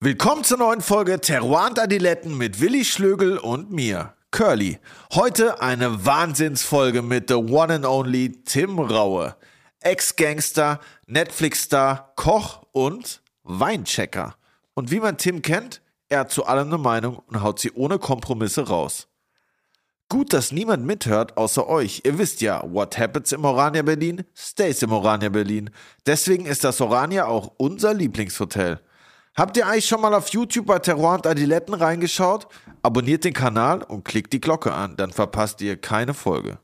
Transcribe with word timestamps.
Willkommen 0.00 0.44
zur 0.44 0.58
neuen 0.58 0.80
Folge 0.80 1.20
Terroir 1.20 1.66
und 1.70 1.80
Adiletten 1.80 2.38
mit 2.38 2.60
Willi 2.60 2.84
Schlögel 2.84 3.36
und 3.36 3.72
mir, 3.72 4.14
Curly. 4.30 4.78
Heute 5.12 5.60
eine 5.60 6.06
Wahnsinnsfolge 6.06 7.02
mit 7.02 7.28
the 7.28 7.34
one 7.34 7.74
and 7.74 7.84
only 7.84 8.30
Tim 8.44 8.78
Raue. 8.78 9.34
Ex-Gangster, 9.80 10.78
Netflix-Star, 11.08 12.12
Koch 12.14 12.62
und 12.70 13.22
Weinchecker. 13.42 14.36
Und 14.74 14.92
wie 14.92 15.00
man 15.00 15.18
Tim 15.18 15.42
kennt, 15.42 15.82
er 16.08 16.20
hat 16.20 16.30
zu 16.30 16.46
allem 16.46 16.68
eine 16.68 16.78
Meinung 16.78 17.20
und 17.26 17.42
haut 17.42 17.58
sie 17.58 17.72
ohne 17.72 17.98
Kompromisse 17.98 18.68
raus. 18.68 19.08
Gut, 20.08 20.32
dass 20.32 20.52
niemand 20.52 20.86
mithört 20.86 21.36
außer 21.36 21.66
euch. 21.66 22.02
Ihr 22.04 22.18
wisst 22.18 22.40
ja, 22.40 22.62
what 22.72 22.96
happens 22.98 23.32
im 23.32 23.44
Orania 23.44 23.82
Berlin, 23.82 24.22
stays 24.32 24.80
im 24.80 24.92
Orania 24.92 25.28
Berlin. 25.28 25.70
Deswegen 26.06 26.46
ist 26.46 26.62
das 26.62 26.80
Orania 26.80 27.26
auch 27.26 27.50
unser 27.56 27.94
Lieblingshotel. 27.94 28.80
Habt 29.38 29.56
ihr 29.56 29.68
eigentlich 29.68 29.86
schon 29.86 30.00
mal 30.00 30.14
auf 30.14 30.30
YouTube 30.30 30.66
bei 30.66 30.80
Terroir 30.80 31.14
und 31.14 31.24
Adiletten 31.24 31.72
reingeschaut? 31.72 32.48
Abonniert 32.82 33.22
den 33.22 33.34
Kanal 33.34 33.84
und 33.84 34.04
klickt 34.04 34.32
die 34.32 34.40
Glocke 34.40 34.72
an, 34.72 34.96
dann 34.96 35.12
verpasst 35.12 35.60
ihr 35.60 35.76
keine 35.76 36.12
Folge. 36.12 36.58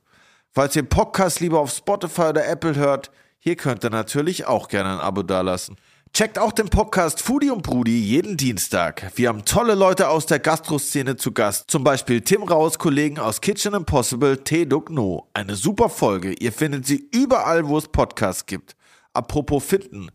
Falls 0.50 0.74
ihr 0.74 0.82
Podcast 0.82 1.38
lieber 1.38 1.60
auf 1.60 1.70
Spotify 1.70 2.22
oder 2.22 2.48
Apple 2.48 2.74
hört, 2.74 3.12
hier 3.38 3.54
könnt 3.54 3.84
ihr 3.84 3.90
natürlich 3.90 4.46
auch 4.46 4.66
gerne 4.66 4.94
ein 4.94 4.98
Abo 4.98 5.22
dalassen. 5.22 5.76
Checkt 6.12 6.36
auch 6.36 6.50
den 6.50 6.68
Podcast 6.68 7.22
Foodie 7.22 7.50
und 7.50 7.62
Brudi 7.62 7.96
jeden 7.96 8.36
Dienstag. 8.36 9.12
Wir 9.14 9.28
haben 9.28 9.44
tolle 9.44 9.76
Leute 9.76 10.08
aus 10.08 10.26
der 10.26 10.40
Gastroszene 10.40 11.14
zu 11.14 11.30
Gast. 11.30 11.70
Zum 11.70 11.84
Beispiel 11.84 12.22
Tim 12.22 12.42
Raus 12.42 12.80
Kollegen 12.80 13.20
aus 13.20 13.40
Kitchen 13.40 13.74
Impossible, 13.74 14.38
T. 14.38 14.66
Duck 14.66 14.90
No. 14.90 15.28
Eine 15.32 15.54
super 15.54 15.88
Folge. 15.88 16.32
Ihr 16.32 16.52
findet 16.52 16.86
sie 16.86 17.08
überall, 17.12 17.68
wo 17.68 17.78
es 17.78 17.86
Podcasts 17.86 18.46
gibt. 18.46 18.74
Apropos 19.12 19.62
finden. 19.62 20.10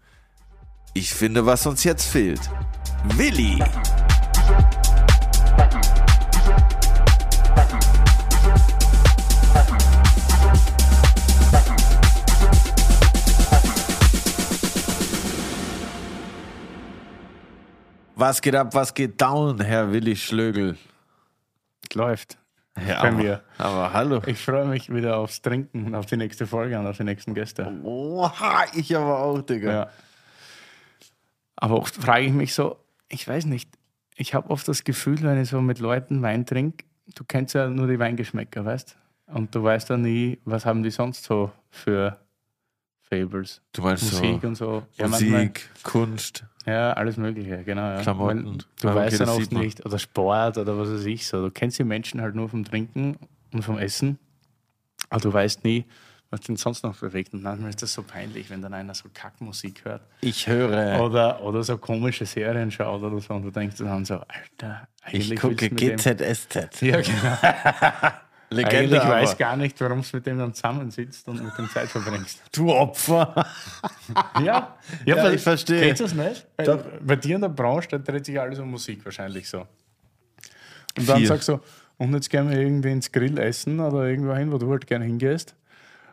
Ich 0.93 1.13
finde, 1.13 1.45
was 1.45 1.65
uns 1.65 1.83
jetzt 1.83 2.05
fehlt. 2.05 2.41
Willi. 3.15 3.59
Was 18.15 18.41
geht 18.41 18.55
ab, 18.55 18.73
was 18.73 18.93
geht 18.93 19.21
down, 19.21 19.61
Herr 19.61 19.93
Willi 19.93 20.15
Schlögel? 20.15 20.77
Läuft. 21.93 22.37
Ja, 22.85 23.01
Bei 23.01 23.07
aber, 23.09 23.17
mir. 23.17 23.41
aber 23.57 23.93
hallo. 23.93 24.21
Ich 24.25 24.39
freue 24.39 24.65
mich 24.65 24.93
wieder 24.93 25.17
aufs 25.17 25.41
Trinken 25.41 25.95
auf 25.95 26.05
die 26.05 26.17
nächste 26.17 26.45
Folge 26.45 26.77
und 26.77 26.85
auf 26.87 26.97
die 26.97 27.03
nächsten 27.03 27.33
Gäste. 27.33 27.71
Oha, 27.83 28.65
ich 28.73 28.95
aber 28.95 29.19
auch, 29.19 29.41
Digga. 29.41 29.71
Ja. 29.71 29.89
Aber 31.61 31.77
oft 31.77 31.95
frage 31.95 32.25
ich 32.25 32.31
mich 32.33 32.53
so, 32.53 32.77
ich 33.09 33.27
weiß 33.27 33.45
nicht, 33.45 33.69
ich 34.15 34.33
habe 34.33 34.49
oft 34.49 34.67
das 34.67 34.83
Gefühl, 34.83 35.21
wenn 35.23 35.41
ich 35.41 35.49
so 35.49 35.61
mit 35.61 35.79
Leuten 35.79 36.21
Wein 36.21 36.45
trinke, 36.45 36.85
du 37.15 37.23
kennst 37.25 37.53
ja 37.53 37.67
nur 37.69 37.87
die 37.87 37.99
Weingeschmäcker, 37.99 38.63
weißt 38.65 38.97
Und 39.27 39.53
du 39.53 39.61
weißt 39.63 39.89
dann 39.89 40.01
nie, 40.03 40.39
was 40.45 40.65
haben 40.65 40.83
die 40.83 40.89
sonst 40.91 41.23
so 41.25 41.51
für 41.69 42.17
Fables. 43.01 43.61
Du 43.73 43.81
meinst 43.81 44.03
Musik 44.11 44.41
so 44.41 44.47
und 44.47 44.55
so. 44.55 44.83
Ja, 44.93 45.07
manchmal- 45.07 45.31
Musik, 45.31 45.69
Kunst. 45.83 46.45
Ja, 46.65 46.93
alles 46.93 47.17
Mögliche, 47.17 47.63
genau. 47.63 47.81
Ja. 47.81 48.01
Klamotten. 48.01 48.45
Ja, 48.45 48.65
Du 48.81 48.87
okay, 48.89 48.95
weißt 48.97 49.19
dann 49.21 49.29
oft 49.29 49.51
nicht, 49.51 49.85
oder 49.85 49.97
Sport 49.99 50.57
oder 50.59 50.77
was 50.77 50.89
weiß 50.91 51.05
ich 51.05 51.27
so. 51.27 51.41
Du 51.45 51.51
kennst 51.51 51.79
die 51.79 51.83
Menschen 51.83 52.21
halt 52.21 52.35
nur 52.35 52.47
vom 52.49 52.63
Trinken 52.63 53.17
und 53.51 53.63
vom 53.63 53.77
Essen, 53.79 54.19
aber 55.09 55.21
du 55.21 55.33
weißt 55.33 55.63
nie, 55.63 55.85
was 56.31 56.41
den 56.41 56.55
sonst 56.57 56.83
noch 56.83 56.95
bewegt. 56.97 57.33
Und 57.33 57.41
manchmal 57.43 57.69
ist 57.71 57.81
das 57.81 57.93
so 57.93 58.03
peinlich, 58.03 58.49
wenn 58.49 58.61
dann 58.61 58.73
einer 58.73 58.93
so 58.93 59.09
Kackmusik 59.13 59.83
hört 59.85 60.01
Ich 60.21 60.47
höre. 60.47 61.01
oder, 61.01 61.41
oder 61.43 61.63
so 61.63 61.77
komische 61.77 62.25
Serien 62.25 62.69
schaut 62.71 63.01
oder 63.01 63.19
so 63.19 63.33
und 63.33 63.43
du 63.43 63.51
denkst 63.51 63.77
dann 63.77 64.05
so, 64.05 64.15
Alter, 64.27 64.87
eigentlich 65.03 65.31
ich 65.31 65.39
gucke 65.39 65.69
GZSZ. 65.69 66.81
Ja, 66.81 67.01
genau. 67.01 67.37
Legende, 68.51 68.77
eigentlich 68.79 68.99
aber. 69.01 69.13
weiß 69.13 69.37
gar 69.37 69.55
nicht, 69.57 69.79
warum 69.79 70.01
du 70.01 70.07
mit 70.17 70.25
dem 70.25 70.39
dann 70.39 70.53
zusammensitzt 70.55 71.27
und 71.27 71.43
mit 71.43 71.55
dem 71.55 71.69
Zeit 71.69 71.87
verbringst. 71.87 72.41
Du 72.51 72.71
Opfer. 72.73 73.45
Ja, 74.43 74.75
Ja, 75.05 75.17
weil- 75.17 75.35
ich 75.35 75.41
verstehe. 75.41 75.81
Kennst 75.81 75.99
du 75.99 76.05
das 76.05 76.13
nicht? 76.15 76.47
Bei, 76.57 76.75
bei 76.99 77.15
dir 77.15 77.35
in 77.35 77.41
der 77.41 77.49
Branche, 77.49 77.89
da 77.89 77.97
dreht 77.99 78.25
sich 78.25 78.39
alles 78.39 78.57
um 78.57 78.71
Musik 78.71 79.05
wahrscheinlich 79.05 79.47
so. 79.47 79.67
Und 80.97 81.07
dann 81.07 81.17
Viel. 81.19 81.27
sagst 81.27 81.47
du, 81.49 81.59
und 81.97 82.11
jetzt 82.15 82.29
gehen 82.31 82.49
wir 82.49 82.57
irgendwie 82.59 82.91
ins 82.91 83.11
Grill 83.11 83.37
essen 83.37 83.79
oder 83.79 84.05
irgendwo 84.07 84.33
hin, 84.33 84.51
wo 84.51 84.57
du 84.57 84.71
halt 84.71 84.87
gerne 84.87 85.05
hingehst. 85.05 85.53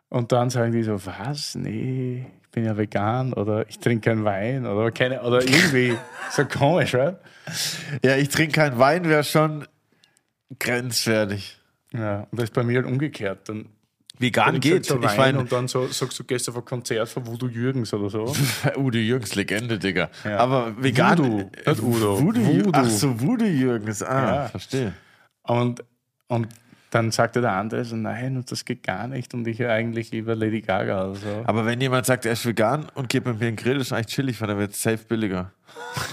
Und 0.08 0.32
dann 0.32 0.50
sagen 0.50 0.72
die 0.72 0.82
so, 0.82 1.04
was? 1.04 1.54
Nee, 1.54 2.26
ich 2.42 2.50
bin 2.50 2.64
ja 2.64 2.76
vegan 2.76 3.32
oder 3.32 3.68
ich 3.68 3.78
trinke 3.78 4.08
keinen 4.10 4.24
Wein 4.24 4.64
oder 4.66 4.90
keine, 4.92 5.22
oder 5.22 5.42
irgendwie 5.42 5.96
so 6.30 6.44
komisch, 6.44 6.94
right? 6.94 7.16
Ja, 8.04 8.16
ich 8.16 8.28
trinke 8.28 8.52
keinen 8.52 8.78
Wein, 8.78 9.08
wäre 9.08 9.24
schon 9.24 9.66
grenzwertig. 10.58 11.58
Ja, 11.92 12.20
und 12.30 12.38
das 12.38 12.44
ist 12.44 12.54
bei 12.54 12.62
mir 12.62 12.76
halt 12.76 12.86
umgekehrt. 12.86 13.48
Dann 13.48 13.66
Vegan 14.18 14.60
geht. 14.60 14.86
so 14.86 14.96
Ich 14.96 15.02
Wein 15.02 15.16
meine, 15.16 15.38
und 15.40 15.52
dann 15.52 15.68
so, 15.68 15.86
sagst 15.88 16.18
du, 16.18 16.24
gehst 16.24 16.48
auf 16.48 16.56
ein 16.56 16.64
Konzert 16.64 17.08
von 17.08 17.26
Voodoo 17.26 17.48
Jürgens 17.48 17.92
oder 17.92 18.08
so. 18.08 18.34
Udo 18.76 18.98
Jürgens 18.98 19.34
Legende, 19.34 19.78
Digga. 19.78 20.08
Ja. 20.24 20.38
Aber 20.38 20.74
vegan. 20.82 21.18
Voodoo, 21.18 21.36
nicht 21.66 21.82
Udo. 21.82 22.20
Voodoo. 22.22 22.46
Voodoo. 22.46 22.70
Ach 22.72 22.88
so, 22.88 23.20
Voodoo 23.20 23.44
Jürgens. 23.46 24.02
Ah, 24.02 24.26
Ja. 24.44 24.48
verstehe. 24.48 24.94
Und, 25.42 25.84
und 26.28 26.48
dann 26.90 27.10
sagte 27.10 27.40
der 27.40 27.52
andere 27.52 27.84
so, 27.84 27.96
nein, 27.96 28.36
und 28.36 28.50
das 28.50 28.64
geht 28.64 28.82
gar 28.82 29.08
nicht. 29.08 29.34
Und 29.34 29.46
ich 29.46 29.64
eigentlich 29.66 30.10
lieber 30.12 30.34
Lady 30.34 30.60
Gaga 30.60 31.06
oder 31.06 31.14
so. 31.16 31.42
Aber 31.44 31.66
wenn 31.66 31.80
jemand 31.80 32.06
sagt, 32.06 32.26
er 32.26 32.32
ist 32.32 32.46
vegan 32.46 32.86
und 32.94 33.08
geht 33.08 33.26
mit 33.26 33.40
mir 33.40 33.48
in 33.48 33.56
den 33.56 33.62
Grill, 33.62 33.80
ist 33.80 33.92
eigentlich 33.92 34.06
chillig, 34.14 34.40
weil 34.40 34.48
dann 34.48 34.58
wird 34.58 34.72
es 34.72 34.82
safe 34.82 34.98
billiger. 34.98 35.50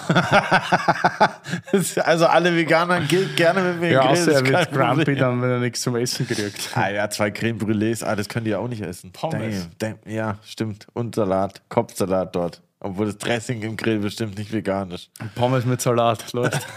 also 2.04 2.26
alle 2.26 2.56
Veganer 2.56 3.02
geht 3.02 3.36
gerne 3.36 3.62
mit 3.62 3.80
mir 3.80 3.88
in 3.88 3.94
Ja, 3.94 4.14
den 4.14 4.16
Grill. 4.16 4.22
außer 4.24 4.32
er 4.34 4.46
wird 4.46 4.72
grumpy 4.72 5.16
dann, 5.16 5.42
wenn 5.42 5.50
er 5.50 5.60
nichts 5.60 5.82
zum 5.82 5.96
Essen 5.96 6.28
kriegt. 6.28 6.70
Ah 6.76 6.90
ja, 6.90 7.10
zwei 7.10 7.32
Creme 7.32 7.58
Brûlés, 7.60 8.04
ah, 8.04 8.16
das 8.16 8.28
können 8.28 8.46
die 8.46 8.52
ja 8.52 8.58
auch 8.58 8.68
nicht 8.68 8.82
essen. 8.82 9.12
Pommes. 9.12 9.70
Damn, 9.78 9.98
damn, 10.04 10.12
ja, 10.14 10.38
stimmt. 10.44 10.88
Und 10.94 11.16
Salat, 11.16 11.62
Kopfsalat 11.70 12.36
dort. 12.36 12.62
Obwohl 12.80 13.06
das 13.06 13.18
Dressing 13.18 13.62
im 13.62 13.78
Grill 13.78 14.00
bestimmt 14.00 14.38
nicht 14.38 14.52
vegan 14.52 14.92
ist. 14.92 15.10
Pommes 15.36 15.66
mit 15.66 15.80
Salat, 15.82 16.34
läuft. 16.34 16.68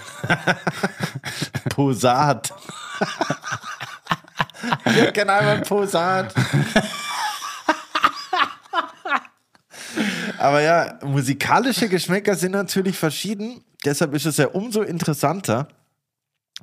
Posat. 1.70 2.52
Wir 4.84 5.12
kennen 5.12 5.30
einmal 5.30 5.60
Posat. 5.62 6.34
Aber 10.38 10.60
ja, 10.60 10.98
musikalische 11.02 11.88
Geschmäcker 11.88 12.34
sind 12.34 12.52
natürlich 12.52 12.96
verschieden. 12.96 13.64
Deshalb 13.84 14.14
ist 14.14 14.26
es 14.26 14.36
ja 14.36 14.48
umso 14.48 14.82
interessanter, 14.82 15.68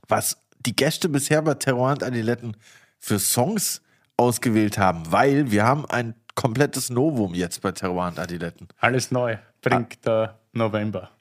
was 0.07 0.37
die 0.65 0.75
Gäste 0.75 1.09
bisher 1.09 1.41
bei 1.41 1.55
Terror 1.55 1.91
und 1.91 2.03
Adiletten 2.03 2.55
für 2.99 3.19
Songs 3.19 3.81
ausgewählt 4.17 4.77
haben, 4.77 5.11
weil 5.11 5.51
wir 5.51 5.63
haben 5.65 5.85
ein 5.85 6.15
komplettes 6.35 6.89
Novum 6.89 7.33
jetzt 7.33 7.61
bei 7.61 7.71
Terror 7.71 8.07
und 8.07 8.19
Adiletten. 8.19 8.67
Alles 8.79 9.11
neu. 9.11 9.37
Bringt 9.61 10.05
der 10.05 10.39
November. 10.51 11.11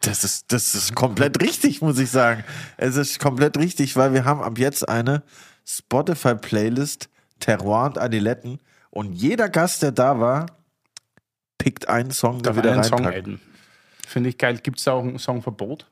Das 0.00 0.24
ist, 0.24 0.52
das 0.52 0.74
ist 0.74 0.94
komplett 0.94 1.40
richtig, 1.42 1.80
muss 1.80 1.98
ich 1.98 2.10
sagen. 2.10 2.44
Es 2.76 2.96
ist 2.96 3.18
komplett 3.18 3.56
richtig, 3.56 3.96
weil 3.96 4.12
wir 4.12 4.24
haben 4.24 4.42
ab 4.42 4.58
jetzt 4.58 4.88
eine 4.88 5.22
Spotify-Playlist 5.64 7.08
Terroir 7.40 7.84
und 7.86 7.98
Adiletten 7.98 8.60
und 8.90 9.12
jeder 9.12 9.48
Gast, 9.48 9.82
der 9.82 9.92
da 9.92 10.18
war, 10.20 10.46
pickt 11.58 11.88
einen 11.88 12.10
Song, 12.10 12.42
der 12.42 12.56
wieder 12.56 12.72
einen 12.72 12.84
Song. 12.84 13.06
Finde 14.06 14.30
ich 14.30 14.38
geil. 14.38 14.58
Gibt 14.62 14.78
es 14.78 14.84
da 14.84 14.92
auch 14.92 15.04
ein 15.04 15.18
Songverbot? 15.18 15.86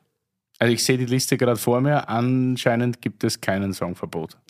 Also 0.57 0.73
ich 0.73 0.83
sehe 0.83 0.97
die 0.97 1.05
Liste 1.05 1.37
gerade 1.37 1.57
vor 1.57 1.81
mir. 1.81 2.07
Anscheinend 2.07 3.01
gibt 3.01 3.23
es 3.25 3.41
keinen 3.41 3.73
Songverbot. 3.73 4.37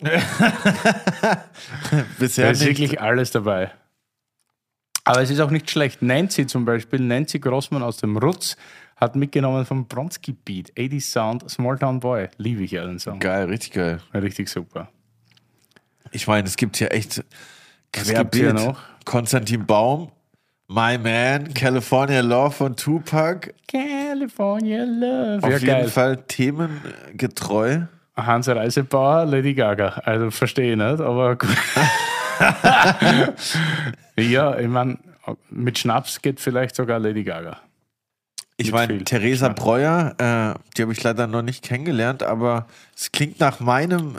Bisher 2.18 2.46
Da 2.46 2.50
ist 2.52 2.60
nicht. 2.60 2.68
wirklich 2.68 3.00
alles 3.00 3.32
dabei. 3.32 3.72
Aber 5.04 5.20
es 5.20 5.30
ist 5.30 5.40
auch 5.40 5.50
nicht 5.50 5.70
schlecht. 5.70 6.02
Nancy 6.02 6.46
zum 6.46 6.64
Beispiel, 6.64 7.00
Nancy 7.00 7.38
Grossmann 7.40 7.82
aus 7.82 7.96
dem 7.96 8.16
Rutz, 8.16 8.56
hat 8.96 9.14
mitgenommen 9.14 9.66
vom 9.66 9.86
Bronski 9.86 10.32
Beat, 10.32 10.72
80 10.78 11.04
Sound, 11.04 11.50
Small 11.50 11.78
Town 11.78 12.00
Boy. 12.00 12.28
Liebe 12.38 12.62
ich 12.62 12.72
ja 12.72 12.84
den 12.84 12.98
Song. 12.98 13.18
Geil, 13.18 13.46
richtig 13.46 13.72
geil. 13.72 14.00
Richtig 14.14 14.48
super. 14.48 14.88
Ich 16.12 16.26
meine, 16.26 16.48
es 16.48 16.56
gibt 16.56 16.76
hier 16.76 16.92
echt 16.92 17.22
hier 18.34 18.52
noch? 18.52 18.78
Konstantin 19.04 19.66
Baum, 19.66 20.10
My 20.68 20.98
Man, 20.98 21.54
California 21.54 22.20
Love 22.20 22.50
von 22.50 22.76
Tupac. 22.76 23.54
California 23.68 24.84
Love. 24.84 25.38
Auf 25.42 25.50
ja, 25.50 25.58
jeden 25.58 25.66
geil. 25.66 25.88
Fall 25.88 26.16
themengetreu. 26.26 27.82
Hans 28.16 28.48
Reisebauer, 28.48 29.26
Lady 29.26 29.54
Gaga. 29.54 30.00
Also 30.04 30.30
verstehe 30.30 30.72
ich 30.72 30.78
nicht, 30.78 31.00
aber 31.00 31.36
gut. 31.36 31.50
ja, 34.16 34.58
ich 34.58 34.68
meine, 34.68 34.98
mit 35.50 35.78
Schnaps 35.78 36.22
geht 36.22 36.40
vielleicht 36.40 36.74
sogar 36.76 36.98
Lady 36.98 37.24
Gaga. 37.24 37.60
Ich 38.58 38.72
meine, 38.72 39.04
Theresa. 39.04 39.48
Breuer, 39.50 40.14
äh, 40.16 40.58
die 40.76 40.82
habe 40.82 40.92
ich 40.92 41.02
leider 41.02 41.26
noch 41.26 41.42
nicht 41.42 41.62
kennengelernt, 41.62 42.22
aber 42.22 42.66
es 42.96 43.12
klingt 43.12 43.38
nach 43.38 43.60
meinem 43.60 44.16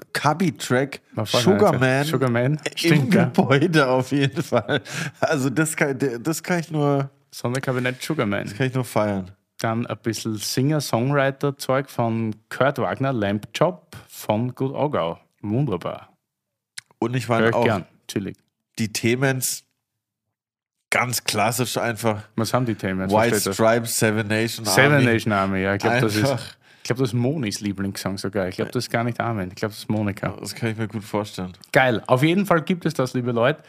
war 1.33 1.41
Sugarman 1.41 2.01
das? 2.01 2.09
Sugarman, 2.09 2.59
im 2.63 2.77
stimmt, 2.77 3.13
ja. 3.15 3.25
Gebäude 3.25 3.87
auf 3.87 4.11
jeden 4.11 4.43
Fall. 4.43 4.81
Also 5.19 5.49
das 5.49 5.75
kann, 5.75 5.97
das 6.21 6.43
kann 6.43 6.59
ich 6.59 6.69
nur, 6.69 7.09
Sonderkabinett 7.31 8.01
Sugarman. 8.01 8.45
kann 8.55 8.67
ich 8.67 8.73
nur 8.75 8.85
feiern. 8.85 9.31
Dann 9.59 9.87
ein 9.87 9.97
bisschen 10.03 10.35
Singer-Songwriter-Zeug 10.35 11.89
von 11.89 12.35
Kurt 12.49 12.77
Wagner, 12.77 13.11
Lamp 13.13 13.47
Job 13.55 13.97
von 14.07 14.53
Good 14.53 14.75
Augau. 14.75 15.19
Wunderbar. 15.41 16.15
Und 16.99 17.15
ich 17.15 17.27
ich 17.49 17.55
auch 17.55 17.63
gern. 17.63 17.85
Chillig. 18.07 18.37
die 18.77 18.93
Themens 18.93 19.66
ganz 20.89 21.23
klassisch 21.23 21.77
einfach. 21.77 22.23
Was 22.35 22.53
haben 22.53 22.65
die 22.65 22.75
Themen? 22.75 23.09
White? 23.09 23.53
Stripes, 23.53 23.97
Seven 23.99 24.27
Nation 24.27 24.65
Seven 24.65 24.93
Army. 24.93 25.05
Nation 25.05 25.33
Army, 25.33 25.61
ja. 25.61 25.75
Ich 25.75 25.79
glaube, 25.79 26.01
das 26.01 26.15
ist. 26.15 26.57
Ich 26.87 26.89
glaube, 26.89 27.01
das 27.01 27.09
ist 27.09 27.19
Monis 27.19 27.59
Lieblingssong 27.59 28.17
sogar. 28.17 28.47
Ich 28.47 28.55
glaube, 28.55 28.71
das 28.71 28.85
ist 28.85 28.89
gar 28.89 29.03
nicht 29.03 29.19
Armin. 29.19 29.49
Ich 29.49 29.55
glaube, 29.55 29.73
das 29.73 29.79
ist 29.79 29.89
Monika. 29.89 30.29
Das 30.39 30.55
kann 30.55 30.69
ich 30.69 30.77
mir 30.77 30.87
gut 30.87 31.03
vorstellen. 31.03 31.51
Geil. 31.73 32.01
Auf 32.07 32.23
jeden 32.23 32.45
Fall 32.45 32.61
gibt 32.61 32.85
es 32.85 32.93
das, 32.93 33.13
liebe 33.13 33.33
Leute. 33.33 33.61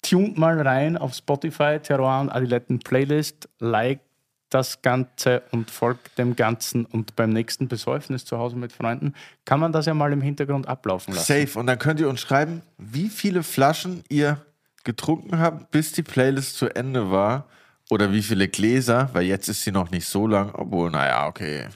Tunt 0.00 0.38
mal 0.38 0.58
rein 0.62 0.96
auf 0.96 1.12
Spotify, 1.12 1.78
Terroir 1.82 2.22
und 2.22 2.30
Adiletten 2.30 2.78
Playlist. 2.78 3.46
Like 3.58 4.00
das 4.48 4.80
Ganze 4.80 5.42
und 5.50 5.70
folgt 5.70 6.16
dem 6.16 6.34
Ganzen. 6.34 6.86
Und 6.86 7.14
beim 7.14 7.28
nächsten 7.28 7.68
Besäufnis 7.68 8.24
zu 8.24 8.38
Hause 8.38 8.56
mit 8.56 8.72
Freunden 8.72 9.12
kann 9.44 9.60
man 9.60 9.72
das 9.72 9.84
ja 9.84 9.92
mal 9.92 10.10
im 10.14 10.22
Hintergrund 10.22 10.66
ablaufen 10.66 11.12
lassen. 11.12 11.26
Safe. 11.26 11.58
Und 11.58 11.66
dann 11.66 11.78
könnt 11.78 12.00
ihr 12.00 12.08
uns 12.08 12.20
schreiben, 12.20 12.62
wie 12.78 13.10
viele 13.10 13.42
Flaschen 13.42 14.02
ihr 14.08 14.38
getrunken 14.86 15.38
habt, 15.38 15.70
bis 15.70 15.92
die 15.92 16.02
Playlist 16.02 16.56
zu 16.56 16.74
Ende 16.74 17.10
war. 17.10 17.46
Oder 17.90 18.12
wie 18.12 18.22
viele 18.22 18.48
Gläser, 18.48 19.10
weil 19.12 19.24
jetzt 19.24 19.48
ist 19.48 19.62
sie 19.62 19.70
noch 19.70 19.90
nicht 19.90 20.08
so 20.08 20.26
lang, 20.26 20.52
obwohl, 20.54 20.90
naja, 20.90 21.26
okay. 21.26 21.68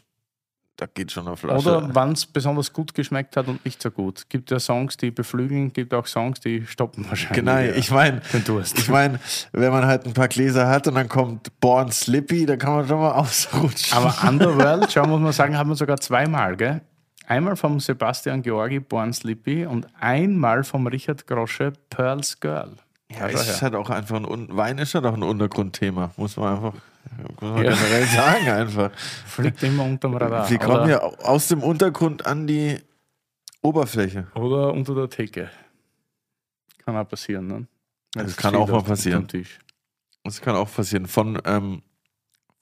Da 0.76 0.86
geht 0.86 1.12
schon 1.12 1.26
eine 1.26 1.36
Flasche. 1.36 1.68
Oder 1.68 1.94
wann 1.94 2.12
es 2.12 2.24
besonders 2.24 2.72
gut 2.72 2.94
geschmeckt 2.94 3.36
hat 3.36 3.48
und 3.48 3.62
nicht 3.66 3.82
so 3.82 3.90
gut. 3.90 4.24
Gibt 4.30 4.50
ja 4.50 4.58
Songs, 4.58 4.96
die 4.96 5.10
beflügeln, 5.10 5.72
gibt 5.74 5.92
auch 5.92 6.06
Songs, 6.06 6.40
die 6.40 6.66
stoppen 6.66 7.04
wahrscheinlich. 7.08 7.38
Genau, 7.38 7.58
ja. 7.58 7.74
ich 7.74 7.90
meine, 7.90 8.22
ich 8.32 8.88
meine, 8.88 9.20
wenn 9.52 9.70
man 9.70 9.84
halt 9.84 10.06
ein 10.06 10.14
paar 10.14 10.28
Gläser 10.28 10.68
hat 10.68 10.88
und 10.88 10.94
dann 10.94 11.08
kommt 11.08 11.60
Born 11.60 11.92
Slippy, 11.92 12.46
dann 12.46 12.58
kann 12.58 12.76
man 12.76 12.88
schon 12.88 12.98
mal 12.98 13.12
ausrutschen. 13.12 13.98
Aber 13.98 14.26
Underworld, 14.26 14.90
schau, 14.90 15.06
muss 15.06 15.20
man 15.20 15.32
sagen, 15.32 15.56
haben 15.56 15.68
wir 15.68 15.76
sogar 15.76 16.00
zweimal, 16.00 16.56
gell? 16.56 16.80
Einmal 17.26 17.56
vom 17.56 17.78
Sebastian 17.78 18.42
Georgi, 18.42 18.80
Born 18.80 19.12
Slippy 19.12 19.66
und 19.66 19.86
einmal 20.00 20.64
vom 20.64 20.86
Richard 20.86 21.26
Grosche, 21.26 21.74
Pearl's 21.90 22.40
Girl. 22.40 22.72
Ja, 23.18 23.26
ist 23.26 23.62
halt 23.62 23.74
auch 23.74 23.90
einfach 23.90 24.16
ein 24.16 24.56
Wein 24.56 24.78
ist 24.78 24.94
halt 24.94 25.04
auch 25.06 25.14
ein 25.14 25.22
Untergrundthema, 25.22 26.12
muss 26.16 26.36
man 26.36 26.54
einfach 26.56 26.74
muss 27.40 27.50
man 27.50 27.64
Ja. 27.64 27.70
generell 27.72 28.04
sagen 28.06 28.48
einfach. 28.48 28.90
Fliegt 29.26 29.62
immer 29.62 29.84
unterm 29.84 30.14
Radar. 30.16 30.48
Wir 30.48 30.58
kommen 30.58 30.88
ja 30.88 30.98
aus 31.00 31.48
dem 31.48 31.62
Untergrund 31.62 32.26
an 32.26 32.46
die 32.46 32.78
Oberfläche. 33.62 34.26
oder 34.34 34.72
unter 34.72 34.94
der 34.94 35.08
Theke. 35.08 35.50
Kann 36.84 36.96
auch 36.96 37.08
passieren, 37.08 37.46
ne? 37.46 37.66
Wenn 38.14 38.26
Das 38.26 38.36
kann 38.36 38.54
auch 38.54 38.68
mal 38.68 38.82
passieren. 38.82 39.26
Das 40.24 40.40
kann 40.40 40.56
auch 40.56 40.70
passieren. 40.72 41.06
Von 41.06 41.40
ähm, 41.44 41.82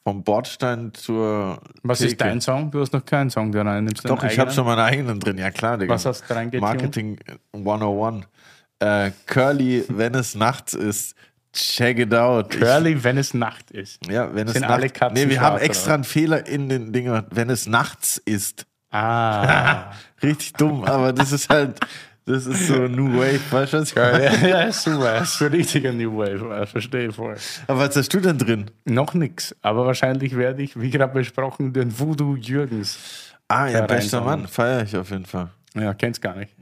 vom 0.04 0.22
Bordstein 0.24 0.92
zur 0.94 1.60
Was 1.82 1.98
Theke. 1.98 2.10
ist 2.12 2.20
dein 2.20 2.40
Song? 2.40 2.70
Du 2.70 2.80
hast 2.80 2.92
noch 2.92 3.04
keinen 3.04 3.30
Song, 3.30 3.52
der 3.52 3.64
rein 3.66 3.84
nimmst. 3.84 4.08
Doch, 4.08 4.22
ich 4.24 4.38
habe 4.38 4.50
schon 4.50 4.64
meinen 4.64 4.80
eigenen 4.80 5.20
drin. 5.20 5.36
Ja 5.38 5.50
klar, 5.50 5.76
Digga. 5.78 5.92
Was 5.94 6.06
hast 6.06 6.28
du 6.28 6.34
reingetunt? 6.34 6.62
Marketing 6.62 7.18
101. 7.52 8.26
Äh, 8.80 9.10
Curly, 9.26 9.84
wenn 9.88 10.14
es 10.14 10.34
nachts 10.34 10.74
ist. 10.74 11.14
Check 11.52 11.98
it 11.98 12.14
out. 12.14 12.50
Curly, 12.50 13.02
wenn 13.02 13.16
es 13.16 13.34
Nacht 13.34 13.70
ist. 13.70 13.98
Ich, 14.02 14.12
ja, 14.12 14.32
wenn 14.34 14.46
es 14.46 14.52
Sind 14.52 14.62
nachts 14.62 14.74
alle 14.74 14.90
Katzen 14.90 15.14
Nee, 15.14 15.30
wir 15.30 15.40
haben 15.40 15.58
extra 15.58 15.86
oder? 15.86 15.94
einen 15.94 16.04
Fehler 16.04 16.46
in 16.46 16.68
den 16.68 16.92
Dingen. 16.92 17.24
Wenn 17.30 17.50
es 17.50 17.66
nachts 17.66 18.20
ist. 18.24 18.66
Ah. 18.90 19.92
Richtig 20.22 20.52
dumm, 20.54 20.84
aber 20.84 21.12
das 21.12 21.32
ist 21.32 21.48
halt, 21.48 21.80
das 22.24 22.46
ist 22.46 22.66
so 22.68 22.86
New 22.88 23.18
Wave, 23.18 23.40
weißt 23.50 23.72
du 23.72 23.78
was? 23.78 23.90
ich 23.90 23.96
ja, 23.96 24.46
ja, 24.46 24.72
super. 24.72 25.18
Das 25.20 25.34
ist 25.34 25.42
ein 25.42 25.48
richtiger 25.48 25.92
New 25.92 26.16
Wave. 26.16 26.66
Verstehe 26.66 27.12
voll. 27.12 27.36
Aber 27.66 27.80
was 27.80 27.96
hast 27.96 28.12
du 28.12 28.20
denn 28.20 28.38
drin? 28.38 28.70
Noch 28.84 29.14
nix, 29.14 29.54
aber 29.62 29.86
wahrscheinlich 29.86 30.36
werde 30.36 30.62
ich, 30.62 30.78
wie 30.78 30.90
gerade 30.90 31.12
besprochen, 31.12 31.72
den 31.72 31.98
Voodoo 31.98 32.36
Jürgens. 32.36 32.98
Ah, 33.48 33.66
ja, 33.68 33.86
bester. 33.86 34.20
Mann, 34.20 34.46
feiere 34.46 34.82
ich 34.82 34.96
auf 34.96 35.10
jeden 35.10 35.24
Fall. 35.24 35.48
Ja, 35.74 35.94
kenn's 35.94 36.20
gar 36.20 36.34
nicht. 36.36 36.52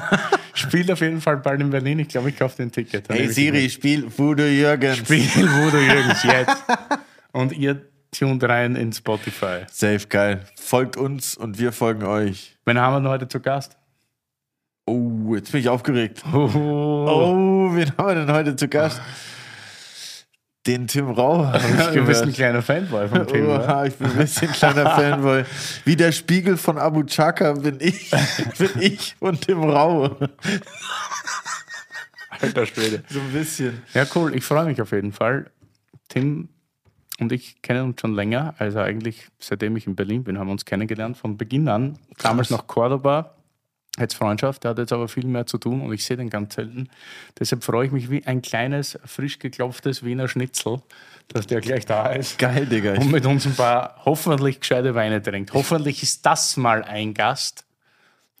Spielt 0.54 0.90
auf 0.90 1.00
jeden 1.00 1.20
Fall 1.20 1.38
bald 1.38 1.60
in 1.60 1.70
Berlin. 1.70 1.98
Ich 2.00 2.08
glaube, 2.08 2.30
ich 2.30 2.36
kaufe 2.38 2.56
den 2.56 2.70
Ticket. 2.70 3.08
Dann 3.08 3.16
Hey 3.16 3.28
Siri, 3.28 3.70
spiel 3.70 4.06
Voodoo 4.16 4.44
Jürgens. 4.44 4.98
Spiel 4.98 5.26
Voodoo 5.26 5.78
Jürgens 5.78 6.22
jetzt. 6.22 6.64
Und 7.32 7.52
ihr 7.52 7.82
tunt 8.10 8.44
rein 8.44 8.76
in 8.76 8.92
Spotify. 8.92 9.60
Safe, 9.70 10.06
geil. 10.08 10.44
Folgt 10.56 10.96
uns 10.96 11.36
und 11.36 11.58
wir 11.58 11.72
folgen 11.72 12.04
euch. 12.04 12.56
Wen 12.64 12.78
haben 12.78 12.94
wir 12.94 13.00
denn 13.00 13.08
heute 13.08 13.28
zu 13.28 13.40
Gast? 13.40 13.76
Oh, 14.86 15.34
jetzt 15.34 15.52
bin 15.52 15.60
ich 15.60 15.68
aufgeregt. 15.68 16.22
Oh. 16.32 16.50
Oh, 16.54 17.70
wen 17.74 17.96
haben 17.96 18.08
wir 18.08 18.14
denn 18.14 18.32
heute 18.32 18.56
zu 18.56 18.68
Gast? 18.68 19.00
Den 20.66 20.86
Tim 20.86 21.10
Rau, 21.10 21.44
habe 21.46 21.58
ich 21.58 21.64
du 21.94 22.04
bist 22.06 22.22
ein 22.22 22.32
gehört. 22.32 22.34
kleiner 22.34 22.62
Fanboy 22.62 23.08
vom 23.08 23.26
Team, 23.26 23.46
oder? 23.46 23.64
Oha, 23.64 23.86
ich 23.86 23.94
bin 23.96 24.10
ein 24.10 24.16
bisschen 24.16 24.50
kleiner 24.52 24.90
Fanboy. 24.96 25.44
Wie 25.84 25.96
der 25.96 26.12
Spiegel 26.12 26.56
von 26.56 26.78
Abu 26.78 27.02
Chaka 27.02 27.52
bin 27.54 27.78
ich, 27.80 28.10
bin 28.58 28.70
ich 28.78 29.16
und 29.18 29.40
Tim 29.40 29.64
Rau. 29.64 30.16
Alter 32.30 32.66
Schwede. 32.66 33.02
So 33.08 33.18
ein 33.18 33.32
bisschen. 33.32 33.82
Ja, 33.92 34.06
cool. 34.14 34.34
Ich 34.36 34.44
freue 34.44 34.66
mich 34.66 34.80
auf 34.80 34.92
jeden 34.92 35.12
Fall. 35.12 35.50
Tim 36.08 36.48
und 37.18 37.32
ich 37.32 37.60
kennen 37.62 37.82
uns 37.84 38.00
schon 38.00 38.14
länger. 38.14 38.54
Also 38.58 38.78
eigentlich, 38.80 39.28
seitdem 39.40 39.76
ich 39.76 39.86
in 39.86 39.96
Berlin 39.96 40.22
bin, 40.24 40.38
haben 40.38 40.46
wir 40.46 40.52
uns 40.52 40.64
kennengelernt. 40.64 41.16
Von 41.16 41.36
Beginn 41.36 41.68
an. 41.68 41.98
Damals 42.18 42.50
noch 42.50 42.66
Cordoba. 42.68 43.34
Jetzt 43.98 44.14
Freundschaft. 44.14 44.64
Der 44.64 44.70
hat 44.70 44.78
jetzt 44.78 44.92
aber 44.92 45.06
viel 45.06 45.26
mehr 45.26 45.46
zu 45.46 45.58
tun 45.58 45.82
und 45.82 45.92
ich 45.92 46.04
sehe 46.04 46.16
den 46.16 46.30
ganz 46.30 46.54
selten. 46.54 46.88
Deshalb 47.38 47.62
freue 47.62 47.86
ich 47.86 47.92
mich 47.92 48.10
wie 48.10 48.24
ein 48.24 48.40
kleines, 48.40 48.98
frisch 49.04 49.38
geklopftes 49.38 50.02
Wiener 50.02 50.28
Schnitzel, 50.28 50.80
dass 51.28 51.46
der 51.46 51.60
gleich 51.60 51.84
da 51.84 52.06
ist. 52.06 52.38
Geil, 52.38 52.66
Digga. 52.66 52.94
Und 52.94 53.10
mit 53.10 53.26
uns 53.26 53.44
ein 53.46 53.54
paar 53.54 54.00
hoffentlich 54.04 54.60
gescheite 54.60 54.94
Weine 54.94 55.20
trinkt. 55.22 55.52
Hoffentlich 55.52 56.02
ist 56.02 56.24
das 56.24 56.56
mal 56.56 56.82
ein 56.84 57.12
Gast, 57.12 57.64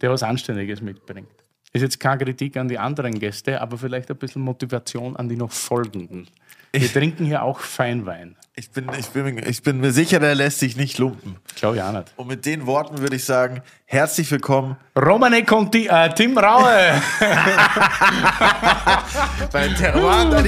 der 0.00 0.10
was 0.10 0.22
Anständiges 0.22 0.80
mitbringt. 0.80 1.28
Ist 1.74 1.82
jetzt 1.82 2.00
keine 2.00 2.24
Kritik 2.24 2.56
an 2.56 2.68
die 2.68 2.78
anderen 2.78 3.18
Gäste, 3.18 3.60
aber 3.60 3.78
vielleicht 3.78 4.10
ein 4.10 4.16
bisschen 4.16 4.42
Motivation 4.42 5.16
an 5.16 5.28
die 5.28 5.36
noch 5.36 5.52
folgenden. 5.52 6.28
Wir 6.74 6.90
trinken 6.90 7.26
hier 7.26 7.42
auch 7.42 7.60
Feinwein. 7.60 8.34
ich, 8.54 8.70
bin, 8.70 8.86
ich, 8.98 9.08
bin, 9.08 9.36
ich 9.46 9.62
bin 9.62 9.78
mir 9.78 9.92
sicher, 9.92 10.20
der 10.20 10.34
lässt 10.34 10.58
sich 10.58 10.74
nicht 10.74 10.96
lumpen. 10.96 11.36
Glaube 11.54 11.76
ich 11.76 11.82
auch 11.82 11.92
nicht. 11.92 12.14
Und 12.16 12.28
mit 12.28 12.46
den 12.46 12.66
Worten 12.66 12.96
würde 12.96 13.16
ich 13.16 13.26
sagen, 13.26 13.60
herzlich 13.84 14.30
willkommen 14.30 14.76
Romane 14.96 15.44
Conti, 15.44 15.86
äh, 15.86 16.08
Tim 16.14 16.38
Raue. 16.38 16.94
bei 19.52 19.68
Terroir. 19.68 20.42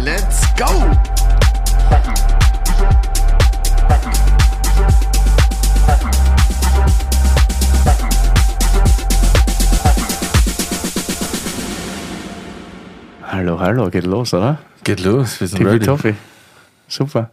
Let's 0.00 0.52
go! 0.56 0.66
hallo, 13.22 13.60
hallo, 13.60 13.90
geht 13.90 14.04
los, 14.04 14.34
oder? 14.34 14.58
Geht 14.84 15.00
los, 15.00 15.40
wir 15.40 15.48
sind 15.48 15.58
Tippitoppi. 15.58 16.14
Super. 16.86 17.30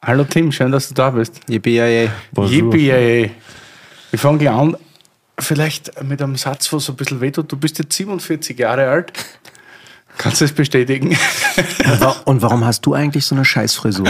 Hallo 0.00 0.24
Tim, 0.24 0.50
schön, 0.50 0.72
dass 0.72 0.88
du 0.88 0.94
da 0.94 1.10
bist. 1.10 1.40
Yippie 1.48 1.78
Yippie, 2.36 2.90
ey. 2.90 3.30
Wir 4.10 4.18
fangen 4.18 4.38
gleich 4.38 4.52
an. 4.52 4.76
Vielleicht 5.38 6.02
mit 6.02 6.20
einem 6.20 6.36
Satz, 6.36 6.72
was 6.72 6.84
so 6.84 6.92
ein 6.92 6.96
bisschen 6.96 7.20
wehtut. 7.20 7.50
Du 7.50 7.56
bist 7.56 7.78
jetzt 7.78 7.94
47 7.94 8.58
Jahre 8.58 8.88
alt. 8.88 9.12
Kannst 10.18 10.40
du 10.40 10.44
das 10.44 10.52
bestätigen? 10.52 11.16
Und 12.24 12.42
warum 12.42 12.64
hast 12.64 12.86
du 12.86 12.94
eigentlich 12.94 13.24
so 13.24 13.34
eine 13.34 13.44
Scheißfrisur? 13.44 14.06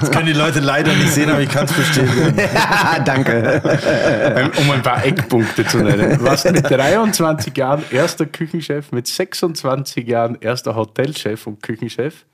Das 0.00 0.10
können 0.10 0.26
die 0.26 0.32
Leute 0.32 0.60
leider 0.60 0.92
nicht 0.94 1.10
sehen, 1.10 1.30
aber 1.30 1.40
ich 1.40 1.48
kann 1.48 1.64
es 1.64 1.72
bestätigen. 1.72 2.36
Danke. 3.04 4.50
um 4.56 4.70
ein 4.70 4.82
paar 4.82 5.04
Eckpunkte 5.04 5.66
zu 5.66 5.78
nennen. 5.78 6.18
Du 6.18 6.24
warst 6.24 6.50
mit 6.50 6.68
23 6.68 7.56
Jahren 7.56 7.84
erster 7.90 8.26
Küchenchef, 8.26 8.92
mit 8.92 9.06
26 9.06 10.06
Jahren 10.06 10.38
erster 10.40 10.76
Hotelchef 10.76 11.46
und 11.46 11.62
Küchenchef 11.62 12.26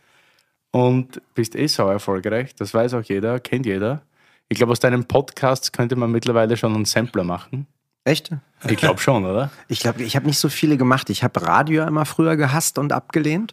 und 0.71 1.21
bist 1.35 1.57
eh 1.57 1.67
sau 1.67 1.89
erfolgreich. 1.89 2.55
Das 2.55 2.75
weiß 2.75 2.95
auch 2.95 3.03
jeder, 3.03 3.41
kennt 3.41 3.67
jeder. 3.67 4.03
Ich 4.49 4.59
glaube, 4.59 4.73
aus 4.73 4.81
deinen 4.81 5.05
Podcasts 5.05 5.73
könnte 5.73 5.97
man 5.97 6.11
mittlerweile 6.11 6.57
schon 6.57 6.75
einen 6.75 6.85
Sampler 6.85 7.25
machen. 7.25 7.67
Echt? 8.09 8.31
Ich 8.67 8.79
glaube 8.79 9.01
schon, 9.01 9.27
oder? 9.27 9.51
Ich 9.69 9.81
glaube, 9.81 10.03
ich 10.03 10.17
habe 10.17 10.25
nicht 10.25 10.39
so 10.39 10.49
viele 10.49 10.79
gemacht. 10.79 11.11
Ich 11.11 11.23
habe 11.23 11.43
Radio 11.43 11.85
immer 11.85 12.07
früher 12.07 12.37
gehasst 12.37 12.79
und 12.79 12.91
abgelehnt. 12.91 13.53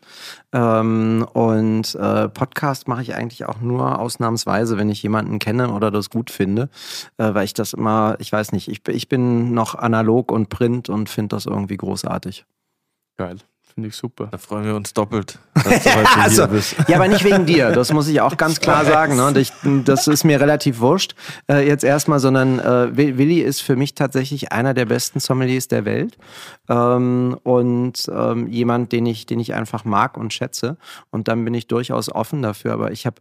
Ähm, 0.54 1.28
und 1.34 1.94
äh, 1.96 2.30
Podcast 2.30 2.88
mache 2.88 3.02
ich 3.02 3.14
eigentlich 3.16 3.46
auch 3.46 3.60
nur 3.60 4.00
ausnahmsweise, 4.00 4.78
wenn 4.78 4.90
ich 4.90 5.04
jemanden 5.04 5.40
kenne 5.40 5.72
oder 5.72 5.92
das 5.92 6.10
gut 6.10 6.32
finde. 6.32 6.70
Äh, 7.18 7.34
weil 7.34 7.44
ich 7.44 7.54
das 7.54 7.74
immer, 7.74 8.16
ich 8.20 8.32
weiß 8.32 8.54
nicht, 8.54 8.70
ich, 8.70 8.88
ich 8.88 9.10
bin 9.10 9.54
noch 9.54 9.76
analog 9.76 10.32
und 10.32 10.48
print 10.48 10.88
und 10.88 11.10
finde 11.10 11.36
das 11.36 11.48
irgendwie 11.48 11.76
großartig. 11.76 12.46
Geil. 13.18 13.40
Finde 13.76 13.90
ich 13.90 13.98
super. 13.98 14.30
Da 14.32 14.38
freuen 14.38 14.64
wir 14.64 14.74
uns 14.74 14.94
doppelt. 14.94 15.38
also, 16.18 16.48
ja, 16.88 16.96
aber 16.96 17.10
nicht 17.10 17.26
wegen 17.26 17.46
dir. 17.46 17.74
Das 17.74 17.92
muss 17.92 18.08
ich 18.08 18.22
auch 18.22 18.38
ganz 18.38 18.62
klar 18.62 18.86
sagen. 18.86 19.18
Ne? 19.18 19.38
Ich, 19.38 19.52
das 19.84 20.08
ist 20.08 20.24
mir 20.24 20.40
relativ 20.40 20.80
wurscht 20.80 21.14
äh, 21.52 21.68
jetzt 21.68 21.84
erstmal, 21.84 22.20
sondern 22.20 22.60
äh, 22.60 22.96
Willi 22.96 23.42
ist 23.42 23.60
für 23.60 23.76
mich 23.76 23.94
tatsächlich 23.94 24.54
einer 24.54 24.74
der 24.74 24.86
besten 24.86 25.20
Sommeliers 25.20 25.68
der 25.68 25.84
Welt 25.84 26.18
ähm, 26.70 27.38
und 27.44 28.10
ähm, 28.10 28.48
jemand, 28.48 28.94
den 28.94 29.06
ich, 29.08 29.26
den 29.26 29.42
ich 29.42 29.54
einfach 29.54 29.84
mag 29.84 30.16
und 30.16 30.32
schätze. 30.32 30.78
Und 31.12 31.28
dann 31.28 31.44
bin 31.44 31.54
ich 31.54 31.68
durchaus 31.68 32.10
offen 32.10 32.42
dafür. 32.42 32.72
Aber 32.72 32.92
ich 32.92 33.06
habe 33.06 33.18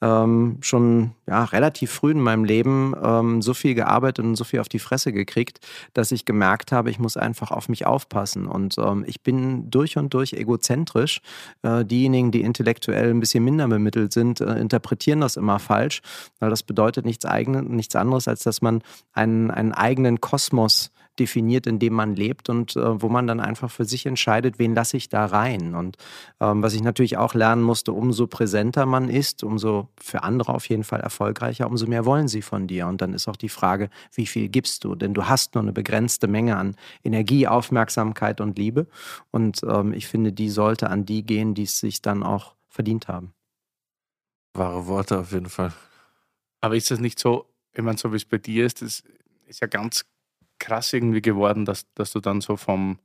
ähm, 0.00 0.58
schon 0.60 1.12
ja, 1.26 1.44
relativ 1.44 1.90
früh 1.90 2.12
in 2.12 2.20
meinem 2.20 2.44
Leben 2.44 2.94
ähm, 3.02 3.42
so 3.42 3.54
viel 3.54 3.74
gearbeitet 3.74 4.24
und 4.24 4.36
so 4.36 4.44
viel 4.44 4.60
auf 4.60 4.68
die 4.68 4.78
Fresse 4.78 5.12
gekriegt, 5.12 5.66
dass 5.94 6.12
ich 6.12 6.24
gemerkt 6.24 6.72
habe, 6.72 6.90
ich 6.90 6.98
muss 6.98 7.16
einfach 7.16 7.50
auf 7.50 7.68
mich 7.68 7.86
aufpassen. 7.86 8.46
Und 8.46 8.76
ähm, 8.78 9.04
ich 9.06 9.22
bin 9.22 9.70
durch 9.70 9.96
und 9.96 10.14
durch 10.14 10.32
egozentrisch. 10.32 11.20
Äh, 11.62 11.84
diejenigen, 11.84 12.30
die 12.30 12.42
intellektuell 12.42 13.10
ein 13.10 13.20
bisschen 13.20 13.44
minder 13.44 13.66
bemittelt 13.68 14.12
sind, 14.12 14.40
äh, 14.40 14.58
interpretieren 14.58 15.20
das 15.20 15.36
immer 15.36 15.58
falsch, 15.58 16.02
weil 16.38 16.50
das 16.50 16.62
bedeutet 16.62 17.04
nichts, 17.04 17.24
eigene, 17.24 17.62
nichts 17.62 17.96
anderes, 17.96 18.28
als 18.28 18.42
dass 18.44 18.62
man 18.62 18.82
einen, 19.12 19.50
einen 19.50 19.72
eigenen 19.72 20.20
Kosmos 20.20 20.92
definiert, 21.18 21.66
in 21.66 21.78
dem 21.78 21.92
man 21.92 22.16
lebt 22.16 22.48
und 22.48 22.76
äh, 22.76 23.02
wo 23.02 23.08
man 23.08 23.26
dann 23.26 23.40
einfach 23.40 23.70
für 23.70 23.84
sich 23.84 24.06
entscheidet, 24.06 24.58
wen 24.58 24.74
lasse 24.74 24.96
ich 24.96 25.08
da 25.08 25.26
rein. 25.26 25.74
Und 25.74 25.96
ähm, 26.40 26.62
was 26.62 26.74
ich 26.74 26.82
natürlich 26.82 27.16
auch 27.16 27.34
lernen 27.34 27.62
musste, 27.62 27.92
umso 27.92 28.26
präsenter 28.26 28.86
man 28.86 29.08
ist, 29.08 29.44
umso 29.44 29.88
für 30.00 30.22
andere 30.22 30.54
auf 30.54 30.68
jeden 30.68 30.84
Fall 30.84 31.00
erfolgreicher, 31.00 31.66
umso 31.66 31.86
mehr 31.86 32.04
wollen 32.04 32.28
sie 32.28 32.42
von 32.42 32.66
dir. 32.66 32.86
Und 32.86 33.00
dann 33.00 33.14
ist 33.14 33.28
auch 33.28 33.36
die 33.36 33.48
Frage, 33.48 33.90
wie 34.14 34.26
viel 34.26 34.48
gibst 34.48 34.84
du? 34.84 34.94
Denn 34.94 35.14
du 35.14 35.28
hast 35.28 35.54
nur 35.54 35.62
eine 35.62 35.72
begrenzte 35.72 36.28
Menge 36.28 36.56
an 36.56 36.76
Energie, 37.04 37.46
Aufmerksamkeit 37.46 38.40
und 38.40 38.58
Liebe. 38.58 38.86
Und 39.30 39.62
ähm, 39.62 39.92
ich 39.92 40.06
finde, 40.08 40.32
die 40.32 40.50
sollte 40.50 40.90
an 40.90 41.04
die 41.04 41.24
gehen, 41.24 41.54
die 41.54 41.64
es 41.64 41.78
sich 41.78 42.02
dann 42.02 42.22
auch 42.22 42.54
verdient 42.68 43.08
haben. 43.08 43.32
Wahre 44.54 44.86
Worte 44.86 45.18
auf 45.18 45.32
jeden 45.32 45.48
Fall. 45.48 45.72
Aber 46.60 46.76
ist 46.76 46.90
das 46.90 47.00
nicht 47.00 47.18
so, 47.18 47.46
ich 47.72 47.82
meine, 47.82 47.98
so 47.98 48.12
wie 48.12 48.16
es 48.16 48.24
bei 48.24 48.38
dir 48.38 48.66
ist, 48.66 48.82
das 48.82 49.02
ist 49.46 49.60
ja 49.60 49.66
ganz 49.66 50.04
krass 50.58 50.92
irgendwie 50.92 51.22
geworden, 51.22 51.64
dass, 51.64 51.92
dass 51.94 52.12
du 52.12 52.20
dann 52.20 52.40
so 52.40 52.56
vom 52.56 52.98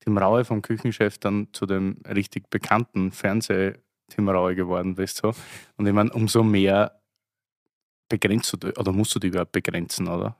Tim 0.00 0.18
Raue, 0.18 0.44
vom 0.44 0.62
Küchenchef, 0.62 1.18
dann 1.18 1.48
zu 1.52 1.66
dem 1.66 1.98
richtig 2.06 2.50
bekannten 2.50 3.10
Fernseh-Tim 3.10 4.28
Raue 4.28 4.54
geworden 4.54 4.94
bist. 4.94 5.16
So. 5.18 5.32
Und 5.76 5.86
ich 5.86 5.92
meine, 5.92 6.12
umso 6.12 6.42
mehr 6.42 7.00
begrenzt 8.08 8.56
du, 8.60 8.68
oder 8.78 8.92
musst 8.92 9.14
du 9.14 9.18
dich 9.18 9.30
überhaupt 9.30 9.52
begrenzen, 9.52 10.08
oder? 10.08 10.36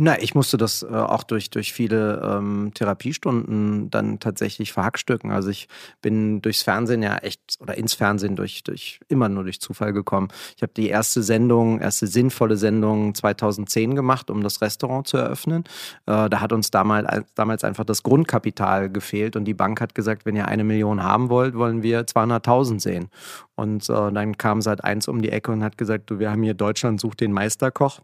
Na, 0.00 0.16
ich 0.22 0.36
musste 0.36 0.56
das 0.56 0.84
äh, 0.84 0.86
auch 0.86 1.24
durch, 1.24 1.50
durch 1.50 1.72
viele 1.72 2.22
ähm, 2.22 2.70
Therapiestunden 2.72 3.90
dann 3.90 4.20
tatsächlich 4.20 4.72
verhackstücken. 4.72 5.32
Also 5.32 5.50
ich 5.50 5.66
bin 6.00 6.40
durchs 6.40 6.62
Fernsehen 6.62 7.02
ja 7.02 7.16
echt 7.16 7.56
oder 7.58 7.76
ins 7.76 7.94
Fernsehen 7.94 8.36
durch, 8.36 8.62
durch 8.62 9.00
immer 9.08 9.28
nur 9.28 9.42
durch 9.42 9.60
Zufall 9.60 9.92
gekommen. 9.92 10.28
Ich 10.56 10.62
habe 10.62 10.72
die 10.72 10.86
erste 10.86 11.24
Sendung, 11.24 11.80
erste 11.80 12.06
sinnvolle 12.06 12.56
Sendung 12.56 13.12
2010 13.12 13.96
gemacht, 13.96 14.30
um 14.30 14.40
das 14.44 14.60
Restaurant 14.62 15.08
zu 15.08 15.16
eröffnen. 15.16 15.64
Äh, 16.06 16.30
da 16.30 16.40
hat 16.40 16.52
uns 16.52 16.70
damals, 16.70 17.26
damals 17.34 17.64
einfach 17.64 17.84
das 17.84 18.04
Grundkapital 18.04 18.90
gefehlt 18.90 19.34
und 19.34 19.46
die 19.46 19.54
Bank 19.54 19.80
hat 19.80 19.96
gesagt, 19.96 20.26
wenn 20.26 20.36
ihr 20.36 20.46
eine 20.46 20.62
Million 20.62 21.02
haben 21.02 21.28
wollt, 21.28 21.56
wollen 21.56 21.82
wir 21.82 22.06
200.000 22.06 22.80
sehen. 22.80 23.08
Und 23.56 23.90
äh, 23.90 24.12
dann 24.12 24.38
kam 24.38 24.62
seit 24.62 24.84
eins 24.84 25.08
um 25.08 25.22
die 25.22 25.30
Ecke 25.30 25.50
und 25.50 25.64
hat 25.64 25.76
gesagt, 25.76 26.08
du, 26.08 26.20
wir 26.20 26.30
haben 26.30 26.44
hier 26.44 26.54
Deutschland 26.54 27.00
sucht 27.00 27.20
den 27.20 27.32
Meisterkoch. 27.32 28.00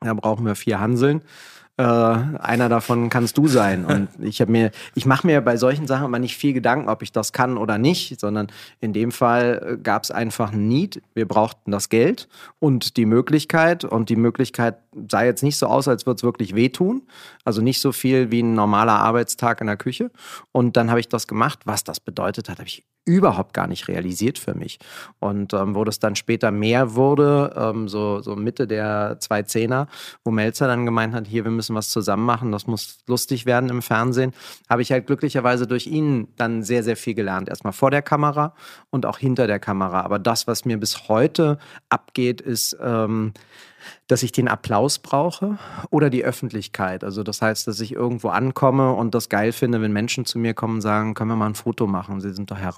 Da 0.00 0.14
brauchen 0.14 0.46
wir 0.46 0.54
vier 0.54 0.80
Hanseln. 0.80 1.22
Äh, 1.80 1.82
einer 1.82 2.68
davon 2.68 3.08
kannst 3.08 3.38
du 3.38 3.48
sein. 3.48 3.86
Und 3.86 4.08
ich 4.20 4.42
habe 4.42 4.52
mir, 4.52 4.70
ich 4.94 5.06
mache 5.06 5.26
mir 5.26 5.40
bei 5.40 5.56
solchen 5.56 5.86
Sachen 5.86 6.04
immer 6.04 6.18
nicht 6.18 6.36
viel 6.36 6.52
Gedanken, 6.52 6.90
ob 6.90 7.02
ich 7.02 7.10
das 7.10 7.32
kann 7.32 7.56
oder 7.56 7.78
nicht, 7.78 8.20
sondern 8.20 8.48
in 8.80 8.92
dem 8.92 9.12
Fall 9.12 9.78
äh, 9.78 9.82
gab 9.82 10.02
es 10.02 10.10
einfach 10.10 10.52
ein 10.52 10.68
Need. 10.68 11.00
Wir 11.14 11.26
brauchten 11.26 11.70
das 11.70 11.88
Geld 11.88 12.28
und 12.58 12.98
die 12.98 13.06
Möglichkeit. 13.06 13.84
Und 13.84 14.10
die 14.10 14.16
Möglichkeit 14.16 14.76
sah 15.10 15.22
jetzt 15.22 15.42
nicht 15.42 15.56
so 15.56 15.68
aus, 15.68 15.88
als 15.88 16.04
würde 16.04 16.16
es 16.16 16.22
wirklich 16.22 16.54
wehtun. 16.54 17.00
Also 17.46 17.62
nicht 17.62 17.80
so 17.80 17.92
viel 17.92 18.30
wie 18.30 18.42
ein 18.42 18.52
normaler 18.52 18.98
Arbeitstag 18.98 19.62
in 19.62 19.66
der 19.66 19.78
Küche. 19.78 20.10
Und 20.52 20.76
dann 20.76 20.90
habe 20.90 21.00
ich 21.00 21.08
das 21.08 21.26
gemacht. 21.26 21.60
Was 21.64 21.82
das 21.82 21.98
bedeutet 21.98 22.50
hat, 22.50 22.58
habe 22.58 22.68
ich 22.68 22.84
überhaupt 23.04 23.54
gar 23.54 23.66
nicht 23.66 23.88
realisiert 23.88 24.38
für 24.38 24.54
mich. 24.54 24.78
Und 25.18 25.54
ähm, 25.54 25.74
wo 25.74 25.84
das 25.84 25.98
dann 25.98 26.16
später 26.16 26.50
mehr 26.50 26.94
wurde, 26.94 27.52
ähm, 27.56 27.88
so, 27.88 28.20
so 28.20 28.36
Mitte 28.36 28.66
der 28.66 29.18
2010er, 29.20 29.86
wo 30.24 30.30
Melzer 30.30 30.66
dann 30.66 30.84
gemeint 30.84 31.14
hat, 31.14 31.26
hier, 31.26 31.44
wir 31.44 31.50
müssen 31.50 31.69
was 31.74 31.88
zusammen 31.88 32.24
machen, 32.24 32.52
das 32.52 32.66
muss 32.66 32.98
lustig 33.06 33.46
werden 33.46 33.70
im 33.70 33.82
Fernsehen, 33.82 34.32
habe 34.68 34.82
ich 34.82 34.92
halt 34.92 35.06
glücklicherweise 35.06 35.66
durch 35.66 35.86
ihn 35.86 36.28
dann 36.36 36.62
sehr, 36.62 36.82
sehr 36.82 36.96
viel 36.96 37.14
gelernt. 37.14 37.48
Erstmal 37.48 37.72
vor 37.72 37.90
der 37.90 38.02
Kamera 38.02 38.54
und 38.90 39.06
auch 39.06 39.18
hinter 39.18 39.46
der 39.46 39.58
Kamera. 39.58 40.02
Aber 40.02 40.18
das, 40.18 40.46
was 40.46 40.64
mir 40.64 40.78
bis 40.78 41.08
heute 41.08 41.58
abgeht, 41.88 42.40
ist... 42.40 42.76
Ähm, 42.80 43.32
dass 44.06 44.22
ich 44.22 44.32
den 44.32 44.48
Applaus 44.48 44.98
brauche 44.98 45.58
oder 45.90 46.10
die 46.10 46.24
Öffentlichkeit. 46.24 47.04
Also 47.04 47.22
das 47.22 47.42
heißt, 47.42 47.66
dass 47.66 47.80
ich 47.80 47.92
irgendwo 47.92 48.28
ankomme 48.28 48.92
und 48.92 49.14
das 49.14 49.28
geil 49.28 49.52
finde, 49.52 49.80
wenn 49.80 49.92
Menschen 49.92 50.24
zu 50.24 50.38
mir 50.38 50.54
kommen 50.54 50.76
und 50.76 50.80
sagen, 50.80 51.14
können 51.14 51.30
wir 51.30 51.36
mal 51.36 51.46
ein 51.46 51.54
Foto 51.54 51.86
machen? 51.86 52.20
Sie 52.20 52.32
sind 52.32 52.50
doch 52.50 52.56
Herr. 52.56 52.70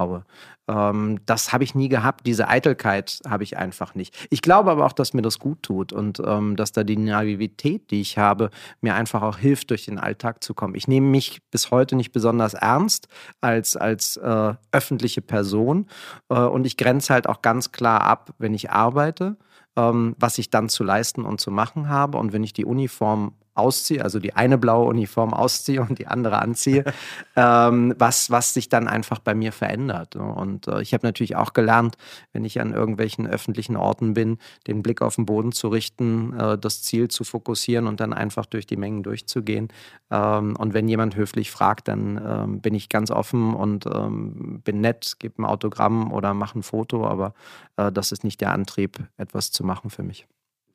Ähm, 0.69 1.19
das 1.27 1.53
habe 1.53 1.65
ich 1.65 1.75
nie 1.75 1.89
gehabt. 1.89 2.27
Diese 2.27 2.49
Eitelkeit 2.49 3.21
habe 3.29 3.45
ich 3.45 3.57
einfach 3.57 3.95
nicht. 3.95 4.27
Ich 4.31 4.43
glaube 4.43 4.71
aber 4.71 4.87
auch, 4.87 4.93
dass 4.93 5.13
mir 5.13 5.23
das 5.23 5.39
gut 5.39 5.63
tut 5.63 5.93
und 5.93 6.21
ähm, 6.25 6.57
dass 6.57 6.73
da 6.73 6.85
die 6.85 6.97
Naivität, 6.97 7.91
die 7.91 8.01
ich 8.01 8.19
habe, 8.19 8.51
mir 8.81 8.95
einfach 8.95 9.23
auch 9.23 9.39
hilft, 9.39 9.71
durch 9.71 9.85
den 9.85 9.99
Alltag 9.99 10.43
zu 10.43 10.55
kommen. 10.55 10.75
Ich 10.75 10.89
nehme 10.89 11.09
mich 11.09 11.41
bis 11.51 11.71
heute 11.71 11.97
nicht 11.97 12.13
besonders 12.13 12.55
ernst 12.55 13.09
als, 13.41 13.77
als 13.77 14.17
äh, 14.17 14.55
öffentliche 14.73 15.23
Person 15.23 15.87
äh, 16.29 16.35
und 16.35 16.67
ich 16.67 16.77
grenze 16.77 17.13
halt 17.13 17.29
auch 17.29 17.43
ganz 17.43 17.73
klar 17.73 18.03
ab, 18.03 18.35
wenn 18.39 18.55
ich 18.55 18.71
arbeite 18.71 19.37
was 19.75 20.39
ich 20.39 20.51
dann 20.51 20.69
zu 20.69 20.85
leisten 20.85 21.25
und 21.25 21.41
zu 21.41 21.51
machen 21.51 21.89
habe. 21.89 22.19
Und 22.19 22.33
wenn 22.33 22.45
ich 22.45 22.53
die 22.53 22.65
Uniform 22.65 23.33
ausziehe, 23.55 24.03
also 24.03 24.19
die 24.19 24.35
eine 24.35 24.59
blaue 24.59 24.87
Uniform 24.87 25.35
ausziehe 25.35 25.81
und 25.81 25.99
die 25.99 26.07
andere 26.07 26.41
anziehe, 26.41 26.85
ähm, 27.37 27.95
was, 27.99 28.31
was 28.31 28.55
sich 28.55 28.69
dann 28.69 28.89
einfach 28.89 29.19
bei 29.19 29.35
mir 29.35 29.53
verändert. 29.53 30.17
Und 30.17 30.69
äh, 30.69 30.81
ich 30.81 30.95
habe 30.95 31.07
natürlich 31.07 31.37
auch 31.37 31.53
gelernt, 31.53 31.97
wenn 32.33 32.45
ich 32.45 32.61
an 32.61 32.73
irgendwelchen 32.73 33.27
öffentlichen 33.27 33.77
Orten 33.77 34.15
bin, 34.15 34.39
den 34.67 34.83
Blick 34.83 35.03
auf 35.03 35.17
den 35.17 35.27
Boden 35.27 35.53
zu 35.53 35.69
richten, 35.69 36.39
äh, 36.39 36.59
das 36.59 36.83
Ziel 36.83 37.09
zu 37.09 37.25
fokussieren 37.25 37.87
und 37.87 38.01
dann 38.01 38.13
einfach 38.13 38.47
durch 38.47 38.67
die 38.67 38.77
Mengen 38.77 39.03
durchzugehen. 39.03 39.69
Ähm, 40.11 40.57
und 40.57 40.75
wenn 40.75 40.89
jemand 40.89 41.17
höflich 41.17 41.51
fragt, 41.51 41.89
dann 41.89 42.21
ähm, 42.25 42.61
bin 42.61 42.75
ich 42.75 42.89
ganz 42.89 43.11
offen 43.11 43.55
und 43.55 43.87
ähm, 43.87 44.61
bin 44.65 44.81
nett, 44.81 45.15
gebe 45.19 45.43
ein 45.43 45.47
Autogramm 45.47 46.13
oder 46.13 46.35
mache 46.35 46.59
ein 46.59 46.63
Foto, 46.63 47.07
aber 47.07 47.35
äh, 47.77 47.93
das 47.93 48.13
ist 48.13 48.25
nicht 48.25 48.41
der 48.41 48.53
Antrieb, 48.53 48.99
etwas 49.17 49.51
zu 49.51 49.65
machen 49.65 49.91
für 49.91 50.03
mich. 50.03 50.27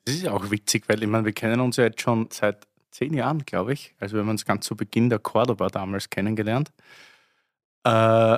Das 0.08 0.16
ist 0.16 0.24
ja 0.24 0.32
auch 0.32 0.52
witzig, 0.52 0.88
weil 0.88 1.04
ich 1.04 1.10
meine, 1.10 1.26
wir 1.26 1.34
kennen 1.34 1.60
uns 1.60 1.76
ja 1.76 1.84
jetzt 1.84 2.00
schon 2.00 2.30
seit 2.32 2.66
zehn 2.92 3.14
Jahren, 3.14 3.46
glaube 3.46 3.74
ich. 3.74 3.94
Also 4.00 4.16
wir 4.16 4.22
haben 4.22 4.30
uns 4.30 4.46
ganz 4.46 4.66
zu 4.66 4.78
Beginn 4.78 5.10
der 5.10 5.20
Cordoba 5.20 5.68
damals 5.68 6.10
kennengelernt. 6.10 6.72
Äh, 7.84 8.38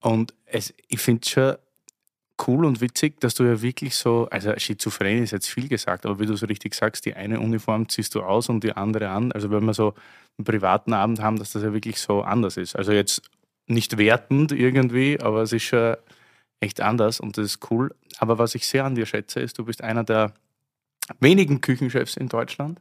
und 0.00 0.34
es, 0.46 0.74
ich 0.88 0.98
finde 0.98 1.20
es 1.22 1.30
schon 1.30 1.54
cool 2.44 2.64
und 2.64 2.80
witzig, 2.80 3.20
dass 3.20 3.36
du 3.36 3.44
ja 3.44 3.62
wirklich 3.62 3.94
so, 3.94 4.26
also 4.32 4.52
schizophren 4.58 5.22
ist 5.22 5.30
jetzt 5.30 5.48
viel 5.48 5.68
gesagt, 5.68 6.06
aber 6.06 6.18
wie 6.18 6.26
du 6.26 6.34
so 6.34 6.46
richtig 6.46 6.74
sagst, 6.74 7.06
die 7.06 7.14
eine 7.14 7.38
Uniform 7.38 7.88
ziehst 7.88 8.16
du 8.16 8.24
aus 8.24 8.48
und 8.48 8.64
die 8.64 8.72
andere 8.72 9.08
an. 9.10 9.30
Also 9.30 9.52
wenn 9.52 9.64
wir 9.64 9.74
so 9.74 9.94
einen 10.38 10.44
privaten 10.44 10.92
Abend 10.92 11.20
haben, 11.20 11.38
dass 11.38 11.52
das 11.52 11.62
ja 11.62 11.72
wirklich 11.72 12.00
so 12.00 12.22
anders 12.22 12.56
ist. 12.56 12.74
Also 12.74 12.90
jetzt 12.90 13.22
nicht 13.68 13.96
wertend 13.96 14.50
irgendwie, 14.50 15.20
aber 15.20 15.42
es 15.42 15.52
ist 15.52 15.62
schon 15.62 15.98
echt 16.58 16.80
anders 16.80 17.20
und 17.20 17.38
das 17.38 17.44
ist 17.46 17.70
cool. 17.70 17.94
Aber 18.18 18.38
was 18.38 18.56
ich 18.56 18.66
sehr 18.66 18.84
an 18.84 18.96
dir 18.96 19.06
schätze, 19.06 19.38
ist, 19.38 19.56
du 19.56 19.64
bist 19.64 19.84
einer 19.84 20.02
der 20.02 20.34
wenigen 21.20 21.60
Küchenchefs 21.60 22.16
in 22.16 22.28
Deutschland, 22.28 22.80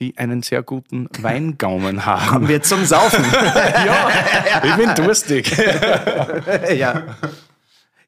die 0.00 0.16
einen 0.18 0.42
sehr 0.42 0.62
guten 0.62 1.08
Weingaumen 1.20 2.06
haben. 2.06 2.26
Kommen 2.26 2.48
wir 2.48 2.62
zum 2.62 2.84
Saufen. 2.84 3.24
ja, 3.32 4.10
ich 4.62 4.74
bin 4.76 4.94
durstig. 4.94 5.56
ja. 6.76 7.02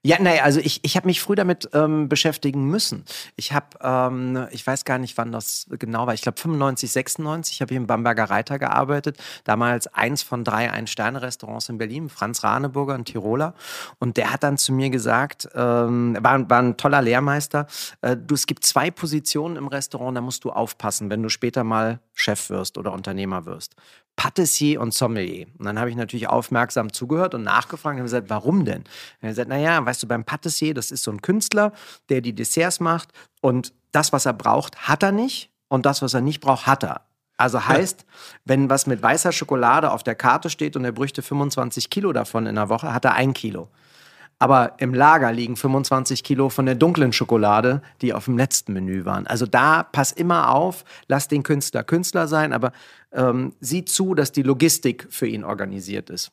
Ja, 0.05 0.17
naja, 0.21 0.45
also 0.45 0.61
ich, 0.61 0.79
ich 0.85 0.97
habe 0.97 1.07
mich 1.09 1.21
früh 1.21 1.35
damit 1.35 1.71
ähm, 1.73 2.09
beschäftigen 2.09 2.65
müssen. 2.67 3.05
Ich 3.35 3.53
habe, 3.53 3.67
ähm, 3.83 4.47
ich 4.53 4.65
weiß 4.65 4.85
gar 4.85 4.97
nicht, 4.99 5.19
wann 5.19 5.33
das 5.33 5.67
genau 5.71 6.07
war. 6.07 6.15
Ich 6.15 6.23
glaube 6.23 6.39
95, 6.39 6.93
96 6.93 7.61
habe 7.61 7.73
ich 7.73 7.77
im 7.77 7.89
Bamberger 7.89 8.25
Reiter 8.25 8.61
gearbeitet. 8.61 9.19
Damals 9.43 9.89
eins 9.89 10.23
von 10.23 10.45
drei 10.45 10.71
Ein-Sterne-Restaurants 10.71 11.69
in 11.69 11.79
Berlin, 11.79 12.09
Franz 12.11 12.45
Raneburger, 12.45 12.95
ein 12.95 13.05
Tiroler. 13.05 13.55
Und 13.99 14.17
der 14.17 14.33
hat 14.33 14.45
dann 14.45 14.57
zu 14.57 14.73
mir 14.73 14.91
gesagt, 14.91 15.49
ähm, 15.55 16.17
war, 16.21 16.49
war 16.49 16.63
ein 16.63 16.77
toller 16.77 17.03
Lehrmeister, 17.03 17.67
äh, 18.01 18.17
du, 18.17 18.37
es 18.37 18.47
gibt 18.47 18.65
zwei 18.65 18.93
Positionen 18.93 19.57
im 19.57 19.67
Restaurant, 19.67 20.17
da 20.17 20.21
musst 20.21 20.45
du 20.45 20.51
aufpassen, 20.51 21.11
wenn 21.11 21.25
du 21.25 21.29
später 21.29 21.65
mal 21.65 21.99
Chef 22.15 22.51
wirst 22.51 22.79
oder 22.79 22.93
Unternehmer 22.93 23.47
wirst. 23.47 23.75
Patissier 24.19 24.81
und 24.81 24.93
Sommelier. 24.93 25.47
Und 25.59 25.65
dann 25.65 25.79
habe 25.79 25.91
ich 25.91 25.97
natürlich 25.97 26.29
aufmerksam 26.29 26.93
zugehört 26.93 27.35
und 27.35 27.45
nachgefragt 27.45 27.95
und 27.95 28.01
habe 28.01 28.03
gesagt, 28.03 28.31
warum 28.31 28.65
denn? 28.65 28.79
Und 28.79 28.87
er 29.21 29.29
hat 29.29 29.31
gesagt, 29.31 29.49
naja, 29.49 29.87
weißt 29.87 30.03
du, 30.03 30.09
beim 30.09 30.25
Patissier, 30.25 30.75
das 30.75 30.91
ist 30.91 31.05
so 31.05 31.13
ein 31.13 31.23
Künstler, 31.23 31.73
der 32.09 32.21
die 32.21 32.35
Desserts 32.35 32.81
macht 32.81 33.11
und 33.41 33.73
das, 33.93 34.13
was 34.13 34.27
er 34.27 34.33
braucht, 34.33 34.89
hat 34.89 35.05
er 35.05 35.13
nicht 35.13 35.51
und 35.69 35.87
das, 35.87 36.03
was 36.03 36.15
er 36.15 36.21
nicht 36.21 36.41
braucht, 36.41 36.67
hat 36.67 36.83
er. 36.83 37.03
Also 37.37 37.65
heißt, 37.65 38.05
wenn 38.45 38.69
was 38.69 38.89
mit 38.89 39.01
weißer 39.01 39.31
Schokolade 39.31 39.93
auf 39.93 40.03
der 40.03 40.17
Karte 40.17 40.51
steht 40.51 40.75
und 40.75 40.85
er 40.85 40.91
bräuchte 40.91 41.23
25 41.23 41.89
Kilo 41.89 42.13
davon 42.13 42.47
in 42.47 42.57
der 42.57 42.69
Woche, 42.69 42.93
hat 42.93 43.05
er 43.05 43.15
ein 43.15 43.35
Kilo. 43.35 43.69
Aber 44.39 44.75
im 44.79 44.95
Lager 44.95 45.33
liegen 45.33 45.57
25 45.57 46.23
Kilo 46.23 46.49
von 46.49 46.67
der 46.67 46.77
dunklen 46.77 47.13
Schokolade, 47.13 47.83
die 48.03 48.15
auf 48.15 48.27
dem 48.27 48.37
letzten 48.37 48.73
Menü 48.73 49.05
waren. 49.05 49.27
Also 49.27 49.47
da 49.47 49.83
pass 49.83 50.13
immer 50.13 50.55
auf, 50.55 50.85
lass 51.09 51.27
den 51.27 51.43
Künstler 51.43 51.83
Künstler 51.83 52.29
sein, 52.29 52.53
aber 52.53 52.73
ähm, 53.13 53.55
sieh 53.61 53.85
zu, 53.85 54.15
dass 54.15 54.31
die 54.31 54.43
Logistik 54.43 55.09
für 55.11 55.27
ihn 55.27 55.43
organisiert 55.43 56.11
ist. 56.11 56.31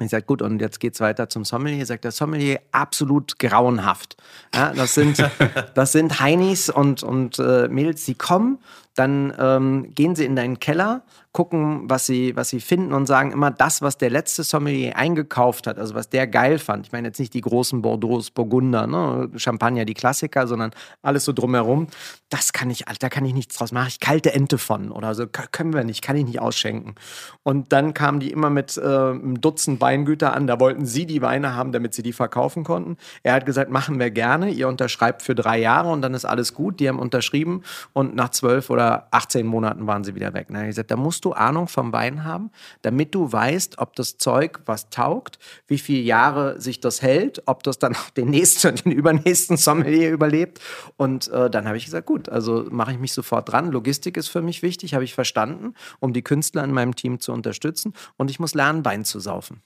Ich 0.00 0.10
sage, 0.10 0.24
gut, 0.26 0.42
und 0.42 0.60
jetzt 0.60 0.78
geht's 0.78 1.00
weiter 1.00 1.28
zum 1.28 1.44
Sommelier. 1.44 1.84
Sagt 1.84 2.04
der 2.04 2.12
Sommelier, 2.12 2.60
absolut 2.70 3.38
grauenhaft. 3.38 4.16
Ja, 4.54 4.72
das 4.72 4.94
sind, 4.94 5.18
das 5.74 5.92
sind 5.92 6.20
Heinis 6.20 6.70
und, 6.70 7.02
und 7.02 7.38
äh, 7.40 7.68
Mädels, 7.68 8.04
die 8.04 8.14
kommen, 8.14 8.58
dann 8.98 9.32
ähm, 9.38 9.94
gehen 9.94 10.16
sie 10.16 10.24
in 10.24 10.34
deinen 10.34 10.58
Keller, 10.58 11.02
gucken, 11.32 11.82
was 11.88 12.06
sie, 12.06 12.34
was 12.34 12.48
sie 12.48 12.58
finden 12.58 12.92
und 12.92 13.06
sagen 13.06 13.30
immer 13.30 13.52
das, 13.52 13.80
was 13.80 13.96
der 13.96 14.10
letzte 14.10 14.42
Sommelier 14.42 14.96
eingekauft 14.96 15.68
hat, 15.68 15.78
also 15.78 15.94
was 15.94 16.08
der 16.08 16.26
geil 16.26 16.58
fand. 16.58 16.86
Ich 16.86 16.92
meine 16.92 17.08
jetzt 17.08 17.20
nicht 17.20 17.32
die 17.32 17.42
großen 17.42 17.80
Bordeaux, 17.80 18.28
Burgunder, 18.34 18.88
ne? 18.88 19.30
Champagner, 19.36 19.84
die 19.84 19.94
Klassiker, 19.94 20.48
sondern 20.48 20.72
alles 21.02 21.24
so 21.24 21.32
drumherum. 21.32 21.86
Das 22.28 22.52
kann 22.52 22.70
ich, 22.70 22.86
da 22.98 23.08
kann 23.08 23.24
ich 23.24 23.34
nichts 23.34 23.56
draus 23.56 23.70
machen. 23.70 23.86
Ich 23.88 24.00
kalte 24.00 24.32
Ente 24.32 24.58
von 24.58 24.90
oder 24.90 25.14
so 25.14 25.26
können 25.28 25.74
wir 25.74 25.84
nicht, 25.84 26.02
kann 26.02 26.16
ich 26.16 26.24
nicht 26.24 26.40
ausschenken. 26.40 26.96
Und 27.44 27.72
dann 27.72 27.94
kamen 27.94 28.18
die 28.18 28.32
immer 28.32 28.50
mit 28.50 28.76
äh, 28.76 28.80
einem 28.80 29.40
Dutzend 29.40 29.80
Weingüter 29.80 30.32
an. 30.32 30.46
Da 30.48 30.58
wollten 30.58 30.86
sie 30.86 31.06
die 31.06 31.22
Weine 31.22 31.54
haben, 31.54 31.70
damit 31.70 31.94
sie 31.94 32.02
die 32.02 32.12
verkaufen 32.12 32.64
konnten. 32.64 32.96
Er 33.22 33.34
hat 33.34 33.46
gesagt, 33.46 33.70
machen 33.70 34.00
wir 34.00 34.10
gerne. 34.10 34.50
Ihr 34.50 34.66
unterschreibt 34.66 35.22
für 35.22 35.36
drei 35.36 35.60
Jahre 35.60 35.90
und 35.90 36.02
dann 36.02 36.14
ist 36.14 36.24
alles 36.24 36.52
gut. 36.52 36.80
Die 36.80 36.88
haben 36.88 36.98
unterschrieben 36.98 37.62
und 37.92 38.16
nach 38.16 38.30
zwölf 38.30 38.70
oder 38.70 38.87
18 39.10 39.46
Monaten 39.46 39.86
waren 39.86 40.04
sie 40.04 40.14
wieder 40.14 40.34
weg. 40.34 40.50
Ne? 40.50 40.62
Ich 40.62 40.68
gesagt, 40.68 40.90
da 40.90 40.96
musst 40.96 41.24
du 41.24 41.32
Ahnung 41.32 41.68
vom 41.68 41.92
Wein 41.92 42.24
haben, 42.24 42.50
damit 42.82 43.14
du 43.14 43.30
weißt, 43.30 43.78
ob 43.78 43.94
das 43.96 44.18
Zeug 44.18 44.60
was 44.66 44.90
taugt, 44.90 45.38
wie 45.66 45.78
viele 45.78 46.00
Jahre 46.00 46.60
sich 46.60 46.80
das 46.80 47.02
hält, 47.02 47.42
ob 47.46 47.62
das 47.62 47.78
dann 47.78 47.94
auch 47.94 48.10
den 48.10 48.30
nächsten 48.30 48.68
und 48.68 48.84
den 48.84 48.92
übernächsten 48.92 49.56
Sommelier 49.56 50.10
überlebt. 50.10 50.60
Und 50.96 51.28
äh, 51.28 51.50
dann 51.50 51.66
habe 51.66 51.76
ich 51.76 51.84
gesagt, 51.84 52.06
gut, 52.06 52.28
also 52.28 52.66
mache 52.70 52.92
ich 52.92 52.98
mich 52.98 53.12
sofort 53.12 53.50
dran. 53.50 53.70
Logistik 53.70 54.16
ist 54.16 54.28
für 54.28 54.42
mich 54.42 54.62
wichtig, 54.62 54.94
habe 54.94 55.04
ich 55.04 55.14
verstanden, 55.14 55.74
um 56.00 56.12
die 56.12 56.22
Künstler 56.22 56.64
in 56.64 56.72
meinem 56.72 56.94
Team 56.94 57.20
zu 57.20 57.32
unterstützen. 57.32 57.92
Und 58.16 58.30
ich 58.30 58.40
muss 58.40 58.54
lernen, 58.54 58.84
Wein 58.84 59.04
zu 59.04 59.20
saufen. 59.20 59.62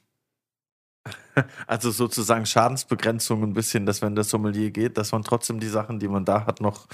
Also 1.67 1.91
sozusagen 1.91 2.47
Schadensbegrenzung 2.47 3.43
ein 3.43 3.55
bisschen, 3.55 3.87
dass 3.87 4.03
wenn 4.03 4.15
das 4.15 4.29
Sommelier 4.29 4.71
geht, 4.71 4.99
dass 4.99 5.13
man 5.13 5.25
trotzdem 5.25 5.61
die 5.61 5.69
Sachen, 5.69 5.99
die 5.99 6.09
man 6.09 6.25
da 6.25 6.47
hat, 6.47 6.61
noch 6.61 6.87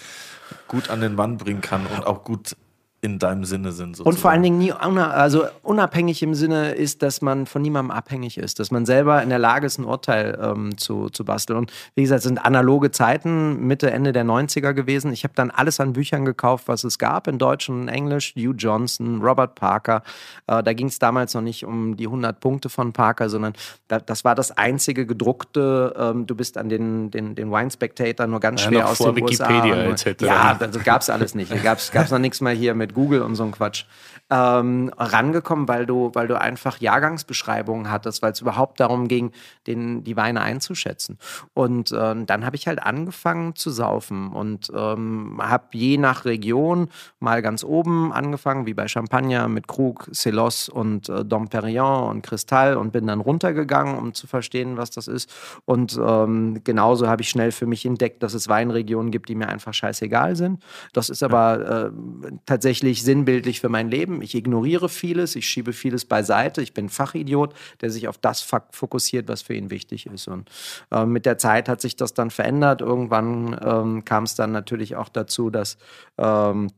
gut 0.69 0.91
an 0.91 1.01
den 1.01 1.15
Mann 1.15 1.37
bringen 1.37 1.61
kann 1.61 1.87
und 1.87 2.07
auch 2.07 2.25
gut 2.25 2.57
in 3.01 3.19
deinem 3.21 3.45
Sinne 3.45 3.71
sind. 3.71 3.97
Sozusagen. 3.97 4.09
Und 4.09 4.21
vor 4.21 4.31
allen 4.33 4.43
Dingen 4.43 4.59
nie, 4.59 4.73
also 4.73 5.45
unabhängig 5.63 6.23
im 6.23 6.35
Sinne 6.35 6.73
ist, 6.73 7.03
dass 7.03 7.23
man 7.23 7.47
von 7.47 7.63
niemandem 7.63 7.93
abhängig 7.93 8.39
ist, 8.39 8.59
dass 8.59 8.73
man 8.73 8.87
selber 8.87 9.23
in 9.23 9.29
der 9.29 9.39
Lage 9.39 9.67
ist, 9.67 9.79
ein 9.79 9.85
Urteil 9.85 10.37
ähm, 10.43 10.77
zu, 10.77 11.09
zu 11.09 11.25
basteln. 11.25 11.59
Und 11.59 11.73
wie 11.95 12.03
gesagt, 12.03 12.19
es 12.19 12.25
sind 12.25 12.45
analoge 12.45 12.91
Zeiten, 12.91 13.67
Mitte, 13.67 13.91
Ende 13.93 14.13
der 14.13 14.25
90er 14.25 14.73
gewesen. 14.73 15.13
Ich 15.13 15.23
habe 15.23 15.35
dann 15.37 15.53
alles 15.53 15.79
an 15.79 15.93
Büchern 15.93 16.25
gekauft, 16.25 16.67
was 16.67 16.83
es 16.83 16.99
gab, 16.99 17.29
in 17.29 17.39
Deutsch 17.39 17.69
und 17.69 17.83
in 17.83 17.89
Englisch. 17.89 18.35
Hugh 18.37 18.55
Johnson, 18.57 19.23
Robert 19.23 19.55
Parker. 19.55 20.03
Äh, 20.49 20.65
da 20.65 20.73
ging 20.73 20.89
es 20.89 20.99
damals 20.99 21.35
noch 21.35 21.43
nicht 21.43 21.65
um 21.65 21.97
die 21.97 22.07
100 22.07 22.41
Punkte 22.41 22.69
von 22.69 22.93
Parker, 22.93 23.29
sondern 23.31 23.53
da, 23.87 24.01
das 24.01 24.25
war 24.25 24.35
das 24.35 24.59
einzige 24.59 25.07
gedruckte. 25.07 25.95
Ähm, 25.97 26.27
du 26.27 26.35
bist 26.35 26.59
an 26.59 26.69
den, 26.69 27.13
den, 27.13 27.37
den 27.37 27.53
Wine 27.53 27.71
Spectator 27.71 28.27
nur 28.27 28.41
ganz 28.41 28.63
schwer 28.63 28.81
ja, 28.81 28.87
aus 28.87 28.97
vor 28.97 29.15
den 29.15 29.25
Wikipedia 29.25 29.89
USA. 29.89 30.11
Etc. 30.11 30.23
Ja, 30.23 30.57
also 30.59 30.81
gab 30.81 31.03
es 31.03 31.11
alles 31.11 31.37
nicht. 31.37 31.53
Gab 31.63 31.79
es 31.79 32.11
noch 32.11 32.19
nichts 32.19 32.41
mehr 32.41 32.53
hier 32.53 32.75
mit 32.75 32.88
mit 32.89 32.95
Google 32.95 33.23
und 33.23 33.37
so 33.37 33.45
ein 33.45 33.53
Quatsch, 33.53 33.85
ähm, 34.31 34.91
rangekommen, 34.97 35.69
weil 35.69 35.87
du, 35.87 36.11
weil 36.15 36.29
du 36.29 36.41
einfach 36.41 36.81
Jahrgangsbeschreibungen 36.81 37.91
hattest, 37.91 38.23
weil 38.23 38.33
es 38.33 38.41
überhaupt 38.41 38.81
darum 38.81 39.09
ging, 39.09 39.33
den, 39.67 40.05
die 40.05 40.17
Weine 40.17 40.43
einzuschätzen. 40.43 41.19
Und 41.55 41.93
äh, 41.93 42.15
dann 42.25 42.45
habe 42.45 42.57
ich 42.57 42.67
halt 42.67 42.83
angefangen 42.83 43.55
zu 43.55 43.71
saufen 43.71 44.33
und 44.33 44.71
ähm, 44.75 45.39
habe 45.41 45.65
je 45.73 45.97
nach 45.97 46.25
Region 46.25 46.89
mal 47.21 47.43
ganz 47.43 47.65
oben 47.65 48.13
angefangen, 48.13 48.67
wie 48.67 48.75
bei 48.75 48.89
Champagner 48.89 49.49
mit 49.49 49.69
Krug, 49.69 50.09
Celos 50.13 50.69
und 50.69 51.09
äh, 51.09 51.25
Dom 51.25 51.49
Perignon 51.49 52.09
und 52.11 52.23
Kristall 52.23 52.77
und 52.77 52.93
bin 52.93 53.07
dann 53.07 53.21
runtergegangen, 53.21 53.97
um 53.97 54.15
zu 54.15 54.27
verstehen, 54.27 54.77
was 54.77 54.91
das 54.91 55.09
ist. 55.09 55.33
Und 55.65 55.99
ähm, 56.03 56.61
genauso 56.65 57.09
habe 57.09 57.23
ich 57.23 57.31
schnell 57.31 57.53
für 57.53 57.67
mich 57.67 57.87
entdeckt, 57.87 58.23
dass 58.23 58.35
es 58.35 58.49
Weinregionen 58.49 59.11
gibt, 59.11 59.29
die 59.29 59.35
mir 59.35 59.49
einfach 59.49 59.75
scheißegal 59.75 60.37
sind. 60.37 60.63
Das 60.93 61.09
ist 61.09 61.23
aber 61.23 61.91
äh, 61.93 62.31
tatsächlich 62.47 63.03
sinnbildlich 63.03 63.61
für 63.61 63.69
mein 63.69 63.91
Leben. 63.91 64.18
Ich 64.23 64.35
ignoriere 64.35 64.89
vieles, 64.89 65.37
ich 65.37 65.49
schiebe 65.49 65.73
vieles 65.73 66.05
beiseite. 66.05 66.63
Ich 66.63 66.75
bin 66.75 66.87
ein 66.87 66.91
Fachidiot, 66.91 67.55
der 67.81 67.91
sich 67.91 68.09
auf 68.09 68.19
das 68.19 68.47
fokussiert, 68.71 69.29
was 69.29 69.43
für 69.43 69.55
ihn 69.55 69.71
wichtig 69.71 70.07
ist. 70.07 70.29
Und 70.29 70.51
äh, 70.91 71.05
mit 71.05 71.27
der 71.27 71.39
Zeit 71.39 71.69
hat 71.69 71.81
sich 71.81 71.97
das 71.97 72.15
dann 72.15 72.31
verändert. 72.31 72.81
Irgendwann 72.81 73.59
ähm, 73.63 74.05
kam 74.05 74.25
es 74.25 74.35
dann 74.35 74.53
natürlich 74.53 74.97
auch 74.97 75.09
dazu, 75.09 75.51
dass 75.51 75.79
ähm, 76.19 76.69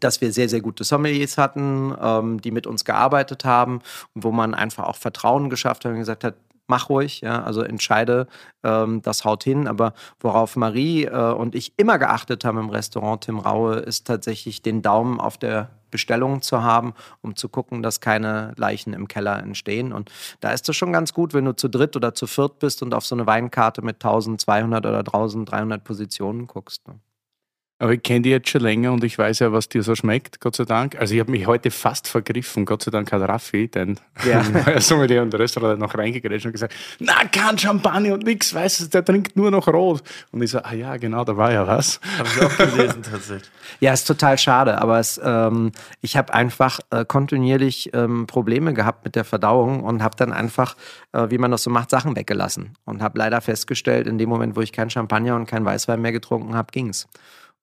dass 0.00 0.20
wir 0.20 0.32
sehr, 0.32 0.48
sehr 0.48 0.60
gute 0.60 0.82
Sommeliers 0.82 1.38
hatten, 1.38 1.94
ähm, 2.00 2.40
die 2.40 2.50
mit 2.50 2.66
uns 2.66 2.84
gearbeitet 2.84 3.44
haben 3.44 3.80
und 4.14 4.24
wo 4.24 4.32
man 4.32 4.52
einfach 4.52 4.84
auch 4.84 4.96
Vertrauen 4.96 5.50
geschafft 5.50 5.84
hat 5.84 5.92
und 5.92 5.98
gesagt 5.98 6.24
hat, 6.24 6.34
mach 6.66 6.88
ruhig, 6.88 7.20
ja, 7.20 7.42
also 7.42 7.62
entscheide, 7.62 8.26
ähm, 8.62 9.02
das 9.02 9.24
haut 9.24 9.44
hin. 9.44 9.68
Aber 9.68 9.94
worauf 10.20 10.56
Marie 10.56 11.04
äh, 11.04 11.32
und 11.32 11.54
ich 11.54 11.74
immer 11.76 11.98
geachtet 11.98 12.44
haben 12.44 12.58
im 12.58 12.70
Restaurant 12.70 13.24
Tim 13.24 13.38
Raue, 13.38 13.76
ist 13.76 14.06
tatsächlich 14.06 14.62
den 14.62 14.82
Daumen 14.82 15.20
auf 15.20 15.38
der 15.38 15.70
Bestellung 15.94 16.42
zu 16.42 16.64
haben, 16.64 16.92
um 17.22 17.36
zu 17.36 17.48
gucken, 17.48 17.80
dass 17.80 18.00
keine 18.00 18.52
Leichen 18.56 18.94
im 18.94 19.06
Keller 19.06 19.38
entstehen. 19.38 19.92
Und 19.92 20.10
da 20.40 20.50
ist 20.50 20.68
es 20.68 20.74
schon 20.74 20.92
ganz 20.92 21.14
gut, 21.14 21.34
wenn 21.34 21.44
du 21.44 21.54
zu 21.54 21.68
dritt 21.68 21.94
oder 21.94 22.14
zu 22.14 22.26
viert 22.26 22.58
bist 22.58 22.82
und 22.82 22.92
auf 22.94 23.06
so 23.06 23.14
eine 23.14 23.28
Weinkarte 23.28 23.80
mit 23.80 24.04
1200 24.04 24.84
oder 24.84 24.98
1300 24.98 25.84
Positionen 25.84 26.48
guckst. 26.48 26.88
Ne? 26.88 26.98
Aber 27.80 27.92
ich 27.92 28.04
kenne 28.04 28.22
die 28.22 28.30
jetzt 28.30 28.48
schon 28.48 28.60
länger 28.60 28.92
und 28.92 29.02
ich 29.02 29.18
weiß 29.18 29.40
ja, 29.40 29.52
was 29.52 29.68
dir 29.68 29.82
so 29.82 29.96
schmeckt, 29.96 30.40
Gott 30.40 30.54
sei 30.54 30.64
Dank. 30.64 30.96
Also 30.96 31.12
ich 31.14 31.20
habe 31.20 31.32
mich 31.32 31.48
heute 31.48 31.72
fast 31.72 32.06
vergriffen, 32.06 32.66
Gott 32.66 32.84
sei 32.84 32.92
Dank 32.92 33.10
hat 33.10 33.20
Raffi, 33.28 33.66
denn 33.66 33.98
ja. 34.24 34.80
Sommelier 34.80 35.22
und 35.22 35.32
der 35.32 35.40
Restaurant 35.40 35.80
noch 35.80 35.92
reingegrätscht 35.96 36.46
und 36.46 36.52
gesagt, 36.52 36.72
na, 37.00 37.24
kein 37.32 37.58
Champagner 37.58 38.14
und 38.14 38.22
nichts, 38.22 38.54
weißt 38.54 38.80
du, 38.80 38.86
der 38.86 39.04
trinkt 39.04 39.36
nur 39.36 39.50
noch 39.50 39.66
Rot. 39.66 40.04
Und 40.30 40.42
ich 40.42 40.52
so, 40.52 40.58
ah 40.58 40.72
ja, 40.72 40.96
genau, 40.98 41.24
da 41.24 41.36
war 41.36 41.50
ja 41.50 41.66
was. 41.66 42.00
Habe 42.16 42.28
ich 42.28 42.42
auch 42.42 42.56
gelesen 42.56 43.02
tatsächlich. 43.02 43.50
Ja, 43.80 43.92
ist 43.92 44.04
total 44.04 44.38
schade, 44.38 44.80
aber 44.80 45.00
es, 45.00 45.20
ähm, 45.22 45.72
ich 46.00 46.16
habe 46.16 46.32
einfach 46.32 46.78
äh, 46.90 47.04
kontinuierlich 47.04 47.90
ähm, 47.92 48.28
Probleme 48.28 48.72
gehabt 48.72 49.04
mit 49.04 49.16
der 49.16 49.24
Verdauung 49.24 49.82
und 49.82 50.00
habe 50.00 50.14
dann 50.16 50.32
einfach, 50.32 50.76
äh, 51.12 51.28
wie 51.28 51.38
man 51.38 51.50
das 51.50 51.64
so 51.64 51.70
macht, 51.70 51.90
Sachen 51.90 52.14
weggelassen. 52.14 52.76
Und 52.84 53.02
habe 53.02 53.18
leider 53.18 53.40
festgestellt, 53.40 54.06
in 54.06 54.16
dem 54.16 54.28
Moment, 54.28 54.54
wo 54.54 54.60
ich 54.60 54.70
kein 54.70 54.90
Champagner 54.90 55.34
und 55.34 55.46
kein 55.46 55.64
Weißwein 55.64 56.00
mehr 56.00 56.12
getrunken 56.12 56.54
habe, 56.54 56.70
ging 56.70 56.90
es 56.90 57.08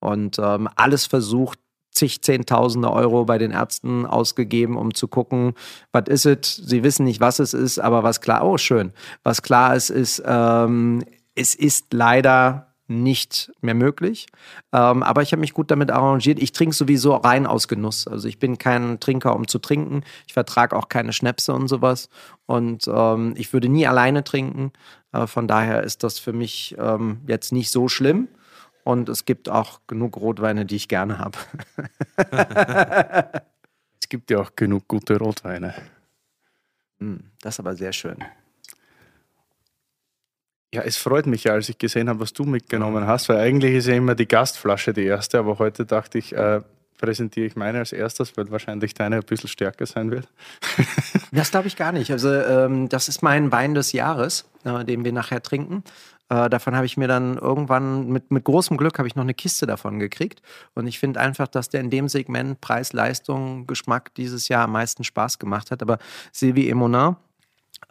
und 0.01 0.37
ähm, 0.39 0.67
alles 0.75 1.05
versucht, 1.05 1.57
zig 1.91 2.21
Zehntausende 2.21 2.91
Euro 2.91 3.25
bei 3.25 3.37
den 3.37 3.51
Ärzten 3.51 4.05
ausgegeben, 4.05 4.77
um 4.77 4.93
zu 4.93 5.07
gucken, 5.07 5.53
was 5.91 6.07
ist 6.07 6.25
es? 6.25 6.55
Sie 6.55 6.83
wissen 6.83 7.05
nicht, 7.05 7.21
was 7.21 7.39
es 7.39 7.53
ist, 7.53 7.79
aber 7.79 8.03
was 8.03 8.21
klar, 8.21 8.45
oh 8.45 8.57
schön, 8.57 8.91
was 9.23 9.41
klar 9.41 9.75
ist, 9.75 9.89
ist, 9.89 10.21
ähm, 10.25 11.03
es 11.35 11.55
ist 11.55 11.93
leider 11.93 12.71
nicht 12.91 13.51
mehr 13.61 13.73
möglich. 13.73 14.27
Ähm, 14.73 15.01
aber 15.01 15.21
ich 15.21 15.31
habe 15.31 15.39
mich 15.39 15.53
gut 15.53 15.71
damit 15.71 15.91
arrangiert. 15.91 16.41
Ich 16.41 16.51
trinke 16.51 16.75
sowieso 16.75 17.15
rein 17.15 17.47
aus 17.47 17.67
Genuss. 17.67 18.07
Also 18.07 18.27
ich 18.27 18.37
bin 18.37 18.57
kein 18.57 18.99
Trinker, 18.99 19.35
um 19.35 19.47
zu 19.47 19.59
trinken. 19.59 20.03
Ich 20.27 20.33
vertrage 20.33 20.75
auch 20.75 20.89
keine 20.89 21.13
Schnäpse 21.13 21.53
und 21.53 21.67
sowas. 21.67 22.09
Und 22.45 22.89
ähm, 22.93 23.33
ich 23.37 23.53
würde 23.53 23.69
nie 23.69 23.87
alleine 23.87 24.23
trinken. 24.23 24.73
Äh, 25.13 25.25
von 25.25 25.47
daher 25.47 25.83
ist 25.83 26.03
das 26.03 26.19
für 26.19 26.33
mich 26.33 26.75
ähm, 26.77 27.21
jetzt 27.27 27.53
nicht 27.53 27.71
so 27.71 27.87
schlimm. 27.87 28.27
Und 28.84 29.10
es 29.10 29.26
gibt 29.26 29.50
auch 29.50 29.82
genug 29.88 30.17
Rotweine, 30.17 30.65
die 30.65 30.76
ich 30.76 30.88
gerne 30.88 31.20
habe. 31.20 31.38
es 34.02 34.10
gibt 34.10 34.32
ja 34.32 34.39
auch 34.39 34.56
genug 34.56 34.88
gute 34.88 35.17
Rotweine. 35.17 35.74
Hm, 37.00 37.32
das 37.41 37.56
ist 37.56 37.60
aber 37.60 37.76
sehr 37.76 37.94
schön. 37.94 38.24
Ja, 40.74 40.84
es 40.84 40.96
freut 40.96 41.26
mich 41.26 41.44
ja, 41.44 41.54
als 41.54 41.67
ich 41.67 41.78
gesehen 41.78 42.08
habe, 42.08 42.22
was 42.22 42.32
du 42.32 42.44
mitgenommen 42.46 43.06
hast, 43.06 43.28
weil 43.28 43.38
eigentlich 43.38 43.76
ist 43.76 43.88
ja 43.88 43.96
immer 43.96 44.15
die 44.15 44.28
Gastflasche 44.28 44.94
die 44.94 45.04
erste, 45.04 45.38
aber 45.38 45.60
heute 45.60 45.86
dachte 45.86 46.17
ich, 46.17 46.34
äh, 46.34 46.62
präsentiere 46.98 47.48
ich 47.48 47.58
meine 47.58 47.80
als 47.80 47.91
erstes, 47.91 48.38
weil 48.38 48.50
wahrscheinlich 48.52 48.94
deine 48.94 49.17
ein 49.17 49.24
bisschen 49.24 49.50
stärker 49.50 49.86
sein 49.86 50.12
wird. 50.12 50.30
das 51.32 51.52
glaube 51.52 51.67
ich 51.67 51.76
gar 51.76 51.91
nicht. 51.91 52.12
Also 52.12 52.32
ähm, 52.32 52.88
das 52.88 53.10
ist 53.10 53.22
mein 53.22 53.52
Wein 53.52 53.74
des 53.74 53.91
Jahres, 53.91 54.46
äh, 54.63 54.86
den 54.86 55.04
wir 55.04 55.12
nachher 55.12 55.41
trinken. 55.41 55.84
Äh, 56.32 56.50
davon 56.50 56.78
habe 56.78 56.86
ich 56.86 56.96
mir 56.96 57.10
dann 57.10 57.38
irgendwann 57.38 58.08
mit, 58.08 58.32
mit 58.32 58.46
großem 58.46 58.78
Glück 58.78 58.98
habe 59.00 59.08
ich 59.08 59.15
noch 59.15 59.24
eine 59.24 59.34
Kiste 59.34 59.65
davon 59.65 60.00
gekriegt. 60.00 60.41
Und 60.76 60.88
ich 60.88 60.98
finde 60.98 61.20
einfach, 61.20 61.50
dass 61.50 61.67
der 61.67 61.82
in 61.82 61.89
dem 61.89 62.08
Segment 62.08 62.62
Preis, 62.62 62.94
Leistung, 62.94 63.67
Geschmack 63.67 64.15
dieses 64.15 64.48
Jahr 64.48 64.63
am 64.63 64.72
meisten 64.72 65.04
Spaß 65.04 65.39
gemacht 65.39 65.72
hat. 65.72 65.82
Aber 65.82 65.98
Sylvie 66.32 66.70
Emonin 66.70 67.17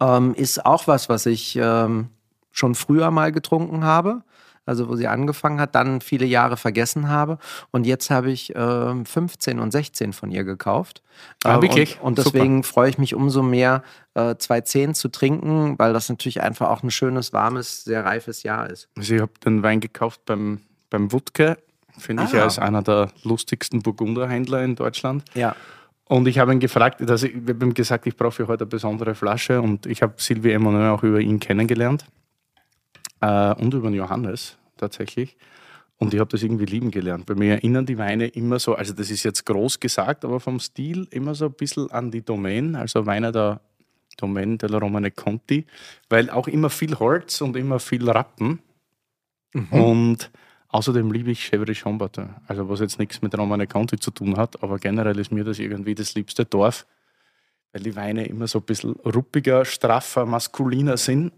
ähm, 0.01 0.33
ist 0.35 0.65
auch 0.65 0.87
was, 0.87 1.11
was 1.11 1.27
ich 1.27 1.55
ähm, 1.61 2.09
schon 2.51 2.75
früher 2.75 3.11
mal 3.11 3.31
getrunken 3.31 3.85
habe. 3.85 4.23
Also 4.71 4.89
wo 4.89 4.95
sie 4.95 5.09
angefangen 5.09 5.61
hat, 5.61 5.75
dann 5.75 6.01
viele 6.01 6.25
Jahre 6.27 6.57
vergessen 6.57 7.09
habe. 7.09 7.39
Und 7.73 7.87
jetzt 7.87 8.09
habe 8.09 8.31
ich 8.31 8.55
äh, 8.55 9.05
15 9.05 9.59
und 9.59 9.73
16 9.73 10.13
von 10.13 10.31
ihr 10.31 10.45
gekauft. 10.45 11.03
Ah, 11.45 11.59
Äh, 11.59 11.63
wirklich? 11.63 11.99
Und, 12.01 12.07
und 12.07 12.19
deswegen 12.19 12.63
freue 12.63 12.89
ich 12.89 12.97
mich 12.99 13.15
umso 13.17 13.43
mehr, 13.43 13.83
äh, 14.15 14.37
210 14.37 14.95
zu 14.95 15.09
trinken, 15.09 15.77
weil 15.79 15.93
das 15.93 16.09
natürlich 16.09 16.41
einfach 16.41 16.69
auch 16.71 16.85
ein 16.85 16.91
schönes, 16.93 17.33
warmes, 17.33 17.83
sehr 17.85 18.05
reifes 18.05 18.45
Jahr 18.45 18.71
ist. 18.71 18.89
Also 18.97 19.15
ich 19.17 19.21
habe 19.21 19.33
den 19.45 19.63
Wein 19.65 19.81
gekauft 19.81 20.21
beim, 20.25 20.61
beim 20.89 21.11
Wutke. 21.11 21.59
Finde 21.99 22.23
ich, 22.23 22.33
Ah. 22.35 22.39
er 22.39 22.47
ist 22.47 22.59
einer 22.61 22.83
der 22.83 23.11
lustigsten 23.25 23.83
Burgunderhändler 23.83 24.63
in 24.63 24.77
Deutschland. 24.77 25.25
Ja. 25.35 25.57
Und 26.05 26.27
ich 26.29 26.39
habe 26.39 26.53
ihn 26.53 26.61
gefragt, 26.61 27.01
dass 27.01 27.23
ich, 27.25 27.35
ich 27.35 27.49
habe 27.49 27.67
ihm 27.67 27.75
gesagt, 27.75 28.07
ich 28.07 28.17
brauche 28.17 28.33
für 28.33 28.47
heute 28.49 28.65
eine 28.65 28.71
besondere 28.71 29.15
Flasche. 29.15 29.61
Und 29.61 29.87
ich 29.87 30.01
habe 30.03 30.15
Sylvie 30.17 30.53
Emanuel 30.53 30.91
auch 30.91 31.03
über 31.03 31.21
ihn 31.21 31.39
kennengelernt. 31.41 32.05
Äh, 33.21 33.53
und 33.55 33.75
über 33.75 33.89
den 33.91 33.95
Johannes 33.97 34.57
tatsächlich. 34.81 35.37
Und 35.99 36.15
ich 36.15 36.21
habe 36.21 36.31
das 36.31 36.43
irgendwie 36.43 36.65
lieben 36.65 36.91
gelernt. 36.91 37.27
Bei 37.27 37.35
mir 37.35 37.53
erinnern 37.53 37.85
die 37.85 37.99
Weine 37.99 38.27
immer 38.29 38.59
so, 38.59 38.75
also 38.75 38.95
das 38.95 39.11
ist 39.11 39.23
jetzt 39.23 39.45
groß 39.45 39.81
gesagt, 39.81 40.25
aber 40.25 40.41
vom 40.41 40.59
Stil 40.59 41.07
immer 41.11 41.35
so 41.35 41.47
ein 41.47 41.53
bisschen 41.53 41.91
an 41.91 42.11
die 42.11 42.23
Domaine, 42.23 42.79
also 42.79 43.05
Weine 43.05 43.33
der 43.33 43.61
Domaine 44.17 44.57
della 44.57 44.79
Romane 44.79 45.11
Conti, 45.11 45.67
weil 46.09 46.31
auch 46.31 46.49
immer 46.49 46.71
viel 46.71 46.99
Holz 46.99 47.41
und 47.41 47.57
immer 47.57 47.79
viel 47.81 48.09
Rappen. 48.09 48.61
Und 49.71 50.31
außerdem 50.69 51.11
liebe 51.13 51.33
ich 51.33 51.45
Chevrolet 51.45 51.77
Chambertin, 51.77 52.31
also 52.47 52.69
was 52.69 52.81
jetzt 52.81 52.99
nichts 52.99 53.21
mit 53.21 53.37
Romane 53.37 53.67
Conti 53.67 53.99
zu 53.99 54.11
tun 54.11 54.37
hat, 54.37 54.63
aber 54.63 54.79
generell 54.79 55.19
ist 55.19 55.33
mir 55.33 55.45
das 55.45 55.59
irgendwie 55.59 55.95
das 55.95 56.15
liebste 56.15 56.45
Dorf, 56.45 56.87
weil 57.73 57.83
die 57.83 57.97
Weine 57.97 58.27
immer 58.27 58.47
so 58.47 58.59
ein 58.61 58.65
bisschen 58.65 58.93
ruppiger, 58.93 59.65
straffer, 59.65 60.25
maskuliner 60.25 60.97
sind. 60.97 61.33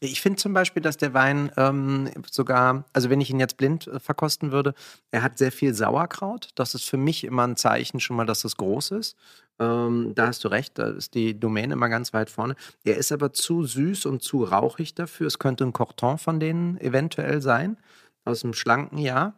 Ich 0.00 0.20
finde 0.20 0.36
zum 0.36 0.52
Beispiel, 0.52 0.82
dass 0.82 0.96
der 0.96 1.14
Wein 1.14 1.50
ähm, 1.56 2.10
sogar, 2.30 2.84
also 2.92 3.10
wenn 3.10 3.20
ich 3.20 3.30
ihn 3.30 3.40
jetzt 3.40 3.56
blind 3.56 3.86
äh, 3.86 3.98
verkosten 3.98 4.52
würde, 4.52 4.74
er 5.10 5.22
hat 5.22 5.38
sehr 5.38 5.50
viel 5.50 5.74
Sauerkraut. 5.74 6.50
Das 6.54 6.74
ist 6.74 6.84
für 6.84 6.96
mich 6.96 7.24
immer 7.24 7.46
ein 7.46 7.56
Zeichen 7.56 7.98
schon 8.00 8.16
mal, 8.16 8.26
dass 8.26 8.44
es 8.44 8.56
groß 8.56 8.92
ist. 8.92 9.16
Ähm, 9.58 10.12
da 10.14 10.28
hast 10.28 10.44
du 10.44 10.48
recht, 10.48 10.78
da 10.78 10.88
ist 10.88 11.14
die 11.14 11.38
Domäne 11.38 11.72
immer 11.72 11.88
ganz 11.88 12.12
weit 12.12 12.30
vorne. 12.30 12.54
Er 12.84 12.96
ist 12.96 13.10
aber 13.10 13.32
zu 13.32 13.64
süß 13.64 14.06
und 14.06 14.22
zu 14.22 14.44
rauchig 14.44 14.94
dafür. 14.94 15.26
Es 15.26 15.38
könnte 15.38 15.64
ein 15.64 15.72
Corton 15.72 16.18
von 16.18 16.38
denen 16.38 16.78
eventuell 16.80 17.42
sein, 17.42 17.76
aus 18.24 18.44
einem 18.44 18.54
schlanken 18.54 18.98
Jahr. 18.98 19.34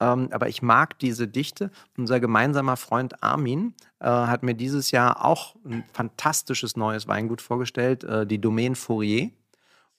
Ähm, 0.00 0.28
aber 0.32 0.48
ich 0.48 0.62
mag 0.62 0.98
diese 0.98 1.26
Dichte. 1.28 1.70
Unser 1.96 2.20
gemeinsamer 2.20 2.76
Freund 2.76 3.22
Armin 3.22 3.74
äh, 4.00 4.06
hat 4.06 4.42
mir 4.42 4.54
dieses 4.54 4.90
Jahr 4.90 5.24
auch 5.24 5.56
ein 5.64 5.84
fantastisches 5.92 6.76
neues 6.76 7.08
Weingut 7.08 7.40
vorgestellt, 7.40 8.04
äh, 8.04 8.26
die 8.26 8.40
Domaine 8.40 8.76
Fourier. 8.76 9.30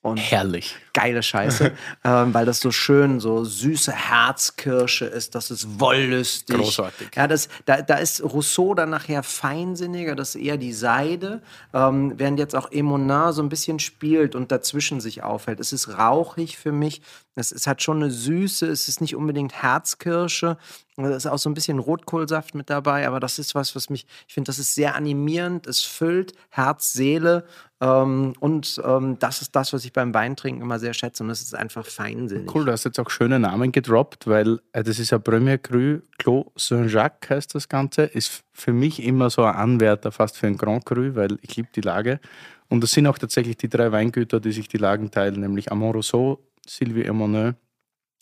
Und 0.05 0.17
Herrlich. 0.17 0.77
geile 0.93 1.23
Scheiße, 1.23 1.71
ähm, 2.03 2.31
weil 2.31 2.45
das 2.45 2.59
so 2.59 2.69
schön, 2.69 3.19
so 3.19 3.43
süße 3.43 3.91
Herzkirsche 3.91 5.05
ist, 5.05 5.33
das 5.33 5.49
ist 5.49 5.79
wollüstig. 5.79 6.57
Großartig. 6.57 7.09
Ja, 7.15 7.27
das, 7.27 7.49
da, 7.65 7.81
da 7.81 7.95
ist 7.95 8.21
Rousseau 8.21 8.75
dann 8.75 8.91
nachher 8.91 9.23
feinsinniger, 9.23 10.13
das 10.13 10.35
ist 10.35 10.43
eher 10.43 10.57
die 10.57 10.73
Seide, 10.73 11.41
ähm, 11.73 12.13
während 12.17 12.37
jetzt 12.37 12.55
auch 12.55 12.71
Emonin 12.71 13.31
so 13.31 13.41
ein 13.41 13.49
bisschen 13.49 13.79
spielt 13.79 14.35
und 14.35 14.51
dazwischen 14.51 15.01
sich 15.01 15.23
aufhält. 15.23 15.59
Es 15.59 15.73
ist 15.73 15.97
rauchig 15.97 16.59
für 16.59 16.71
mich, 16.71 17.01
es, 17.33 17.51
es 17.51 17.65
hat 17.65 17.81
schon 17.81 18.03
eine 18.03 18.11
Süße, 18.11 18.67
es 18.67 18.87
ist 18.87 19.01
nicht 19.01 19.15
unbedingt 19.15 19.63
Herzkirsche, 19.63 20.57
da 20.97 21.15
ist 21.15 21.25
auch 21.25 21.39
so 21.39 21.49
ein 21.49 21.55
bisschen 21.55 21.79
Rotkohlsaft 21.79 22.55
mit 22.55 22.69
dabei, 22.69 23.07
aber 23.07 23.19
das 23.19 23.39
ist 23.39 23.55
was, 23.55 23.75
was 23.75 23.89
mich, 23.89 24.05
ich 24.27 24.33
finde, 24.35 24.47
das 24.49 24.59
ist 24.59 24.75
sehr 24.75 24.95
animierend, 24.95 25.67
es 25.67 25.81
füllt 25.81 26.33
Herz, 26.49 26.93
Seele 26.93 27.45
und 27.81 28.81
ähm, 28.85 29.19
das 29.19 29.41
ist 29.41 29.53
das, 29.53 29.73
was 29.73 29.83
ich 29.83 29.91
beim 29.91 30.13
Weintrinken 30.13 30.61
immer 30.61 30.79
sehr 30.79 30.93
schätze 30.93 31.23
und 31.23 31.29
das 31.29 31.41
ist 31.41 31.53
einfach 31.53 31.85
feinsinnig. 31.85 32.53
Cool, 32.53 32.65
du 32.65 32.71
hast 32.71 32.85
jetzt 32.85 32.99
auch 32.99 33.09
schöne 33.09 33.37
Namen 33.37 33.73
gedroppt, 33.73 34.27
weil 34.27 34.59
äh, 34.71 34.81
das 34.81 34.97
ist 34.97 35.11
ein 35.11 35.21
Premier 35.21 35.57
Cru, 35.57 35.99
Clos 36.17 36.45
Saint-Jacques 36.55 37.29
heißt 37.29 37.53
das 37.53 37.67
Ganze. 37.67 38.03
Ist 38.03 38.45
für 38.53 38.71
mich 38.71 39.03
immer 39.03 39.29
so 39.29 39.43
ein 39.43 39.55
Anwärter 39.55 40.13
fast 40.13 40.37
für 40.37 40.47
ein 40.47 40.55
Grand 40.55 40.85
Cru, 40.85 41.15
weil 41.15 41.37
ich 41.41 41.57
liebe 41.57 41.67
die 41.75 41.81
Lage. 41.81 42.21
Und 42.69 42.81
das 42.81 42.91
sind 42.91 43.07
auch 43.07 43.17
tatsächlich 43.17 43.57
die 43.57 43.69
drei 43.69 43.91
Weingüter, 43.91 44.39
die 44.39 44.53
sich 44.53 44.69
die 44.69 44.77
Lagen 44.77 45.11
teilen, 45.11 45.41
nämlich 45.41 45.69
Rousseau, 45.69 46.39
Sylvie 46.65 47.03
Emoneux 47.03 47.55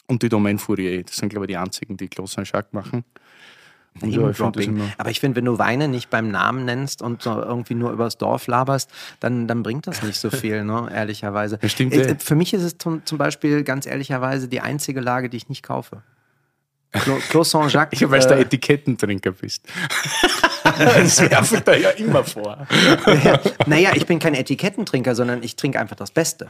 und 0.08 0.24
die 0.24 0.30
Domaine 0.30 0.58
Fourier. 0.58 1.04
Das 1.04 1.16
sind, 1.18 1.30
glaube 1.30 1.46
ich, 1.46 1.50
die 1.50 1.58
einzigen, 1.58 1.96
die 1.96 2.08
Clos 2.08 2.34
Saint-Jacques 2.34 2.74
machen. 2.74 3.06
Und 4.01 4.10
ja, 4.10 4.29
ich. 4.29 4.69
Aber 4.97 5.10
ich 5.12 5.19
finde, 5.19 5.38
wenn 5.38 5.45
du 5.45 5.60
Weine 5.60 5.88
nicht 5.88 6.10
beim 6.10 6.29
Namen 6.29 6.65
nennst 6.65 7.01
und 7.01 7.21
so 7.21 7.32
irgendwie 7.41 7.75
nur 7.75 7.91
übers 7.91 8.17
Dorf 8.17 8.47
laberst, 8.47 8.89
dann, 9.19 9.47
dann 9.47 9.63
bringt 9.63 9.88
das 9.88 10.01
nicht 10.01 10.19
so 10.19 10.29
viel, 10.32 10.63
ne? 10.63 10.89
ehrlicherweise. 10.93 11.60
Das 11.60 11.71
stimmt, 11.71 11.93
ja. 11.93 12.01
äh, 12.01 12.15
Für 12.17 12.36
mich 12.36 12.53
ist 12.53 12.63
es 12.63 12.77
zum, 12.77 13.06
zum 13.06 13.17
Beispiel 13.17 13.63
ganz 13.63 13.86
ehrlicherweise 13.86 14.47
die 14.47 14.62
einzige 14.62 14.99
Lage, 14.99 15.29
die 15.29 15.38
ich 15.38 15.49
nicht 15.49 15.63
kaufe. 15.63 16.01
Clos 17.29 17.51
Saint-Jacques. 17.51 18.01
Ich 18.01 18.10
weiß, 18.10 18.27
du 18.27 18.36
äh, 18.36 18.41
Etikettentrinker 18.41 19.32
bist. 19.32 19.65
das 20.63 21.29
werfe 21.29 21.56
ich 21.56 21.62
da 21.62 21.75
ja 21.75 21.89
immer 21.91 22.23
vor. 22.23 22.67
Ja, 23.23 23.39
naja, 23.65 23.91
ich 23.95 24.06
bin 24.06 24.19
kein 24.19 24.34
Etikettentrinker, 24.34 25.15
sondern 25.15 25.43
ich 25.43 25.56
trinke 25.56 25.79
einfach 25.79 25.95
das 25.95 26.12
Beste. 26.12 26.49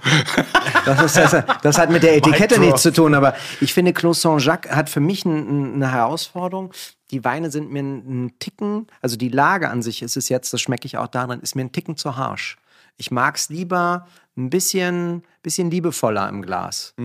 Das, 0.86 1.01
ist, 1.03 1.17
das, 1.17 1.43
das 1.62 1.77
hat 1.77 1.89
mit 1.89 2.03
der 2.03 2.17
Etikette 2.17 2.60
nichts 2.60 2.82
zu 2.82 2.91
tun, 2.91 3.15
aber 3.15 3.36
ich 3.62 3.73
finde, 3.73 3.93
Clos 3.93 4.21
Saint-Jacques 4.21 4.71
hat 4.71 4.89
für 4.89 4.99
mich 4.99 5.25
ein, 5.25 5.75
eine 5.75 5.91
Herausforderung. 5.91 6.71
Die 7.13 7.23
Weine 7.23 7.52
sind 7.52 7.71
mir 7.71 7.80
einen 7.80 8.34
Ticken, 8.39 8.88
also 9.02 9.17
die 9.17 9.30
Lage 9.30 9.69
an 9.69 9.84
sich 9.84 10.02
ist 10.02 10.17
es 10.17 10.30
jetzt, 10.30 10.52
das 10.52 10.62
schmecke 10.62 10.88
ich 10.88 10.97
auch 10.97 11.08
daran, 11.08 11.41
ist 11.41 11.56
mir 11.56 11.62
ein 11.62 11.71
Ticken 11.71 11.95
zu 11.95 12.17
harsch. 12.17 12.58
Ich 12.97 13.12
mag 13.12 13.36
es 13.36 13.49
lieber 13.49 14.08
ein 14.36 14.49
bisschen, 14.49 15.23
bisschen 15.43 15.69
liebevoller 15.69 16.28
im 16.28 16.41
Glas. 16.41 16.95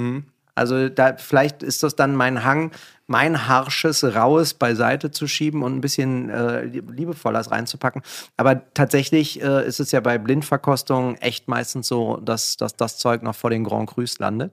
Also 0.55 0.89
da, 0.89 1.17
vielleicht 1.17 1.63
ist 1.63 1.83
das 1.83 1.95
dann 1.95 2.17
mein 2.17 2.43
Hang, 2.43 2.73
mein 3.07 3.47
harsches, 3.47 4.03
raues 4.03 4.55
beiseite 4.55 5.11
zu 5.11 5.29
schieben 5.29 5.63
und 5.63 5.77
ein 5.77 5.81
bisschen 5.81 6.31
äh, 6.31 6.65
liebevolles 6.65 7.51
reinzupacken. 7.51 8.03
Aber 8.37 8.63
tatsächlich 8.75 9.41
äh, 9.41 9.67
ist 9.67 9.79
es 9.79 9.93
ja 9.93 10.01
bei 10.01 10.19
Blindverkostungen 10.19 11.17
echt 11.17 11.49
meistens 11.49 11.87
so, 11.87 12.17
dass, 12.17 12.57
dass 12.57 12.75
das 12.75 12.99
Zeug 12.99 13.23
noch 13.23 13.37
vor 13.37 13.51
den 13.51 13.63
Grand 13.63 13.89
Crus 13.89 14.19
landet. 14.19 14.53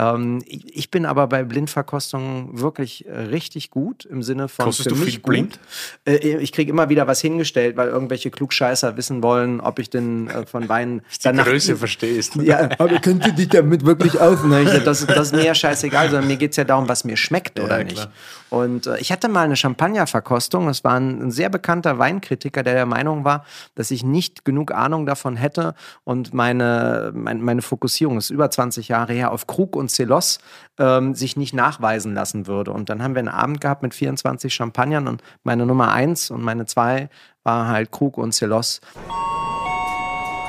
Ähm, 0.00 0.42
ich, 0.46 0.76
ich 0.76 0.90
bin 0.90 1.04
aber 1.04 1.26
bei 1.26 1.44
Blindverkostungen 1.44 2.58
wirklich 2.58 3.06
äh, 3.06 3.12
richtig 3.12 3.70
gut 3.70 4.04
im 4.06 4.22
Sinne 4.22 4.48
von 4.48 4.64
Kostest 4.66 4.88
für 4.88 4.94
du 4.94 5.00
mich 5.00 5.14
viel 5.14 5.20
blind? 5.22 5.58
Äh, 6.06 6.16
ich 6.38 6.52
kriege 6.52 6.70
immer 6.70 6.88
wieder 6.88 7.06
was 7.06 7.20
hingestellt, 7.20 7.76
weil 7.76 7.88
irgendwelche 7.88 8.30
Klugscheißer 8.30 8.96
wissen 8.96 9.22
wollen, 9.22 9.60
ob 9.60 9.78
ich 9.78 9.90
denn 9.90 10.28
äh, 10.28 10.46
von 10.46 10.68
Weinen 10.68 11.02
Die 11.24 11.28
Größe 11.32 11.76
verstehst. 11.76 12.36
ja, 12.36 12.70
aber 12.78 12.98
könnt 13.00 13.26
ihr 13.26 13.32
dich 13.32 13.48
damit 13.48 13.84
wirklich 13.84 14.18
auf? 14.18 14.42
Ne? 14.44 14.62
Ich, 14.62 14.84
das, 14.84 15.06
das 15.06 15.26
ist 15.28 15.34
mir 15.34 15.44
ja 15.44 15.54
scheißegal, 15.54 16.08
sondern 16.10 16.28
mir 16.28 16.36
geht 16.36 16.52
es 16.52 16.56
ja 16.56 16.64
darum, 16.64 16.88
was 16.88 17.04
mir 17.04 17.16
schmeckt 17.16 17.60
oder 17.60 17.78
Ja, 17.78 17.84
nicht. 17.84 17.96
klar. 17.96 18.12
Und 18.50 18.86
äh, 18.86 18.98
ich 18.98 19.12
hatte 19.12 19.28
mal 19.28 19.44
eine 19.44 19.56
Champagnerverkostung. 19.56 20.68
Es 20.68 20.84
war 20.84 20.94
ein, 20.94 21.22
ein 21.22 21.30
sehr 21.30 21.48
bekannter 21.48 21.98
Weinkritiker, 21.98 22.62
der 22.62 22.74
der 22.74 22.86
Meinung 22.86 23.24
war, 23.24 23.44
dass 23.74 23.90
ich 23.90 24.04
nicht 24.04 24.44
genug 24.44 24.72
Ahnung 24.72 25.06
davon 25.06 25.36
hätte 25.36 25.74
und 26.04 26.34
meine, 26.34 27.12
mein, 27.14 27.40
meine 27.40 27.62
Fokussierung 27.62 28.18
ist 28.18 28.30
über 28.30 28.50
20 28.50 28.88
Jahre 28.88 29.12
her 29.12 29.32
auf 29.32 29.46
Krug 29.46 29.76
und 29.76 29.90
Celos 29.90 30.38
ähm, 30.78 31.14
sich 31.14 31.36
nicht 31.36 31.54
nachweisen 31.54 32.14
lassen 32.14 32.46
würde. 32.46 32.72
Und 32.72 32.88
dann 32.90 33.02
haben 33.02 33.14
wir 33.14 33.20
einen 33.20 33.28
Abend 33.28 33.60
gehabt 33.60 33.82
mit 33.82 33.94
24 33.94 34.52
Champagnern 34.52 35.08
und 35.08 35.22
meine 35.44 35.64
Nummer 35.64 35.92
eins 35.92 36.30
und 36.30 36.42
meine 36.42 36.66
zwei 36.66 37.08
war 37.44 37.68
halt 37.68 37.90
Krug 37.90 38.18
und 38.18 38.32
Celos. 38.32 38.80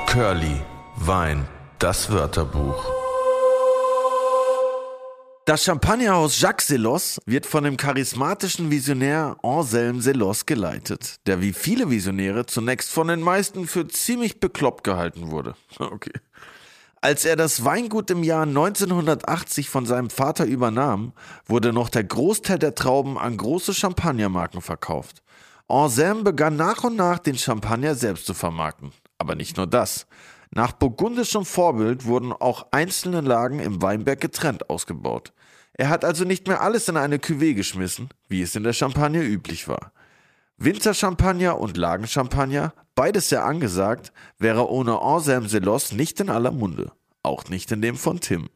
Curly, 0.06 0.60
Wein, 0.96 1.46
das 1.78 2.12
Wörterbuch. 2.12 3.01
Das 5.44 5.64
Champagnerhaus 5.64 6.40
Jacques 6.40 6.68
Selos 6.68 7.20
wird 7.26 7.46
von 7.46 7.64
dem 7.64 7.76
charismatischen 7.76 8.70
Visionär 8.70 9.36
Anselm 9.42 10.00
Selos 10.00 10.46
geleitet, 10.46 11.16
der 11.26 11.40
wie 11.40 11.52
viele 11.52 11.90
Visionäre 11.90 12.46
zunächst 12.46 12.90
von 12.92 13.08
den 13.08 13.20
meisten 13.20 13.66
für 13.66 13.88
ziemlich 13.88 14.38
bekloppt 14.38 14.84
gehalten 14.84 15.30
wurde. 15.32 15.56
Okay. 15.80 16.12
Als 17.00 17.24
er 17.24 17.34
das 17.34 17.64
Weingut 17.64 18.08
im 18.12 18.22
Jahr 18.22 18.44
1980 18.44 19.68
von 19.68 19.84
seinem 19.84 20.10
Vater 20.10 20.44
übernahm, 20.44 21.12
wurde 21.46 21.72
noch 21.72 21.88
der 21.88 22.04
Großteil 22.04 22.60
der 22.60 22.76
Trauben 22.76 23.18
an 23.18 23.36
große 23.36 23.74
Champagnermarken 23.74 24.60
verkauft. 24.60 25.24
Anselm 25.66 26.22
begann 26.22 26.54
nach 26.54 26.84
und 26.84 26.94
nach 26.94 27.18
den 27.18 27.36
Champagner 27.36 27.96
selbst 27.96 28.26
zu 28.26 28.34
vermarkten. 28.34 28.92
Aber 29.18 29.34
nicht 29.34 29.56
nur 29.56 29.66
das. 29.66 30.06
Nach 30.54 30.72
burgundischem 30.72 31.46
Vorbild 31.46 32.04
wurden 32.04 32.32
auch 32.32 32.66
einzelne 32.72 33.22
Lagen 33.22 33.58
im 33.58 33.80
Weinberg 33.80 34.20
getrennt 34.20 34.68
ausgebaut. 34.68 35.32
Er 35.72 35.88
hat 35.88 36.04
also 36.04 36.24
nicht 36.24 36.46
mehr 36.46 36.60
alles 36.60 36.88
in 36.88 36.98
eine 36.98 37.16
Cuvée 37.16 37.54
geschmissen, 37.54 38.10
wie 38.28 38.42
es 38.42 38.54
in 38.54 38.62
der 38.62 38.74
Champagne 38.74 39.22
üblich 39.22 39.66
war. 39.66 39.92
Winzerchampagner 40.58 41.58
und 41.58 41.78
Lagenchampagner, 41.78 42.74
beides 42.94 43.30
sehr 43.30 43.46
angesagt, 43.46 44.12
wäre 44.38 44.70
ohne 44.70 45.00
Anselm 45.00 45.48
Selos 45.48 45.92
nicht 45.92 46.20
in 46.20 46.28
aller 46.28 46.52
Munde. 46.52 46.92
Auch 47.22 47.48
nicht 47.48 47.72
in 47.72 47.80
dem 47.80 47.96
von 47.96 48.20
Tim. 48.20 48.50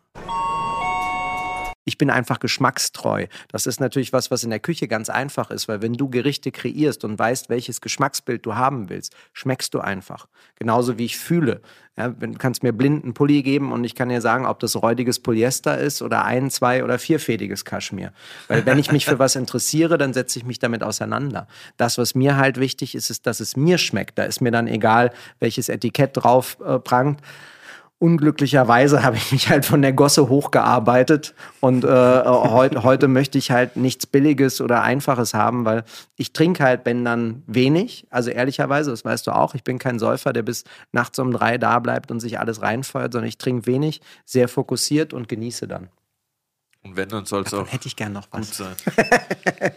Ich 1.86 1.98
bin 1.98 2.10
einfach 2.10 2.40
geschmackstreu. 2.40 3.26
Das 3.50 3.64
ist 3.66 3.80
natürlich 3.80 4.12
was, 4.12 4.32
was 4.32 4.42
in 4.42 4.50
der 4.50 4.58
Küche 4.58 4.88
ganz 4.88 5.08
einfach 5.08 5.50
ist, 5.52 5.68
weil 5.68 5.80
wenn 5.82 5.94
du 5.94 6.10
Gerichte 6.10 6.50
kreierst 6.50 7.04
und 7.04 7.16
weißt, 7.16 7.48
welches 7.48 7.80
Geschmacksbild 7.80 8.44
du 8.44 8.56
haben 8.56 8.90
willst, 8.90 9.14
schmeckst 9.32 9.72
du 9.72 9.78
einfach. 9.78 10.26
Genauso 10.56 10.98
wie 10.98 11.04
ich 11.04 11.16
fühle. 11.16 11.62
Ja, 11.96 12.08
du 12.08 12.32
kannst 12.34 12.64
mir 12.64 12.72
blind 12.72 13.04
einen 13.04 13.14
Pulli 13.14 13.42
geben 13.42 13.72
und 13.72 13.84
ich 13.84 13.94
kann 13.94 14.08
dir 14.08 14.20
sagen, 14.20 14.46
ob 14.46 14.58
das 14.58 14.74
räudiges 14.74 15.20
Polyester 15.20 15.78
ist 15.78 16.02
oder 16.02 16.24
ein, 16.24 16.50
zwei 16.50 16.82
oder 16.82 16.98
vierfädiges 16.98 17.64
Kaschmir. 17.64 18.12
Weil 18.48 18.66
wenn 18.66 18.78
ich 18.78 18.90
mich 18.90 19.06
für 19.06 19.20
was 19.20 19.36
interessiere, 19.36 19.96
dann 19.96 20.12
setze 20.12 20.40
ich 20.40 20.44
mich 20.44 20.58
damit 20.58 20.82
auseinander. 20.82 21.46
Das, 21.76 21.98
was 21.98 22.16
mir 22.16 22.36
halt 22.36 22.58
wichtig 22.58 22.96
ist, 22.96 23.10
ist, 23.10 23.26
dass 23.28 23.38
es 23.38 23.56
mir 23.56 23.78
schmeckt. 23.78 24.18
Da 24.18 24.24
ist 24.24 24.40
mir 24.40 24.50
dann 24.50 24.66
egal, 24.66 25.12
welches 25.38 25.68
Etikett 25.68 26.10
drauf 26.14 26.58
äh, 26.66 26.80
prangt 26.80 27.20
unglücklicherweise 27.98 29.02
habe 29.02 29.16
ich 29.16 29.32
mich 29.32 29.48
halt 29.48 29.64
von 29.64 29.80
der 29.80 29.92
Gosse 29.92 30.28
hochgearbeitet 30.28 31.34
und 31.60 31.84
äh, 31.84 31.88
heut, 31.88 32.82
heute 32.82 33.08
möchte 33.08 33.38
ich 33.38 33.50
halt 33.50 33.76
nichts 33.76 34.06
Billiges 34.06 34.60
oder 34.60 34.82
Einfaches 34.82 35.32
haben, 35.32 35.64
weil 35.64 35.84
ich 36.16 36.32
trinke 36.32 36.62
halt, 36.62 36.82
wenn 36.84 37.04
dann 37.04 37.42
wenig. 37.46 38.06
Also 38.10 38.30
ehrlicherweise, 38.30 38.90
das 38.90 39.04
weißt 39.04 39.26
du 39.26 39.30
auch, 39.30 39.54
ich 39.54 39.64
bin 39.64 39.78
kein 39.78 39.98
Säufer, 39.98 40.34
der 40.34 40.42
bis 40.42 40.64
nachts 40.92 41.18
um 41.18 41.32
drei 41.32 41.56
da 41.56 41.78
bleibt 41.78 42.10
und 42.10 42.20
sich 42.20 42.38
alles 42.38 42.60
reinfeuert, 42.60 43.14
sondern 43.14 43.28
ich 43.28 43.38
trinke 43.38 43.66
wenig, 43.66 44.02
sehr 44.26 44.48
fokussiert 44.48 45.14
und 45.14 45.28
genieße 45.28 45.66
dann. 45.66 45.88
Und 46.82 46.96
wenn, 46.96 47.08
dann 47.08 47.24
soll 47.24 47.44
es 47.44 47.54
auch 47.54 47.72
hätte 47.72 47.88
ich 47.88 47.96
gern 47.96 48.12
noch 48.12 48.28
was. 48.30 48.46
gut 48.46 48.54
sein. 48.54 48.76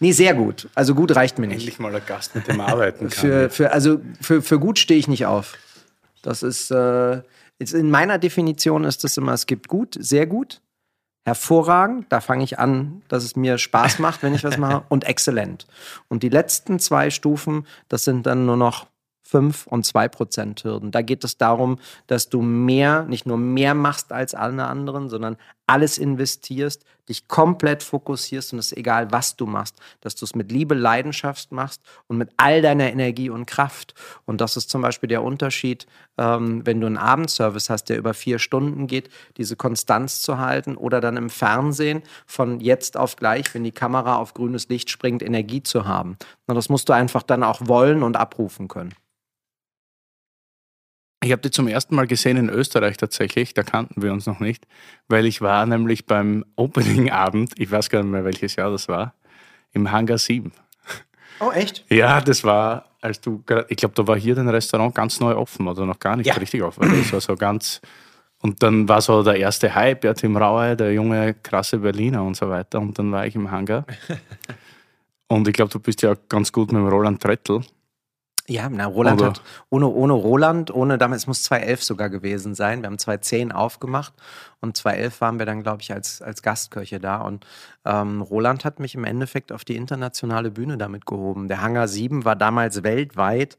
nee, 0.00 0.12
sehr 0.12 0.32
gut. 0.34 0.68
Also 0.74 0.94
gut 0.94 1.14
reicht 1.14 1.38
mir 1.38 1.48
nicht. 1.48 1.58
Endlich 1.58 1.78
mal 1.78 1.94
ein 1.94 2.02
Gast, 2.06 2.34
mit 2.34 2.48
dem 2.48 2.62
arbeiten 2.62 3.10
kann. 3.10 3.20
Für, 3.20 3.50
für, 3.50 3.72
also 3.72 4.00
für, 4.22 4.40
für 4.40 4.58
gut 4.58 4.78
stehe 4.78 4.98
ich 4.98 5.06
nicht 5.06 5.26
auf. 5.26 5.58
Das 6.22 6.42
ist... 6.42 6.70
Äh, 6.70 7.20
in 7.70 7.90
meiner 7.90 8.18
Definition 8.18 8.84
ist 8.84 9.04
das 9.04 9.16
immer, 9.16 9.32
es 9.32 9.46
gibt 9.46 9.68
gut, 9.68 9.96
sehr 9.98 10.26
gut, 10.26 10.60
hervorragend, 11.24 12.06
da 12.10 12.20
fange 12.20 12.44
ich 12.44 12.58
an, 12.58 13.02
dass 13.08 13.22
es 13.24 13.36
mir 13.36 13.58
Spaß 13.58 13.98
macht, 14.00 14.22
wenn 14.22 14.34
ich 14.34 14.44
was 14.44 14.58
mache, 14.58 14.84
und 14.88 15.04
exzellent. 15.04 15.66
Und 16.08 16.22
die 16.22 16.28
letzten 16.28 16.78
zwei 16.78 17.10
Stufen, 17.10 17.66
das 17.88 18.04
sind 18.04 18.26
dann 18.26 18.44
nur 18.46 18.56
noch 18.56 18.88
5 19.32 19.66
und 19.66 19.86
2 19.86 20.08
Prozent 20.08 20.62
Hürden. 20.62 20.90
Da 20.90 21.00
geht 21.00 21.24
es 21.24 21.38
darum, 21.38 21.78
dass 22.06 22.28
du 22.28 22.42
mehr, 22.42 23.04
nicht 23.04 23.24
nur 23.24 23.38
mehr 23.38 23.74
machst 23.74 24.12
als 24.12 24.34
alle 24.34 24.66
anderen, 24.66 25.08
sondern 25.08 25.38
alles 25.66 25.96
investierst, 25.96 26.84
dich 27.08 27.28
komplett 27.28 27.82
fokussierst 27.82 28.52
und 28.52 28.58
es 28.58 28.72
ist 28.72 28.78
egal, 28.78 29.10
was 29.10 29.36
du 29.36 29.46
machst, 29.46 29.76
dass 30.02 30.14
du 30.14 30.26
es 30.26 30.34
mit 30.34 30.52
Liebe, 30.52 30.74
Leidenschaft 30.74 31.50
machst 31.50 31.80
und 32.08 32.18
mit 32.18 32.30
all 32.36 32.60
deiner 32.60 32.90
Energie 32.92 33.30
und 33.30 33.46
Kraft. 33.46 33.94
Und 34.26 34.42
das 34.42 34.58
ist 34.58 34.68
zum 34.68 34.82
Beispiel 34.82 35.08
der 35.08 35.22
Unterschied, 35.22 35.86
ähm, 36.18 36.60
wenn 36.66 36.80
du 36.80 36.86
einen 36.86 36.98
Abendservice 36.98 37.70
hast, 37.70 37.84
der 37.84 37.96
über 37.96 38.12
vier 38.12 38.38
Stunden 38.38 38.86
geht, 38.86 39.08
diese 39.38 39.56
Konstanz 39.56 40.20
zu 40.20 40.38
halten 40.38 40.76
oder 40.76 41.00
dann 41.00 41.16
im 41.16 41.30
Fernsehen 41.30 42.02
von 42.26 42.60
jetzt 42.60 42.98
auf 42.98 43.16
gleich, 43.16 43.54
wenn 43.54 43.64
die 43.64 43.72
Kamera 43.72 44.16
auf 44.16 44.34
grünes 44.34 44.68
Licht 44.68 44.90
springt, 44.90 45.22
Energie 45.22 45.62
zu 45.62 45.86
haben. 45.86 46.18
Und 46.46 46.54
das 46.54 46.68
musst 46.68 46.90
du 46.90 46.92
einfach 46.92 47.22
dann 47.22 47.42
auch 47.42 47.62
wollen 47.62 48.02
und 48.02 48.16
abrufen 48.18 48.68
können. 48.68 48.94
Ich 51.22 51.30
habe 51.30 51.42
die 51.42 51.50
zum 51.50 51.68
ersten 51.68 51.94
Mal 51.94 52.06
gesehen 52.06 52.36
in 52.36 52.48
Österreich 52.48 52.96
tatsächlich, 52.96 53.54
da 53.54 53.62
kannten 53.62 54.02
wir 54.02 54.12
uns 54.12 54.26
noch 54.26 54.40
nicht, 54.40 54.66
weil 55.08 55.24
ich 55.24 55.40
war 55.40 55.64
nämlich 55.66 56.06
beim 56.06 56.44
Opening-Abend, 56.56 57.52
ich 57.58 57.70
weiß 57.70 57.90
gar 57.90 58.02
nicht 58.02 58.10
mehr 58.10 58.24
welches 58.24 58.56
Jahr 58.56 58.70
das 58.70 58.88
war, 58.88 59.14
im 59.72 59.92
Hangar 59.92 60.18
7. 60.18 60.52
Oh, 61.38 61.50
echt? 61.50 61.84
Ja, 61.88 62.20
das 62.20 62.42
war, 62.44 62.86
als 63.00 63.20
du, 63.20 63.42
ich 63.68 63.76
glaube, 63.76 63.94
da 63.94 64.06
war 64.06 64.16
hier 64.16 64.34
dein 64.34 64.48
Restaurant 64.48 64.94
ganz 64.94 65.20
neu 65.20 65.36
offen 65.36 65.66
oder 65.68 65.86
noch 65.86 65.98
gar 65.98 66.16
nicht 66.16 66.26
ja. 66.26 66.34
richtig 66.34 66.62
offen. 66.62 66.88
Das 66.90 67.12
war 67.12 67.20
so 67.20 67.36
ganz, 67.36 67.80
und 68.42 68.60
dann 68.62 68.88
war 68.88 69.00
so 69.00 69.22
der 69.22 69.36
erste 69.36 69.72
Hype, 69.74 70.04
ja, 70.04 70.14
Tim 70.14 70.36
Rauer, 70.36 70.74
der 70.74 70.92
junge, 70.92 71.34
krasse 71.34 71.78
Berliner 71.78 72.24
und 72.24 72.36
so 72.36 72.48
weiter. 72.48 72.80
Und 72.80 72.98
dann 72.98 73.12
war 73.12 73.24
ich 73.24 73.36
im 73.36 73.50
Hangar. 73.50 73.86
und 75.28 75.46
ich 75.46 75.54
glaube, 75.54 75.70
du 75.70 75.78
bist 75.78 76.02
ja 76.02 76.14
ganz 76.28 76.50
gut 76.50 76.72
mit 76.72 76.80
dem 76.80 76.88
Roland 76.88 77.22
Trettl. 77.22 77.60
Ja, 78.48 78.68
na, 78.68 78.86
Roland 78.86 79.20
Oder? 79.20 79.30
hat 79.30 79.42
ohne, 79.70 79.86
ohne 79.86 80.14
Roland, 80.14 80.74
ohne 80.74 80.98
damals, 80.98 81.22
es 81.22 81.26
muss 81.28 81.42
2011 81.44 81.84
sogar 81.84 82.10
gewesen 82.10 82.56
sein. 82.56 82.82
Wir 82.82 82.88
haben 82.88 82.98
2010 82.98 83.52
aufgemacht 83.52 84.12
und 84.60 84.76
2011 84.76 85.20
waren 85.20 85.38
wir 85.38 85.46
dann, 85.46 85.62
glaube 85.62 85.82
ich, 85.82 85.92
als, 85.92 86.20
als 86.22 86.42
Gastköche 86.42 86.98
da. 86.98 87.18
Und 87.18 87.46
ähm, 87.84 88.20
Roland 88.20 88.64
hat 88.64 88.80
mich 88.80 88.96
im 88.96 89.04
Endeffekt 89.04 89.52
auf 89.52 89.64
die 89.64 89.76
internationale 89.76 90.50
Bühne 90.50 90.76
damit 90.76 91.06
gehoben. 91.06 91.46
Der 91.46 91.60
Hangar 91.60 91.86
7 91.86 92.24
war 92.24 92.34
damals 92.34 92.82
weltweit 92.82 93.58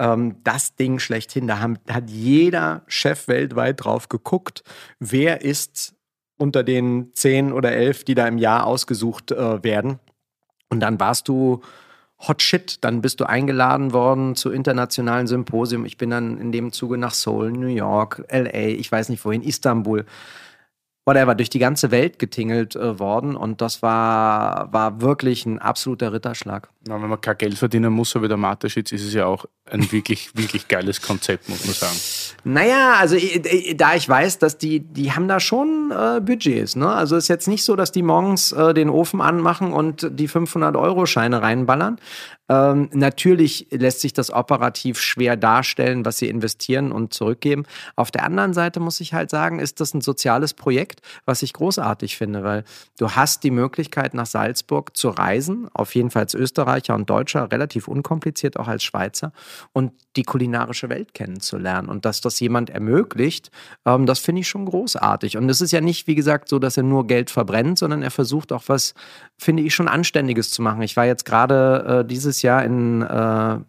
ähm, 0.00 0.42
das 0.42 0.74
Ding 0.74 0.98
schlechthin. 0.98 1.46
Da 1.46 1.60
haben, 1.60 1.78
hat 1.88 2.10
jeder 2.10 2.82
Chef 2.88 3.28
weltweit 3.28 3.84
drauf 3.84 4.08
geguckt, 4.08 4.64
wer 4.98 5.42
ist 5.42 5.94
unter 6.38 6.64
den 6.64 7.12
10 7.12 7.52
oder 7.52 7.70
11, 7.70 8.02
die 8.02 8.16
da 8.16 8.26
im 8.26 8.38
Jahr 8.38 8.66
ausgesucht 8.66 9.30
äh, 9.30 9.62
werden. 9.62 10.00
Und 10.70 10.80
dann 10.80 10.98
warst 10.98 11.28
du 11.28 11.62
Hot 12.20 12.42
Shit. 12.42 12.78
Dann 12.82 13.00
bist 13.00 13.20
du 13.20 13.24
eingeladen 13.24 13.92
worden 13.92 14.34
zu 14.34 14.50
internationalen 14.50 15.26
Symposien. 15.26 15.84
Ich 15.84 15.96
bin 15.96 16.10
dann 16.10 16.38
in 16.38 16.52
dem 16.52 16.72
Zuge 16.72 16.98
nach 16.98 17.12
Seoul, 17.12 17.52
New 17.52 17.66
York, 17.66 18.24
LA, 18.30 18.68
ich 18.68 18.90
weiß 18.90 19.08
nicht 19.08 19.24
wohin, 19.24 19.42
Istanbul 19.42 20.04
whatever, 21.06 21.34
durch 21.34 21.50
die 21.50 21.58
ganze 21.58 21.90
Welt 21.90 22.18
getingelt 22.18 22.76
äh, 22.76 22.98
worden 22.98 23.36
und 23.36 23.60
das 23.60 23.82
war, 23.82 24.72
war 24.72 25.00
wirklich 25.00 25.44
ein 25.44 25.58
absoluter 25.58 26.12
Ritterschlag. 26.12 26.68
Na, 26.86 27.00
wenn 27.00 27.08
man 27.08 27.20
kein 27.20 27.36
Geld 27.36 27.58
verdienen 27.58 27.92
muss, 27.92 28.10
so 28.10 28.22
wie 28.22 28.28
der 28.28 28.36
Mateschitz, 28.36 28.92
ist 28.92 29.04
es 29.04 29.14
ja 29.14 29.26
auch 29.26 29.44
ein 29.70 29.90
wirklich, 29.92 30.30
wirklich 30.34 30.68
geiles 30.68 31.02
Konzept, 31.02 31.48
muss 31.48 31.64
man 31.64 31.74
sagen. 31.74 31.96
Naja, 32.44 32.94
also 32.98 33.16
da 33.76 33.94
ich 33.94 34.08
weiß, 34.08 34.38
dass 34.38 34.58
die, 34.58 34.80
die 34.80 35.12
haben 35.12 35.28
da 35.28 35.40
schon 35.40 35.92
äh, 35.92 36.20
Budgets. 36.20 36.76
Ne? 36.76 36.88
Also 36.88 37.16
ist 37.16 37.28
jetzt 37.28 37.48
nicht 37.48 37.64
so, 37.64 37.76
dass 37.76 37.92
die 37.92 38.02
morgens 38.02 38.52
äh, 38.52 38.72
den 38.74 38.88
Ofen 38.88 39.20
anmachen 39.20 39.72
und 39.72 40.08
die 40.10 40.28
500-Euro-Scheine 40.28 41.42
reinballern. 41.42 41.98
Ähm, 42.48 42.90
natürlich 42.92 43.68
lässt 43.70 44.00
sich 44.00 44.12
das 44.12 44.30
operativ 44.30 45.00
schwer 45.00 45.36
darstellen, 45.36 46.04
was 46.04 46.18
sie 46.18 46.28
investieren 46.28 46.92
und 46.92 47.14
zurückgeben. 47.14 47.64
Auf 47.96 48.10
der 48.10 48.24
anderen 48.24 48.52
Seite 48.52 48.80
muss 48.80 49.00
ich 49.00 49.14
halt 49.14 49.30
sagen, 49.30 49.58
ist 49.58 49.80
das 49.80 49.94
ein 49.94 50.02
soziales 50.02 50.52
Projekt, 50.52 51.00
was 51.24 51.42
ich 51.42 51.54
großartig 51.54 52.16
finde, 52.16 52.44
weil 52.44 52.64
du 52.98 53.12
hast 53.12 53.44
die 53.44 53.50
Möglichkeit, 53.50 54.12
nach 54.12 54.26
Salzburg 54.26 54.96
zu 54.96 55.08
reisen, 55.08 55.68
auf 55.72 55.94
jeden 55.94 56.10
Fall 56.10 56.22
als 56.22 56.34
Österreicher 56.34 56.94
und 56.94 57.08
Deutscher, 57.08 57.50
relativ 57.50 57.88
unkompliziert 57.88 58.58
auch 58.58 58.68
als 58.68 58.82
Schweizer, 58.82 59.32
und 59.72 59.92
die 60.16 60.22
kulinarische 60.22 60.88
Welt 60.88 61.14
kennenzulernen. 61.14 61.88
Und 61.88 62.04
dass 62.04 62.20
das 62.20 62.38
jemand 62.40 62.70
ermöglicht, 62.70 63.50
ähm, 63.86 64.04
das 64.04 64.18
finde 64.18 64.40
ich 64.40 64.48
schon 64.48 64.66
großartig. 64.66 65.36
Und 65.38 65.48
es 65.48 65.60
ist 65.60 65.72
ja 65.72 65.80
nicht, 65.80 66.06
wie 66.06 66.14
gesagt, 66.14 66.48
so, 66.48 66.58
dass 66.58 66.76
er 66.76 66.82
nur 66.82 67.06
Geld 67.06 67.30
verbrennt, 67.30 67.78
sondern 67.78 68.02
er 68.02 68.10
versucht 68.10 68.52
auch 68.52 68.64
was, 68.66 68.94
finde 69.38 69.62
ich, 69.62 69.74
schon 69.74 69.88
Anständiges 69.88 70.50
zu 70.50 70.60
machen. 70.60 70.82
Ich 70.82 70.96
war 70.96 71.06
jetzt 71.06 71.24
gerade 71.24 72.00
äh, 72.00 72.04
dieses 72.04 72.33
Jahr 72.42 72.64
in 72.64 73.02
äh, 73.02 73.06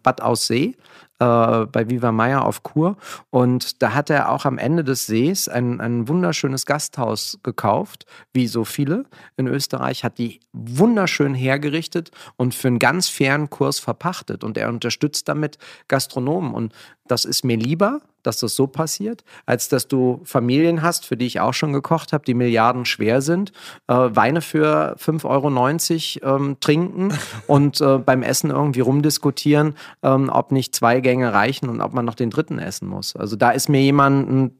Bad 0.02 0.22
Aussee 0.22 0.76
äh, 1.18 1.66
bei 1.66 1.88
Viva 1.88 2.12
Meier 2.12 2.44
auf 2.44 2.62
Kur. 2.62 2.96
Und 3.30 3.82
da 3.82 3.94
hat 3.94 4.10
er 4.10 4.30
auch 4.30 4.44
am 4.44 4.58
Ende 4.58 4.84
des 4.84 5.06
Sees 5.06 5.48
ein, 5.48 5.80
ein 5.80 6.08
wunderschönes 6.08 6.66
Gasthaus 6.66 7.38
gekauft, 7.42 8.06
wie 8.32 8.46
so 8.46 8.64
viele 8.64 9.04
in 9.36 9.46
Österreich, 9.46 10.04
hat 10.04 10.18
die 10.18 10.40
wunderschön 10.52 11.34
hergerichtet 11.34 12.10
und 12.36 12.54
für 12.54 12.68
einen 12.68 12.78
ganz 12.78 13.08
fairen 13.08 13.50
Kurs 13.50 13.78
verpachtet. 13.78 14.44
Und 14.44 14.58
er 14.58 14.68
unterstützt 14.68 15.28
damit 15.28 15.58
Gastronomen. 15.88 16.52
Und 16.52 16.72
das 17.06 17.24
ist 17.24 17.44
mir 17.44 17.56
lieber, 17.56 18.00
dass 18.26 18.38
das 18.38 18.56
so 18.56 18.66
passiert, 18.66 19.24
als 19.46 19.68
dass 19.68 19.86
du 19.86 20.20
Familien 20.24 20.82
hast, 20.82 21.06
für 21.06 21.16
die 21.16 21.26
ich 21.26 21.40
auch 21.40 21.54
schon 21.54 21.72
gekocht 21.72 22.12
habe, 22.12 22.24
die 22.24 22.34
Milliarden 22.34 22.84
schwer 22.84 23.22
sind, 23.22 23.52
äh, 23.86 23.94
Weine 23.94 24.40
für 24.40 24.96
5,90 24.98 26.22
Euro 26.22 26.36
ähm, 26.36 26.56
trinken 26.60 27.16
und 27.46 27.80
äh, 27.80 27.98
beim 27.98 28.22
Essen 28.22 28.50
irgendwie 28.50 28.80
rumdiskutieren, 28.80 29.76
ähm, 30.02 30.28
ob 30.28 30.50
nicht 30.50 30.74
zwei 30.74 31.00
Gänge 31.06 31.32
reichen 31.32 31.68
und 31.68 31.80
ob 31.80 31.92
man 31.92 32.04
noch 32.04 32.16
den 32.16 32.30
dritten 32.30 32.58
essen 32.58 32.88
muss. 32.88 33.14
Also 33.14 33.36
da 33.36 33.52
ist 33.52 33.68
mir 33.68 33.80
jemand 33.80 34.50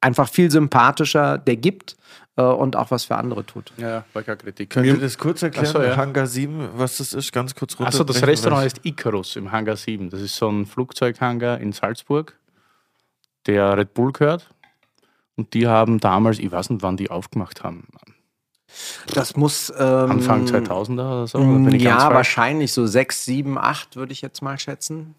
einfach 0.00 0.26
viel 0.26 0.50
sympathischer, 0.50 1.36
der 1.36 1.56
gibt 1.56 1.96
äh, 2.36 2.42
und 2.42 2.76
auch 2.76 2.90
was 2.90 3.04
für 3.04 3.16
andere 3.16 3.44
tut. 3.44 3.74
Ja, 3.76 4.06
war 4.14 4.22
keine 4.22 4.38
Kritik. 4.38 4.70
Könnt 4.70 4.86
ihr 4.86 4.96
das 4.96 5.18
kurz 5.18 5.42
erklären, 5.42 5.66
so, 5.66 5.82
ja. 5.82 5.96
Hangar 5.98 6.26
7, 6.26 6.70
was 6.76 6.96
das 6.96 7.12
ist? 7.12 7.30
Ganz 7.30 7.54
kurz 7.54 7.74
runter. 7.74 7.92
Also 7.92 8.04
das 8.04 8.26
Restaurant 8.26 8.62
heißt 8.62 8.80
Icarus 8.84 9.36
im 9.36 9.52
Hangar 9.52 9.76
7. 9.76 10.08
Das 10.08 10.22
ist 10.22 10.34
so 10.34 10.48
ein 10.48 10.64
Flugzeughangar 10.64 11.60
in 11.60 11.72
Salzburg 11.72 12.38
der 13.46 13.76
Red 13.76 13.92
Bull 13.92 14.12
gehört. 14.12 14.48
Und 15.36 15.52
die 15.52 15.66
haben 15.66 16.00
damals, 16.00 16.38
ich 16.38 16.50
weiß 16.50 16.70
nicht, 16.70 16.82
wann 16.82 16.96
die 16.96 17.10
aufgemacht 17.10 17.62
haben. 17.62 17.86
Das 19.12 19.36
muss 19.36 19.70
ähm, 19.76 20.10
Anfang 20.10 20.46
2000er 20.46 20.92
oder 20.92 21.26
so? 21.26 21.38
Oder 21.38 21.76
ja, 21.76 22.12
wahrscheinlich 22.14 22.72
so 22.72 22.86
6, 22.86 23.26
7, 23.26 23.58
8 23.58 23.96
würde 23.96 24.12
ich 24.12 24.22
jetzt 24.22 24.40
mal 24.40 24.58
schätzen. 24.58 25.14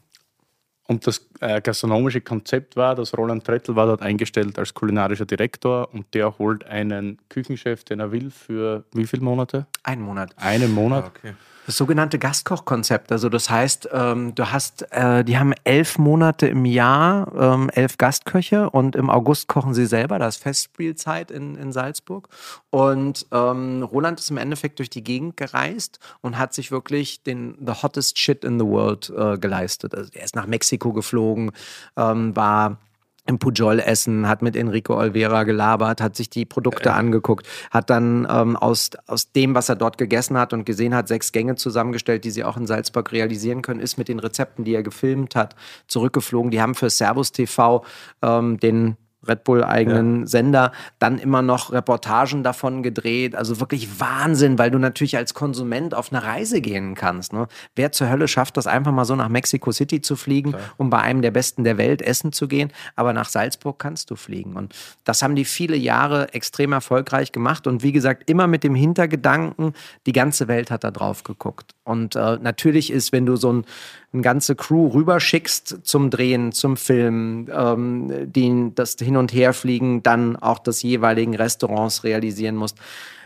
Und 0.85 1.07
das 1.07 1.25
äh, 1.39 1.61
gastronomische 1.61 2.19
Konzept 2.21 2.75
war, 2.75 2.95
dass 2.95 3.17
Roland 3.17 3.45
Trettel 3.45 3.75
war 3.75 3.85
dort 3.85 4.01
eingestellt 4.01 4.59
als 4.59 4.73
kulinarischer 4.73 5.25
Direktor 5.25 5.93
und 5.93 6.13
der 6.13 6.37
holt 6.37 6.65
einen 6.65 7.19
Küchenchef, 7.29 7.85
den 7.85 8.01
er 8.01 8.11
will, 8.11 8.31
für 8.31 8.83
wie 8.93 9.07
viele 9.07 9.23
Monate? 9.23 9.65
Einen 9.83 10.01
Monat. 10.01 10.33
Einen 10.37 10.73
Monat. 10.73 11.05
Okay. 11.05 11.33
Das 11.65 11.77
sogenannte 11.77 12.19
Gastkochkonzept. 12.19 13.11
Also 13.11 13.29
das 13.29 13.49
heißt, 13.49 13.89
ähm, 13.93 14.35
du 14.35 14.51
hast, 14.51 14.91
äh, 14.91 15.23
die 15.23 15.37
haben 15.37 15.53
elf 15.63 15.97
Monate 15.97 16.47
im 16.47 16.65
Jahr, 16.65 17.31
ähm, 17.35 17.69
elf 17.69 17.97
Gastköche 17.97 18.69
und 18.69 18.97
im 18.97 19.09
August 19.09 19.47
kochen 19.47 19.73
sie 19.73 19.85
selber. 19.85 20.19
Das 20.19 20.35
ist 20.35 20.43
Festspielzeit 20.43 21.31
in, 21.31 21.55
in 21.55 21.71
Salzburg. 21.71 22.27
Und 22.69 23.25
ähm, 23.31 23.83
Roland 23.83 24.19
ist 24.19 24.29
im 24.29 24.37
Endeffekt 24.37 24.79
durch 24.79 24.89
die 24.89 25.03
Gegend 25.03 25.37
gereist 25.37 25.99
und 26.21 26.37
hat 26.37 26.53
sich 26.53 26.69
wirklich 26.69 27.23
den 27.23 27.55
the 27.65 27.73
hottest 27.81 28.19
shit 28.19 28.43
in 28.43 28.59
the 28.59 28.65
world 28.65 29.11
äh, 29.15 29.37
geleistet. 29.37 29.95
Also 29.95 30.09
er 30.13 30.25
ist 30.25 30.35
nach 30.35 30.47
Mexiko 30.47 30.91
geflogen, 30.91 31.51
ähm, 31.95 32.35
war 32.35 32.77
im 33.25 33.39
Pujol 33.39 33.79
essen, 33.79 34.27
hat 34.27 34.41
mit 34.41 34.55
Enrico 34.55 34.97
Olvera 34.97 35.43
gelabert, 35.43 36.01
hat 36.01 36.15
sich 36.15 36.29
die 36.29 36.45
Produkte 36.45 36.89
äh. 36.89 36.93
angeguckt, 36.93 37.47
hat 37.71 37.89
dann 37.89 38.27
ähm, 38.29 38.57
aus, 38.57 38.89
aus 39.07 39.31
dem, 39.31 39.55
was 39.55 39.69
er 39.69 39.75
dort 39.75 39.97
gegessen 39.97 40.37
hat 40.37 40.51
und 40.51 40.65
gesehen 40.65 40.93
hat, 40.93 41.07
sechs 41.07 41.31
Gänge 41.31 41.55
zusammengestellt, 41.55 42.25
die 42.25 42.31
sie 42.31 42.43
auch 42.43 42.57
in 42.57 42.67
Salzburg 42.67 43.11
realisieren 43.11 43.61
können, 43.61 43.79
ist 43.79 43.97
mit 43.97 44.09
den 44.09 44.19
Rezepten, 44.19 44.65
die 44.65 44.75
er 44.75 44.83
gefilmt 44.83 45.35
hat, 45.35 45.55
zurückgeflogen. 45.87 46.51
Die 46.51 46.61
haben 46.61 46.75
für 46.75 46.89
Servus 46.89 47.31
TV 47.31 47.85
ähm, 48.21 48.59
den 48.59 48.97
Red 49.27 49.43
Bull 49.43 49.63
eigenen 49.63 50.21
ja. 50.21 50.27
Sender, 50.27 50.71
dann 50.99 51.17
immer 51.19 51.41
noch 51.41 51.71
Reportagen 51.71 52.43
davon 52.43 52.83
gedreht. 52.83 53.35
Also 53.35 53.59
wirklich 53.59 53.99
Wahnsinn, 53.99 54.57
weil 54.57 54.71
du 54.71 54.79
natürlich 54.79 55.17
als 55.17 55.33
Konsument 55.33 55.95
auf 55.95 56.11
eine 56.11 56.23
Reise 56.23 56.61
gehen 56.61 56.95
kannst. 56.95 57.33
Ne? 57.33 57.47
Wer 57.75 57.91
zur 57.91 58.09
Hölle 58.09 58.27
schafft 58.27 58.57
das 58.57 58.67
einfach 58.67 58.91
mal 58.91 59.05
so 59.05 59.15
nach 59.15 59.29
Mexico 59.29 59.71
City 59.71 60.01
zu 60.01 60.15
fliegen, 60.15 60.51
Klar. 60.51 60.61
um 60.77 60.89
bei 60.89 60.99
einem 60.99 61.21
der 61.21 61.31
Besten 61.31 61.63
der 61.63 61.77
Welt 61.77 62.01
essen 62.01 62.31
zu 62.31 62.47
gehen? 62.47 62.71
Aber 62.95 63.13
nach 63.13 63.29
Salzburg 63.29 63.79
kannst 63.79 64.11
du 64.11 64.15
fliegen. 64.15 64.55
Und 64.55 64.75
das 65.03 65.21
haben 65.21 65.35
die 65.35 65.45
viele 65.45 65.75
Jahre 65.75 66.33
extrem 66.33 66.73
erfolgreich 66.73 67.31
gemacht. 67.31 67.67
Und 67.67 67.83
wie 67.83 67.91
gesagt, 67.91 68.29
immer 68.29 68.47
mit 68.47 68.63
dem 68.63 68.75
Hintergedanken, 68.75 69.73
die 70.05 70.13
ganze 70.13 70.47
Welt 70.47 70.71
hat 70.71 70.83
da 70.83 70.91
drauf 70.91 71.23
geguckt. 71.23 71.73
Und 71.83 72.15
äh, 72.15 72.37
natürlich 72.41 72.91
ist, 72.91 73.11
wenn 73.11 73.25
du 73.25 73.35
so 73.35 73.51
ein 73.51 73.65
eine 74.13 74.21
ganze 74.21 74.55
Crew 74.55 74.87
rüberschickst 74.87 75.79
zum 75.83 76.09
Drehen, 76.09 76.51
zum 76.51 76.77
Film, 76.77 77.47
ähm, 77.51 78.31
die 78.31 78.71
das 78.75 78.95
Hin- 78.99 79.17
und 79.17 79.33
Herfliegen 79.33 80.03
dann 80.03 80.35
auch 80.35 80.59
des 80.59 80.83
jeweiligen 80.83 81.35
Restaurants 81.35 82.03
realisieren 82.03 82.55
musst. 82.55 82.77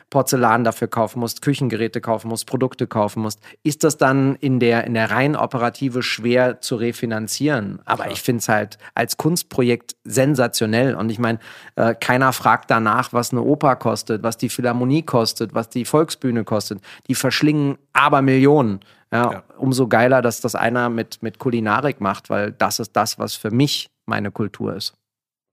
Porzellan 0.10 0.64
dafür 0.64 0.88
kaufen 0.88 1.20
musst, 1.20 1.42
Küchengeräte 1.42 2.00
kaufen 2.00 2.30
musst, 2.30 2.48
Produkte 2.48 2.88
kaufen 2.88 3.22
musst, 3.22 3.42
ist 3.64 3.84
das 3.84 3.98
dann 3.98 4.36
in 4.36 4.60
der, 4.60 4.86
in 4.86 4.94
der 4.94 5.12
rein 5.12 5.36
operative 5.36 6.02
schwer 6.02 6.62
zu 6.62 6.78
refinanzieren. 6.78 7.80
Aber 7.86 8.04
Klar. 8.04 8.14
ich 8.14 8.22
finde 8.22 8.40
es 8.40 8.48
halt 8.48 8.78
als 8.96 9.18
Kunstprojekt 9.18 9.98
sensationell. 10.06 10.96
Und 10.96 11.10
ich 11.10 11.20
meine, 11.20 11.40
äh, 11.76 11.94
keiner 11.94 12.32
fragt 12.32 12.72
danach, 12.72 13.12
was 13.12 13.32
eine 13.32 13.42
Oper 13.42 13.76
kostet, 13.76 14.24
was 14.24 14.38
die 14.38 14.50
Philharmonie 14.50 15.04
kostet, 15.04 15.54
was 15.54 15.70
die 15.70 15.84
Volksbühne 15.84 16.46
kostet. 16.46 16.80
Die 17.08 17.16
verschlingen 17.16 17.78
aber 17.92 18.22
Millionen. 18.22 18.80
Ja, 19.12 19.32
ja. 19.32 19.44
Umso 19.58 19.88
geiler, 19.88 20.22
dass 20.22 20.42
das 20.42 20.56
einer 20.56 20.90
mit, 20.90 21.24
mit 21.24 21.40
Kulinarik 21.40 22.02
macht, 22.02 22.30
weil 22.30 22.52
das 22.52 22.80
ist 22.80 22.92
das, 22.96 23.18
was 23.18 23.36
für 23.36 23.52
mich 23.52 23.90
meine 24.06 24.32
Kultur 24.32 24.76
ist. 24.76 24.94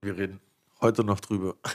Wir 0.01 0.17
reden 0.17 0.39
heute 0.81 1.03
noch 1.03 1.19
drüber. 1.19 1.55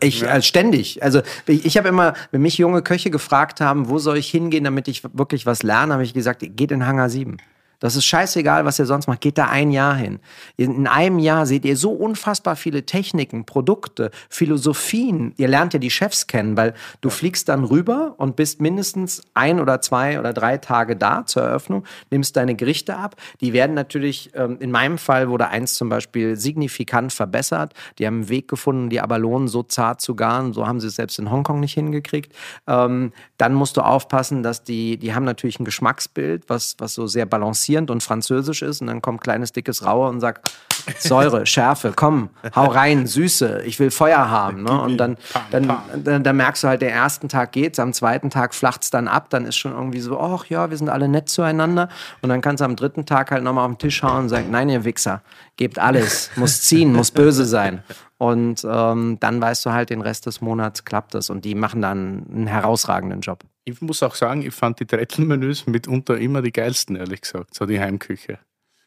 Ich 0.00 0.20
ja. 0.20 0.36
äh, 0.36 0.42
ständig. 0.42 1.02
Also 1.02 1.22
ich, 1.46 1.64
ich 1.64 1.78
habe 1.78 1.88
immer, 1.88 2.12
wenn 2.30 2.42
mich 2.42 2.58
junge 2.58 2.82
Köche 2.82 3.10
gefragt 3.10 3.62
haben, 3.62 3.88
wo 3.88 3.98
soll 3.98 4.18
ich 4.18 4.28
hingehen, 4.28 4.64
damit 4.64 4.86
ich 4.86 5.02
wirklich 5.14 5.46
was 5.46 5.62
lerne, 5.62 5.94
habe 5.94 6.02
ich 6.02 6.12
gesagt, 6.12 6.44
geht 6.44 6.72
in 6.72 6.84
Hangar 6.84 7.08
7. 7.08 7.38
Das 7.80 7.94
ist 7.94 8.06
scheißegal, 8.06 8.64
was 8.64 8.78
ihr 8.78 8.86
sonst 8.86 9.06
macht. 9.06 9.20
Geht 9.20 9.38
da 9.38 9.46
ein 9.46 9.70
Jahr 9.70 9.94
hin. 9.94 10.18
In 10.56 10.88
einem 10.88 11.18
Jahr 11.20 11.46
seht 11.46 11.64
ihr 11.64 11.76
so 11.76 11.92
unfassbar 11.92 12.56
viele 12.56 12.84
Techniken, 12.84 13.44
Produkte, 13.44 14.10
Philosophien. 14.28 15.32
Ihr 15.36 15.46
lernt 15.46 15.74
ja 15.74 15.78
die 15.78 15.90
Chefs 15.90 16.26
kennen, 16.26 16.56
weil 16.56 16.74
du 17.00 17.10
fliegst 17.10 17.48
dann 17.48 17.64
rüber 17.64 18.14
und 18.16 18.34
bist 18.34 18.60
mindestens 18.60 19.22
ein 19.34 19.60
oder 19.60 19.80
zwei 19.80 20.18
oder 20.18 20.32
drei 20.32 20.58
Tage 20.58 20.96
da 20.96 21.24
zur 21.24 21.42
Eröffnung, 21.42 21.84
nimmst 22.10 22.36
deine 22.36 22.56
Gerichte 22.56 22.96
ab. 22.96 23.14
Die 23.40 23.52
werden 23.52 23.74
natürlich, 23.74 24.30
ähm, 24.34 24.56
in 24.58 24.72
meinem 24.72 24.98
Fall 24.98 25.28
wurde 25.28 25.48
eins 25.48 25.74
zum 25.74 25.88
Beispiel 25.88 26.34
signifikant 26.34 27.12
verbessert. 27.12 27.74
Die 27.98 28.06
haben 28.06 28.16
einen 28.16 28.28
Weg 28.28 28.48
gefunden, 28.48 28.90
die 28.90 29.00
Abalonen 29.00 29.46
so 29.46 29.62
zart 29.62 30.00
zu 30.00 30.16
garen. 30.16 30.52
So 30.52 30.66
haben 30.66 30.80
sie 30.80 30.88
es 30.88 30.96
selbst 30.96 31.18
in 31.20 31.30
Hongkong 31.30 31.60
nicht 31.60 31.74
hingekriegt. 31.74 32.34
Ähm, 32.66 33.12
dann 33.36 33.54
musst 33.54 33.76
du 33.76 33.82
aufpassen, 33.82 34.42
dass 34.42 34.64
die, 34.64 34.96
die 34.96 35.14
haben 35.14 35.24
natürlich 35.24 35.60
ein 35.60 35.64
Geschmacksbild, 35.64 36.48
was, 36.48 36.74
was 36.78 36.94
so 36.94 37.06
sehr 37.06 37.26
balanciert 37.26 37.67
passierend 37.68 37.90
und 37.90 38.02
französisch 38.02 38.62
ist 38.62 38.80
und 38.80 38.86
dann 38.86 39.02
kommt 39.02 39.20
kleines, 39.20 39.52
dickes 39.52 39.84
Rauer 39.84 40.08
und 40.08 40.20
sagt, 40.20 40.50
Säure, 40.98 41.44
Schärfe, 41.44 41.92
komm, 41.94 42.30
hau 42.56 42.66
rein, 42.66 43.06
Süße, 43.06 43.62
ich 43.66 43.78
will 43.78 43.90
Feuer 43.90 44.30
haben. 44.30 44.62
Ne? 44.62 44.80
Und 44.80 44.96
dann, 44.96 45.18
dann, 45.50 45.76
dann, 46.02 46.24
dann, 46.24 46.36
merkst 46.36 46.64
du 46.64 46.68
halt, 46.68 46.80
der 46.80 46.92
ersten 46.92 47.28
Tag 47.28 47.52
geht's, 47.52 47.78
am 47.78 47.92
zweiten 47.92 48.30
Tag 48.30 48.54
flacht 48.54 48.84
es 48.84 48.90
dann 48.90 49.06
ab, 49.06 49.28
dann 49.28 49.44
ist 49.44 49.56
schon 49.56 49.72
irgendwie 49.72 50.00
so, 50.00 50.18
ach 50.18 50.46
ja, 50.46 50.70
wir 50.70 50.78
sind 50.78 50.88
alle 50.88 51.08
nett 51.08 51.28
zueinander. 51.28 51.90
Und 52.22 52.30
dann 52.30 52.40
kannst 52.40 52.62
du 52.62 52.64
am 52.64 52.74
dritten 52.74 53.04
Tag 53.04 53.30
halt 53.32 53.42
nochmal 53.42 53.66
auf 53.66 53.72
den 53.72 53.78
Tisch 53.78 54.02
hauen 54.02 54.24
und 54.24 54.28
sagen, 54.30 54.50
nein, 54.50 54.70
ihr 54.70 54.84
Wichser, 54.84 55.20
gebt 55.58 55.78
alles, 55.78 56.30
muss 56.36 56.62
ziehen, 56.62 56.94
muss 56.94 57.10
böse 57.10 57.44
sein. 57.44 57.82
Und 58.16 58.66
ähm, 58.68 59.18
dann 59.20 59.42
weißt 59.42 59.66
du 59.66 59.72
halt, 59.72 59.90
den 59.90 60.00
Rest 60.00 60.24
des 60.24 60.40
Monats 60.40 60.86
klappt 60.86 61.14
es. 61.14 61.28
Und 61.28 61.44
die 61.44 61.54
machen 61.54 61.82
dann 61.82 62.24
einen 62.32 62.46
herausragenden 62.46 63.20
Job. 63.20 63.44
Ich 63.68 63.80
muss 63.82 64.02
auch 64.02 64.14
sagen, 64.14 64.42
ich 64.42 64.54
fand 64.54 64.80
die 64.80 64.86
Trettelmenüs 64.86 65.66
mitunter 65.66 66.16
immer 66.16 66.40
die 66.40 66.52
geilsten, 66.52 66.96
ehrlich 66.96 67.20
gesagt, 67.20 67.54
so 67.54 67.66
die 67.66 67.78
Heimküche. 67.78 68.38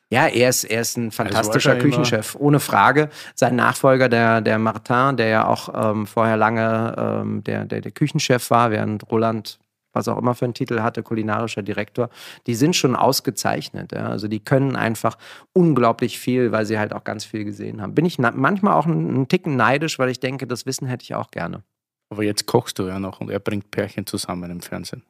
Ja, 0.10 0.28
er 0.28 0.50
ist, 0.50 0.66
er 0.66 0.82
ist 0.82 0.98
ein 0.98 1.12
fantastischer 1.12 1.78
Küchenchef, 1.78 2.36
ohne 2.38 2.60
Frage. 2.60 3.10
Sein 3.34 3.56
Nachfolger, 3.56 4.10
der, 4.10 4.42
der 4.42 4.60
Martin, 4.60 5.16
der 5.16 5.28
ja 5.28 5.48
auch 5.48 5.70
ähm, 5.74 6.06
vorher 6.06 6.36
lange 6.36 6.96
ähm, 6.98 7.44
der, 7.44 7.66
der, 7.66 7.82
der 7.82 7.92
Küchenchef 7.92 8.50
war, 8.50 8.72
während 8.72 9.10
Roland 9.10 9.60
was 9.94 10.08
auch 10.08 10.18
immer 10.18 10.36
für 10.36 10.46
einen 10.46 10.54
Titel 10.54 10.80
hatte, 10.82 11.04
kulinarischer 11.04 11.64
Direktor, 11.64 12.10
die 12.48 12.56
sind 12.56 12.78
schon 12.78 12.96
ausgezeichnet. 12.96 13.92
Ja? 13.92 14.08
Also 14.08 14.30
die 14.30 14.40
können 14.40 14.78
einfach 14.78 15.18
unglaublich 15.54 16.18
viel, 16.18 16.52
weil 16.54 16.66
sie 16.66 16.80
halt 16.80 16.94
auch 16.94 17.04
ganz 17.04 17.26
viel 17.26 17.44
gesehen 17.44 17.82
haben. 17.82 17.94
Bin 17.94 18.06
ich 18.06 18.18
manchmal 18.18 18.74
auch 18.74 18.86
einen, 18.86 19.10
einen 19.10 19.28
Ticken 19.28 19.58
neidisch, 19.58 20.00
weil 20.00 20.10
ich 20.10 20.22
denke, 20.22 20.48
das 20.48 20.66
Wissen 20.66 20.88
hätte 20.88 21.04
ich 21.04 21.14
auch 21.14 21.30
gerne. 21.30 21.64
Aber 22.12 22.24
jetzt 22.24 22.46
kochst 22.46 22.78
du 22.78 22.88
ja 22.88 23.00
noch 23.00 23.22
und 23.22 23.32
er 23.32 23.40
bringt 23.40 23.72
Pärchen 23.72 24.06
zusammen 24.06 24.52
im 24.52 24.60
Fernsehen. 24.60 25.02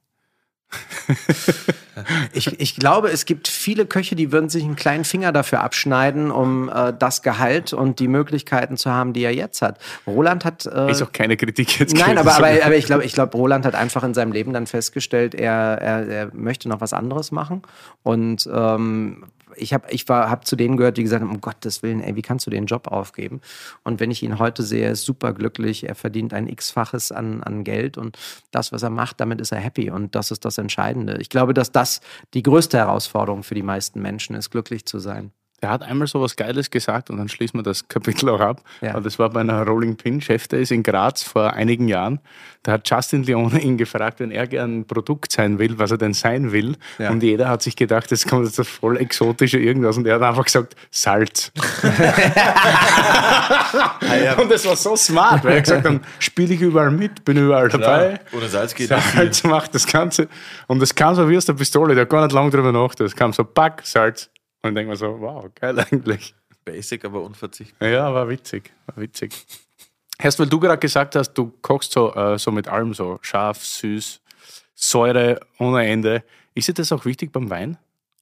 ich, 2.33 2.59
ich 2.59 2.75
glaube, 2.75 3.09
es 3.09 3.25
gibt 3.25 3.47
viele 3.47 3.87
Köche, 3.87 4.15
die 4.15 4.31
würden 4.31 4.49
sich 4.49 4.63
einen 4.63 4.75
kleinen 4.75 5.03
Finger 5.03 5.31
dafür 5.31 5.61
abschneiden, 5.61 6.29
um 6.29 6.69
äh, 6.69 6.93
das 6.97 7.23
Gehalt 7.23 7.73
und 7.73 7.99
die 7.99 8.07
Möglichkeiten 8.07 8.77
zu 8.77 8.91
haben, 8.91 9.13
die 9.13 9.23
er 9.23 9.33
jetzt 9.33 9.63
hat. 9.63 9.79
Roland 10.05 10.45
hat. 10.45 10.67
Äh, 10.67 10.91
ist 10.91 11.01
auch 11.01 11.11
keine 11.11 11.37
Kritik 11.37 11.79
jetzt. 11.79 11.97
Nein, 11.97 12.19
aber, 12.19 12.35
aber, 12.35 12.49
aber 12.63 12.75
ich 12.75 12.85
glaube, 12.85 13.03
ich 13.03 13.13
glaub, 13.13 13.33
Roland 13.33 13.65
hat 13.65 13.73
einfach 13.73 14.03
in 14.03 14.13
seinem 14.13 14.31
Leben 14.31 14.53
dann 14.53 14.67
festgestellt, 14.67 15.33
er, 15.33 15.79
er, 15.81 16.07
er 16.07 16.35
möchte 16.35 16.69
noch 16.69 16.81
was 16.81 16.93
anderes 16.93 17.31
machen. 17.31 17.63
Und 18.03 18.47
ähm, 18.53 19.25
ich 19.55 19.73
habe 19.73 19.89
ich 19.91 20.05
hab 20.07 20.45
zu 20.45 20.55
denen 20.55 20.77
gehört, 20.77 20.97
die 20.97 21.03
gesagt 21.03 21.21
haben, 21.21 21.31
um 21.31 21.41
Gottes 21.41 21.83
Willen, 21.83 22.01
ey, 22.01 22.15
wie 22.15 22.21
kannst 22.21 22.45
du 22.45 22.51
den 22.51 22.65
Job 22.65 22.87
aufgeben? 22.87 23.41
Und 23.83 23.99
wenn 23.99 24.11
ich 24.11 24.23
ihn 24.23 24.39
heute 24.39 24.63
sehe, 24.63 24.89
ist 24.89 25.05
super 25.05 25.33
glücklich, 25.33 25.87
er 25.87 25.95
verdient 25.95 26.33
ein 26.33 26.47
x-faches 26.47 27.11
an, 27.11 27.43
an 27.43 27.63
Geld 27.63 27.97
und 27.97 28.17
das, 28.51 28.71
was 28.71 28.83
er 28.83 28.89
macht, 28.89 29.19
damit 29.19 29.41
ist 29.41 29.51
er 29.51 29.59
happy 29.59 29.89
und 29.89 30.15
das 30.15 30.31
ist 30.31 30.45
das 30.45 30.57
Entscheidende. 30.57 31.17
Ich 31.19 31.29
glaube, 31.29 31.53
dass 31.53 31.71
das 31.71 32.01
die 32.33 32.43
größte 32.43 32.77
Herausforderung 32.77 33.43
für 33.43 33.55
die 33.55 33.63
meisten 33.63 34.01
Menschen 34.01 34.35
ist, 34.35 34.49
glücklich 34.49 34.85
zu 34.85 34.99
sein. 34.99 35.31
Er 35.63 35.69
hat 35.69 35.83
einmal 35.83 36.07
so 36.07 36.19
was 36.19 36.35
Geiles 36.35 36.71
gesagt 36.71 37.11
und 37.11 37.17
dann 37.17 37.29
schließen 37.29 37.59
wir 37.59 37.63
das 37.63 37.87
Kapitel 37.87 38.29
auch 38.29 38.39
ab. 38.39 38.61
Ja. 38.81 38.99
Das 38.99 39.19
war 39.19 39.29
bei 39.29 39.41
einer 39.41 39.63
Rolling 39.63 39.95
Pin 39.95 40.19
Chef, 40.19 40.47
der 40.47 40.59
ist 40.59 40.71
in 40.71 40.81
Graz 40.81 41.21
vor 41.21 41.53
einigen 41.53 41.87
Jahren. 41.87 42.19
Da 42.63 42.71
hat 42.73 42.89
Justin 42.89 43.21
Leone 43.23 43.59
ihn 43.61 43.77
gefragt, 43.77 44.19
wenn 44.19 44.31
er 44.31 44.47
gern 44.47 44.79
ein 44.79 44.85
Produkt 44.87 45.31
sein 45.31 45.59
will, 45.59 45.77
was 45.77 45.91
er 45.91 45.99
denn 45.99 46.15
sein 46.15 46.51
will. 46.51 46.77
Ja. 46.97 47.11
Und 47.11 47.21
jeder 47.21 47.47
hat 47.47 47.61
sich 47.61 47.75
gedacht, 47.75 48.09
jetzt 48.09 48.27
kommt 48.27 48.45
jetzt 48.45 48.57
das 48.57 48.67
voll 48.67 48.97
exotische 48.97 49.59
irgendwas 49.59 49.97
und 49.97 50.07
er 50.07 50.15
hat 50.15 50.23
einfach 50.23 50.45
gesagt, 50.45 50.75
Salz. 50.89 51.51
und 54.41 54.51
das 54.51 54.65
war 54.65 54.75
so 54.75 54.95
smart, 54.95 55.43
weil 55.43 55.53
er 55.53 55.61
gesagt 55.61 55.85
hat, 55.85 55.85
dann 55.85 56.01
spiele 56.17 56.55
ich 56.55 56.61
überall 56.61 56.89
mit, 56.89 57.23
bin 57.23 57.37
überall 57.37 57.69
dabei. 57.69 58.19
Ohne 58.35 58.47
Salz 58.47 58.73
geht. 58.73 58.89
Salz 58.89 59.43
macht 59.43 59.75
das 59.75 59.85
Ganze. 59.85 60.27
Und 60.65 60.81
das 60.81 60.95
kam 60.95 61.13
so 61.13 61.29
wie 61.29 61.37
aus 61.37 61.45
der 61.45 61.53
Pistole, 61.53 61.93
der 61.93 62.01
hat 62.05 62.09
gar 62.09 62.23
nicht 62.23 62.33
lange 62.33 62.49
drüber 62.49 62.71
nachgedacht. 62.71 63.11
Das 63.11 63.15
kam 63.15 63.31
so, 63.31 63.43
pack, 63.43 63.81
Salz. 63.83 64.30
Und 64.63 64.75
denkt 64.75 64.87
man 64.87 64.97
so, 64.97 65.19
wow, 65.19 65.49
geil 65.55 65.79
eigentlich. 65.79 66.35
Basic, 66.63 67.03
aber 67.05 67.23
unverzichtbar. 67.23 67.89
Ja, 67.89 68.13
war 68.13 68.29
witzig, 68.29 68.71
war 68.85 68.97
witzig. 68.97 69.33
Erst 70.19 70.39
weil 70.39 70.47
du 70.47 70.59
gerade 70.59 70.79
gesagt 70.79 71.15
hast, 71.15 71.33
du 71.33 71.51
kochst 71.61 71.93
so, 71.93 72.13
äh, 72.13 72.37
so 72.37 72.51
mit 72.51 72.67
allem 72.67 72.93
so 72.93 73.17
scharf, 73.21 73.65
süß, 73.65 74.21
Säure 74.75 75.39
ohne 75.57 75.85
Ende. 75.87 76.23
Ist 76.53 76.67
dir 76.67 76.73
das 76.73 76.91
auch 76.91 77.05
wichtig 77.05 77.31
beim 77.31 77.49
Wein? 77.49 77.77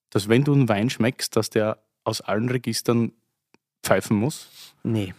Dass 0.10 0.30
wenn 0.30 0.44
du 0.44 0.54
einen 0.54 0.70
Wein 0.70 0.90
schmeckst, 0.90 1.36
dass 1.36 1.50
der 1.50 1.78
aus 2.04 2.22
allen 2.22 2.50
Registern 2.50 3.12
pfeifen 3.84 4.18
muss? 4.18 4.74
Nee. 4.84 5.14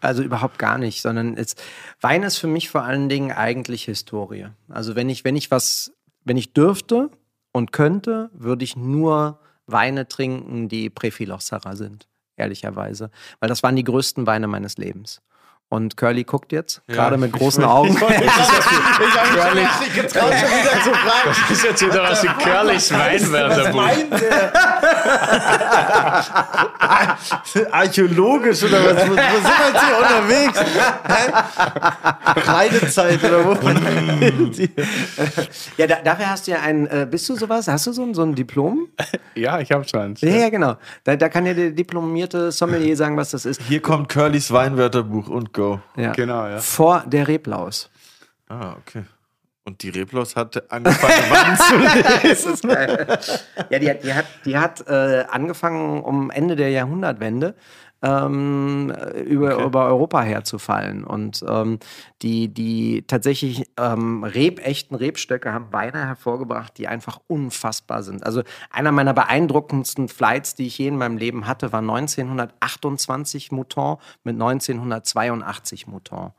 Also 0.00 0.22
überhaupt 0.22 0.58
gar 0.58 0.78
nicht, 0.78 1.00
sondern 1.00 1.36
es, 1.36 1.56
Wein 2.00 2.22
ist 2.22 2.36
für 2.36 2.46
mich 2.46 2.68
vor 2.68 2.82
allen 2.82 3.08
Dingen 3.08 3.32
eigentlich 3.32 3.84
Historie. 3.84 4.48
Also 4.68 4.94
wenn 4.94 5.08
ich, 5.08 5.24
wenn 5.24 5.36
ich 5.36 5.50
was, 5.50 5.92
wenn 6.24 6.36
ich 6.36 6.52
dürfte 6.52 7.10
und 7.52 7.72
könnte, 7.72 8.30
würde 8.34 8.64
ich 8.64 8.76
nur 8.76 9.40
Weine 9.66 10.08
trinken, 10.08 10.68
die 10.68 10.90
Prephiloxera 10.90 11.76
sind, 11.76 12.08
ehrlicherweise. 12.36 13.10
Weil 13.40 13.48
das 13.48 13.62
waren 13.62 13.76
die 13.76 13.84
größten 13.84 14.26
Weine 14.26 14.46
meines 14.46 14.76
Lebens. 14.78 15.22
Und 15.68 15.96
Curly 15.96 16.22
guckt 16.22 16.52
jetzt, 16.52 16.80
ja, 16.86 16.94
gerade 16.94 17.16
mit 17.16 17.32
großen 17.32 17.64
ich, 17.64 17.68
Augen. 17.70 17.96
Ich, 17.96 18.02
ich, 18.08 18.20
ich 18.20 19.42
habe 19.42 19.54
mich 19.56 19.80
nicht 19.80 19.94
getraut, 19.94 20.32
schon 20.34 20.48
wieder 20.48 20.80
zu 20.84 20.90
fragen. 20.90 21.36
Das 21.48 21.50
ist 21.50 21.64
jetzt 21.64 21.84
wieder 21.84 22.02
was 22.04 22.22
wie 22.22 22.28
Curlys 22.28 22.92
Weinwörterbuch. 22.92 23.82
Archäologisch 27.72 28.62
oder 28.62 28.84
was? 28.84 29.08
Wo, 29.08 29.14
sind 29.14 29.16
wir 29.16 29.68
jetzt 29.72 29.84
hier 29.84 29.98
unterwegs? 29.98 30.60
Kreidezeit 32.44 33.24
oder 33.24 33.44
wo? 33.44 33.56
ja, 35.76 35.86
da, 35.88 35.96
dafür 36.04 36.30
hast 36.30 36.46
du 36.46 36.52
ja 36.52 36.60
ein, 36.60 36.86
äh, 36.86 37.08
bist 37.10 37.28
du 37.28 37.34
sowas? 37.34 37.66
Hast 37.66 37.88
du 37.88 37.92
so 37.92 38.02
ein, 38.02 38.14
so 38.14 38.22
ein 38.22 38.36
Diplom? 38.36 38.88
Ja, 39.34 39.58
ich 39.58 39.72
habe 39.72 39.86
schon. 39.88 40.14
Ja, 40.18 40.28
ja, 40.28 40.48
genau. 40.48 40.76
Da, 41.02 41.16
da 41.16 41.28
kann 41.28 41.44
ja 41.44 41.54
der 41.54 41.70
diplomierte 41.70 42.52
Sommelier 42.52 42.96
sagen, 42.96 43.16
was 43.16 43.32
das 43.32 43.44
ist. 43.46 43.60
Hier 43.62 43.82
kommt 43.82 44.08
Curlys 44.08 44.52
Weinwörterbuch 44.52 45.28
und 45.28 45.55
Go. 45.56 45.80
Ja. 45.96 46.12
Genau, 46.12 46.46
ja. 46.46 46.58
Vor 46.58 47.02
der 47.06 47.26
Reblaus. 47.26 47.90
Ah, 48.48 48.74
okay. 48.78 49.04
Und 49.64 49.82
die 49.82 49.88
Reblaus 49.88 50.36
hat 50.36 50.70
angefangen, 50.70 51.24
wann 51.28 51.56
zu 51.56 51.74
lesen. 52.54 52.70
ja, 53.68 53.78
die 53.80 53.90
hat, 53.90 54.04
die 54.04 54.14
hat, 54.14 54.26
die 54.44 54.56
hat 54.58 54.86
äh, 54.86 55.24
angefangen 55.28 56.02
um 56.04 56.30
Ende 56.30 56.54
der 56.54 56.70
Jahrhundertwende 56.70 57.56
ähm, 58.06 58.92
über, 59.24 59.56
okay. 59.56 59.64
über 59.66 59.86
Europa 59.86 60.22
herzufallen. 60.22 61.04
Und 61.04 61.44
ähm, 61.48 61.78
die, 62.22 62.48
die 62.48 63.04
tatsächlich 63.06 63.64
ähm, 63.76 64.22
Reb, 64.22 64.64
echten 64.64 64.94
Rebstöcke 64.94 65.52
haben 65.52 65.72
Weine 65.72 66.06
hervorgebracht, 66.06 66.78
die 66.78 66.88
einfach 66.88 67.18
unfassbar 67.26 68.02
sind. 68.02 68.24
Also 68.24 68.42
einer 68.70 68.92
meiner 68.92 69.14
beeindruckendsten 69.14 70.08
Flights, 70.08 70.54
die 70.54 70.66
ich 70.66 70.78
je 70.78 70.88
in 70.88 70.96
meinem 70.96 71.16
Leben 71.16 71.46
hatte, 71.46 71.72
war 71.72 71.80
1928 71.80 73.50
Mouton 73.50 73.96
mit 74.22 74.34
1982 74.34 75.86
Mouton. 75.86 76.32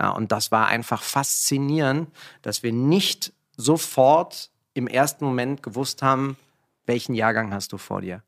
Ja, 0.00 0.10
und 0.10 0.32
das 0.32 0.50
war 0.50 0.66
einfach 0.66 1.02
faszinierend, 1.02 2.08
dass 2.42 2.62
wir 2.62 2.72
nicht 2.72 3.32
sofort 3.56 4.50
im 4.74 4.88
ersten 4.88 5.24
Moment 5.24 5.62
gewusst 5.62 6.02
haben, 6.02 6.36
welchen 6.86 7.14
Jahrgang 7.14 7.52
hast 7.52 7.72
du 7.72 7.78
vor 7.78 8.00
dir. 8.00 8.22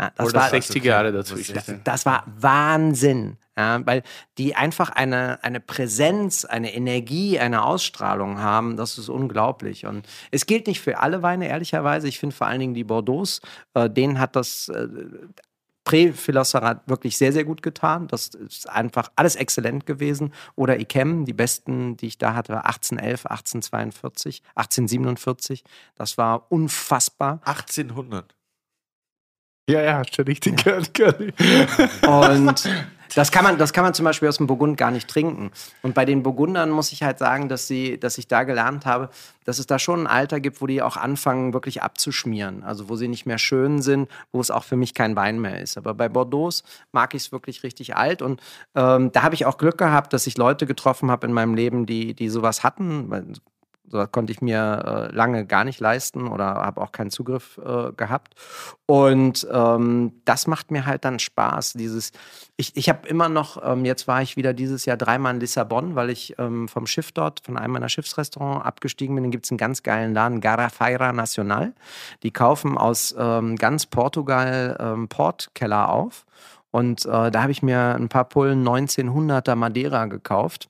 Ja, 0.00 0.12
das 0.16 0.28
Oder 0.28 0.40
war, 0.40 0.48
60 0.48 0.82
Jahre 0.82 1.12
dazwischen. 1.12 1.54
Das, 1.54 1.70
das 1.84 2.06
war 2.06 2.24
Wahnsinn. 2.38 3.36
Ja, 3.58 3.84
weil 3.84 4.02
die 4.38 4.54
einfach 4.54 4.88
eine, 4.88 5.44
eine 5.44 5.60
Präsenz, 5.60 6.46
eine 6.46 6.72
Energie, 6.72 7.38
eine 7.38 7.64
Ausstrahlung 7.64 8.38
haben, 8.38 8.78
das 8.78 8.96
ist 8.96 9.10
unglaublich. 9.10 9.84
Und 9.84 10.08
es 10.30 10.46
gilt 10.46 10.68
nicht 10.68 10.80
für 10.80 11.00
alle 11.00 11.20
Weine, 11.20 11.48
ehrlicherweise. 11.48 12.08
Ich 12.08 12.18
finde 12.18 12.34
vor 12.34 12.46
allen 12.46 12.60
Dingen 12.60 12.74
die 12.74 12.84
Bordeaux, 12.84 13.40
äh, 13.74 13.90
denen 13.90 14.18
hat 14.18 14.36
das 14.36 14.70
äh, 14.70 14.88
Prä-Philosopher 15.84 16.82
wirklich 16.86 17.18
sehr, 17.18 17.34
sehr 17.34 17.44
gut 17.44 17.62
getan. 17.62 18.08
Das 18.08 18.28
ist 18.28 18.70
einfach 18.70 19.10
alles 19.16 19.36
exzellent 19.36 19.84
gewesen. 19.84 20.32
Oder 20.56 20.80
Ikem, 20.80 21.26
die 21.26 21.34
besten, 21.34 21.98
die 21.98 22.06
ich 22.06 22.16
da 22.16 22.32
hatte, 22.32 22.64
1811, 22.64 23.26
1842, 23.26 24.42
1847. 24.54 25.64
Das 25.96 26.16
war 26.16 26.50
unfassbar. 26.50 27.40
1800. 27.44 28.34
Ja, 29.70 29.82
ja, 29.82 30.02
schon 30.04 30.24
richtig 30.24 30.64
gehört, 30.64 30.92
Curly. 30.94 31.32
Und 32.06 32.68
das 33.14 33.30
kann, 33.30 33.44
man, 33.44 33.56
das 33.56 33.72
kann 33.72 33.84
man 33.84 33.94
zum 33.94 34.04
Beispiel 34.04 34.28
aus 34.28 34.38
dem 34.38 34.46
Burgund 34.48 34.76
gar 34.76 34.90
nicht 34.90 35.08
trinken. 35.08 35.52
Und 35.82 35.94
bei 35.94 36.04
den 36.04 36.22
Burgundern 36.22 36.70
muss 36.70 36.90
ich 36.90 37.02
halt 37.02 37.18
sagen, 37.18 37.48
dass, 37.48 37.68
sie, 37.68 37.98
dass 37.98 38.18
ich 38.18 38.26
da 38.26 38.42
gelernt 38.42 38.84
habe, 38.84 39.10
dass 39.44 39.58
es 39.58 39.66
da 39.66 39.78
schon 39.78 40.02
ein 40.02 40.06
Alter 40.06 40.40
gibt, 40.40 40.60
wo 40.60 40.66
die 40.66 40.82
auch 40.82 40.96
anfangen, 40.96 41.52
wirklich 41.52 41.82
abzuschmieren. 41.82 42.64
Also 42.64 42.88
wo 42.88 42.96
sie 42.96 43.06
nicht 43.06 43.26
mehr 43.26 43.38
schön 43.38 43.80
sind, 43.80 44.08
wo 44.32 44.40
es 44.40 44.50
auch 44.50 44.64
für 44.64 44.76
mich 44.76 44.92
kein 44.92 45.14
Wein 45.14 45.40
mehr 45.40 45.60
ist. 45.60 45.76
Aber 45.76 45.94
bei 45.94 46.08
Bordeaux 46.08 46.62
mag 46.90 47.14
ich 47.14 47.22
es 47.22 47.32
wirklich 47.32 47.62
richtig 47.62 47.96
alt. 47.96 48.22
Und 48.22 48.40
ähm, 48.74 49.12
da 49.12 49.22
habe 49.22 49.34
ich 49.36 49.46
auch 49.46 49.56
Glück 49.56 49.78
gehabt, 49.78 50.12
dass 50.12 50.26
ich 50.26 50.36
Leute 50.36 50.66
getroffen 50.66 51.10
habe 51.12 51.26
in 51.26 51.32
meinem 51.32 51.54
Leben, 51.54 51.86
die, 51.86 52.14
die 52.14 52.28
sowas 52.28 52.64
hatten. 52.64 53.38
Das 53.90 54.10
konnte 54.12 54.32
ich 54.32 54.40
mir 54.40 55.10
äh, 55.10 55.14
lange 55.14 55.46
gar 55.46 55.64
nicht 55.64 55.80
leisten 55.80 56.28
oder 56.28 56.46
habe 56.46 56.80
auch 56.80 56.92
keinen 56.92 57.10
Zugriff 57.10 57.58
äh, 57.58 57.92
gehabt. 57.92 58.34
Und 58.86 59.46
ähm, 59.52 60.12
das 60.24 60.46
macht 60.46 60.70
mir 60.70 60.86
halt 60.86 61.04
dann 61.04 61.18
Spaß. 61.18 61.74
Dieses, 61.74 62.12
ich, 62.56 62.76
ich 62.76 62.88
habe 62.88 63.06
immer 63.08 63.28
noch, 63.28 63.62
ähm, 63.64 63.84
jetzt 63.84 64.08
war 64.08 64.22
ich 64.22 64.36
wieder 64.36 64.52
dieses 64.52 64.84
Jahr 64.84 64.96
dreimal 64.96 65.34
in 65.34 65.40
Lissabon, 65.40 65.94
weil 65.94 66.10
ich 66.10 66.34
ähm, 66.38 66.68
vom 66.68 66.86
Schiff 66.86 67.12
dort, 67.12 67.40
von 67.44 67.56
einem 67.56 67.72
meiner 67.72 67.88
Schiffsrestaurants 67.88 68.64
abgestiegen 68.64 69.14
bin. 69.14 69.24
Dann 69.24 69.30
gibt 69.30 69.44
es 69.46 69.50
einen 69.50 69.58
ganz 69.58 69.82
geilen 69.82 70.14
Laden, 70.14 70.40
Garafeira 70.40 71.12
Nacional. 71.12 71.72
Die 72.22 72.30
kaufen 72.30 72.78
aus 72.78 73.14
ähm, 73.18 73.56
ganz 73.56 73.86
Portugal 73.86 74.76
ähm, 74.80 75.08
Portkeller 75.08 75.90
auf. 75.90 76.24
Und 76.70 77.04
äh, 77.04 77.30
da 77.30 77.42
habe 77.42 77.52
ich 77.52 77.62
mir 77.62 77.96
ein 77.96 78.08
paar 78.08 78.24
Pullen 78.24 78.66
1900er 78.66 79.56
Madeira 79.56 80.06
gekauft 80.06 80.68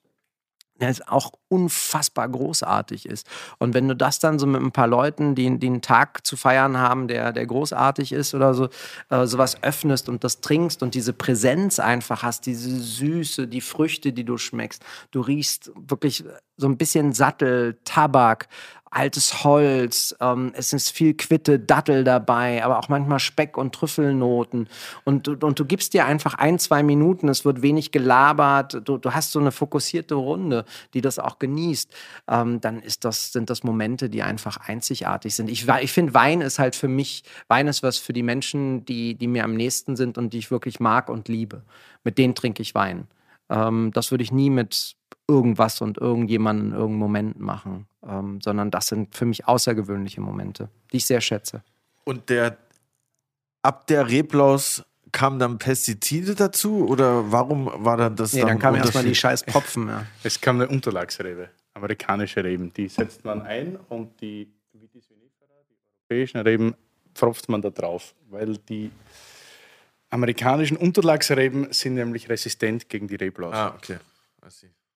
der 0.81 0.89
es 0.89 1.07
auch 1.07 1.31
unfassbar 1.47 2.27
großartig 2.27 3.05
ist. 3.05 3.27
Und 3.59 3.73
wenn 3.73 3.87
du 3.87 3.95
das 3.95 4.19
dann 4.19 4.39
so 4.39 4.47
mit 4.47 4.61
ein 4.61 4.71
paar 4.71 4.87
Leuten, 4.87 5.35
die, 5.35 5.59
die 5.59 5.67
einen 5.67 5.81
Tag 5.81 6.25
zu 6.25 6.35
feiern 6.35 6.77
haben, 6.77 7.07
der, 7.07 7.31
der 7.31 7.45
großartig 7.45 8.11
ist 8.11 8.33
oder 8.33 8.53
so, 8.53 8.69
äh, 9.09 9.25
sowas 9.25 9.61
öffnest 9.61 10.09
und 10.09 10.23
das 10.23 10.41
trinkst 10.41 10.81
und 10.81 10.95
diese 10.95 11.13
Präsenz 11.13 11.79
einfach 11.79 12.23
hast, 12.23 12.45
diese 12.45 12.69
Süße, 12.69 13.47
die 13.47 13.61
Früchte, 13.61 14.11
die 14.11 14.23
du 14.23 14.37
schmeckst, 14.37 14.83
du 15.11 15.21
riechst 15.21 15.71
wirklich 15.75 16.23
so 16.57 16.67
ein 16.67 16.77
bisschen 16.77 17.13
Sattel, 17.13 17.79
Tabak, 17.83 18.47
altes 18.91 19.45
Holz, 19.45 20.15
ähm, 20.19 20.51
es 20.53 20.73
ist 20.73 20.91
viel 20.91 21.13
Quitte, 21.13 21.59
Dattel 21.59 22.03
dabei, 22.03 22.63
aber 22.63 22.77
auch 22.77 22.89
manchmal 22.89 23.19
Speck 23.19 23.57
und 23.57 23.73
Trüffelnoten. 23.73 24.67
Und, 25.05 25.43
und 25.43 25.59
du 25.59 25.65
gibst 25.65 25.93
dir 25.93 26.05
einfach 26.05 26.33
ein, 26.33 26.59
zwei 26.59 26.83
Minuten, 26.83 27.29
es 27.29 27.45
wird 27.45 27.61
wenig 27.61 27.91
gelabert, 27.91 28.81
du, 28.83 28.97
du 28.97 29.13
hast 29.13 29.31
so 29.31 29.39
eine 29.39 29.51
fokussierte 29.51 30.15
Runde, 30.15 30.65
die 30.93 30.99
das 30.99 31.19
auch 31.19 31.39
genießt. 31.39 31.91
Ähm, 32.27 32.59
dann 32.59 32.81
ist 32.81 33.05
das, 33.05 33.31
sind 33.31 33.49
das 33.49 33.63
Momente, 33.63 34.09
die 34.09 34.23
einfach 34.23 34.57
einzigartig 34.57 35.35
sind. 35.35 35.49
Ich, 35.49 35.67
ich 35.67 35.91
finde, 35.91 36.13
Wein 36.13 36.41
ist 36.41 36.59
halt 36.59 36.75
für 36.75 36.89
mich, 36.89 37.23
Wein 37.47 37.67
ist 37.67 37.83
was 37.83 37.97
für 37.97 38.13
die 38.13 38.23
Menschen, 38.23 38.85
die, 38.85 39.15
die 39.15 39.27
mir 39.27 39.45
am 39.45 39.55
nächsten 39.55 39.95
sind 39.95 40.17
und 40.17 40.33
die 40.33 40.39
ich 40.39 40.51
wirklich 40.51 40.81
mag 40.81 41.09
und 41.09 41.29
liebe. 41.29 41.63
Mit 42.03 42.17
denen 42.17 42.35
trinke 42.35 42.61
ich 42.61 42.75
Wein. 42.75 43.07
Ähm, 43.51 43.91
das 43.93 44.09
würde 44.11 44.23
ich 44.23 44.31
nie 44.31 44.49
mit 44.49 44.95
irgendwas 45.27 45.81
und 45.81 45.97
irgendjemanden 45.97 46.67
in 46.67 46.73
irgendeinem 46.73 46.99
Moment 46.99 47.39
machen, 47.39 47.87
ähm, 48.07 48.41
sondern 48.41 48.71
das 48.71 48.87
sind 48.87 49.15
für 49.15 49.25
mich 49.25 49.47
außergewöhnliche 49.47 50.21
Momente, 50.21 50.69
die 50.91 50.97
ich 50.97 51.05
sehr 51.05 51.21
schätze. 51.21 51.63
Und 52.03 52.29
der 52.29 52.57
ab 53.61 53.85
der 53.87 54.09
Reblaus 54.09 54.83
kamen 55.11 55.39
dann 55.39 55.59
Pestizide 55.59 56.35
dazu 56.35 56.87
oder 56.87 57.31
warum 57.31 57.69
war 57.75 57.97
dann 57.97 58.15
das? 58.15 58.33
Nee, 58.33 58.39
dann, 58.41 58.49
dann 58.49 58.59
kamen 58.59 58.77
erstmal 58.77 59.03
die 59.03 59.15
scheiß 59.15 59.43
Popfen. 59.43 59.87
Ja. 59.87 60.05
Es 60.23 60.39
kam 60.39 60.55
eine 60.55 60.69
Unterlagsrebe, 60.69 61.49
amerikanische 61.73 62.43
Reben, 62.43 62.73
die 62.73 62.87
setzt 62.87 63.23
man 63.25 63.41
ein 63.41 63.77
und 63.89 64.19
die, 64.21 64.49
die 64.73 64.89
europäischen 66.09 66.39
Reben, 66.41 66.75
pfropft 67.13 67.49
man 67.49 67.61
da 67.61 67.69
drauf, 67.69 68.15
weil 68.29 68.57
die 68.57 68.91
amerikanischen 70.11 70.77
Unterlagsreben 70.77 71.71
sind 71.71 71.95
nämlich 71.95 72.29
resistent 72.29 72.89
gegen 72.89 73.07
die 73.07 73.15
Reblaus. 73.15 73.55
Ah, 73.55 73.73
okay. 73.75 73.97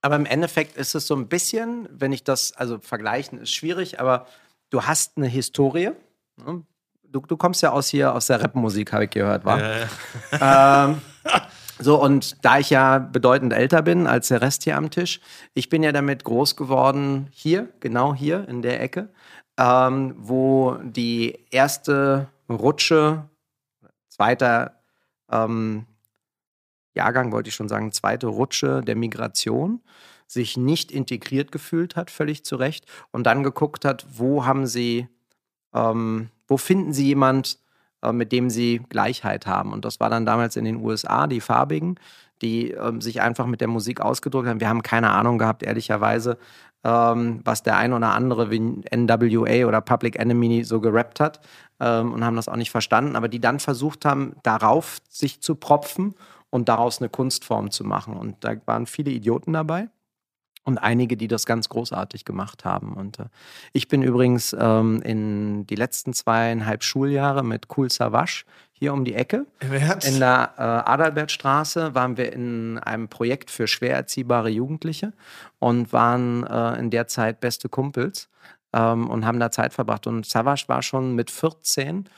Aber 0.02 0.16
im 0.18 0.26
Endeffekt 0.26 0.78
ist 0.78 0.94
es 0.94 1.08
so 1.08 1.16
ein 1.16 1.28
bisschen, 1.28 1.88
wenn 1.92 2.12
ich 2.12 2.24
das, 2.24 2.54
also 2.54 2.78
vergleichen 2.80 3.40
ist 3.40 3.52
schwierig, 3.52 4.00
aber 4.00 4.28
du 4.70 4.84
hast 4.84 5.18
eine 5.18 5.28
Historie. 5.28 5.92
Ne? 6.38 6.64
Du, 7.04 7.22
du 7.22 7.38
kommst 7.38 7.64
ja 7.64 7.72
aus 7.72 7.88
hier, 7.88 8.14
aus 8.14 8.28
der 8.28 8.42
Rapmusik, 8.42 8.94
habe 8.94 9.06
ich 9.06 9.10
gehört, 9.10 9.46
war. 9.46 9.60
Ja, 9.60 9.88
ja. 10.32 10.86
ähm, 10.90 11.02
so, 11.80 12.02
und 12.02 12.44
da 12.46 12.60
ich 12.60 12.70
ja 12.70 13.00
bedeutend 13.00 13.54
älter 13.54 13.82
bin 13.82 14.06
als 14.06 14.28
der 14.28 14.42
Rest 14.42 14.64
hier 14.64 14.78
am 14.78 14.92
Tisch, 14.92 15.22
ich 15.54 15.70
bin 15.70 15.82
ja 15.82 15.92
damit 15.92 16.24
groß 16.24 16.56
geworden, 16.56 17.28
hier, 17.32 17.70
genau 17.80 18.14
hier 18.14 18.48
in 18.48 18.62
der 18.62 18.82
Ecke, 18.82 19.10
ähm, 19.58 20.14
wo 20.18 20.78
die 20.84 21.46
erste 21.52 22.28
Rutsche, 22.50 23.28
zweiter 24.10 24.75
ähm, 25.32 25.86
Jahrgang, 26.94 27.32
wollte 27.32 27.50
ich 27.50 27.56
schon 27.56 27.70
sagen, 27.70 27.92
zweite 27.92 28.28
Rutsche 28.28 28.82
der 28.82 28.96
Migration, 28.96 29.82
sich 30.28 30.58
nicht 30.58 30.92
integriert 30.92 31.52
gefühlt 31.52 31.96
hat, 31.96 32.10
völlig 32.10 32.44
zu 32.46 32.56
Recht, 32.56 32.86
und 33.12 33.26
dann 33.26 33.44
geguckt 33.44 33.86
hat, 33.86 34.06
wo 34.18 34.46
haben 34.46 34.66
sie, 34.66 35.08
ähm, 35.74 36.30
wo 36.48 36.58
finden 36.58 36.94
sie 36.94 37.08
jemand, 37.08 37.60
äh, 38.02 38.12
mit 38.12 38.32
dem 38.32 38.50
sie 38.50 38.82
Gleichheit 38.90 39.46
haben. 39.46 39.74
Und 39.74 39.86
das 39.86 40.00
war 40.00 40.10
dann 40.10 40.26
damals 40.26 40.56
in 40.56 40.66
den 40.66 40.78
USA, 40.78 41.28
die 41.28 41.42
Farbigen, 41.42 42.00
die 42.42 42.72
ähm, 42.72 43.02
sich 43.02 43.22
einfach 43.22 43.46
mit 43.46 43.62
der 43.62 43.68
Musik 43.68 44.02
ausgedrückt 44.02 44.48
haben. 44.48 44.60
Wir 44.60 44.70
haben 44.70 44.84
keine 44.84 45.12
Ahnung 45.12 45.38
gehabt, 45.38 45.64
ehrlicherweise, 45.64 46.38
ähm, 46.86 47.42
was 47.44 47.64
der 47.64 47.78
ein 47.78 47.94
oder 47.94 48.14
andere 48.14 48.52
wie 48.52 48.60
NWA 48.60 49.68
oder 49.68 49.82
Public 49.82 50.20
Enemy 50.20 50.64
so 50.64 50.80
gerappt 50.80 51.20
hat 51.20 51.42
ähm, 51.80 52.14
und 52.14 52.24
haben 52.24 52.36
das 52.36 52.48
auch 52.48 52.56
nicht 52.56 52.70
verstanden, 52.70 53.16
aber 53.16 53.28
die 53.28 53.40
dann 53.40 53.60
versucht 53.60 54.06
haben, 54.06 54.36
darauf 54.44 55.00
sich 55.10 55.42
zu 55.42 55.56
propfen 55.56 56.14
und 56.52 56.70
daraus 56.70 57.00
eine 57.00 57.10
Kunstform 57.10 57.72
zu 57.72 57.84
machen. 57.84 58.16
Und 58.16 58.44
da 58.44 58.54
waren 58.66 58.86
viele 58.86 59.12
Idioten 59.12 59.52
dabei. 59.54 59.90
und 60.68 60.80
einige, 60.80 61.16
die 61.16 61.28
das 61.28 61.46
ganz 61.46 61.70
großartig 61.70 62.26
gemacht 62.26 62.66
haben. 62.66 62.94
Und 62.94 63.20
äh, 63.20 63.26
ich 63.72 63.88
bin 63.88 64.02
übrigens 64.02 64.56
ähm, 64.60 65.02
in 65.04 65.68
die 65.68 65.76
letzten 65.76 66.14
zweieinhalb 66.14 66.84
Schuljahre 66.84 67.44
mit 67.44 67.68
Cool 67.76 67.92
Savage 67.92 68.46
hier 68.78 68.94
um 68.94 69.06
die 69.06 69.16
Ecke. 69.16 69.46
In 70.06 70.20
der 70.20 70.54
äh, 70.58 70.62
Adalbertstraße 70.62 71.96
waren 71.96 72.18
wir 72.18 72.34
in 72.34 72.78
einem 72.80 73.08
Projekt 73.08 73.50
für 73.50 73.68
schwer 73.68 73.96
erziehbare 73.96 74.50
Jugendliche 74.50 75.14
und 75.60 75.94
waren 75.94 76.46
äh, 76.46 76.78
in 76.78 76.90
der 76.90 77.08
Zeit 77.08 77.40
beste 77.40 77.70
Kumpels 77.70 78.30
ähm, 78.74 79.10
und 79.10 79.26
haben 79.26 79.40
da 79.40 79.50
Zeit 79.50 79.74
verbracht. 79.74 80.08
Und 80.08 80.26
Savage 80.26 80.66
war 80.68 80.82
schon 80.82 81.16
mit 81.16 81.32
14 81.32 82.10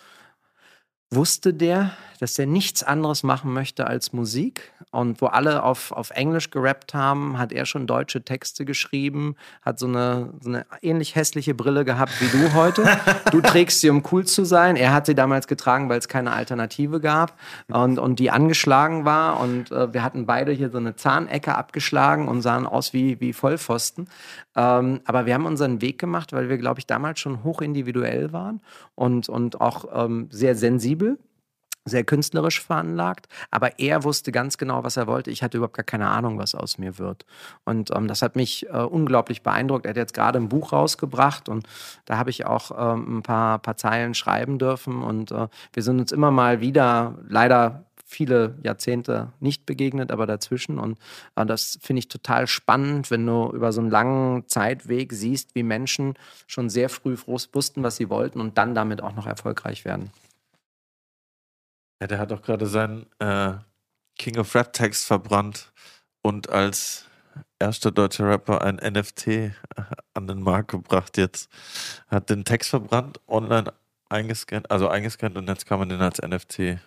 wusste 1.10 1.54
der, 1.54 1.92
dass 2.20 2.38
er 2.40 2.46
nichts 2.46 2.84
anderes 2.84 3.24
machen 3.24 3.54
möchte 3.54 3.88
als 3.88 4.14
Musik. 4.14 4.72
Und 4.92 5.22
wo 5.22 5.28
alle 5.28 5.64
auf, 5.64 5.92
auf 5.92 6.12
Englisch 6.12 6.50
gerappt 6.50 6.94
haben, 6.94 7.38
hat 7.38 7.52
er 7.52 7.66
schon 7.66 7.88
deutsche 7.88 8.24
Texte 8.24 8.64
geschrieben, 8.64 9.36
hat 9.62 9.80
so 9.80 9.86
eine, 9.86 10.34
so 10.40 10.50
eine 10.50 10.66
ähnlich 10.82 11.16
hässliche 11.16 11.54
Brille 11.54 11.84
gehabt 11.86 12.14
wie 12.22 12.38
du 12.38 12.54
heute. 12.54 12.88
Du 13.32 13.42
trägst 13.42 13.82
sie, 13.82 13.90
um 13.90 14.04
cool 14.12 14.26
zu 14.26 14.46
sein. 14.46 14.78
Er 14.78 14.94
hat 14.94 15.06
sie 15.06 15.14
damals 15.14 15.48
getragen, 15.48 15.90
weil 15.90 16.00
es 16.00 16.08
keine 16.08 16.32
Alternative 16.32 17.02
gab 17.02 17.38
und, 17.68 18.00
und 18.00 18.20
die 18.20 18.32
angeschlagen 18.32 19.04
war. 19.06 19.40
Und 19.40 19.72
äh, 19.72 19.94
wir 19.94 20.04
hatten 20.04 20.26
beide 20.26 20.54
hier 20.54 20.70
so 20.70 20.78
eine 20.78 20.96
Zahnecke 20.96 21.56
abgeschlagen 21.56 22.28
und 22.28 22.42
sahen 22.42 22.66
aus 22.66 22.94
wie, 22.94 23.20
wie 23.20 23.34
Vollpfosten. 23.34 24.08
Ähm, 24.56 25.02
aber 25.06 25.26
wir 25.26 25.34
haben 25.34 25.46
unseren 25.46 25.82
Weg 25.82 26.00
gemacht, 26.00 26.32
weil 26.32 26.48
wir, 26.48 26.58
glaube 26.58 26.80
ich, 26.80 26.88
damals 26.88 27.20
schon 27.20 27.44
hochindividuell 27.44 28.32
waren 28.32 28.62
und, 28.96 29.28
und 29.28 29.60
auch 29.60 29.86
ähm, 29.94 30.28
sehr 30.32 30.56
sensibel 30.56 31.20
sehr 31.88 32.04
künstlerisch 32.04 32.62
veranlagt, 32.62 33.28
aber 33.52 33.80
er 33.80 34.04
wusste 34.04 34.32
ganz 34.32 34.58
genau, 34.58 34.84
was 34.84 34.98
er 34.98 35.08
wollte. 35.08 35.32
Ich 35.32 35.44
hatte 35.44 35.58
überhaupt 35.58 35.76
gar 35.76 35.84
keine 35.84 36.10
Ahnung, 36.10 36.38
was 36.38 36.56
aus 36.56 36.78
mir 36.78 36.98
wird. 36.98 37.26
Und 37.66 37.92
ähm, 37.96 38.08
das 38.08 38.22
hat 38.22 38.36
mich 38.36 38.68
äh, 38.68 38.78
unglaublich 38.78 39.42
beeindruckt. 39.42 39.86
Er 39.86 39.92
hat 39.92 39.98
jetzt 39.98 40.14
gerade 40.14 40.40
ein 40.40 40.50
Buch 40.50 40.74
rausgebracht 40.74 41.50
und 41.50 41.68
da 42.06 42.18
habe 42.18 42.30
ich 42.30 42.46
auch 42.46 42.72
ähm, 42.78 43.20
ein 43.20 43.24
paar, 43.24 43.60
paar 43.60 43.78
Zeilen 43.78 44.14
schreiben 44.14 44.60
dürfen. 44.60 45.02
Und 45.02 45.32
äh, 45.32 45.48
wir 45.74 45.84
sind 45.84 46.00
uns 46.00 46.12
immer 46.12 46.32
mal 46.32 46.62
wieder, 46.62 47.16
leider 47.28 47.88
viele 48.08 48.56
Jahrzehnte 48.64 49.34
nicht 49.42 49.66
begegnet, 49.66 50.12
aber 50.12 50.26
dazwischen. 50.26 50.80
Und 50.80 50.98
äh, 51.36 51.46
das 51.46 51.78
finde 51.82 52.00
ich 52.00 52.08
total 52.08 52.48
spannend, 52.48 53.12
wenn 53.12 53.26
du 53.26 53.52
über 53.52 53.74
so 53.74 53.82
einen 53.82 53.92
langen 53.92 54.48
Zeitweg 54.48 55.12
siehst, 55.12 55.54
wie 55.56 55.64
Menschen 55.64 56.14
schon 56.48 56.70
sehr 56.70 56.90
früh 56.90 57.18
wussten, 57.28 57.84
was 57.84 57.98
sie 57.98 58.10
wollten 58.10 58.40
und 58.40 58.58
dann 58.58 58.74
damit 58.74 59.04
auch 59.04 59.14
noch 59.14 59.28
erfolgreich 59.28 59.84
werden. 59.84 60.12
Ja, 62.00 62.08
der 62.08 62.20
hat 62.20 62.32
auch 62.32 62.42
gerade 62.42 62.68
seinen 62.68 63.08
äh, 63.20 63.54
King 64.18 64.38
of 64.38 64.54
Rap 64.56 64.74
Text 64.74 65.06
verbrannt 65.06 65.72
und 66.22 66.50
als 66.50 67.06
erster 67.60 67.92
deutscher 67.92 68.30
Rapper 68.30 68.62
ein 68.62 68.76
NFT 68.76 69.52
an 70.14 70.28
den 70.28 70.42
Markt 70.42 70.72
gebracht 70.72 71.18
jetzt. 71.18 71.50
Hat 72.08 72.30
den 72.30 72.46
Text 72.46 72.70
verbrannt, 72.70 73.20
online 73.28 73.74
eingescannt, 74.10 74.70
also 74.72 74.88
eingescannt 74.88 75.38
und 75.38 75.48
jetzt 75.48 75.66
kann 75.66 75.80
man 75.80 75.90
den 75.90 76.02
als 76.02 76.22
NFT 76.22 76.80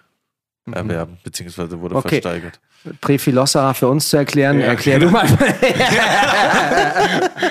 mhm. 0.70 0.76
erwerben, 0.76 1.18
beziehungsweise 1.22 1.80
wurde 1.80 1.94
okay. 1.96 2.20
versteigert. 2.20 2.60
Präfilossa 3.02 3.74
für 3.74 3.88
uns 3.88 4.08
zu 4.08 4.16
erklären, 4.16 4.58
ja, 4.58 4.66
erklär 4.68 4.98
du 4.98 5.10
mal. 5.10 5.26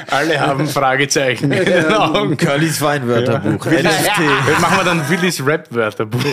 Alle 0.10 0.40
haben 0.40 0.68
Fragezeichen 0.68 1.52
in 1.52 1.66
den 1.66 1.86
Augen. 1.94 2.36
Curlys 2.38 2.82
Weinwörterbuch. 2.82 3.64
Ja. 3.68 3.84
NFT. 3.84 4.60
Machen 4.60 4.78
wir 4.78 4.84
dann 4.84 5.08
Willis 5.08 5.46
Rap-Wörterbuch. 5.46 6.24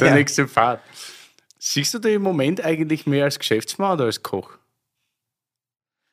Der 0.00 0.14
nächste 0.14 0.46
Part. 0.46 0.80
Siehst 1.60 1.94
du 1.94 2.00
dich 2.00 2.14
im 2.14 2.22
Moment 2.22 2.64
eigentlich 2.64 3.06
mehr 3.06 3.24
als 3.24 3.38
Geschäftsmann 3.38 3.92
oder 3.92 4.06
als 4.06 4.22
Koch? 4.22 4.50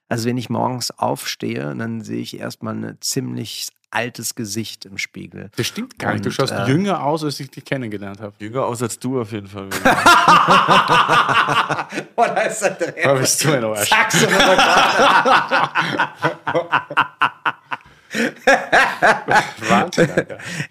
Also 0.07 0.29
wenn 0.29 0.37
ich 0.37 0.49
morgens 0.49 0.91
aufstehe, 0.91 1.75
dann 1.75 2.01
sehe 2.01 2.21
ich 2.21 2.39
erstmal 2.39 2.75
eine 2.75 2.99
ziemlich 2.99 3.67
altes 3.95 4.35
Gesicht 4.35 4.85
im 4.85 4.97
Spiegel. 4.97 5.49
Das 5.55 5.67
stimmt 5.67 5.97
gar 5.97 6.13
nicht. 6.13 6.25
Du 6.25 6.31
schaust 6.31 6.51
äh, 6.51 6.65
jünger 6.65 7.03
aus, 7.03 7.23
als 7.23 7.39
ich 7.39 7.49
dich 7.49 7.63
kennengelernt 7.63 8.19
habe. 8.19 8.33
Jünger 8.39 8.65
aus 8.65 8.83
als 8.83 8.99
du 8.99 9.21
auf 9.21 9.31
jeden 9.31 9.47
Fall. 9.47 9.69
oh, 12.15 12.23
da 12.27 12.41
ist 12.41 12.61
er 12.61 12.71
drin. 12.71 12.93
Da 13.01 13.13
bist 13.13 13.43
du 13.43 13.53
ein 13.53 13.63
Arsch. 13.63 13.89
Sagst 13.89 14.21
du 14.21 14.27
Wahnsinn, 19.69 20.09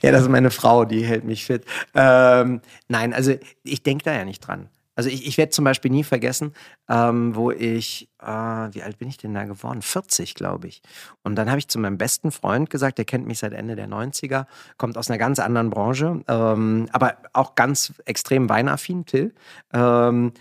ja, 0.00 0.12
das 0.12 0.22
ist 0.22 0.28
meine 0.28 0.50
Frau, 0.50 0.84
die 0.84 1.04
hält 1.04 1.24
mich 1.24 1.44
fit. 1.44 1.64
Ähm, 1.94 2.62
nein, 2.88 3.12
also 3.12 3.34
ich 3.62 3.82
denke 3.82 4.04
da 4.04 4.14
ja 4.14 4.24
nicht 4.24 4.40
dran. 4.40 4.68
Also 4.94 5.10
ich, 5.10 5.26
ich 5.26 5.38
werde 5.38 5.50
zum 5.50 5.64
Beispiel 5.64 5.90
nie 5.90 6.04
vergessen, 6.04 6.52
ähm, 6.88 7.34
wo 7.34 7.50
ich, 7.50 8.08
äh, 8.22 8.26
wie 8.26 8.82
alt 8.82 8.98
bin 8.98 9.08
ich 9.08 9.16
denn 9.16 9.34
da 9.34 9.44
geworden? 9.44 9.82
40, 9.82 10.34
glaube 10.34 10.68
ich. 10.68 10.82
Und 11.22 11.36
dann 11.36 11.48
habe 11.48 11.58
ich 11.58 11.68
zu 11.68 11.78
meinem 11.78 11.98
besten 11.98 12.30
Freund 12.30 12.70
gesagt, 12.70 12.98
der 12.98 13.04
kennt 13.04 13.26
mich 13.26 13.38
seit 13.38 13.52
Ende 13.52 13.76
der 13.76 13.88
90er, 13.88 14.46
kommt 14.76 14.96
aus 14.96 15.10
einer 15.10 15.18
ganz 15.18 15.38
anderen 15.38 15.70
Branche, 15.70 16.22
ähm, 16.28 16.88
aber 16.92 17.16
auch 17.32 17.54
ganz 17.54 17.92
extrem 18.04 18.48
weinaffin, 18.48 19.04
Till. 19.06 19.34
Ähm, 19.72 20.32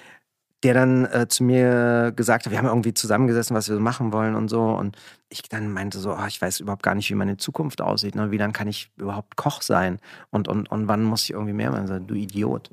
der 0.64 0.74
dann 0.74 1.06
äh, 1.06 1.28
zu 1.28 1.44
mir 1.44 2.14
gesagt 2.16 2.46
hat, 2.46 2.52
wir 2.52 2.58
haben 2.58 2.68
irgendwie 2.68 2.94
zusammengesessen, 2.94 3.56
was 3.56 3.68
wir 3.68 3.76
so 3.76 3.82
machen 3.82 4.14
wollen 4.14 4.34
und 4.36 4.48
so. 4.48 4.64
Und 4.64 4.98
ich 5.28 5.42
dann 5.44 5.72
meinte 5.72 6.00
so, 6.00 6.14
oh, 6.14 6.26
ich 6.28 6.42
weiß 6.42 6.62
überhaupt 6.62 6.84
gar 6.84 6.96
nicht, 6.96 7.10
wie 7.10 7.16
meine 7.16 7.38
Zukunft 7.38 7.82
aussieht. 7.82 8.16
Ne? 8.16 8.32
Wie 8.32 8.38
dann 8.38 8.54
kann 8.54 8.70
ich 8.70 8.90
überhaupt 8.96 9.36
Koch 9.36 9.62
sein? 9.62 10.00
Und, 10.32 10.48
und, 10.48 10.72
und 10.72 10.88
wann 10.88 11.04
muss 11.04 11.24
ich 11.24 11.32
irgendwie 11.32 11.54
mehr 11.54 11.72
machen? 11.72 11.88
So, 11.88 12.00
du 12.00 12.16
Idiot. 12.16 12.72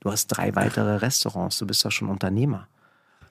Du 0.00 0.10
hast 0.10 0.28
drei 0.28 0.54
weitere 0.56 0.96
Restaurants, 0.96 1.58
du 1.58 1.66
bist 1.66 1.84
doch 1.84 1.92
schon 1.92 2.08
Unternehmer. 2.08 2.66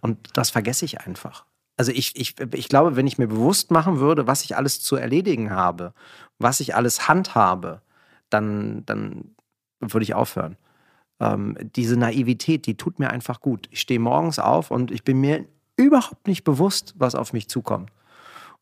Und 0.01 0.17
das 0.33 0.49
vergesse 0.49 0.85
ich 0.85 1.01
einfach. 1.01 1.45
Also 1.77 1.91
ich, 1.91 2.15
ich, 2.15 2.35
ich 2.53 2.69
glaube, 2.69 2.95
wenn 2.95 3.07
ich 3.07 3.17
mir 3.17 3.27
bewusst 3.27 3.71
machen 3.71 3.99
würde, 3.99 4.27
was 4.27 4.43
ich 4.43 4.55
alles 4.55 4.81
zu 4.81 4.95
erledigen 4.95 5.51
habe, 5.51 5.93
was 6.37 6.59
ich 6.59 6.75
alles 6.75 7.07
handhabe, 7.07 7.81
dann, 8.29 8.85
dann 8.85 9.35
würde 9.79 10.03
ich 10.03 10.13
aufhören. 10.13 10.57
Ähm, 11.19 11.57
diese 11.75 11.97
Naivität, 11.97 12.65
die 12.65 12.75
tut 12.75 12.99
mir 12.99 13.09
einfach 13.09 13.41
gut. 13.41 13.67
Ich 13.71 13.81
stehe 13.81 13.99
morgens 13.99 14.39
auf 14.39 14.71
und 14.71 14.91
ich 14.91 15.03
bin 15.03 15.19
mir 15.19 15.45
überhaupt 15.75 16.27
nicht 16.27 16.43
bewusst, 16.43 16.93
was 16.97 17.15
auf 17.15 17.33
mich 17.33 17.47
zukommt. 17.47 17.91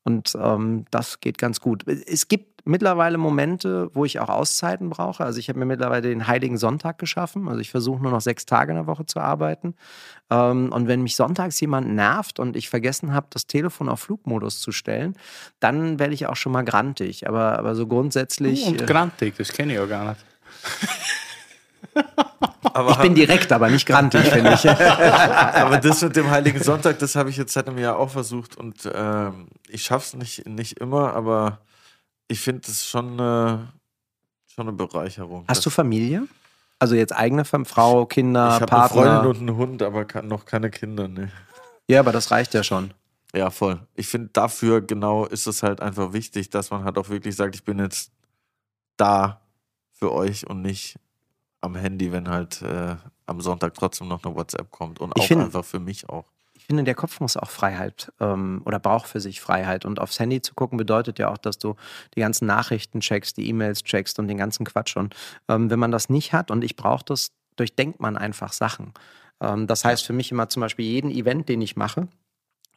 Und 0.03 0.37
ähm, 0.39 0.85
das 0.91 1.19
geht 1.19 1.37
ganz 1.37 1.59
gut. 1.59 1.87
Es 1.87 2.27
gibt 2.27 2.56
mittlerweile 2.67 3.17
Momente, 3.17 3.89
wo 3.93 4.05
ich 4.05 4.19
auch 4.19 4.29
Auszeiten 4.29 4.89
brauche. 4.89 5.23
Also 5.23 5.39
ich 5.39 5.49
habe 5.49 5.59
mir 5.59 5.65
mittlerweile 5.65 6.03
den 6.03 6.27
Heiligen 6.27 6.57
Sonntag 6.57 6.97
geschaffen. 6.97 7.47
Also 7.47 7.59
ich 7.59 7.71
versuche 7.71 8.01
nur 8.01 8.11
noch 8.11 8.21
sechs 8.21 8.45
Tage 8.45 8.71
in 8.71 8.77
der 8.77 8.87
Woche 8.87 9.05
zu 9.05 9.19
arbeiten. 9.19 9.75
Ähm, 10.29 10.71
und 10.71 10.87
wenn 10.87 11.01
mich 11.01 11.15
sonntags 11.15 11.59
jemand 11.59 11.89
nervt 11.89 12.39
und 12.39 12.55
ich 12.55 12.69
vergessen 12.69 13.13
habe, 13.13 13.27
das 13.29 13.47
Telefon 13.47 13.89
auf 13.89 14.01
Flugmodus 14.01 14.59
zu 14.59 14.71
stellen, 14.71 15.15
dann 15.59 15.99
werde 15.99 16.13
ich 16.13 16.27
auch 16.27 16.35
schon 16.35 16.51
mal 16.51 16.63
grantig. 16.63 17.27
Aber, 17.27 17.57
aber 17.57 17.75
so 17.75 17.87
grundsätzlich. 17.87 18.65
Oh, 18.65 18.69
und 18.69 18.81
äh, 18.81 18.85
grantig, 18.85 19.35
das 19.37 19.51
kenne 19.53 19.73
ich 19.73 19.79
auch 19.79 19.89
gar 19.89 20.09
nicht. 20.09 20.25
Aber 22.73 22.91
ich 22.91 22.97
bin 22.97 23.15
direkt, 23.15 23.51
aber 23.51 23.69
nicht 23.69 23.87
grantig, 23.87 24.21
finde 24.25 24.53
ich. 24.53 24.69
aber 24.69 25.77
das 25.77 26.01
mit 26.01 26.15
dem 26.15 26.29
Heiligen 26.29 26.61
Sonntag, 26.61 26.99
das 26.99 27.15
habe 27.15 27.29
ich 27.29 27.37
jetzt 27.37 27.53
seit 27.53 27.67
einem 27.67 27.79
Jahr 27.79 27.97
auch 27.97 28.09
versucht 28.09 28.55
und 28.55 28.89
ähm, 28.93 29.47
ich 29.67 29.83
schaffe 29.83 30.05
es 30.05 30.13
nicht, 30.13 30.47
nicht 30.47 30.79
immer, 30.79 31.13
aber 31.13 31.59
ich 32.27 32.39
finde 32.39 32.61
das 32.67 32.85
schon, 32.85 33.19
äh, 33.19 33.57
schon 34.47 34.67
eine 34.67 34.73
Bereicherung. 34.73 35.45
Hast 35.47 35.65
du 35.65 35.69
Familie? 35.69 36.27
Also 36.79 36.95
jetzt 36.95 37.15
eigene 37.15 37.43
Frau, 37.45 38.05
Kinder, 38.05 38.59
ich 38.61 38.65
Partner? 38.65 38.65
Ich 38.65 38.71
habe 38.71 39.09
eine 39.11 39.21
Freundin 39.21 39.29
und 39.29 39.49
einen 39.49 39.57
Hund, 39.57 39.81
aber 39.81 40.05
noch 40.21 40.45
keine 40.45 40.69
Kinder, 40.69 41.07
ne. 41.07 41.31
Ja, 41.87 42.01
aber 42.01 42.11
das 42.11 42.29
reicht 42.31 42.53
ja 42.53 42.63
schon. 42.63 42.93
Ja, 43.33 43.49
voll. 43.49 43.79
Ich 43.95 44.07
finde, 44.07 44.29
dafür 44.33 44.81
genau 44.81 45.25
ist 45.25 45.47
es 45.47 45.63
halt 45.63 45.81
einfach 45.81 46.13
wichtig, 46.13 46.49
dass 46.49 46.69
man 46.69 46.83
halt 46.83 46.97
auch 46.97 47.09
wirklich 47.09 47.35
sagt, 47.35 47.55
ich 47.55 47.63
bin 47.63 47.79
jetzt 47.79 48.11
da 48.95 49.41
für 49.91 50.11
euch 50.11 50.47
und 50.47 50.61
nicht 50.61 50.97
am 51.61 51.75
Handy, 51.75 52.11
wenn 52.11 52.29
halt 52.29 52.61
äh, 52.61 52.95
am 53.25 53.41
Sonntag 53.41 53.73
trotzdem 53.73 54.07
noch 54.07 54.23
eine 54.23 54.35
WhatsApp 54.35 54.71
kommt. 54.71 54.99
Und 54.99 55.15
auch 55.15 55.25
find, 55.25 55.41
einfach 55.41 55.65
für 55.65 55.79
mich 55.79 56.07
auch. 56.09 56.25
Ich 56.67 56.69
finde, 56.69 56.83
der 56.83 56.95
Kopf 56.95 57.21
muss 57.21 57.37
auch 57.37 57.49
Freiheit 57.49 58.11
ähm, 58.19 58.61
oder 58.65 58.77
braucht 58.77 59.07
für 59.07 59.21
sich 59.21 59.39
Freiheit. 59.39 59.85
Und 59.85 60.01
aufs 60.01 60.19
Handy 60.19 60.41
zu 60.41 60.53
gucken 60.53 60.77
bedeutet 60.77 61.17
ja 61.17 61.29
auch, 61.29 61.37
dass 61.37 61.57
du 61.57 61.77
die 62.13 62.19
ganzen 62.19 62.45
Nachrichten 62.45 62.99
checkst, 62.99 63.37
die 63.37 63.47
E-Mails 63.47 63.83
checkst 63.83 64.19
und 64.19 64.27
den 64.27 64.35
ganzen 64.35 64.65
Quatsch. 64.65 64.97
Und 64.97 65.15
ähm, 65.47 65.69
wenn 65.69 65.79
man 65.79 65.91
das 65.91 66.09
nicht 66.09 66.33
hat 66.33 66.51
und 66.51 66.65
ich 66.65 66.75
brauche 66.75 67.05
das, 67.05 67.31
durchdenkt 67.55 68.01
man 68.01 68.17
einfach 68.17 68.51
Sachen. 68.51 68.91
Ähm, 69.39 69.65
das 69.65 69.85
heißt 69.85 70.05
für 70.05 70.11
mich 70.11 70.29
immer 70.29 70.49
zum 70.49 70.59
Beispiel 70.59 70.83
jeden 70.83 71.09
Event, 71.09 71.47
den 71.47 71.61
ich 71.61 71.77
mache, 71.77 72.09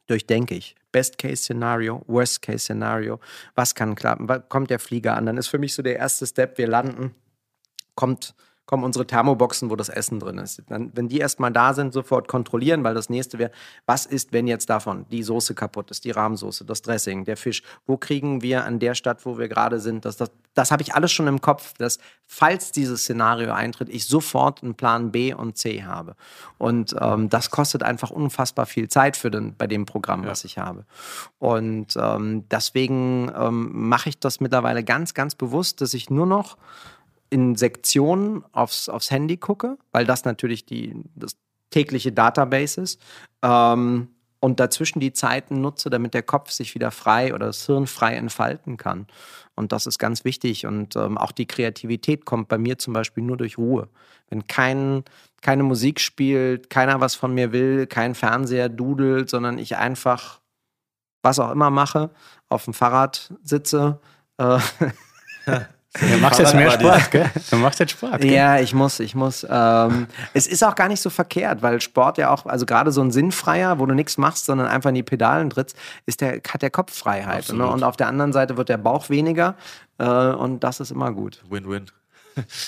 durchdenke 0.07 0.55
ich. 0.55 0.77
Best-Case-Szenario, 0.93 2.05
Worst-Case-Szenario. 2.07 3.19
Was 3.57 3.75
kann 3.75 3.97
klappen? 3.97 4.29
Kommt 4.49 4.71
der 4.71 4.79
Flieger 4.79 5.17
an? 5.17 5.27
Dann 5.27 5.37
ist 5.37 5.49
für 5.49 5.59
mich 5.59 5.75
so 5.75 5.83
der 5.83 5.97
erste 5.97 6.29
Step, 6.29 6.59
wir 6.59 6.69
landen. 6.69 7.13
Kommt 7.97 8.37
kommen 8.71 8.85
unsere 8.85 9.05
Thermoboxen, 9.05 9.69
wo 9.69 9.75
das 9.75 9.89
Essen 9.89 10.21
drin 10.21 10.39
ist. 10.39 10.63
Dann, 10.69 10.93
wenn 10.95 11.09
die 11.09 11.19
erstmal 11.19 11.51
da 11.51 11.75
sind, 11.75 11.93
sofort 11.93 12.29
kontrollieren, 12.29 12.85
weil 12.85 12.95
das 12.95 13.11
nächste 13.11 13.41
wäre, 13.41 13.51
was 13.85 14.07
ist, 14.07 14.33
wenn 14.33 14.47
jetzt 14.47 14.71
davon 14.71 15.07
die 15.11 15.25
Soße 15.25 15.57
kaputt 15.57 15.91
ist, 15.91 16.05
die 16.05 16.13
Rahmsoße, 16.13 16.65
das 16.65 16.81
Dressing, 16.81 17.25
der 17.25 17.37
Fisch, 17.37 17.65
wo 17.89 17.97
kriegen 17.97 18.43
wir 18.43 18.65
an 18.65 18.79
der 18.79 18.95
Stadt, 18.95 19.27
wo 19.27 19.39
wir 19.39 19.49
gerade 19.49 19.81
sind, 19.81 20.05
das, 20.05 20.17
das, 20.17 20.31
das 20.55 20.71
habe 20.71 20.85
ich 20.85 20.95
alles 20.95 21.11
schon 21.11 21.27
im 21.27 21.41
Kopf, 21.41 21.75
dass 21.79 21.99
falls 22.27 22.71
dieses 22.71 23.01
Szenario 23.01 23.53
eintritt, 23.53 23.89
ich 23.89 24.07
sofort 24.07 24.63
einen 24.63 24.77
Plan 24.77 25.11
B 25.11 25.35
und 25.35 25.59
C 25.59 25.83
habe. 25.83 26.15
Und 26.57 26.95
ähm, 27.01 27.29
das 27.29 27.51
kostet 27.51 27.83
einfach 27.83 28.13
unfassbar 28.13 28.67
viel 28.67 28.87
Zeit 28.87 29.17
für 29.17 29.33
den, 29.33 29.57
bei 29.57 29.67
dem 29.67 29.85
Programm, 29.85 30.23
ja. 30.23 30.31
was 30.31 30.45
ich 30.45 30.59
habe. 30.59 30.85
Und 31.41 31.97
ähm, 31.97 32.45
deswegen 32.49 33.33
ähm, 33.37 33.89
mache 33.89 34.11
ich 34.11 34.21
das 34.21 34.39
mittlerweile 34.39 34.85
ganz, 34.85 35.13
ganz 35.13 35.35
bewusst, 35.35 35.81
dass 35.81 35.93
ich 35.93 36.09
nur 36.09 36.27
noch 36.27 36.57
in 37.31 37.55
Sektionen 37.55 38.45
aufs, 38.53 38.89
aufs 38.89 39.11
Handy 39.11 39.37
gucke, 39.37 39.79
weil 39.93 40.05
das 40.05 40.25
natürlich 40.25 40.67
die, 40.67 40.95
das 41.15 41.37
tägliche 41.71 42.13
Database 42.13 42.81
ist. 42.81 43.01
Ähm, 43.43 44.09
und 44.41 44.59
dazwischen 44.59 45.01
die 45.01 45.13
Zeiten 45.13 45.61
nutze, 45.61 45.91
damit 45.91 46.15
der 46.15 46.23
Kopf 46.23 46.51
sich 46.51 46.75
wieder 46.75 46.91
frei 46.91 47.35
oder 47.35 47.47
das 47.47 47.67
Hirn 47.67 47.87
frei 47.87 48.15
entfalten 48.15 48.79
kann. 48.79 49.07
Und 49.55 49.73
das 49.73 49.87
ist 49.87 49.99
ganz 49.99 50.25
wichtig. 50.25 50.65
Und 50.65 50.97
ähm, 50.97 51.19
auch 51.19 51.31
die 51.31 51.47
Kreativität 51.47 52.25
kommt 52.25 52.49
bei 52.49 52.57
mir 52.57 52.79
zum 52.79 52.95
Beispiel 52.95 53.23
nur 53.23 53.37
durch 53.37 53.59
Ruhe. 53.59 53.89
Wenn 54.31 54.47
kein, 54.47 55.05
keine 55.43 55.63
Musik 55.63 56.01
spielt, 56.01 56.71
keiner 56.71 57.01
was 57.01 57.15
von 57.15 57.35
mir 57.35 57.53
will, 57.53 57.87
kein 57.87 58.15
Fernseher 58.15 58.71
dudelt, 58.71 59.29
sondern 59.29 59.59
ich 59.59 59.77
einfach 59.77 60.41
was 61.23 61.39
auch 61.39 61.51
immer 61.51 61.69
mache, 61.69 62.11
auf 62.49 62.65
dem 62.65 62.73
Fahrrad 62.73 63.35
sitze. 63.45 64.01
Äh, 64.39 64.59
Du 65.99 66.19
machst 66.19 66.39
jetzt 66.39 66.55
mehr 66.55 66.71
Sport, 66.71 67.11
gell? 67.11 67.31
Du 67.51 67.57
machst 67.57 67.81
jetzt 67.81 67.91
Sport. 67.93 68.21
Gell? 68.21 68.33
Ja, 68.33 68.61
ich 68.61 68.73
muss, 68.73 69.01
ich 69.01 69.17
muss. 69.17 69.45
Ähm, 69.49 70.07
es 70.35 70.47
ist 70.47 70.63
auch 70.63 70.77
gar 70.77 70.87
nicht 70.87 71.01
so 71.01 71.11
verkehrt, 71.11 71.63
weil 71.63 71.81
Sport 71.81 72.17
ja 72.17 72.31
auch, 72.31 72.47
also 72.47 72.65
gerade 72.65 72.93
so 72.93 73.01
ein 73.01 73.11
sinnfreier, 73.11 73.81
wo 73.81 73.87
du 73.87 73.95
nichts 73.95 74.17
machst, 74.17 74.45
sondern 74.45 74.69
einfach 74.69 74.91
in 74.91 74.95
die 74.95 75.03
Pedalen 75.03 75.51
trittst, 75.51 75.77
ist 76.07 76.21
der, 76.21 76.41
hat 76.49 76.63
der 76.63 76.71
Kopf 76.71 76.97
Freiheit. 76.97 77.53
Ne? 77.53 77.67
Und 77.67 77.83
auf 77.83 77.97
der 77.97 78.07
anderen 78.07 78.33
Seite 78.33 78.57
wird 78.57 78.69
der 78.69 78.79
Bauch 78.79 79.11
weniger 79.11 79.57
äh, 79.99 80.05
und 80.05 80.63
das 80.63 80.79
ist 80.79 80.93
immer 80.93 81.13
gut. 81.13 81.43
Win-win. 81.51 81.87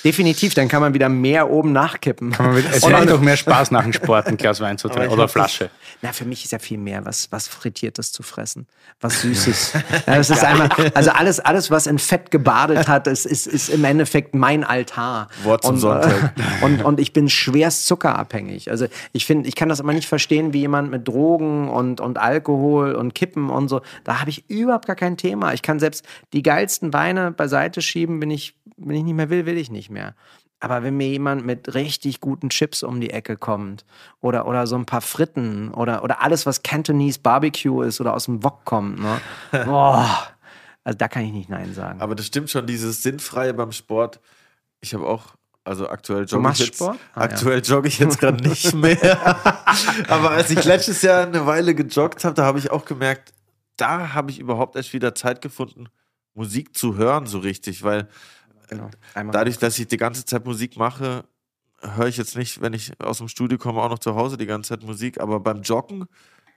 Definitiv, 0.05 0.55
dann 0.55 0.69
kann 0.69 0.81
man 0.81 0.95
wieder 0.95 1.09
mehr 1.09 1.51
oben 1.51 1.73
nachkippen. 1.73 2.35
es 2.73 2.89
macht 2.89 3.09
doch 3.09 3.21
mehr 3.21 3.37
Spaß 3.37 3.71
nach 3.71 3.83
dem 3.83 3.93
Sport, 3.93 4.27
ein 4.27 4.37
Glas 4.37 4.61
Wein 4.61 4.79
zu 4.79 4.89
trinken 4.89 5.13
oder 5.13 5.29
Flasche. 5.29 5.71
na, 6.03 6.13
für 6.13 6.25
mich 6.25 6.45
ist 6.45 6.53
ja 6.53 6.59
viel 6.59 6.79
mehr 6.79 7.05
was, 7.05 7.31
was 7.31 7.49
Frittiertes 7.49 8.13
zu 8.13 8.23
fressen, 8.23 8.67
was 9.01 9.23
Süßes. 9.23 9.73
ja, 10.07 10.17
das 10.17 10.31
ist 10.31 10.45
einmal, 10.45 10.69
also 10.95 11.11
alles, 11.11 11.41
alles, 11.41 11.71
was 11.71 11.87
in 11.87 11.99
Fett 11.99 12.31
gebadet 12.31 12.89
hat, 12.89 13.07
ist, 13.07 13.27
ist, 13.27 13.47
ist 13.47 13.69
im 13.69 13.85
Endeffekt 13.85 14.35
mein 14.35 14.65
Altar. 14.65 15.29
Wort 15.45 15.63
zum 15.63 15.75
und, 15.75 15.81
Sonntag. 15.81 16.33
Und, 16.63 16.85
und 16.85 17.01
ich 17.01 17.13
bin 17.13 17.29
schwerst 17.29 17.87
zuckerabhängig. 17.87 18.71
Also 18.71 18.87
ich 19.13 19.27
finde, 19.27 19.49
ich 19.49 19.55
kann 19.55 19.69
das 19.69 19.81
immer 19.81 19.93
nicht 19.93 20.09
verstehen, 20.09 20.53
wie 20.53 20.61
jemand 20.61 20.91
mit 20.91 21.07
Drogen 21.09 21.69
und, 21.69 22.01
und 22.01 22.19
Alkohol 22.19 22.95
und 22.95 23.15
Kippen 23.15 23.51
und 23.51 23.69
so, 23.69 23.81
da 24.05 24.21
habe 24.21 24.31
ich 24.31 24.49
überhaupt 24.49 24.87
gar 24.87 24.97
kein 24.97 25.17
Thema. 25.17 25.53
Ich 25.53 25.63
kann 25.63 25.79
selbst 25.79 26.05
die 26.33 26.43
geilsten 26.43 26.93
Weine 26.93 27.31
beiseite 27.31 27.83
schieben, 27.83 28.21
wenn 28.21 28.31
ich, 28.31 28.55
wenn 28.77 28.97
ich 28.97 29.05
nicht 29.05 29.15
mehr 29.15 29.31
will, 29.31 29.47
will 29.47 29.59
ich 29.59 29.62
nicht 29.71 29.91
mehr. 29.91 30.15
Aber 30.63 30.85
wenn 30.85 30.97
mir 30.97 31.09
jemand 31.09 31.45
mit 31.45 31.75
richtig 31.75 32.21
guten 32.21 32.49
Chips 32.49 32.85
um 32.85 33.01
die 33.01 33.11
Ecke 33.11 33.37
kommt 33.37 33.85
oder, 34.21 34.47
oder 34.47 34.69
so 34.69 34.77
ein 34.77 34.87
paar 34.87 35.01
Fritten 35.01 35.75
oder, 35.75 36.05
oder 36.05 36.23
alles, 36.23 36.47
was 36.47 36.63
Cantonese 36.63 37.19
Barbecue 37.19 37.83
ist 37.83 38.01
oder 38.01 38.15
aus 38.15 38.27
dem 38.27 38.45
Wok 38.45 38.65
kommt, 38.65 39.01
ne? 39.01 39.21
Boah, 39.65 40.29
also 40.85 40.97
da 40.97 41.09
kann 41.09 41.25
ich 41.25 41.33
nicht 41.33 41.49
Nein 41.49 41.75
sagen. 41.75 42.01
Aber 42.01 42.15
das 42.15 42.27
stimmt 42.27 42.49
schon, 42.49 42.65
dieses 42.67 43.03
Sinnfreie 43.03 43.55
beim 43.55 43.73
Sport. 43.73 44.21
Ich 44.81 44.95
habe 44.95 45.05
auch, 45.05 45.35
also 45.65 45.89
aktuell 45.89 46.27
jogge 46.27 46.51
ich 46.53 46.59
jetzt, 46.61 46.81
ah, 46.81 46.97
aktuell 47.15 47.59
ja. 47.59 47.65
jogge 47.65 47.89
ich 47.89 47.99
jetzt 47.99 48.21
gerade 48.21 48.49
nicht 48.49 48.73
mehr. 48.77 49.37
Aber 50.09 50.31
als 50.31 50.51
ich 50.51 50.63
letztes 50.65 51.03
Jahr 51.03 51.27
eine 51.27 51.45
Weile 51.45 51.75
gejoggt 51.75 52.25
habe, 52.25 52.35
da 52.35 52.45
habe 52.45 52.61
ich 52.61 52.71
auch 52.71 52.85
gemerkt, 52.85 53.33
da 53.77 54.13
habe 54.15 54.31
ich 54.31 54.39
überhaupt 54.39 54.77
erst 54.77 54.93
wieder 54.93 55.13
Zeit 55.17 55.41
gefunden, 55.41 55.89
Musik 56.35 56.77
zu 56.77 56.97
hören 56.97 57.27
so 57.27 57.39
richtig, 57.39 57.83
weil 57.83 58.09
Genau. 58.73 58.91
Dadurch, 59.33 59.59
dass 59.59 59.79
ich 59.79 59.87
die 59.89 59.97
ganze 59.97 60.25
Zeit 60.25 60.45
Musik 60.45 60.77
mache, 60.77 61.25
höre 61.81 62.07
ich 62.07 62.17
jetzt 62.17 62.37
nicht, 62.37 62.61
wenn 62.61 62.73
ich 62.73 62.99
aus 63.01 63.19
dem 63.19 63.29
Studio 63.29 63.59
komme, 63.59 63.81
auch 63.83 63.91
noch 63.91 63.99
zu 63.99 64.15
Hause 64.15 64.37
die 64.37 64.47
ganze 64.47 64.71
Zeit 64.71 64.83
Musik. 64.83 65.21
Aber 65.21 65.41
beim 65.41 65.63
Joggen 65.63 66.07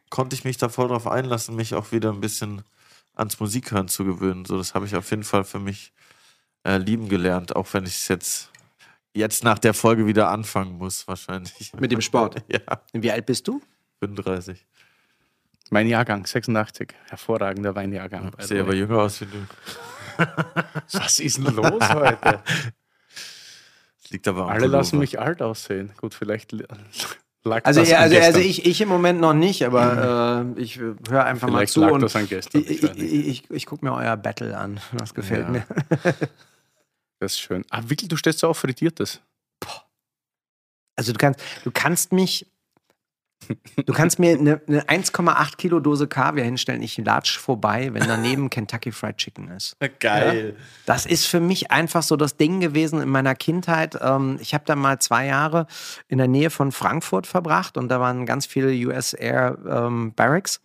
konnte 0.10 0.36
ich 0.36 0.44
mich 0.44 0.58
da 0.58 0.70
voll 0.70 0.88
drauf 0.88 1.08
einlassen, 1.08 1.56
mich 1.56 1.74
auch 1.74 1.92
wieder 1.92 2.12
ein 2.12 2.22
bisschen 2.22 2.64
ans 3.16 3.40
Musikhören 3.40 3.88
zu 3.88 4.06
gewöhnen. 4.06 4.46
So, 4.46 4.58
das 4.58 4.74
habe 4.74 4.86
ich 4.86 4.96
auf 4.96 5.10
jeden 5.10 5.24
Fall 5.24 5.44
für 5.44 5.60
mich 5.60 5.94
äh, 6.64 6.78
lieben 6.78 7.10
gelernt, 7.10 7.56
auch 7.56 7.74
wenn 7.74 7.86
ich 7.86 7.96
es 7.96 8.08
jetzt 8.08 8.52
jetzt 9.16 9.44
nach 9.44 9.58
der 9.58 9.74
Folge 9.74 10.06
wieder 10.06 10.30
anfangen 10.30 10.78
muss, 10.78 11.08
wahrscheinlich. 11.08 11.74
Mit 11.80 11.92
dem 11.92 12.02
Sport? 12.02 12.44
ja. 12.50 12.60
Wie 12.94 13.12
alt 13.12 13.26
bist 13.26 13.48
du? 13.48 13.62
35. 14.00 14.66
Mein 15.72 15.88
Jahrgang, 15.88 16.26
86. 16.26 16.94
Hervorragender 17.08 17.74
Weinjahrgang. 17.74 18.32
Ich 18.38 18.46
sehe 18.46 18.62
aber 18.62 18.76
jünger 18.76 19.00
aus 19.00 19.22
wie 19.22 19.26
du. 19.26 19.38
Was 20.94 21.20
ist 21.20 21.38
denn 21.38 21.56
los 21.56 21.90
heute? 21.90 22.42
Das 24.02 24.12
liegt 24.12 24.28
aber 24.28 24.50
Alle 24.50 24.68
lassen 24.68 25.00
mich 25.00 25.20
alt 25.20 25.42
aussehen. 25.42 25.92
Gut, 25.98 26.14
vielleicht 26.14 26.52
lag 27.44 27.66
also, 27.66 27.82
das 27.82 27.90
ja, 27.90 28.00
also, 28.00 28.18
also 28.18 28.40
ich, 28.40 28.66
ich 28.66 28.82
im 28.82 28.90
Moment 28.90 29.20
noch 29.20 29.34
nicht, 29.34 29.64
aber 29.66 30.46
äh, 30.56 30.62
ich 30.62 30.78
höre 30.78 31.26
einfach 31.26 31.48
vielleicht 31.48 31.78
mal 31.78 31.90
zu. 31.90 31.94
Lag 31.94 32.00
das 32.00 32.16
an 32.16 32.28
gestern, 32.28 32.62
ich, 32.62 32.84
ich, 32.84 33.00
ich, 33.00 33.50
ich 33.50 33.66
gucke 33.66 33.86
mir 33.86 33.94
euer 33.94 34.18
Battle 34.18 34.58
an. 34.58 34.80
Das 34.98 35.14
gefällt 35.14 35.46
ja. 35.46 35.52
mir. 35.52 35.66
das 37.20 37.34
ist 37.34 37.40
schön. 37.40 37.64
Ah, 37.70 37.82
wirklich, 37.88 38.10
du 38.10 38.18
stellst 38.18 38.40
so 38.40 38.50
auf 38.50 38.58
Frittiertes. 38.58 39.22
Also 40.98 41.12
du 41.12 41.18
kannst, 41.18 41.42
du 41.64 41.72
kannst 41.72 42.14
mich 42.14 42.48
Du 43.86 43.94
kannst 43.94 44.20
mir 44.20 44.38
eine, 44.38 44.62
eine 44.68 44.84
1,8 44.84 45.58
Kilo 45.58 45.80
Dose 45.80 46.08
Kaviar 46.08 46.46
hinstellen, 46.46 46.82
ich 46.82 46.98
latsch 46.98 47.38
vorbei, 47.38 47.90
wenn 47.94 48.08
daneben 48.08 48.50
Kentucky 48.50 48.92
Fried 48.92 49.18
Chicken 49.18 49.50
ist. 49.50 49.76
Geil. 50.00 50.56
Ja? 50.58 50.64
Das 50.86 51.06
ist 51.06 51.26
für 51.26 51.40
mich 51.40 51.72
einfach 51.72 52.04
so 52.04 52.16
das 52.16 52.38
Ding 52.38 52.60
gewesen 52.60 53.02
in 53.02 53.10
meiner 53.10 53.36
Kindheit. 53.36 53.98
Ähm, 54.02 54.38
ich 54.42 54.54
habe 54.54 54.64
da 54.66 54.76
mal 54.76 55.00
zwei 55.00 55.28
Jahre 55.28 55.68
in 56.08 56.18
der 56.18 56.28
Nähe 56.28 56.50
von 56.50 56.72
Frankfurt 56.72 57.28
verbracht 57.28 57.78
und 57.78 57.90
da 57.90 58.00
waren 58.00 58.26
ganz 58.26 58.46
viele 58.46 58.72
US 58.88 59.14
Air 59.14 59.58
ähm, 59.68 60.14
Barracks. 60.16 60.62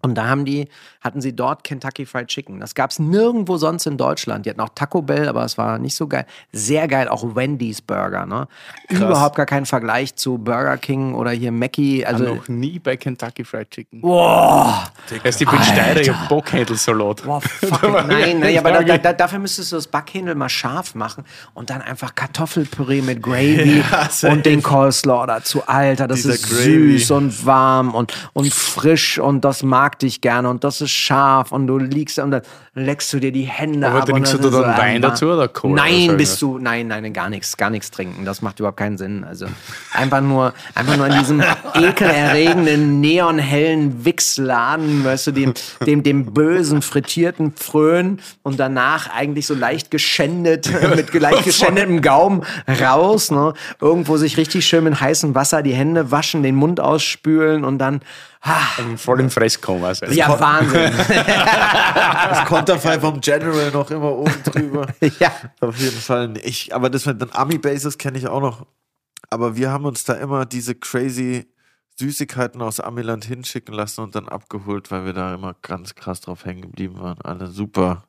Und 0.00 0.14
da 0.14 0.28
haben 0.28 0.44
die, 0.44 0.68
hatten 1.00 1.20
sie 1.20 1.34
dort 1.34 1.64
Kentucky 1.64 2.06
Fried 2.06 2.28
Chicken. 2.28 2.60
Das 2.60 2.76
gab 2.76 2.90
es 2.90 3.00
nirgendwo 3.00 3.56
sonst 3.56 3.84
in 3.86 3.96
Deutschland. 3.96 4.46
Die 4.46 4.50
hatten 4.50 4.60
auch 4.60 4.68
Taco 4.72 5.02
Bell, 5.02 5.28
aber 5.28 5.44
es 5.44 5.58
war 5.58 5.78
nicht 5.78 5.96
so 5.96 6.06
geil. 6.06 6.24
Sehr 6.52 6.86
geil, 6.86 7.08
auch 7.08 7.34
Wendy's 7.34 7.82
Burger. 7.82 8.24
Ne? 8.24 8.46
Überhaupt 8.88 9.34
gar 9.34 9.46
kein 9.46 9.66
Vergleich 9.66 10.14
zu 10.14 10.38
Burger 10.38 10.76
King 10.76 11.14
oder 11.14 11.32
hier 11.32 11.50
Mackie. 11.50 12.06
Also 12.06 12.34
noch 12.34 12.48
nie 12.48 12.78
bei 12.78 12.96
Kentucky 12.96 13.44
Fried 13.44 13.70
Chicken. 13.70 14.00
Boah! 14.02 14.84
Das 15.24 15.34
ist 15.34 15.40
die 15.40 15.46
Steirer, 15.46 16.00
ich 16.00 16.10
hab 16.10 16.28
Bockhändel-Salat. 16.28 17.24
Boah, 17.24 17.40
fuck 17.40 17.82
Nein, 18.06 18.38
nein, 18.38 18.58
aber 18.58 18.84
da, 18.84 18.98
da, 18.98 19.12
dafür 19.12 19.40
müsstest 19.40 19.72
du 19.72 19.76
das 19.76 19.88
Backhändel 19.88 20.34
mal 20.34 20.48
scharf 20.48 20.94
machen 20.94 21.24
und 21.54 21.70
dann 21.70 21.82
einfach 21.82 22.14
Kartoffelpüree 22.14 23.02
mit 23.02 23.22
Gravy 23.22 23.82
ja, 24.22 24.30
und 24.30 24.46
den 24.46 24.62
Coleslaw 24.62 25.26
dazu. 25.26 25.62
Alter, 25.66 26.06
das 26.06 26.22
Dieser 26.22 26.34
ist 26.34 26.48
Gravy. 26.48 26.98
süß 26.98 27.10
und 27.12 27.46
warm 27.46 27.94
und, 27.94 28.12
und 28.32 28.52
frisch 28.52 29.18
und 29.18 29.44
das 29.44 29.62
mag 29.62 29.87
mag 29.88 29.98
dich 30.00 30.20
gerne 30.20 30.50
und 30.50 30.64
das 30.64 30.82
ist 30.82 30.90
scharf 30.90 31.50
und 31.50 31.66
du 31.66 31.78
liegst 31.78 32.18
und 32.18 32.30
dann 32.30 32.42
leckst 32.74 33.10
du 33.10 33.20
dir 33.20 33.32
die 33.32 33.44
Hände 33.44 33.88
Aber 33.88 34.00
ab. 34.00 34.06
trinkst 34.06 34.34
du 34.34 34.38
dann 34.38 34.76
Wein 34.76 35.00
dazu 35.00 35.28
oder 35.28 35.48
Cola? 35.48 35.82
Nein, 35.82 36.18
bist 36.18 36.42
du, 36.42 36.58
nein, 36.58 36.88
nein, 36.88 37.10
gar 37.14 37.30
nichts, 37.30 37.56
gar 37.56 37.70
nichts 37.70 37.90
trinken. 37.90 38.26
Das 38.26 38.42
macht 38.42 38.60
überhaupt 38.60 38.76
keinen 38.76 38.98
Sinn. 38.98 39.24
Also 39.24 39.46
einfach 39.94 40.20
nur, 40.20 40.52
einfach 40.74 40.98
nur 40.98 41.06
in 41.06 41.18
diesem 41.18 41.42
ekelerregenden, 41.74 43.00
neonhellen 43.00 44.04
Wichsladen, 44.04 45.06
weißt 45.06 45.28
du, 45.28 45.32
dem, 45.32 45.54
dem, 45.86 46.02
dem 46.02 46.34
bösen, 46.34 46.82
frittierten 46.82 47.54
Fröhn 47.56 48.20
und 48.42 48.60
danach 48.60 49.08
eigentlich 49.08 49.46
so 49.46 49.54
leicht 49.54 49.90
geschändet, 49.90 50.70
mit 50.96 51.14
leicht 51.14 51.44
geschändetem 51.44 52.02
Gaumen 52.02 52.42
raus, 52.68 53.30
ne? 53.30 53.54
Irgendwo 53.80 54.18
sich 54.18 54.36
richtig 54.36 54.66
schön 54.66 54.84
mit 54.84 55.00
heißem 55.00 55.34
Wasser 55.34 55.62
die 55.62 55.72
Hände 55.72 56.10
waschen, 56.10 56.42
den 56.42 56.56
Mund 56.56 56.78
ausspülen 56.78 57.64
und 57.64 57.78
dann 57.78 58.02
Ah. 58.40 58.66
Voll 58.96 59.20
im 59.20 59.30
Fresskoma. 59.30 59.88
Also. 59.88 60.06
Ja, 60.06 60.38
Wahnsinn. 60.38 60.92
das 61.08 62.44
Konterfei 62.46 63.00
vom 63.00 63.20
General 63.20 63.70
noch 63.70 63.90
immer 63.90 64.12
oben 64.12 64.42
drüber. 64.44 64.86
ja. 65.18 65.32
Auf 65.60 65.76
jeden 65.78 65.98
Fall. 65.98 66.34
Ich, 66.44 66.74
aber 66.74 66.88
das 66.88 67.06
mit 67.06 67.20
den 67.20 67.32
Ami-Bases 67.32 67.98
kenne 67.98 68.18
ich 68.18 68.28
auch 68.28 68.40
noch. 68.40 68.66
Aber 69.30 69.56
wir 69.56 69.70
haben 69.70 69.84
uns 69.84 70.04
da 70.04 70.14
immer 70.14 70.46
diese 70.46 70.74
crazy 70.74 71.46
Süßigkeiten 71.98 72.62
aus 72.62 72.78
Amiland 72.78 73.24
hinschicken 73.24 73.74
lassen 73.74 74.02
und 74.02 74.14
dann 74.14 74.28
abgeholt, 74.28 74.90
weil 74.92 75.04
wir 75.04 75.12
da 75.12 75.34
immer 75.34 75.56
ganz 75.62 75.96
krass 75.96 76.20
drauf 76.20 76.44
hängen 76.44 76.62
geblieben 76.62 77.00
waren. 77.00 77.20
Alle 77.22 77.48
super. 77.48 78.04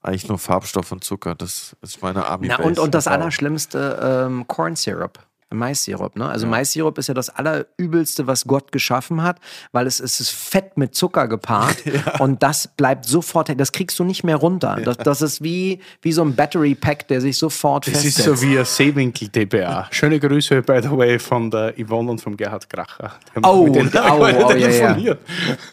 Eigentlich 0.00 0.28
nur 0.28 0.38
Farbstoff 0.38 0.92
und 0.92 1.04
Zucker. 1.04 1.34
Das 1.34 1.76
ist 1.82 2.00
meine 2.00 2.26
Ami-Base. 2.26 2.62
Und, 2.62 2.78
und 2.78 2.94
das 2.94 3.06
Allerschlimmste, 3.06 4.26
ähm, 4.26 4.46
Corn 4.46 4.76
Syrup. 4.76 5.18
Mais-Sirup, 5.50 6.16
ne? 6.16 6.28
Also 6.28 6.46
Mais-Sirup 6.46 6.98
ist 6.98 7.08
ja 7.08 7.14
das 7.14 7.30
allerübelste, 7.30 8.26
was 8.26 8.44
Gott 8.44 8.70
geschaffen 8.72 9.22
hat, 9.22 9.38
weil 9.72 9.86
es, 9.86 9.98
es 10.00 10.20
ist 10.20 10.30
Fett 10.30 10.76
mit 10.76 10.94
Zucker 10.94 11.26
gepaart 11.26 11.76
und 12.18 12.42
das 12.42 12.68
bleibt 12.68 13.06
sofort, 13.06 13.48
das 13.58 13.72
kriegst 13.72 13.98
du 13.98 14.04
nicht 14.04 14.24
mehr 14.24 14.36
runter. 14.36 14.78
Das, 14.84 14.98
das 14.98 15.22
ist 15.22 15.42
wie, 15.42 15.80
wie 16.02 16.12
so 16.12 16.22
ein 16.22 16.34
Battery-Pack, 16.34 17.08
der 17.08 17.20
sich 17.20 17.38
sofort 17.38 17.86
Das 17.86 18.02
festsetzt. 18.02 18.18
ist 18.18 18.40
so 18.40 18.42
wie 18.42 18.58
ein 18.58 18.64
Seewinkel-DBA. 18.64 19.88
Schöne 19.90 20.20
Grüße, 20.20 20.62
by 20.62 20.80
the 20.82 20.90
way, 20.90 21.18
von 21.18 21.50
der 21.50 21.74
Yvonne 21.78 22.10
und 22.10 22.20
vom 22.20 22.36
Gerhard 22.36 22.68
Kracher. 22.68 23.12
Oh, 23.42 23.68
denen 23.68 23.90
oh, 23.94 24.20
heute 24.20 24.44
oh, 24.44 24.52
ja, 24.56 24.96
ja. 24.96 25.14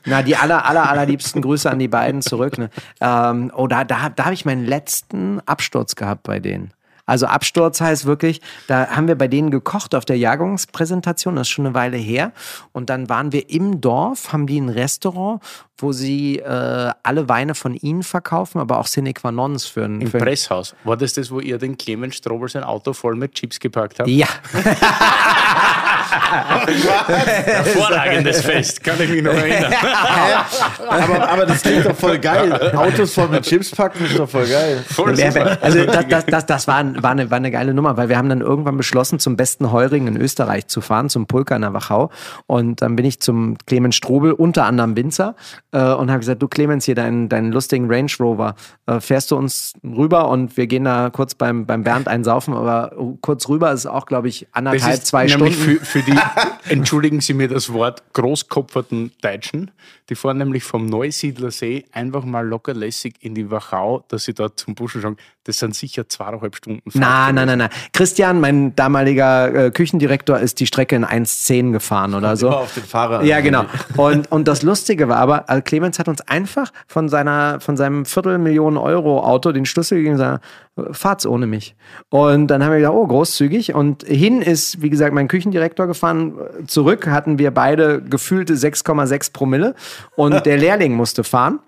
Na, 0.05 0.21
die 0.21 0.36
aller, 0.36 0.65
aller, 0.65 0.89
allerliebsten 0.89 1.41
Grüße 1.41 1.69
an 1.69 1.80
die 1.80 1.88
beiden 1.88 2.21
zurück. 2.21 2.57
Ne? 2.57 2.69
Ähm, 3.01 3.51
oh, 3.55 3.67
da, 3.67 3.84
da, 3.84 4.09
da 4.09 4.26
habe 4.26 4.34
ich 4.34 4.45
meinen 4.45 4.65
letzten 4.65 5.41
Absturz 5.45 5.95
gehabt 5.95 6.23
bei 6.23 6.39
denen. 6.39 6.71
Also 7.06 7.28
Absturz 7.28 7.82
heißt 7.82 8.06
wirklich, 8.06 8.41
da 8.68 8.88
haben 8.88 9.08
wir 9.08 9.16
bei 9.16 9.28
denen 9.28 9.51
gekocht 9.51 9.95
auf 9.95 10.06
der 10.06 10.18
Jahrgangspräsentation, 10.18 11.36
das 11.36 11.47
ist 11.47 11.51
schon 11.51 11.66
eine 11.66 11.76
Weile 11.76 11.97
her. 11.97 12.32
Und 12.72 12.89
dann 12.89 13.10
waren 13.10 13.32
wir 13.32 13.49
im 13.49 13.82
Dorf, 13.82 14.34
haben 14.34 14.47
die 14.47 14.60
ein 14.60 14.70
Restaurant, 14.70 15.41
wo 15.78 15.91
sie 15.91 16.39
äh, 16.39 16.91
alle 17.03 17.30
Weine 17.30 17.53
von 17.53 17.76
ihnen 17.76 18.03
verkaufen, 18.03 18.60
aber 18.60 18.80
auch 18.80 18.88
Sine 18.88 19.14
qua 19.14 19.32
nons 19.32 19.66
für 19.66 19.84
ein, 19.86 20.01
Im 20.01 20.08
für 20.10 20.18
Presshaus. 20.18 20.76
War 20.84 20.97
das 20.97 21.14
das, 21.14 21.32
wo 21.32 21.39
ihr 21.39 21.58
den 21.58 21.78
Clemens 21.78 22.16
Strobel 22.16 22.49
sein 22.49 22.64
Auto 22.64 22.93
voll 22.93 23.16
mit 23.16 23.34
Chips 23.34 23.60
geparkt 23.60 23.99
habt? 23.99 24.10
Ja, 24.10 24.28
Hervorragendes 27.45 28.41
Fest, 28.41 28.84
kann 28.84 28.95
ich 29.01 29.10
mich 29.10 29.24
noch 29.24 29.34
erinnern. 29.34 29.74
aber, 30.89 31.30
aber 31.30 31.45
das 31.45 31.62
klingt 31.62 31.86
doch 31.86 31.95
voll 31.95 32.18
geil. 32.20 32.53
Autos 32.76 33.14
voll 33.14 33.28
mit 33.30 33.43
Chips 33.43 33.72
packen 33.72 34.06
ist 34.06 34.18
doch 34.18 34.30
voll 34.30 34.47
geil. 34.47 34.84
Voll 34.89 35.18
wer- 35.18 35.64
Also 35.64 35.86
das, 35.86 36.08
das, 36.08 36.26
das, 36.26 36.45
das 36.45 36.68
war, 36.68 36.84
war, 37.01 37.12
eine, 37.12 37.30
war 37.30 37.38
eine 37.38 37.51
geile 37.51 37.74
Nummer, 37.74 37.97
weil 37.97 38.10
wir 38.10 38.18
haben 38.18 38.30
dann 38.30 38.41
irgendwann 38.41 38.78
beschlossen, 38.78 39.20
zum 39.20 39.36
besten 39.36 39.72
Heurigen 39.72 40.08
in 40.08 40.18
Österreich 40.18 40.68
zu 40.68 40.82
fahren, 40.82 41.10
zum 41.10 41.28
Pulka 41.28 41.56
in 41.56 41.62
der 41.62 41.74
Wachau. 41.74 42.10
Und 42.47 42.82
dann 42.82 42.95
bin 42.95 43.06
ich 43.06 43.20
zum 43.20 43.58
Clemens 43.66 43.95
Strobel, 43.95 44.32
unter 44.34 44.66
anderem 44.66 44.95
Winzer, 44.95 45.36
äh, 45.72 45.80
und 45.93 46.10
habe 46.10 46.20
gesagt, 46.20 46.41
du 46.41 46.47
Clemens, 46.47 46.86
hier 46.86 46.95
deinen, 46.95 47.30
deinen 47.30 47.51
lustigen 47.51 47.91
Range 47.91 48.12
Rover, 48.20 48.56
äh, 48.88 48.99
fährst 48.99 49.32
du 49.32 49.36
uns 49.38 49.74
rüber 49.84 50.30
und 50.30 50.58
wir 50.58 50.68
gehen 50.68 50.84
da 50.86 51.10
kurz 51.12 51.36
beim, 51.36 51.66
beim 51.66 51.84
Bernd 51.84 52.08
einsaufen, 52.08 52.53
aber 52.53 52.91
kurz 53.22 53.47
rüber 53.49 53.72
ist 53.72 53.86
auch, 53.86 54.06
glaube 54.06 54.28
ich, 54.28 54.47
anderthalb, 54.51 54.82
zwei 55.06 55.28
Stunden. 55.28 55.53
Für, 55.53 55.76
für 55.96 56.02
die, 56.02 56.20
entschuldigen 56.70 57.22
Sie 57.22 57.34
mir 57.34 57.48
das 57.48 57.72
Wort, 57.72 58.04
großkopferten 58.12 59.14
Deutschen. 59.22 59.72
Die 60.10 60.16
fahren 60.16 60.38
nämlich 60.38 60.64
vom 60.64 60.86
Neusiedlersee 60.86 61.86
einfach 61.91 62.26
mal 62.26 62.47
lockerlässig 62.47 63.16
in 63.22 63.34
die 63.34 63.49
Wachau, 63.49 64.03
dass 64.08 64.26
sie 64.26 64.36
da 64.36 64.56
zum 64.56 64.76
Buschen 64.76 65.01
schauen. 65.01 65.18
Das 65.45 65.58
sind 65.60 65.76
sicher 65.76 66.08
zweieinhalb 66.08 66.56
Stunden 66.56 66.91
Fahrt 66.91 67.01
Na, 67.01 67.32
nein, 67.32 67.36
gewesen. 67.36 67.47
nein, 67.47 67.58
nein. 67.58 67.70
Christian, 67.93 68.39
mein 68.39 68.76
damaliger 68.76 69.66
äh, 69.66 69.72
Küchendirektor, 69.72 70.39
ist 70.39 70.60
die 70.60 70.68
Strecke 70.68 70.95
in 70.95 71.06
1,10 71.06 71.72
gefahren 71.72 72.14
oder 72.14 72.38
so. 72.38 72.47
Immer 72.47 72.58
auf 72.58 72.74
den 72.74 72.84
Fahrer. 72.84 73.24
Ja, 73.24 73.41
genau. 73.41 73.66
Und, 73.97 74.32
und 74.32 74.47
das 74.47 74.62
Lustige 74.62 75.08
war 75.08 75.18
aber, 75.18 75.45
äh, 75.47 75.62
Clemens 75.62 75.99
hat 75.99 76.08
uns 76.08 76.22
einfach 76.22 76.72
von 76.88 77.10
seiner, 77.10 77.60
von 77.60 77.78
seinem 77.78 78.06
Viertelmillionen 78.06 78.78
Euro 78.78 79.22
Auto 79.24 79.51
den 79.51 79.66
Schlüssel 79.66 79.97
gegeben 79.97 80.16
und 80.16 80.20
gesagt, 80.20 80.43
fahrt's 80.91 81.26
ohne 81.26 81.47
mich. 81.47 81.76
Und 82.10 82.47
dann 82.47 82.64
haben 82.64 82.72
wir 82.72 82.80
gesagt, 82.80 82.95
oh, 82.95 83.08
großzügig. 83.08 83.74
Und 83.74 84.03
hin 84.03 84.41
ist, 84.41 84.82
wie 84.82 84.89
gesagt, 84.89 85.14
mein 85.14 85.28
Küchendirektor 85.28 85.88
gefahren. 85.88 86.34
Zurück 86.68 87.08
hatten 87.08 87.39
wir 87.39 87.51
beide 87.51 88.01
gefühlte 88.01 88.53
6,6 88.53 89.32
Promille 89.32 89.76
und 90.16 90.46
der 90.46 90.58
Lehrling 90.58 90.93
musste 90.93 91.24
fahren. 91.24 91.60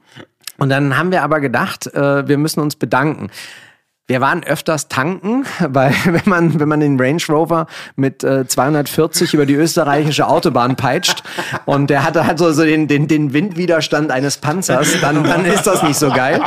Und 0.57 0.69
dann 0.69 0.97
haben 0.97 1.11
wir 1.11 1.23
aber 1.23 1.39
gedacht, 1.39 1.87
äh, 1.93 2.27
wir 2.27 2.37
müssen 2.37 2.59
uns 2.61 2.75
bedanken. 2.75 3.29
Wir 4.07 4.21
waren 4.21 4.43
öfters 4.43 4.87
tanken, 4.87 5.45
weil 5.59 5.93
wenn 6.05 6.21
man, 6.25 6.59
wenn 6.59 6.69
man 6.69 6.79
den 6.79 6.99
Range 6.99 7.21
Rover 7.29 7.67
mit 7.95 8.23
äh, 8.23 8.47
240 8.47 9.33
über 9.33 9.45
die 9.45 9.55
österreichische 9.55 10.27
Autobahn 10.27 10.75
peitscht 10.75 11.23
und 11.65 11.89
der 11.89 12.03
hatte 12.03 12.25
halt 12.25 12.39
so, 12.39 12.51
so 12.51 12.63
den, 12.63 12.87
den, 12.87 13.07
den 13.07 13.33
Windwiderstand 13.33 14.11
eines 14.11 14.37
Panzers, 14.37 14.99
dann, 15.01 15.23
dann 15.23 15.45
ist 15.45 15.67
das 15.67 15.83
nicht 15.83 15.99
so 15.99 16.09
geil. 16.09 16.41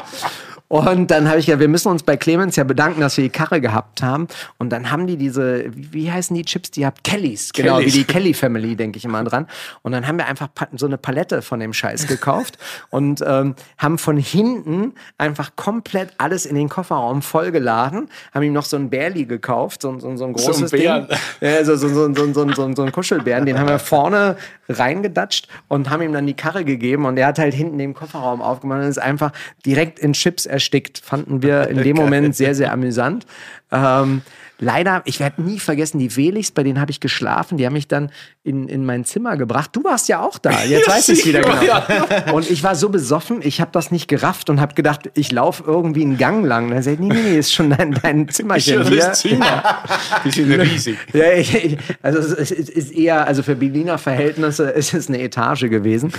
Und 0.71 1.11
dann 1.11 1.29
habe 1.29 1.41
ich 1.41 1.49
ja, 1.49 1.59
wir 1.59 1.67
müssen 1.67 1.89
uns 1.89 2.05
bei 2.05 2.17
Clemens 2.17 2.55
ja 2.55 2.63
bedanken, 2.63 3.01
dass 3.01 3.17
wir 3.17 3.25
die 3.25 3.31
Karre 3.31 3.61
gehabt 3.61 4.05
haben. 4.05 4.29
Und 4.57 4.71
dann 4.71 4.93
haben 4.93 5.09
die 5.09 5.17
diese, 5.17 5.65
wie, 5.75 6.13
heißen 6.13 6.37
die 6.37 6.45
Chips, 6.45 6.71
die 6.71 6.83
ihr 6.83 6.87
habt? 6.87 7.03
Kellys, 7.03 7.53
genau, 7.53 7.79
Kellys. 7.79 7.93
wie 7.93 7.99
die 7.99 8.05
Kelly 8.05 8.35
Family, 8.35 8.77
denke 8.77 8.97
ich 8.97 9.05
immer 9.05 9.25
dran. 9.25 9.49
Und 9.83 9.91
dann 9.91 10.07
haben 10.07 10.17
wir 10.19 10.27
einfach 10.27 10.49
so 10.77 10.87
eine 10.87 10.97
Palette 10.97 11.43
von 11.43 11.59
dem 11.59 11.73
Scheiß 11.73 12.07
gekauft 12.07 12.57
und 12.91 13.21
ähm, 13.27 13.57
haben 13.79 13.99
von 13.99 14.17
hinten 14.17 14.93
einfach 15.19 15.57
komplett 15.57 16.13
alles 16.19 16.47
in 16.47 16.55
den 16.55 16.69
Kofferraum 16.69 17.21
vollgeladen, 17.21 18.09
haben 18.33 18.43
ihm 18.45 18.53
noch 18.53 18.65
so 18.65 18.77
ein 18.77 18.91
Bärli 18.91 19.25
gekauft, 19.25 19.83
so, 19.83 19.99
so, 19.99 20.01
so 20.01 20.09
ein 20.09 20.17
So 20.19 20.25
ein 20.27 20.33
großes 20.35 20.71
Bären. 20.71 21.09
Ding. 21.09 21.19
Ja, 21.41 21.65
so, 21.65 21.75
so, 21.75 21.89
so, 21.89 22.15
so, 22.15 22.33
so, 22.33 22.53
so, 22.53 22.75
so 22.77 22.83
ein 22.83 22.93
Kuschelbären, 22.93 23.45
den 23.45 23.59
haben 23.59 23.69
wir 23.69 23.81
vorne 23.81 24.37
reingedatscht 24.69 25.49
und 25.67 25.91
haben 25.91 26.03
ihm 26.03 26.13
dann 26.13 26.29
die 26.29 26.35
Karre 26.35 26.65
gegeben 26.65 27.07
und 27.07 27.17
er 27.17 27.27
hat 27.27 27.41
halt 27.41 27.55
hinten 27.55 27.79
den 27.79 27.93
Kofferraum 27.93 28.41
aufgemacht 28.41 28.83
und 28.83 28.89
ist 28.89 28.99
einfach 28.99 29.33
direkt 29.67 29.99
in 29.99 30.13
Chips 30.13 30.47
erstickt. 30.61 30.99
Fanden 30.99 31.43
wir 31.43 31.69
in 31.69 31.83
dem 31.83 31.97
Moment 32.03 32.37
sehr, 32.37 32.55
sehr 32.55 32.73
amüsant. 32.73 33.27
Ähm, 33.73 34.23
leider, 34.61 35.03
ich 35.05 35.21
werde 35.21 35.43
nie 35.43 35.59
vergessen, 35.59 35.99
die 35.99 36.17
Weligs, 36.17 36.51
bei 36.51 36.63
denen 36.63 36.81
habe 36.81 36.91
ich 36.91 37.01
geschlafen, 37.01 37.59
die 37.59 37.67
haben 37.67 37.73
mich 37.73 37.89
dann 37.89 38.11
in, 38.43 38.69
in 38.69 38.85
mein 38.85 39.05
Zimmer 39.05 39.37
gebracht. 39.37 39.71
Du 39.75 39.85
warst 39.85 40.09
ja 40.09 40.21
auch 40.21 40.39
da, 40.39 40.63
jetzt 40.69 40.89
weiß 40.89 41.09
ich 41.11 41.21
es 41.21 41.27
wieder 41.27 41.41
genau. 41.43 42.33
Und 42.35 42.51
ich 42.51 42.63
war 42.63 42.75
so 42.75 42.89
besoffen, 42.89 43.41
ich 43.43 43.61
habe 43.61 43.71
das 43.73 43.91
nicht 43.91 44.09
gerafft 44.09 44.51
und 44.51 44.61
habe 44.61 44.75
gedacht, 44.75 45.11
ich 45.15 45.33
laufe 45.33 45.65
irgendwie 45.67 46.03
einen 46.03 46.19
Gang 46.19 46.45
lang. 46.45 46.71
Dann 46.71 46.83
sagt, 46.83 47.01
nee, 47.01 47.09
nee, 47.09 47.23
nee, 47.23 47.39
ist 47.39 47.53
schon 47.53 47.71
dein, 47.71 47.93
dein 48.03 48.29
Zimmerchen 48.31 48.83
Ja, 48.83 48.89
hier. 48.89 48.99
das 48.99 49.21
Zimmer. 49.21 49.83
Die 50.25 50.31
sind 50.31 50.53
riesig. 50.53 50.99
Ja, 51.13 51.33
ich, 51.33 51.79
also 52.03 52.19
es 52.19 52.51
ist 52.51 52.71
ist 52.71 52.93
eher, 52.93 53.27
also 53.27 53.43
für 53.43 53.57
Berliner 53.57 53.99
Verhältnisse 53.99 54.71
ist 54.71 54.95
es 54.95 55.09
eine 55.09 55.21
Etage 55.21 55.69
gewesen. 55.69 56.13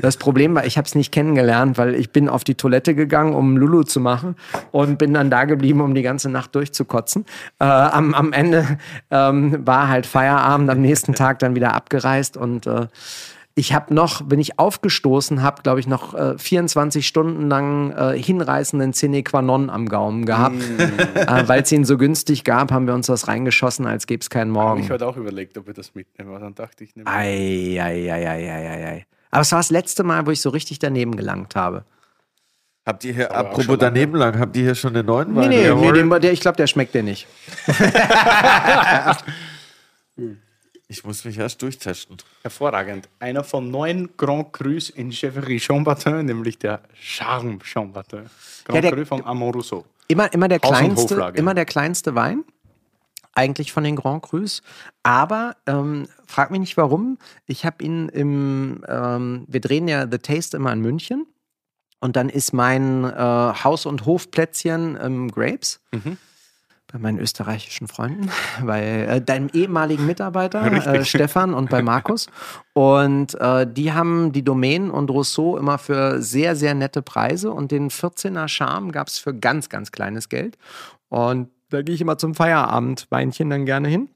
Das 0.00 0.16
Problem 0.16 0.54
war, 0.54 0.64
ich 0.66 0.76
habe 0.78 0.86
es 0.86 0.94
nicht 0.94 1.12
kennengelernt, 1.12 1.78
weil 1.78 1.94
ich 1.94 2.10
bin 2.10 2.28
auf 2.28 2.44
die 2.44 2.54
Toilette 2.54 2.94
gegangen, 2.94 3.34
um 3.34 3.56
Lulu 3.56 3.82
zu 3.82 4.00
machen 4.00 4.36
und 4.72 4.98
bin 4.98 5.14
dann 5.14 5.30
da 5.30 5.44
geblieben, 5.44 5.80
um 5.80 5.94
die 5.94 6.02
ganze 6.02 6.28
Nacht 6.30 6.54
durchzukotzen. 6.54 7.24
Äh, 7.58 7.64
am, 7.92 8.14
am 8.14 8.32
Ende 8.32 8.78
ähm, 9.10 9.66
war 9.66 9.88
halt 9.88 10.06
Feierabend, 10.06 10.70
am 10.70 10.80
nächsten 10.80 11.14
Tag 11.16 11.38
dann 11.38 11.54
wieder 11.54 11.74
abgereist 11.74 12.36
und 12.36 12.66
äh, 12.66 12.86
ich 13.58 13.72
habe 13.72 13.94
noch, 13.94 14.20
wenn 14.26 14.38
ich 14.38 14.58
aufgestoßen 14.58 15.42
habe, 15.42 15.62
glaube 15.62 15.80
ich, 15.80 15.86
noch 15.86 16.12
äh, 16.12 16.36
24 16.36 17.06
Stunden 17.06 17.48
lang 17.48 17.90
äh, 17.90 18.22
hinreißenden 18.22 18.92
Sine 18.92 19.22
qua 19.22 19.40
non 19.40 19.70
am 19.70 19.88
Gaumen 19.88 20.26
gehabt. 20.26 20.56
äh, 21.14 21.48
Weil 21.48 21.62
es 21.62 21.72
ihn 21.72 21.86
so 21.86 21.96
günstig 21.96 22.44
gab, 22.44 22.70
haben 22.70 22.86
wir 22.86 22.92
uns 22.92 23.06
das 23.06 23.28
reingeschossen, 23.28 23.86
als 23.86 24.06
gäbe 24.06 24.20
es 24.20 24.28
keinen 24.28 24.50
Morgen. 24.50 24.82
Ich 24.82 24.90
hatte 24.90 25.06
auch 25.06 25.16
überlegt, 25.16 25.56
ob 25.56 25.66
wir 25.66 25.72
das 25.72 25.94
mitnehmen, 25.94 26.32
aber 26.32 26.40
dann 26.40 26.54
dachte 26.54 26.84
ich, 26.84 26.94
nehme 26.96 27.08
Ei, 27.08 27.78
ei, 27.80 28.12
ei, 28.12 28.28
ei, 28.28 28.52
ei, 28.52 28.68
ei, 28.68 28.86
ei. 28.88 29.06
Aber 29.30 29.40
es 29.40 29.52
war 29.52 29.58
das 29.58 29.70
letzte 29.70 30.04
Mal, 30.04 30.26
wo 30.26 30.32
ich 30.32 30.42
so 30.42 30.50
richtig 30.50 30.78
daneben 30.78 31.16
gelangt 31.16 31.56
habe. 31.56 31.86
Habt 32.86 33.02
ihr 33.04 33.12
hier, 33.12 33.30
Aber 33.32 33.50
apropos 33.50 33.76
daneben 33.78 34.14
lang, 34.14 34.38
habt 34.38 34.56
ihr 34.56 34.62
hier 34.62 34.74
schon 34.76 34.94
den 34.94 35.06
neuen 35.06 35.32
Nee, 35.34 35.40
Wein? 35.40 35.48
nee, 35.50 35.70
oder? 35.70 35.80
nee 35.80 35.92
den, 35.92 36.08
der, 36.20 36.32
ich 36.32 36.40
glaube, 36.40 36.56
der 36.56 36.68
schmeckt 36.68 36.94
dir 36.94 37.02
nicht. 37.02 37.26
Ich 40.88 41.04
muss 41.04 41.24
mich 41.24 41.36
erst 41.36 41.60
durchtesten. 41.62 42.16
Hervorragend. 42.42 43.08
Einer 43.18 43.42
von 43.42 43.70
neun 43.72 44.10
Grand 44.16 44.52
Crus 44.52 44.88
in 44.88 45.10
Chefferie 45.10 45.58
Chambertin, 45.58 46.24
nämlich 46.26 46.58
der 46.60 46.80
Charme 46.94 47.58
Chambertin. 47.60 48.26
Grand 48.64 48.84
Ja, 48.84 48.90
Cru 48.92 49.04
von 49.04 49.24
Amon 49.26 49.52
Rousseau. 49.52 49.84
Immer, 50.06 50.32
immer, 50.32 50.46
der 50.46 50.60
kleinste, 50.60 51.32
immer 51.34 51.54
der 51.54 51.64
kleinste 51.64 52.14
Wein, 52.14 52.44
eigentlich 53.34 53.72
von 53.72 53.82
den 53.82 53.96
Grand 53.96 54.22
Crus. 54.22 54.62
Aber 55.02 55.56
ähm, 55.66 56.06
frag 56.28 56.52
mich 56.52 56.60
nicht 56.60 56.76
warum. 56.76 57.18
Ich 57.46 57.64
habe 57.66 57.82
ihn 57.82 58.08
im, 58.10 58.84
ähm, 58.86 59.44
wir 59.48 59.60
drehen 59.60 59.88
ja 59.88 60.06
The 60.08 60.18
Taste 60.18 60.56
immer 60.56 60.72
in 60.72 60.80
München. 60.82 61.26
Und 62.00 62.16
dann 62.16 62.28
ist 62.28 62.52
mein 62.52 63.04
äh, 63.04 63.16
Haus- 63.16 63.86
und 63.86 64.06
Hofplätzchen 64.06 64.96
im 64.96 65.30
Grapes. 65.30 65.80
Mhm. 65.92 66.18
Bei 66.92 67.00
meinen 67.00 67.18
österreichischen 67.18 67.88
Freunden, 67.88 68.30
bei 68.64 68.82
äh, 68.82 69.20
deinem 69.20 69.48
ehemaligen 69.52 70.06
Mitarbeiter 70.06 70.64
äh. 70.70 71.04
Stefan 71.04 71.52
und 71.52 71.68
bei 71.68 71.82
Markus. 71.82 72.28
Und 72.74 73.34
äh, 73.40 73.66
die 73.70 73.92
haben 73.92 74.32
die 74.32 74.44
Domain 74.44 74.90
und 74.90 75.10
Rousseau 75.10 75.56
immer 75.56 75.78
für 75.78 76.22
sehr, 76.22 76.54
sehr 76.54 76.74
nette 76.74 77.02
Preise. 77.02 77.50
Und 77.50 77.72
den 77.72 77.90
14er 77.90 78.46
Charme 78.46 78.92
gab 78.92 79.08
es 79.08 79.18
für 79.18 79.34
ganz, 79.34 79.68
ganz 79.68 79.90
kleines 79.90 80.28
Geld. 80.28 80.58
Und 81.08 81.50
da 81.70 81.82
gehe 81.82 81.94
ich 81.94 82.00
immer 82.00 82.18
zum 82.18 82.34
Feierabend 82.34 83.06
Weinchen 83.10 83.50
dann 83.50 83.66
gerne 83.66 83.88
hin. 83.88 84.08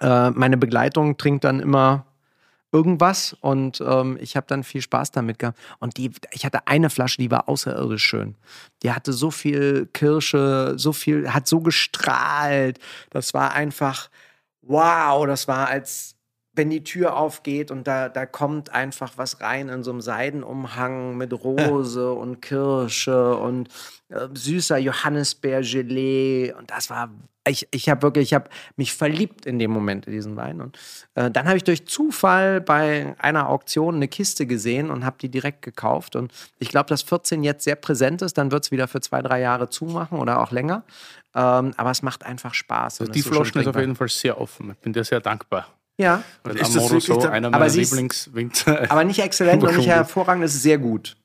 Äh, 0.00 0.30
meine 0.30 0.56
Begleitung 0.56 1.16
trinkt 1.16 1.44
dann 1.44 1.60
immer 1.60 2.06
irgendwas 2.72 3.36
und 3.40 3.80
ähm, 3.80 4.18
ich 4.20 4.36
habe 4.36 4.46
dann 4.48 4.64
viel 4.64 4.82
Spaß 4.82 5.10
damit 5.12 5.38
gehabt. 5.38 5.58
Und 5.78 5.96
die, 5.96 6.10
ich 6.32 6.44
hatte 6.44 6.66
eine 6.66 6.90
Flasche, 6.90 7.18
die 7.18 7.30
war 7.30 7.48
außerirdisch 7.48 8.04
schön. 8.04 8.34
Die 8.82 8.92
hatte 8.92 9.12
so 9.12 9.30
viel 9.30 9.86
Kirsche, 9.92 10.74
so 10.76 10.92
viel, 10.92 11.32
hat 11.32 11.46
so 11.46 11.60
gestrahlt. 11.60 12.78
Das 13.10 13.34
war 13.34 13.52
einfach, 13.52 14.10
wow, 14.62 15.26
das 15.26 15.48
war 15.48 15.68
als 15.68 16.15
wenn 16.56 16.70
die 16.70 16.82
Tür 16.82 17.16
aufgeht 17.16 17.70
und 17.70 17.86
da, 17.86 18.08
da 18.08 18.26
kommt 18.26 18.70
einfach 18.70 19.12
was 19.16 19.40
rein 19.40 19.68
in 19.68 19.82
so 19.82 19.90
einem 19.90 20.00
Seidenumhang 20.00 21.16
mit 21.16 21.32
Rose 21.44 22.12
und 22.12 22.40
Kirsche 22.40 23.36
und 23.36 23.68
äh, 24.08 24.28
süßer 24.34 24.78
Johannisbeergelee. 24.78 26.52
Und 26.52 26.70
das 26.70 26.90
war 26.90 27.10
ich, 27.48 27.68
ich 27.70 27.88
habe 27.88 28.02
wirklich, 28.02 28.24
ich 28.24 28.34
habe 28.34 28.50
mich 28.76 28.92
verliebt 28.92 29.46
in 29.46 29.58
dem 29.58 29.70
Moment 29.70 30.06
in 30.06 30.12
diesen 30.12 30.36
Wein. 30.36 30.60
Und 30.60 30.78
äh, 31.14 31.30
dann 31.30 31.46
habe 31.46 31.56
ich 31.56 31.64
durch 31.64 31.86
Zufall 31.86 32.60
bei 32.60 33.14
einer 33.18 33.48
Auktion 33.48 33.96
eine 33.96 34.08
Kiste 34.08 34.46
gesehen 34.46 34.90
und 34.90 35.04
habe 35.04 35.16
die 35.20 35.28
direkt 35.28 35.62
gekauft. 35.62 36.16
Und 36.16 36.32
ich 36.58 36.68
glaube, 36.68 36.88
dass 36.88 37.02
14 37.02 37.42
jetzt 37.44 37.64
sehr 37.64 37.76
präsent 37.76 38.22
ist, 38.22 38.38
dann 38.38 38.50
wird 38.50 38.64
es 38.64 38.70
wieder 38.70 38.88
für 38.88 39.00
zwei, 39.00 39.22
drei 39.22 39.40
Jahre 39.40 39.70
zumachen 39.70 40.18
oder 40.18 40.40
auch 40.40 40.50
länger, 40.50 40.82
ähm, 41.34 41.72
aber 41.76 41.90
es 41.90 42.02
macht 42.02 42.24
einfach 42.24 42.54
Spaß. 42.54 43.00
Also 43.00 43.12
die 43.12 43.22
Flaschen 43.22 43.60
ist 43.60 43.68
auf 43.68 43.76
jeden 43.76 43.96
Fall 43.96 44.08
sehr 44.08 44.40
offen, 44.40 44.70
ich 44.70 44.78
bin 44.78 44.92
dir 44.92 45.04
sehr 45.04 45.20
dankbar. 45.20 45.68
Ja. 45.98 46.22
Weil 46.42 46.56
ist 46.56 46.76
Amoro 46.76 47.00
so 47.00 47.20
einer 47.20 47.50
meiner 47.50 47.68
Lieblingswinzer. 47.68 48.90
Aber 48.90 49.04
nicht 49.04 49.18
exzellent 49.18 49.62
und 49.62 49.76
nicht 49.76 49.86
hervorragend, 49.88 50.44
es 50.44 50.54
ist 50.54 50.62
sehr 50.62 50.78
gut. 50.78 51.16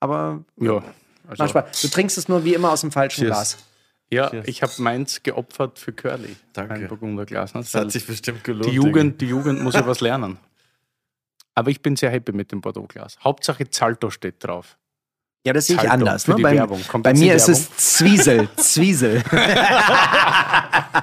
Aber 0.00 0.44
ja, 0.60 0.82
also. 1.28 1.48
Spaß. 1.48 1.82
Du 1.82 1.88
trinkst 1.88 2.18
es 2.18 2.28
nur 2.28 2.44
wie 2.44 2.54
immer 2.54 2.70
aus 2.70 2.82
dem 2.82 2.92
falschen 2.92 3.22
Cheers. 3.22 3.28
Glas. 3.28 3.58
Ja, 4.10 4.30
Cheers. 4.30 4.46
ich 4.46 4.62
habe 4.62 4.72
meins 4.78 5.22
geopfert 5.22 5.78
für 5.78 5.92
Curly. 5.92 6.36
Danke. 6.52 6.74
Ein 6.74 6.88
Burgunderglas. 6.88 7.54
Ne? 7.54 7.60
Das 7.62 7.74
hat 7.74 7.90
sich 7.90 8.06
bestimmt 8.06 8.44
gelohnt. 8.44 8.66
Die 8.66 8.74
Jugend, 8.74 9.20
die 9.20 9.28
Jugend 9.28 9.62
muss 9.62 9.74
ja 9.74 9.86
was 9.86 10.00
lernen. 10.00 10.38
Aber 11.54 11.70
ich 11.70 11.82
bin 11.82 11.96
sehr 11.96 12.10
happy 12.10 12.32
mit 12.32 12.52
dem 12.52 12.60
Bordeaux-Glas. 12.60 13.18
Hauptsache 13.22 13.70
Zalto 13.70 14.10
steht 14.10 14.42
drauf. 14.44 14.76
Ja, 15.46 15.52
das 15.52 15.66
sehe 15.66 15.76
ich 15.76 15.90
anders. 15.90 16.26
Ne? 16.26 16.36
Bei, 16.40 16.66
bei 17.02 17.12
mir 17.12 17.34
ist 17.34 17.50
es 17.50 17.70
Zwiesel. 17.76 18.48
Zwiesel. 18.56 19.22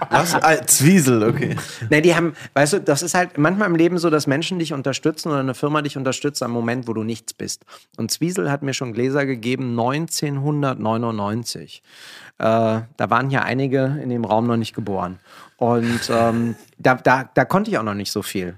Was? 0.10 0.34
Ah, 0.34 0.66
Zwiesel, 0.66 1.24
okay. 1.24 1.56
Ne, 1.92 2.02
die 2.02 2.16
haben, 2.16 2.34
weißt 2.54 2.74
du, 2.74 2.82
das 2.82 3.04
ist 3.04 3.14
halt 3.14 3.38
manchmal 3.38 3.70
im 3.70 3.76
Leben 3.76 4.00
so, 4.00 4.10
dass 4.10 4.26
Menschen 4.26 4.58
dich 4.58 4.74
unterstützen 4.74 5.30
oder 5.30 5.42
eine 5.42 5.54
Firma 5.54 5.84
dich 5.84 5.96
unterstützt 5.96 6.42
am 6.42 6.50
Moment, 6.52 6.88
wo 6.88 6.94
du 6.94 7.04
nichts 7.04 7.34
bist. 7.34 7.66
Und 7.98 8.10
Zwiesel 8.10 8.50
hat 8.50 8.64
mir 8.64 8.74
schon 8.74 8.94
Gläser 8.94 9.28
gegeben 9.28 9.80
1999. 9.80 11.84
Äh, 12.40 12.44
da 12.44 12.88
waren 12.98 13.30
ja 13.30 13.44
einige 13.44 14.00
in 14.02 14.10
dem 14.10 14.26
Raum 14.26 14.48
noch 14.48 14.58
nicht 14.58 14.74
geboren. 14.74 15.20
Und 15.58 16.10
ähm, 16.10 16.56
da, 16.80 16.96
da, 16.96 17.30
da 17.32 17.46
konnte 17.46 17.70
ich 17.70 17.78
auch 17.78 17.84
noch 17.84 17.94
nicht 17.94 18.12
so 18.12 18.24
viel. 18.24 18.58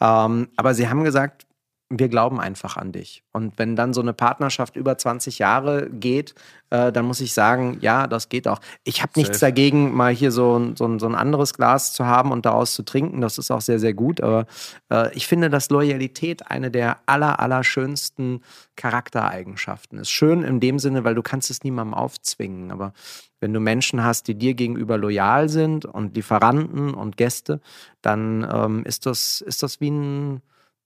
Ähm, 0.00 0.48
aber 0.56 0.74
sie 0.74 0.88
haben 0.88 1.02
gesagt, 1.02 1.44
wir 1.90 2.08
glauben 2.08 2.40
einfach 2.40 2.76
an 2.76 2.92
dich. 2.92 3.22
Und 3.32 3.58
wenn 3.58 3.76
dann 3.76 3.92
so 3.92 4.00
eine 4.00 4.14
Partnerschaft 4.14 4.74
über 4.74 4.96
20 4.96 5.38
Jahre 5.38 5.90
geht, 5.90 6.34
äh, 6.70 6.90
dann 6.90 7.04
muss 7.04 7.20
ich 7.20 7.34
sagen, 7.34 7.76
ja, 7.80 8.06
das 8.06 8.30
geht 8.30 8.48
auch. 8.48 8.60
Ich 8.84 9.02
habe 9.02 9.12
nichts 9.16 9.38
dagegen, 9.40 9.94
mal 9.94 10.12
hier 10.12 10.32
so, 10.32 10.72
so, 10.76 10.98
so, 10.98 11.06
ein 11.06 11.14
anderes 11.14 11.52
Glas 11.52 11.92
zu 11.92 12.06
haben 12.06 12.32
und 12.32 12.46
daraus 12.46 12.72
zu 12.72 12.84
trinken. 12.84 13.20
Das 13.20 13.36
ist 13.36 13.50
auch 13.50 13.60
sehr, 13.60 13.78
sehr 13.78 13.92
gut. 13.92 14.22
Aber 14.22 14.46
äh, 14.90 15.14
ich 15.14 15.26
finde, 15.26 15.50
dass 15.50 15.68
Loyalität 15.68 16.50
eine 16.50 16.70
der 16.70 16.98
aller, 17.04 17.38
aller 17.38 17.62
schönsten 17.62 18.40
Charaktereigenschaften 18.76 19.98
ist. 19.98 20.10
Schön 20.10 20.42
in 20.42 20.60
dem 20.60 20.78
Sinne, 20.78 21.04
weil 21.04 21.14
du 21.14 21.22
kannst 21.22 21.50
es 21.50 21.64
niemandem 21.64 21.94
aufzwingen. 21.94 22.70
Aber 22.70 22.94
wenn 23.40 23.52
du 23.52 23.60
Menschen 23.60 24.02
hast, 24.02 24.26
die 24.26 24.36
dir 24.36 24.54
gegenüber 24.54 24.96
loyal 24.96 25.50
sind 25.50 25.84
und 25.84 26.16
Lieferanten 26.16 26.94
und 26.94 27.18
Gäste, 27.18 27.60
dann 28.00 28.48
ähm, 28.50 28.84
ist, 28.84 29.04
das, 29.04 29.42
ist 29.42 29.62
das 29.62 29.82
wie 29.82 29.90
ein 29.90 30.42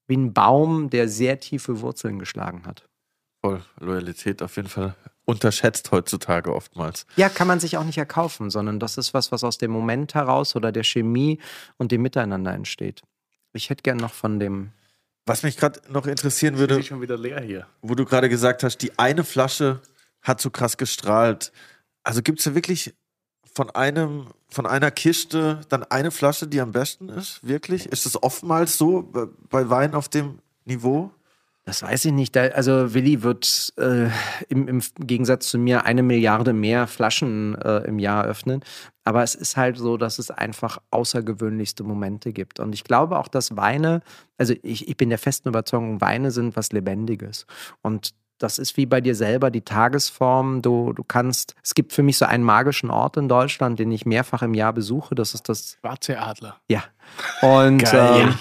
wie 0.08 0.16
ein 0.16 0.32
Baum, 0.32 0.90
der 0.90 1.08
sehr 1.08 1.38
tiefe 1.38 1.80
Wurzeln 1.80 2.18
geschlagen 2.18 2.66
hat. 2.66 2.88
Voll. 3.40 3.62
Loyalität 3.78 4.42
auf 4.42 4.56
jeden 4.56 4.68
Fall 4.68 4.96
unterschätzt 5.24 5.92
heutzutage 5.92 6.52
oftmals. 6.54 7.06
Ja, 7.16 7.28
kann 7.28 7.46
man 7.46 7.60
sich 7.60 7.76
auch 7.76 7.84
nicht 7.84 7.98
erkaufen, 7.98 8.50
sondern 8.50 8.80
das 8.80 8.98
ist 8.98 9.14
was, 9.14 9.30
was 9.30 9.44
aus 9.44 9.58
dem 9.58 9.70
Moment 9.70 10.14
heraus 10.14 10.56
oder 10.56 10.72
der 10.72 10.84
Chemie 10.84 11.38
und 11.76 11.92
dem 11.92 12.02
Miteinander 12.02 12.52
entsteht. 12.52 13.02
Ich 13.52 13.70
hätte 13.70 13.82
gern 13.82 13.98
noch 13.98 14.12
von 14.12 14.40
dem. 14.40 14.72
Was 15.26 15.42
mich 15.42 15.58
gerade 15.58 15.80
noch 15.90 16.06
interessieren 16.06 16.56
würde, 16.56 16.82
schon 16.82 17.02
wieder 17.02 17.18
leer 17.18 17.40
hier. 17.40 17.66
wo 17.82 17.94
du 17.94 18.06
gerade 18.06 18.28
gesagt 18.30 18.62
hast, 18.62 18.78
die 18.78 18.98
eine 18.98 19.22
Flasche 19.22 19.82
hat 20.22 20.40
so 20.40 20.50
krass 20.50 20.78
gestrahlt. 20.78 21.52
Also 22.02 22.22
gibt 22.22 22.38
es 22.38 22.46
da 22.46 22.54
wirklich 22.54 22.94
von 23.58 23.70
einem, 23.70 24.28
von 24.48 24.66
einer 24.66 24.92
Kiste 24.92 25.62
dann 25.68 25.82
eine 25.82 26.12
Flasche, 26.12 26.46
die 26.46 26.60
am 26.60 26.70
besten 26.70 27.08
ist? 27.08 27.40
Wirklich? 27.42 27.86
Ist 27.86 28.06
es 28.06 28.22
oftmals 28.22 28.78
so 28.78 29.10
bei 29.50 29.68
Wein 29.68 29.96
auf 29.96 30.08
dem 30.08 30.38
Niveau? 30.64 31.10
Das 31.64 31.82
weiß 31.82 32.04
ich 32.04 32.12
nicht. 32.12 32.36
Also 32.36 32.94
Willi 32.94 33.24
wird 33.24 33.72
äh, 33.76 34.10
im, 34.48 34.68
im, 34.68 34.80
Gegensatz 35.00 35.48
zu 35.48 35.58
mir 35.58 35.86
eine 35.86 36.04
Milliarde 36.04 36.52
mehr 36.52 36.86
Flaschen 36.86 37.56
äh, 37.56 37.78
im 37.78 37.98
Jahr 37.98 38.26
öffnen. 38.26 38.62
Aber 39.02 39.24
es 39.24 39.34
ist 39.34 39.56
halt 39.56 39.76
so, 39.76 39.96
dass 39.96 40.20
es 40.20 40.30
einfach 40.30 40.78
außergewöhnlichste 40.92 41.82
Momente 41.82 42.32
gibt. 42.32 42.60
Und 42.60 42.76
ich 42.76 42.84
glaube 42.84 43.18
auch, 43.18 43.26
dass 43.26 43.56
Weine, 43.56 44.02
also 44.36 44.54
ich, 44.62 44.86
ich 44.86 44.96
bin 44.96 45.08
der 45.08 45.18
festen 45.18 45.48
Überzeugung, 45.48 46.00
Weine 46.00 46.30
sind 46.30 46.54
was 46.54 46.70
Lebendiges. 46.70 47.44
Und 47.82 48.14
das 48.38 48.58
ist 48.58 48.76
wie 48.76 48.86
bei 48.86 49.00
dir 49.00 49.14
selber 49.14 49.50
die 49.50 49.62
Tagesform. 49.62 50.62
Du, 50.62 50.92
du 50.92 51.04
kannst, 51.04 51.54
es 51.62 51.74
gibt 51.74 51.92
für 51.92 52.02
mich 52.02 52.18
so 52.18 52.24
einen 52.24 52.44
magischen 52.44 52.90
Ort 52.90 53.16
in 53.16 53.28
Deutschland, 53.28 53.78
den 53.78 53.90
ich 53.92 54.06
mehrfach 54.06 54.42
im 54.42 54.54
Jahr 54.54 54.72
besuche. 54.72 55.14
Das 55.14 55.34
ist 55.34 55.48
das. 55.48 55.76
Schwarze 55.80 56.18
Adler. 56.18 56.56
Ja. 56.68 56.84
Und, 57.42 57.84
ähm, 57.92 58.34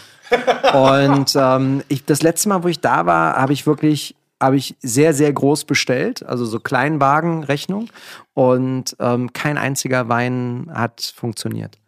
und 0.74 1.36
ähm, 1.36 1.84
ich, 1.88 2.06
das 2.06 2.22
letzte 2.22 2.50
Mal, 2.50 2.64
wo 2.64 2.68
ich 2.68 2.80
da 2.80 3.06
war, 3.06 3.36
habe 3.36 3.54
ich 3.54 3.66
wirklich 3.66 4.16
habe 4.42 4.56
ich 4.56 4.76
sehr, 4.82 5.14
sehr 5.16 5.34
groß 5.34 5.66
bestellt, 5.66 6.24
also 6.24 6.46
so 6.46 6.60
Kleinwagenrechnung. 6.60 7.90
Und 8.34 8.96
ähm, 9.00 9.34
kein 9.34 9.58
einziger 9.58 10.10
Wein 10.10 10.70
hat 10.74 11.14
funktioniert. 11.16 11.80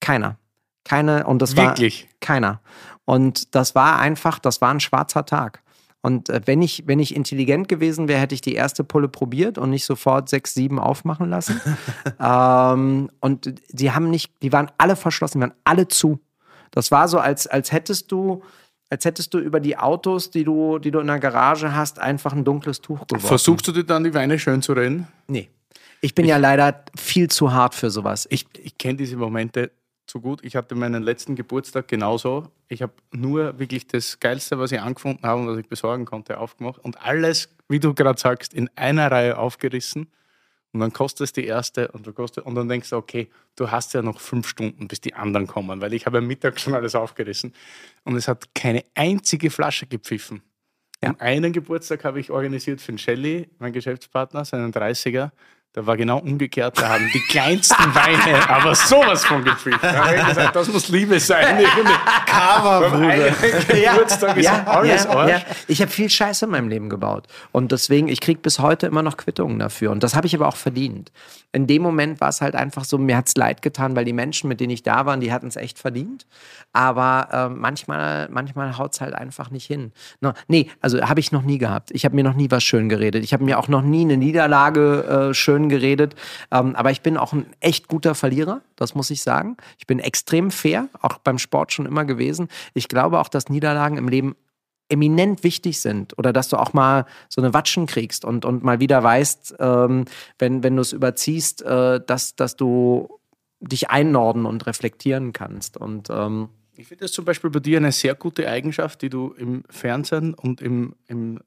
Keiner. 0.00 0.36
Keine, 0.84 1.26
und 1.26 1.42
das 1.42 1.56
Wirklich? 1.56 2.04
war 2.04 2.10
keiner. 2.20 2.60
Und 3.04 3.54
das 3.54 3.74
war 3.74 3.98
einfach, 3.98 4.38
das 4.38 4.60
war 4.60 4.70
ein 4.70 4.80
schwarzer 4.80 5.26
Tag. 5.26 5.60
Und 6.00 6.28
äh, 6.28 6.40
wenn, 6.44 6.62
ich, 6.62 6.84
wenn 6.86 7.00
ich 7.00 7.14
intelligent 7.14 7.68
gewesen 7.68 8.08
wäre, 8.08 8.20
hätte 8.20 8.34
ich 8.34 8.40
die 8.40 8.54
erste 8.54 8.84
Pulle 8.84 9.08
probiert 9.08 9.58
und 9.58 9.70
nicht 9.70 9.84
sofort 9.84 10.28
sechs, 10.28 10.54
sieben 10.54 10.78
aufmachen 10.78 11.28
lassen. 11.28 11.60
ähm, 12.20 13.10
und 13.20 13.54
die 13.70 13.90
haben 13.90 14.10
nicht, 14.10 14.32
die 14.42 14.52
waren 14.52 14.70
alle 14.78 14.96
verschlossen, 14.96 15.38
die 15.38 15.42
waren 15.42 15.54
alle 15.64 15.88
zu. 15.88 16.20
Das 16.70 16.90
war 16.90 17.08
so, 17.08 17.18
als, 17.18 17.46
als 17.46 17.72
hättest 17.72 18.12
du, 18.12 18.42
als 18.90 19.04
hättest 19.04 19.34
du 19.34 19.38
über 19.38 19.60
die 19.60 19.76
Autos, 19.76 20.30
die 20.30 20.44
du, 20.44 20.78
die 20.78 20.90
du 20.90 21.00
in 21.00 21.06
der 21.08 21.18
Garage 21.18 21.74
hast, 21.74 21.98
einfach 21.98 22.32
ein 22.32 22.44
dunkles 22.44 22.80
Tuch 22.80 23.06
geworfen. 23.06 23.26
Versuchst 23.26 23.66
du 23.66 23.72
dir 23.72 23.84
dann 23.84 24.04
die 24.04 24.14
Weine 24.14 24.38
schön 24.38 24.62
zu 24.62 24.74
reden? 24.74 25.08
Nee. 25.26 25.48
Ich 26.00 26.14
bin 26.14 26.26
ich, 26.26 26.30
ja 26.30 26.36
leider 26.36 26.84
viel 26.96 27.28
zu 27.28 27.52
hart 27.52 27.74
für 27.74 27.90
sowas. 27.90 28.28
Ich, 28.30 28.46
ich 28.62 28.78
kenne 28.78 28.98
diese 28.98 29.16
Momente 29.16 29.72
so 30.10 30.20
gut. 30.20 30.40
Ich 30.42 30.56
hatte 30.56 30.74
meinen 30.74 31.02
letzten 31.02 31.36
Geburtstag 31.36 31.88
genauso. 31.88 32.50
Ich 32.68 32.82
habe 32.82 32.92
nur 33.12 33.58
wirklich 33.58 33.86
das 33.86 34.20
Geilste, 34.20 34.58
was 34.58 34.72
ich 34.72 34.80
angefunden 34.80 35.26
habe 35.26 35.40
und 35.40 35.48
was 35.48 35.58
ich 35.58 35.68
besorgen 35.68 36.04
konnte, 36.04 36.38
aufgemacht 36.38 36.78
und 36.84 37.00
alles, 37.04 37.48
wie 37.68 37.80
du 37.80 37.94
gerade 37.94 38.18
sagst, 38.18 38.54
in 38.54 38.70
einer 38.76 39.10
Reihe 39.10 39.38
aufgerissen. 39.38 40.08
Und 40.72 40.80
dann 40.80 40.92
kostet 40.92 41.24
es 41.24 41.32
die 41.32 41.46
erste 41.46 41.88
und 41.88 42.06
du 42.06 42.12
kostet, 42.12 42.44
und 42.44 42.54
dann 42.54 42.68
denkst 42.68 42.90
du, 42.90 42.96
okay, 42.96 43.30
du 43.56 43.70
hast 43.70 43.94
ja 43.94 44.02
noch 44.02 44.20
fünf 44.20 44.46
Stunden, 44.46 44.86
bis 44.86 45.00
die 45.00 45.14
anderen 45.14 45.46
kommen, 45.46 45.80
weil 45.80 45.94
ich 45.94 46.04
habe 46.04 46.18
am 46.18 46.26
Mittag 46.26 46.60
schon 46.60 46.74
alles 46.74 46.94
aufgerissen 46.94 47.54
und 48.04 48.16
es 48.16 48.28
hat 48.28 48.54
keine 48.54 48.84
einzige 48.94 49.50
Flasche 49.50 49.86
gepfiffen. 49.86 50.42
Ja. 51.02 51.10
Und 51.10 51.20
einen 51.20 51.52
Geburtstag 51.52 52.04
habe 52.04 52.20
ich 52.20 52.30
organisiert 52.30 52.80
für 52.80 52.92
den 52.92 52.98
Shelly, 52.98 53.48
mein 53.58 53.72
Geschäftspartner, 53.72 54.44
seinen 54.44 54.72
30er. 54.72 55.30
Da 55.74 55.86
war 55.86 55.98
genau 55.98 56.18
umgekehrt, 56.18 56.80
da 56.80 56.88
haben 56.88 57.10
die 57.12 57.20
kleinsten 57.20 57.94
Weine 57.94 58.48
aber 58.48 58.74
sowas 58.74 59.22
von 59.24 59.44
gepfiffen. 59.44 59.78
Da 59.82 60.06
habe 60.06 60.16
ich 60.16 60.26
gesagt, 60.26 60.56
das 60.56 60.72
muss 60.72 60.88
Liebe 60.88 61.20
sein. 61.20 61.62
Karma, 62.24 62.88
Bruder. 62.88 63.30
Geburtstag 63.68 64.36
ist 64.38 64.46
ja, 64.46 64.64
alles 64.66 65.04
ja, 65.04 65.28
ja. 65.28 65.42
Ich 65.66 65.82
habe 65.82 65.90
viel 65.90 66.08
Scheiße 66.08 66.46
in 66.46 66.52
meinem 66.52 66.68
Leben 66.68 66.88
gebaut. 66.88 67.26
Und 67.52 67.70
deswegen, 67.70 68.08
ich 68.08 68.20
kriege 68.20 68.40
bis 68.40 68.58
heute 68.60 68.86
immer 68.86 69.02
noch 69.02 69.18
Quittungen 69.18 69.58
dafür. 69.58 69.90
Und 69.90 70.02
das 70.02 70.16
habe 70.16 70.26
ich 70.26 70.34
aber 70.34 70.48
auch 70.48 70.56
verdient. 70.56 71.12
In 71.52 71.66
dem 71.66 71.82
Moment 71.82 72.20
war 72.20 72.28
es 72.28 72.40
halt 72.40 72.54
einfach 72.54 72.84
so, 72.84 72.98
mir 72.98 73.16
hat 73.16 73.28
es 73.28 73.36
leid 73.36 73.62
getan, 73.62 73.94
weil 73.94 74.04
die 74.04 74.12
Menschen, 74.12 74.48
mit 74.48 74.60
denen 74.60 74.70
ich 74.70 74.82
da 74.82 75.06
war, 75.06 75.16
die 75.18 75.32
hatten 75.32 75.48
es 75.48 75.56
echt 75.56 75.78
verdient. 75.78 76.26
Aber 76.72 77.28
äh, 77.32 77.48
manchmal, 77.48 78.28
manchmal 78.30 78.76
haut 78.78 78.94
es 78.94 79.00
halt 79.00 79.14
einfach 79.14 79.50
nicht 79.50 79.66
hin. 79.66 79.92
No, 80.20 80.32
nee, 80.46 80.70
also 80.80 81.00
habe 81.00 81.20
ich 81.20 81.32
noch 81.32 81.42
nie 81.42 81.58
gehabt. 81.58 81.90
Ich 81.92 82.04
habe 82.04 82.14
mir 82.14 82.24
noch 82.24 82.34
nie 82.34 82.50
was 82.50 82.64
schön 82.64 82.88
geredet. 82.88 83.24
Ich 83.24 83.32
habe 83.32 83.44
mir 83.44 83.58
auch 83.58 83.68
noch 83.68 83.82
nie 83.82 84.02
eine 84.02 84.16
Niederlage 84.16 85.30
äh, 85.30 85.34
schön 85.34 85.57
schön 85.58 85.68
geredet. 85.68 86.14
Ähm, 86.50 86.74
aber 86.76 86.90
ich 86.90 87.02
bin 87.02 87.16
auch 87.16 87.32
ein 87.32 87.46
echt 87.60 87.88
guter 87.88 88.14
Verlierer, 88.14 88.62
das 88.76 88.94
muss 88.94 89.10
ich 89.10 89.22
sagen. 89.22 89.56
Ich 89.78 89.86
bin 89.86 89.98
extrem 89.98 90.50
fair, 90.50 90.88
auch 91.00 91.18
beim 91.18 91.38
Sport 91.38 91.72
schon 91.72 91.86
immer 91.86 92.04
gewesen. 92.04 92.48
Ich 92.74 92.88
glaube 92.88 93.18
auch, 93.18 93.28
dass 93.28 93.48
Niederlagen 93.48 93.96
im 93.96 94.08
Leben 94.08 94.36
eminent 94.90 95.44
wichtig 95.44 95.80
sind 95.80 96.16
oder 96.16 96.32
dass 96.32 96.48
du 96.48 96.56
auch 96.56 96.72
mal 96.72 97.04
so 97.28 97.42
eine 97.42 97.52
Watschen 97.52 97.86
kriegst 97.86 98.24
und, 98.24 98.46
und 98.46 98.62
mal 98.62 98.80
wieder 98.80 99.02
weißt, 99.02 99.56
ähm, 99.58 100.06
wenn, 100.38 100.62
wenn 100.62 100.76
du 100.76 100.82
es 100.82 100.92
überziehst, 100.92 101.62
äh, 101.62 102.00
dass, 102.06 102.36
dass 102.36 102.56
du 102.56 103.20
dich 103.60 103.90
einnorden 103.90 104.46
und 104.46 104.66
reflektieren 104.66 105.32
kannst. 105.32 105.76
Und 105.76 106.08
ähm, 106.10 106.48
ich 106.76 106.86
finde 106.86 107.04
das 107.04 107.12
zum 107.12 107.24
Beispiel 107.24 107.50
bei 107.50 107.58
dir 107.58 107.78
eine 107.78 107.92
sehr 107.92 108.14
gute 108.14 108.48
Eigenschaft, 108.48 109.02
die 109.02 109.10
du 109.10 109.34
im 109.36 109.64
Fernsehen 109.68 110.32
und 110.32 110.62
im, 110.62 110.94
im 111.06 111.40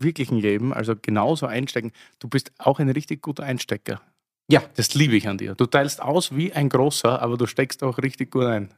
wirklichen 0.00 0.38
Leben, 0.38 0.72
also 0.72 0.94
genauso 1.00 1.46
einstecken. 1.46 1.92
Du 2.18 2.28
bist 2.28 2.52
auch 2.58 2.78
ein 2.78 2.88
richtig 2.88 3.22
guter 3.22 3.44
Einstecker. 3.44 4.00
Ja. 4.50 4.62
Das 4.76 4.94
liebe 4.94 5.16
ich 5.16 5.28
an 5.28 5.38
dir. 5.38 5.54
Du 5.54 5.66
teilst 5.66 6.00
aus 6.02 6.34
wie 6.34 6.52
ein 6.52 6.68
großer, 6.68 7.20
aber 7.20 7.36
du 7.36 7.46
steckst 7.46 7.82
auch 7.82 7.98
richtig 7.98 8.30
gut 8.30 8.44
ein. 8.44 8.70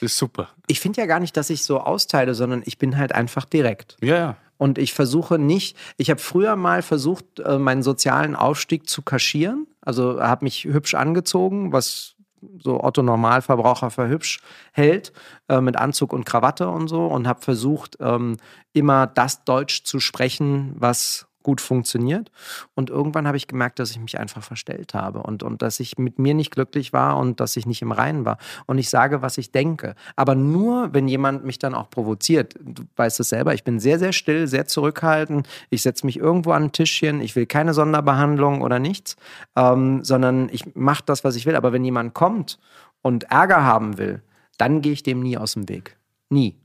Das 0.00 0.12
ist 0.12 0.18
super. 0.18 0.50
Ich 0.66 0.80
finde 0.80 1.00
ja 1.00 1.06
gar 1.06 1.18
nicht, 1.18 1.36
dass 1.36 1.50
ich 1.50 1.62
so 1.64 1.80
austeile, 1.80 2.34
sondern 2.34 2.62
ich 2.66 2.78
bin 2.78 2.96
halt 2.96 3.12
einfach 3.12 3.44
direkt. 3.44 3.96
Ja, 4.00 4.16
ja. 4.16 4.36
Und 4.58 4.76
ich 4.76 4.92
versuche 4.92 5.38
nicht, 5.38 5.76
ich 5.96 6.10
habe 6.10 6.20
früher 6.20 6.56
mal 6.56 6.82
versucht, 6.82 7.40
äh, 7.40 7.58
meinen 7.58 7.82
sozialen 7.82 8.36
Aufstieg 8.36 8.88
zu 8.88 9.02
kaschieren. 9.02 9.66
Also 9.80 10.20
habe 10.20 10.44
mich 10.44 10.64
hübsch 10.64 10.94
angezogen, 10.94 11.72
was 11.72 12.16
so 12.58 12.82
Otto 12.82 13.02
Normalverbraucher 13.02 13.90
für 13.90 14.08
hübsch 14.08 14.40
hält, 14.72 15.12
äh, 15.48 15.60
mit 15.60 15.76
Anzug 15.76 16.12
und 16.12 16.24
Krawatte 16.24 16.68
und 16.68 16.88
so, 16.88 17.06
und 17.06 17.28
habe 17.28 17.42
versucht, 17.42 17.96
ähm, 18.00 18.36
immer 18.72 19.06
das 19.06 19.44
Deutsch 19.44 19.84
zu 19.84 20.00
sprechen, 20.00 20.74
was 20.76 21.27
gut 21.48 21.62
funktioniert. 21.62 22.30
Und 22.74 22.90
irgendwann 22.90 23.26
habe 23.26 23.38
ich 23.38 23.46
gemerkt, 23.46 23.78
dass 23.78 23.90
ich 23.90 23.98
mich 23.98 24.20
einfach 24.20 24.42
verstellt 24.42 24.92
habe 24.92 25.20
und, 25.20 25.42
und 25.42 25.62
dass 25.62 25.80
ich 25.80 25.96
mit 25.96 26.18
mir 26.18 26.34
nicht 26.34 26.50
glücklich 26.50 26.92
war 26.92 27.16
und 27.16 27.40
dass 27.40 27.56
ich 27.56 27.64
nicht 27.64 27.80
im 27.80 27.90
Reinen 27.90 28.26
war. 28.26 28.36
Und 28.66 28.76
ich 28.76 28.90
sage, 28.90 29.22
was 29.22 29.38
ich 29.38 29.50
denke. 29.50 29.94
Aber 30.14 30.34
nur, 30.34 30.92
wenn 30.92 31.08
jemand 31.08 31.46
mich 31.46 31.58
dann 31.58 31.74
auch 31.74 31.88
provoziert. 31.88 32.54
Du 32.60 32.82
weißt 32.96 33.18
es 33.20 33.30
selber, 33.30 33.54
ich 33.54 33.64
bin 33.64 33.80
sehr, 33.80 33.98
sehr 33.98 34.12
still, 34.12 34.46
sehr 34.46 34.66
zurückhaltend. 34.66 35.48
Ich 35.70 35.80
setze 35.80 36.04
mich 36.04 36.18
irgendwo 36.18 36.52
an 36.52 36.64
ein 36.64 36.72
Tischchen. 36.72 37.22
Ich 37.22 37.34
will 37.34 37.46
keine 37.46 37.72
Sonderbehandlung 37.72 38.60
oder 38.60 38.78
nichts, 38.78 39.16
ähm, 39.56 40.04
sondern 40.04 40.50
ich 40.52 40.76
mache 40.76 41.04
das, 41.06 41.24
was 41.24 41.34
ich 41.34 41.46
will. 41.46 41.56
Aber 41.56 41.72
wenn 41.72 41.82
jemand 41.82 42.12
kommt 42.12 42.58
und 43.00 43.24
Ärger 43.30 43.64
haben 43.64 43.96
will, 43.96 44.20
dann 44.58 44.82
gehe 44.82 44.92
ich 44.92 45.02
dem 45.02 45.20
nie 45.20 45.38
aus 45.38 45.54
dem 45.54 45.66
Weg. 45.66 45.96
Nie. 46.28 46.56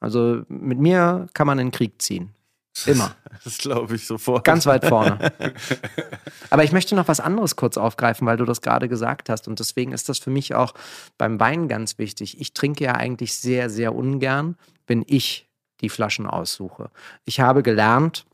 Also 0.00 0.42
mit 0.48 0.80
mir 0.80 1.28
kann 1.32 1.46
man 1.46 1.60
in 1.60 1.68
den 1.68 1.72
Krieg 1.72 2.02
ziehen. 2.02 2.30
Immer. 2.86 3.14
Das 3.42 3.56
glaube 3.56 3.94
ich 3.94 4.06
sofort. 4.06 4.44
Ganz 4.44 4.66
weit 4.66 4.84
vorne. 4.84 5.32
Aber 6.50 6.62
ich 6.62 6.72
möchte 6.72 6.94
noch 6.94 7.08
was 7.08 7.20
anderes 7.20 7.56
kurz 7.56 7.78
aufgreifen, 7.78 8.26
weil 8.26 8.36
du 8.36 8.44
das 8.44 8.60
gerade 8.60 8.86
gesagt 8.86 9.30
hast. 9.30 9.48
Und 9.48 9.60
deswegen 9.60 9.92
ist 9.92 10.10
das 10.10 10.18
für 10.18 10.28
mich 10.28 10.54
auch 10.54 10.74
beim 11.16 11.40
Wein 11.40 11.68
ganz 11.68 11.96
wichtig. 11.96 12.38
Ich 12.38 12.52
trinke 12.52 12.84
ja 12.84 12.96
eigentlich 12.96 13.34
sehr, 13.34 13.70
sehr 13.70 13.94
ungern, 13.94 14.56
wenn 14.86 15.02
ich 15.06 15.48
die 15.80 15.88
Flaschen 15.88 16.26
aussuche. 16.26 16.90
Ich 17.24 17.40
habe 17.40 17.62
gelernt, 17.62 18.26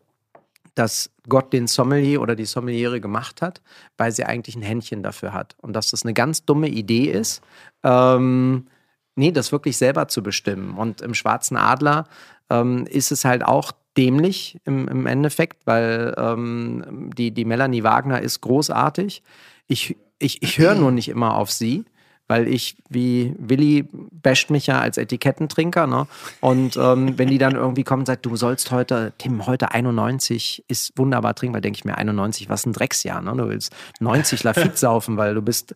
dass 0.75 1.11
Gott 1.29 1.53
den 1.53 1.69
Sommelier 1.69 2.21
oder 2.21 2.35
die 2.35 2.45
Sommeliere 2.45 3.01
gemacht 3.01 3.43
hat, 3.43 3.63
weil 3.97 4.11
sie 4.11 4.25
eigentlich 4.25 4.57
ein 4.57 4.63
Händchen 4.63 5.05
dafür 5.05 5.33
hat. 5.33 5.55
Und 5.63 5.75
dass 5.75 5.91
das 5.91 6.05
eine 6.05 6.15
ganz 6.15 6.45
dumme 6.45 6.69
Idee 6.69 7.05
ist, 7.05 7.43
ähm, 7.85 8.67
nee, 9.15 9.31
das 9.31 9.53
wirklich 9.53 9.77
selber 9.77 10.09
zu 10.09 10.23
bestimmen. 10.23 10.77
Und 10.77 11.01
im 11.01 11.15
Schwarzen 11.15 11.57
Adler 11.57 12.09
ähm, 12.51 12.87
ist 12.87 13.13
es 13.13 13.25
halt 13.25 13.45
auch 13.45 13.73
dämlich 13.97 14.59
im, 14.65 14.89
im 14.89 15.07
Endeffekt, 15.07 15.67
weil 15.67 16.15
ähm, 16.19 17.11
die, 17.17 17.31
die 17.31 17.45
Melanie 17.45 17.83
Wagner 17.83 18.21
ist 18.21 18.41
großartig. 18.41 19.23
Ich, 19.69 19.97
ich, 20.19 20.43
ich 20.43 20.59
höre 20.59 20.75
nur 20.75 20.93
nicht 20.93 21.09
immer 21.09 21.37
auf 21.37 21.51
sie, 21.51 21.85
weil 22.29 22.49
ich, 22.49 22.77
wie 22.89 23.35
Willi, 23.39 23.89
basht 23.93 24.51
mich 24.51 24.67
ja 24.67 24.81
als 24.81 24.99
Etikettentrinker. 24.99 25.87
Ne? 25.87 26.07
Und 26.41 26.77
ähm, 26.77 27.19
wenn 27.19 27.29
die 27.29 27.39
dann 27.39 27.55
irgendwie 27.55 27.85
kommen 27.85 28.01
und 28.01 28.07
sagt, 28.07 28.27
du 28.27 28.37
sollst 28.37 28.71
heute, 28.71 29.13
Tim, 29.19 29.47
heute 29.47 29.73
91 29.73 30.65
ist 30.69 30.93
wunderbar 30.97 31.35
trinken, 31.35 31.55
weil 31.55 31.61
denke 31.61 31.79
ich 31.79 31.85
mir, 31.85 31.97
91, 31.97 32.49
was 32.49 32.67
ein 32.67 32.73
Drecksjahr. 32.73 33.23
Ne? 33.23 33.33
Du 33.37 33.49
willst 33.49 33.75
90 34.01 34.43
Lafitte 34.43 34.77
saufen, 34.77 35.17
weil 35.17 35.35
du 35.35 35.43
bist 35.43 35.75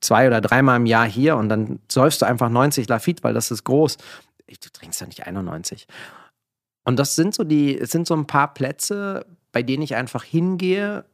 zwei 0.00 0.26
oder 0.26 0.40
dreimal 0.40 0.76
im 0.76 0.86
Jahr 0.86 1.06
hier 1.06 1.36
und 1.36 1.48
dann 1.48 1.78
säufst 1.90 2.22
du 2.22 2.26
einfach 2.26 2.50
90 2.50 2.88
Lafitte, 2.88 3.22
weil 3.22 3.34
das 3.34 3.50
ist 3.50 3.64
groß. 3.64 3.96
Du 4.46 4.68
trinkst 4.70 5.00
ja 5.00 5.06
nicht 5.06 5.26
91. 5.26 5.86
Und 6.84 6.98
das 6.98 7.16
sind 7.16 7.34
so 7.34 7.44
die, 7.44 7.78
es 7.78 7.90
sind 7.90 8.06
so 8.06 8.14
ein 8.14 8.26
paar 8.26 8.52
Plätze, 8.54 9.26
bei 9.52 9.62
denen 9.62 9.82
ich 9.82 9.94
einfach 9.96 10.24
hingehe, 10.24 11.04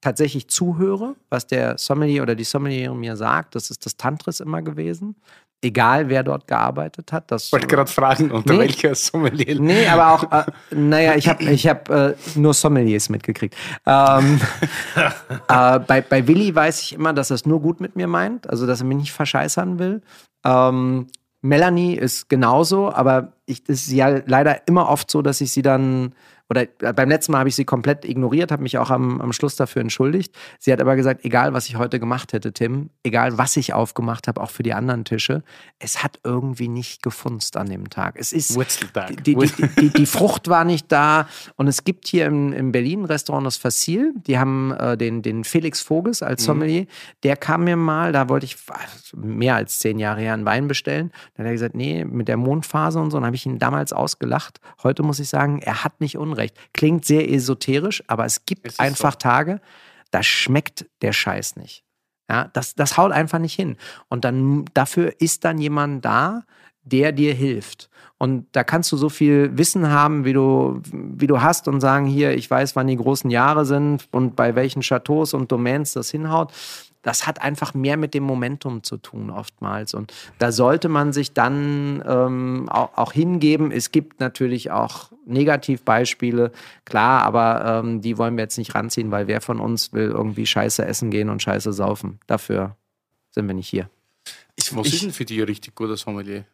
tatsächlich 0.00 0.48
zuhöre, 0.48 1.16
was 1.28 1.46
der 1.46 1.76
Sommelier 1.76 2.22
oder 2.22 2.34
die 2.34 2.44
Sommelier 2.44 2.94
mir 2.94 3.16
sagt. 3.16 3.54
Das 3.54 3.70
ist 3.70 3.84
das 3.84 3.96
Tantris 3.96 4.40
immer 4.40 4.62
gewesen. 4.62 5.16
Egal, 5.60 6.08
wer 6.08 6.22
dort 6.22 6.46
gearbeitet 6.46 7.10
hat. 7.12 7.32
Das, 7.32 7.46
ich 7.46 7.52
wollte 7.52 7.66
gerade 7.66 7.90
fragen, 7.90 8.30
unter 8.30 8.52
Nee. 8.52 8.60
welcher 8.60 8.94
Sommelier. 8.94 9.60
Nee, 9.60 9.88
aber 9.88 10.12
auch, 10.12 10.30
äh, 10.30 10.44
naja, 10.72 11.16
ich 11.16 11.28
habe 11.28 11.42
ich 11.42 11.66
hab, 11.66 11.90
äh, 11.90 12.14
nur 12.36 12.54
Sommeliers 12.54 13.08
mitgekriegt. 13.08 13.56
Ähm, 13.84 14.40
äh, 15.48 15.80
bei, 15.80 16.00
bei 16.00 16.28
Willi 16.28 16.54
weiß 16.54 16.80
ich 16.82 16.92
immer, 16.92 17.12
dass 17.12 17.30
er 17.32 17.34
es 17.34 17.44
nur 17.44 17.60
gut 17.60 17.80
mit 17.80 17.96
mir 17.96 18.06
meint, 18.06 18.48
also 18.48 18.68
dass 18.68 18.80
er 18.82 18.86
mich 18.86 18.98
nicht 18.98 19.12
verscheißern 19.12 19.80
will. 19.80 20.00
Ähm, 20.44 21.08
Melanie 21.40 21.94
ist 21.94 22.28
genauso, 22.28 22.92
aber 22.92 23.32
ich, 23.46 23.62
es 23.68 23.86
ist 23.86 23.92
ja 23.92 24.20
leider 24.26 24.66
immer 24.66 24.88
oft 24.88 25.10
so, 25.10 25.22
dass 25.22 25.40
ich 25.40 25.52
sie 25.52 25.62
dann, 25.62 26.14
oder 26.50 26.62
äh, 26.80 26.92
beim 26.92 27.08
letzten 27.08 27.32
Mal 27.32 27.38
habe 27.38 27.48
ich 27.48 27.56
sie 27.56 27.64
komplett 27.64 28.04
ignoriert, 28.04 28.50
habe 28.50 28.62
mich 28.62 28.78
auch 28.78 28.90
am, 28.90 29.20
am 29.20 29.32
Schluss 29.32 29.56
dafür 29.56 29.82
entschuldigt. 29.82 30.34
Sie 30.58 30.72
hat 30.72 30.80
aber 30.80 30.96
gesagt, 30.96 31.24
egal 31.24 31.52
was 31.52 31.68
ich 31.68 31.76
heute 31.76 32.00
gemacht 32.00 32.32
hätte, 32.32 32.52
Tim, 32.52 32.90
egal 33.02 33.36
was 33.38 33.56
ich 33.56 33.74
aufgemacht 33.74 34.28
habe, 34.28 34.40
auch 34.40 34.50
für 34.50 34.62
die 34.62 34.72
anderen 34.72 35.04
Tische, 35.04 35.42
es 35.78 36.02
hat 36.02 36.20
irgendwie 36.24 36.68
nicht 36.68 37.02
gefunzt 37.02 37.56
an 37.56 37.68
dem 37.68 37.90
Tag. 37.90 38.16
Es 38.18 38.32
ist, 38.32 38.56
die, 39.26 39.34
die, 39.34 39.52
die, 39.78 39.90
die, 39.90 40.06
Frucht 40.06 40.48
war 40.48 40.64
nicht 40.64 40.90
da. 40.90 41.28
Und 41.56 41.68
es 41.68 41.84
gibt 41.84 42.08
hier 42.08 42.26
im, 42.26 42.52
in 42.52 42.72
Berlin 42.72 43.04
Restaurant, 43.04 43.46
das 43.46 43.56
Facil. 43.56 44.14
Die 44.26 44.38
haben 44.38 44.72
äh, 44.72 44.96
den, 44.96 45.22
den 45.22 45.44
Felix 45.44 45.82
Voges 45.82 46.22
als 46.22 46.44
Sommelier. 46.44 46.86
Der 47.22 47.36
kam 47.36 47.64
mir 47.64 47.76
mal, 47.76 48.12
da 48.12 48.28
wollte 48.28 48.46
ich 48.46 48.56
also 48.68 49.16
mehr 49.16 49.56
als 49.56 49.78
zehn 49.78 49.98
Jahre 49.98 50.20
her 50.20 50.34
einen 50.34 50.44
Wein 50.44 50.68
bestellen. 50.68 51.10
Dann 51.34 51.44
hat 51.44 51.50
er 51.50 51.52
gesagt, 51.52 51.74
nee, 51.74 52.04
mit 52.04 52.28
der 52.28 52.36
Mondphase 52.36 52.98
und 53.00 53.10
so. 53.10 53.18
Dann 53.18 53.26
habe 53.26 53.36
ich 53.36 53.44
ihn 53.44 53.58
damals 53.58 53.92
ausgelacht. 53.92 54.60
Heute 54.82 55.02
muss 55.02 55.20
ich 55.20 55.28
sagen, 55.28 55.60
er 55.60 55.84
hat 55.84 56.00
nicht 56.00 56.16
Unrecht. 56.16 56.37
Klingt 56.72 57.04
sehr 57.04 57.30
esoterisch, 57.30 58.02
aber 58.06 58.24
es 58.24 58.44
gibt 58.46 58.66
Es 58.66 58.78
einfach 58.78 59.12
so. 59.12 59.18
Tage, 59.18 59.60
da 60.10 60.22
schmeckt 60.22 60.86
der 61.02 61.12
Scheiß 61.12 61.56
nicht. 61.56 61.84
Ja, 62.30 62.50
das, 62.52 62.74
das 62.74 62.96
haut 62.96 63.12
einfach 63.12 63.38
nicht 63.38 63.54
hin. 63.54 63.76
Und 64.08 64.24
dann 64.24 64.66
dafür 64.74 65.14
ist 65.18 65.44
dann 65.44 65.58
jemand 65.58 66.04
da, 66.04 66.42
der 66.82 67.12
dir 67.12 67.34
hilft. 67.34 67.88
Und 68.18 68.46
da 68.52 68.64
kannst 68.64 68.90
du 68.90 68.96
so 68.96 69.08
viel 69.08 69.56
Wissen 69.56 69.90
haben, 69.90 70.24
wie 70.24 70.32
du, 70.32 70.80
wie 70.92 71.26
du 71.26 71.40
hast 71.40 71.68
und 71.68 71.80
sagen, 71.80 72.06
hier, 72.06 72.32
ich 72.32 72.50
weiß, 72.50 72.74
wann 72.76 72.88
die 72.88 72.96
großen 72.96 73.30
Jahre 73.30 73.64
sind 73.64 74.08
und 74.10 74.34
bei 74.36 74.54
welchen 74.54 74.82
Chateaus 74.82 75.34
und 75.34 75.52
Domains 75.52 75.92
das 75.92 76.10
hinhaut. 76.10 76.52
Das 77.02 77.26
hat 77.26 77.40
einfach 77.40 77.74
mehr 77.74 77.96
mit 77.96 78.12
dem 78.12 78.24
Momentum 78.24 78.82
zu 78.82 78.96
tun 78.96 79.30
oftmals. 79.30 79.94
Und 79.94 80.12
da 80.38 80.52
sollte 80.52 80.88
man 80.88 81.12
sich 81.12 81.32
dann 81.32 82.02
ähm, 82.06 82.68
auch, 82.68 82.96
auch 82.96 83.12
hingeben. 83.12 83.70
Es 83.70 83.92
gibt 83.92 84.20
natürlich 84.20 84.70
auch 84.70 85.12
Negativbeispiele, 85.26 86.52
klar, 86.84 87.22
aber 87.22 87.82
ähm, 87.84 88.00
die 88.00 88.18
wollen 88.18 88.36
wir 88.36 88.44
jetzt 88.44 88.58
nicht 88.58 88.74
ranziehen, 88.74 89.10
weil 89.10 89.26
wer 89.26 89.40
von 89.40 89.60
uns 89.60 89.92
will 89.92 90.08
irgendwie 90.08 90.46
Scheiße 90.46 90.84
essen 90.84 91.10
gehen 91.10 91.28
und 91.30 91.42
Scheiße 91.42 91.72
saufen. 91.72 92.18
Dafür 92.26 92.76
sind 93.30 93.46
wir 93.46 93.54
nicht 93.54 93.68
hier. 93.68 93.88
Ich, 94.56 94.74
Was 94.74 94.88
ist 94.88 94.94
ich, 94.94 95.00
denn 95.00 95.12
für 95.12 95.24
dich 95.24 95.38
ein 95.38 95.44
richtig 95.44 95.74
guter 95.74 95.96
Sommelier? 95.96 96.44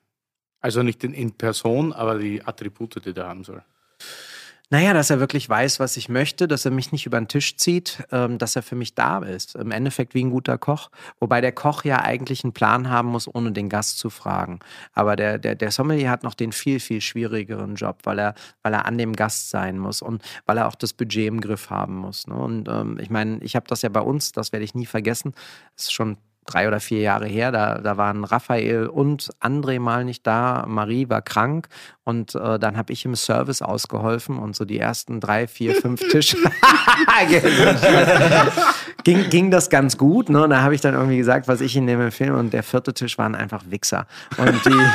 Also 0.61 0.83
nicht 0.83 1.03
in, 1.05 1.15
in 1.15 1.33
Person, 1.33 1.93
aber 1.93 2.19
die 2.19 2.43
Attribute, 2.43 3.05
die 3.05 3.13
der 3.13 3.27
haben 3.27 3.45
soll. 3.45 3.63
Naja, 4.71 4.95
dass 4.95 5.11
er 5.11 5.21
wirklich 5.21 5.47
weiß, 5.47 5.79
was 5.79 5.97
ich 5.99 6.09
möchte, 6.09 6.49
dass 6.49 6.65
er 6.65 6.71
mich 6.71 6.91
nicht 6.91 7.05
über 7.05 7.21
den 7.21 7.29
Tisch 7.29 7.59
zieht, 7.59 8.03
ähm, 8.11 8.39
dass 8.39 8.57
er 8.57 8.63
für 8.63 8.77
mich 8.77 8.95
da 8.95 9.19
ist. 9.19 9.57
Im 9.57 9.71
Endeffekt 9.71 10.15
wie 10.15 10.25
ein 10.25 10.31
guter 10.31 10.57
Koch. 10.57 10.91
Wobei 11.21 11.43
der 11.43 11.53
Koch 11.53 11.85
ja 11.85 12.01
eigentlich 12.01 12.45
einen 12.45 12.55
Plan 12.55 12.89
haben 12.89 13.09
muss, 13.09 13.33
ohne 13.33 13.53
den 13.53 13.69
Gast 13.69 13.99
zu 13.99 14.09
fragen. 14.09 14.61
Aber 14.95 15.17
der, 15.17 15.39
der, 15.39 15.55
der 15.55 15.71
Sommelier 15.71 16.11
hat 16.11 16.23
noch 16.23 16.35
den 16.35 16.53
viel, 16.53 16.81
viel 16.81 17.03
schwierigeren 17.03 17.75
Job, 17.75 18.01
weil 18.05 18.19
er, 18.19 18.35
weil 18.63 18.73
er 18.73 18.87
an 18.87 18.97
dem 18.97 19.13
Gast 19.15 19.51
sein 19.51 19.79
muss 19.79 20.01
und 20.01 20.23
weil 20.47 20.57
er 20.57 20.67
auch 20.67 20.77
das 20.77 20.95
Budget 20.95 21.27
im 21.27 21.43
Griff 21.43 21.69
haben 21.69 21.97
muss. 21.97 22.27
Ne? 22.27 22.35
Und 22.35 22.69
ähm, 22.69 22.99
ich 22.99 23.11
meine, 23.11 23.39
ich 23.43 23.57
habe 23.57 23.67
das 23.69 23.83
ja 23.83 23.91
bei 23.91 24.01
uns, 24.01 24.33
das 24.33 24.53
werde 24.53 24.65
ich 24.65 24.75
nie 24.75 24.87
vergessen, 24.87 25.35
ist 25.77 25.93
schon 25.93 26.17
drei 26.45 26.69
oder 26.69 26.81
vier 26.81 27.01
Jahre 27.01 27.27
her, 27.27 27.53
da, 27.53 27.79
da 27.79 27.97
waren 27.97 28.25
Raphael 28.25 28.87
und 28.87 29.31
André 29.41 29.81
mal 29.81 30.05
nicht 30.05 30.27
da, 30.27 30.65
Marie 30.67 31.09
war 31.09 31.23
krank 31.23 31.69
und 32.05 32.35
äh, 32.35 32.59
dann 32.59 32.77
habe 32.77 32.93
ich 32.93 33.05
im 33.05 33.17
Service 33.17 33.63
ausgeholfen 33.63 34.39
und 34.39 34.55
so 34.55 34.65
die 34.65 34.79
ersten 34.79 35.21
drei, 35.21 35.47
vier, 35.47 35.75
fünf 35.75 36.01
Tische 36.11 36.37
ging, 39.05 39.31
ging 39.31 39.51
das 39.51 39.71
ganz 39.71 39.97
gut. 39.97 40.29
Ne? 40.29 40.45
Und 40.45 40.51
da 40.51 40.63
habe 40.63 40.75
ich 40.75 40.81
dann 40.81 40.95
irgendwie 40.95 41.17
gesagt, 41.17 41.49
was 41.49 41.61
ich 41.61 41.77
in 41.77 41.87
dem 41.87 42.11
Film 42.11 42.35
und 42.35 42.53
der 42.53 42.63
vierte 42.63 42.93
Tisch 42.93 43.17
waren 43.19 43.35
einfach 43.35 43.63
Wichser. 43.69 44.07
Und 44.37 44.65
die, 44.67 44.87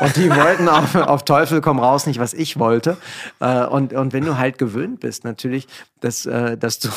und 0.00 0.16
die 0.16 0.30
wollten 0.34 0.68
auf, 0.68 0.94
auf 0.94 1.24
Teufel 1.24 1.60
komm 1.60 1.78
raus 1.78 2.06
nicht, 2.06 2.20
was 2.20 2.34
ich 2.34 2.58
wollte. 2.58 2.96
Äh, 3.40 3.64
und, 3.66 3.92
und 3.92 4.12
wenn 4.12 4.24
du 4.24 4.38
halt 4.38 4.58
gewöhnt 4.58 5.00
bist, 5.00 5.24
natürlich, 5.24 5.66
dass, 6.00 6.26
äh, 6.26 6.56
dass 6.56 6.78
du, 6.78 6.88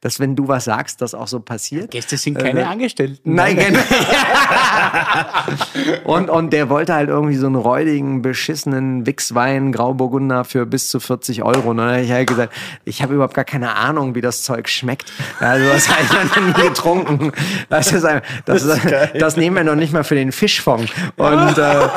dass 0.00 0.18
wenn 0.20 0.34
du 0.36 0.48
was 0.48 0.64
sagst, 0.64 1.02
das 1.02 1.14
auch 1.14 1.28
so 1.28 1.40
passiert. 1.40 1.90
Gäste 1.90 2.16
sind 2.16 2.38
keine 2.38 2.60
Äh, 2.60 2.64
Angestellten. 2.64 3.34
Nein, 3.34 3.56
genau. 3.56 3.80
und, 6.04 6.30
und 6.30 6.52
der 6.52 6.68
wollte 6.68 6.94
halt 6.94 7.08
irgendwie 7.08 7.36
so 7.36 7.46
einen 7.46 7.56
räudigen, 7.56 8.22
beschissenen 8.22 9.06
Wichswein, 9.06 9.72
Grauburgunder 9.72 10.44
für 10.44 10.66
bis 10.66 10.88
zu 10.88 11.00
40 11.00 11.42
Euro. 11.42 11.70
Und 11.70 11.78
dann 11.78 11.90
habe 11.90 12.02
ich 12.02 12.10
halt 12.10 12.28
gesagt, 12.28 12.52
ich 12.84 13.02
habe 13.02 13.14
überhaupt 13.14 13.34
gar 13.34 13.44
keine 13.44 13.74
Ahnung, 13.74 14.14
wie 14.14 14.20
das 14.20 14.42
Zeug 14.42 14.68
schmeckt. 14.68 15.12
Also 15.40 15.68
das 15.68 15.88
habe 15.88 16.02
ich 16.02 16.12
noch 16.12 16.36
nie 16.46 16.52
getrunken. 16.68 17.32
Das, 17.68 17.92
ist 17.92 18.04
ein, 18.04 18.22
das, 18.46 18.66
das, 18.66 18.80
das 19.18 19.36
nehmen 19.36 19.56
wir 19.56 19.64
noch 19.64 19.74
nicht 19.74 19.92
mal 19.92 20.04
für 20.04 20.14
den 20.14 20.32
Fischfond. 20.32 20.90
Und, 21.16 21.58
äh, 21.58 21.88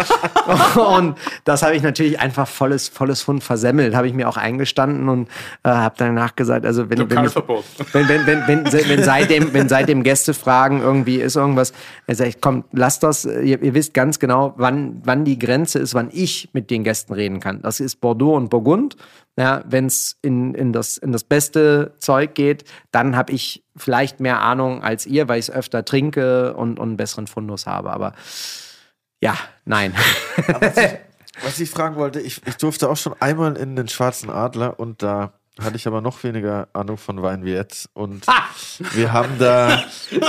und 0.97 1.17
das 1.43 1.63
habe 1.63 1.75
ich 1.75 1.83
natürlich 1.83 2.19
einfach 2.19 2.47
volles, 2.47 2.89
volles 2.89 3.21
Fund 3.21 3.43
versemmelt. 3.43 3.95
Habe 3.95 4.07
ich 4.07 4.13
mir 4.13 4.27
auch 4.27 4.37
eingestanden 4.37 5.09
und 5.09 5.27
äh, 5.63 5.69
habe 5.69 5.95
danach 5.97 6.35
gesagt, 6.35 6.65
also 6.65 6.89
wenn, 6.89 7.09
wenn, 7.09 7.25
ich, 7.25 7.35
wenn, 7.35 8.09
wenn, 8.09 8.25
wenn, 8.25 8.47
wenn, 8.47 8.65
wenn, 8.65 9.03
seitdem, 9.03 9.53
wenn 9.53 9.69
seitdem 9.69 10.03
Gäste 10.03 10.33
fragen, 10.33 10.81
irgendwie 10.81 11.17
ist 11.17 11.35
irgendwas, 11.35 11.73
er 12.07 12.15
sagt, 12.15 12.41
komm, 12.41 12.63
lasst 12.71 13.03
das, 13.03 13.25
ihr, 13.25 13.61
ihr 13.61 13.73
wisst 13.73 13.93
ganz 13.93 14.19
genau, 14.19 14.53
wann, 14.57 15.01
wann 15.03 15.25
die 15.25 15.39
Grenze 15.39 15.79
ist, 15.79 15.93
wann 15.93 16.09
ich 16.11 16.49
mit 16.53 16.69
den 16.69 16.83
Gästen 16.83 17.13
reden 17.13 17.39
kann. 17.39 17.61
Das 17.61 17.79
ist 17.79 18.01
Bordeaux 18.01 18.35
und 18.35 18.49
Burgund. 18.49 18.95
Ja, 19.37 19.63
wenn 19.65 19.85
es 19.85 20.17
in, 20.21 20.53
in, 20.53 20.73
das, 20.73 20.97
in 20.97 21.13
das 21.13 21.23
beste 21.23 21.93
Zeug 21.99 22.35
geht, 22.35 22.65
dann 22.91 23.15
habe 23.15 23.31
ich 23.31 23.63
vielleicht 23.77 24.19
mehr 24.19 24.41
Ahnung 24.41 24.83
als 24.83 25.05
ihr, 25.05 25.29
weil 25.29 25.39
ich 25.39 25.47
es 25.47 25.55
öfter 25.55 25.85
trinke 25.85 26.53
und, 26.55 26.77
und 26.77 26.89
einen 26.89 26.97
besseren 26.97 27.25
Fundus 27.25 27.65
habe. 27.65 27.91
Aber 27.91 28.11
ja, 29.21 29.35
nein. 29.65 29.93
Was 30.47 30.77
ich, 30.77 30.91
was 31.43 31.59
ich, 31.59 31.69
fragen 31.69 31.95
wollte, 31.95 32.19
ich, 32.19 32.41
ich 32.45 32.57
durfte 32.57 32.89
auch 32.89 32.97
schon 32.97 33.15
einmal 33.19 33.57
in 33.57 33.75
den 33.75 33.87
Schwarzen 33.87 34.29
Adler 34.29 34.79
und 34.79 35.01
da 35.03 35.33
hatte 35.61 35.75
ich 35.75 35.87
aber 35.87 36.01
noch 36.01 36.23
weniger 36.23 36.67
Ahnung 36.73 36.97
von 36.97 37.21
Wein 37.21 37.43
wie 37.43 37.51
jetzt. 37.51 37.89
Und 37.93 38.25
wir 38.93 39.11
haben 39.11 39.37
da, 39.37 39.83
wir 40.09 40.19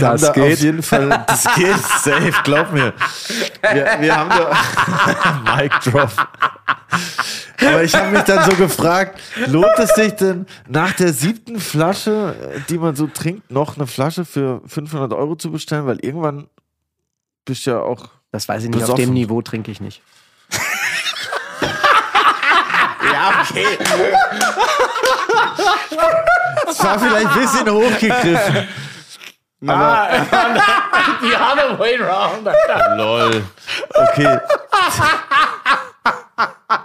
das 0.00 0.22
haben 0.22 0.22
da 0.22 0.32
geht. 0.32 0.52
auf 0.52 0.60
jeden 0.60 0.82
Fall, 0.82 1.24
das 1.26 1.44
geht 1.54 1.76
safe, 1.76 2.34
glaub 2.44 2.72
mir. 2.72 2.92
Wir, 3.72 3.96
wir 4.00 4.16
haben 4.16 4.30
da, 4.30 5.56
Mic 5.56 5.72
Drop. 5.84 6.10
Aber 7.60 7.82
ich 7.82 7.94
habe 7.94 8.10
mich 8.10 8.22
dann 8.22 8.48
so 8.50 8.56
gefragt, 8.56 9.20
lohnt 9.46 9.78
es 9.78 9.90
sich 9.94 10.12
denn 10.14 10.46
nach 10.68 10.92
der 10.92 11.12
siebten 11.12 11.58
Flasche, 11.58 12.62
die 12.68 12.78
man 12.78 12.94
so 12.94 13.06
trinkt, 13.06 13.50
noch 13.50 13.76
eine 13.76 13.86
Flasche 13.86 14.24
für 14.24 14.60
500 14.66 15.12
Euro 15.12 15.36
zu 15.36 15.50
bestellen? 15.50 15.86
Weil 15.86 15.98
irgendwann 16.00 16.48
bist 17.44 17.66
du 17.66 17.70
ja 17.70 17.80
auch. 17.80 18.08
Das 18.32 18.48
weiß 18.48 18.64
ich 18.64 18.70
nicht, 18.70 18.80
besoffen. 18.80 18.92
auf 18.92 19.08
dem 19.08 19.14
Niveau 19.14 19.40
trinke 19.42 19.70
ich 19.70 19.80
nicht. 19.80 20.02
ja, 23.12 23.42
okay. 23.42 23.78
Das 26.66 26.82
war 26.84 26.98
vielleicht 26.98 27.26
ein 27.26 27.40
bisschen 27.40 27.70
hochgegriffen. 27.70 28.68
Aber 29.66 30.08
die 31.22 31.34
other 31.34 31.78
way 31.78 31.96
round. 31.96 32.46
Lol. 32.96 33.42
Okay. 33.94 34.38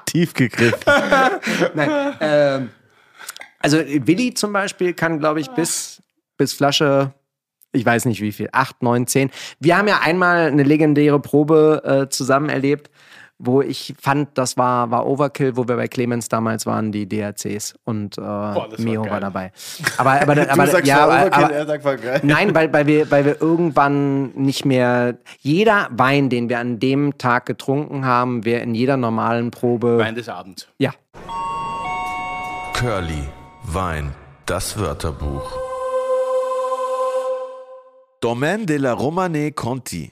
Tief 0.06 0.34
gegriffen. 0.34 0.80
Nein, 1.74 2.18
ähm, 2.22 2.70
also 3.60 3.78
Willi 3.78 4.34
zum 4.34 4.54
Beispiel 4.54 4.94
kann, 4.94 5.20
glaube 5.20 5.42
ich, 5.42 5.50
bis, 5.52 6.02
bis 6.38 6.54
Flasche, 6.54 7.14
ich 7.72 7.86
weiß 7.86 8.06
nicht 8.06 8.22
wie 8.22 8.32
viel, 8.32 8.50
8, 8.52 8.84
9, 8.84 9.08
10. 9.08 9.32
Wir 9.60 9.78
haben 9.78 9.88
ja 9.88 10.00
einmal 10.04 10.48
eine 10.48 10.64
legendäre 10.64 11.20
Probe 11.20 11.82
äh, 11.84 12.10
zusammen 12.10 12.50
erlebt 12.50 12.90
wo 13.44 13.62
ich 13.62 13.96
fand, 14.00 14.38
das 14.38 14.56
war, 14.58 14.92
war 14.92 15.08
Overkill, 15.08 15.58
wo 15.58 15.68
wir 15.68 15.76
bei 15.76 15.88
Clemens 15.88 16.30
damals 16.30 16.66
waren, 16.66 16.92
die 16.92 17.08
DRCs 17.10 17.74
und 17.84 18.18
äh, 18.18 18.22
Boah, 18.22 18.70
Mio 18.78 19.04
war, 19.04 19.12
war, 19.12 19.20
dabei. 19.20 19.52
Aber, 19.98 20.22
aber, 20.22 20.32
aber, 20.50 20.64
aber 20.64 20.86
ja, 20.86 21.08
Overkill, 21.08 21.44
aber, 21.44 21.54
er 21.54 21.66
sagt, 21.66 21.84
war 21.84 21.98
geil. 21.98 22.20
Nein, 22.24 22.54
weil, 22.54 22.72
weil, 22.72 22.86
wir, 22.86 23.10
weil 23.10 23.26
wir 23.26 23.42
irgendwann 23.42 24.32
nicht 24.36 24.66
mehr, 24.66 25.18
jeder 25.40 25.88
Wein, 25.92 26.30
den 26.30 26.50
wir 26.50 26.60
an 26.60 26.80
dem 26.80 27.18
Tag 27.18 27.48
getrunken 27.48 28.06
haben, 28.06 28.46
wäre 28.46 28.62
in 28.62 28.76
jeder 28.76 28.98
normalen 28.98 29.52
Probe. 29.52 29.98
Wein 29.98 30.16
des 30.16 30.30
Abends. 30.30 30.68
Ja. 30.78 30.92
Curly, 32.74 33.24
Wein, 33.64 34.14
das 34.46 34.80
Wörterbuch. 34.80 35.71
Domaine 38.24 38.68
de 38.68 38.78
la 38.78 38.94
Romane 38.94 39.52
Conti 39.52 40.12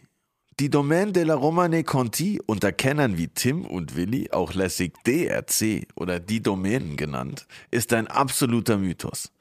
die 0.60 0.70
Domaine 0.72 1.14
de 1.14 1.24
la 1.24 1.36
Romane 1.36 1.84
Conti, 1.84 2.41
unter 2.47 2.72
Kennern 2.72 3.18
wie 3.18 3.28
Tim 3.28 3.66
und 3.66 3.95
Willi 3.95 4.32
auch 4.32 4.55
lässig 4.55 4.93
DRC 5.05 5.88
oder 5.95 6.20
die 6.20 6.41
Domänen 6.41 6.97
genannt, 6.97 7.45
ist 7.70 7.93
ein 7.93 8.07
absoluter 8.07 8.78
Mythos. 8.78 9.32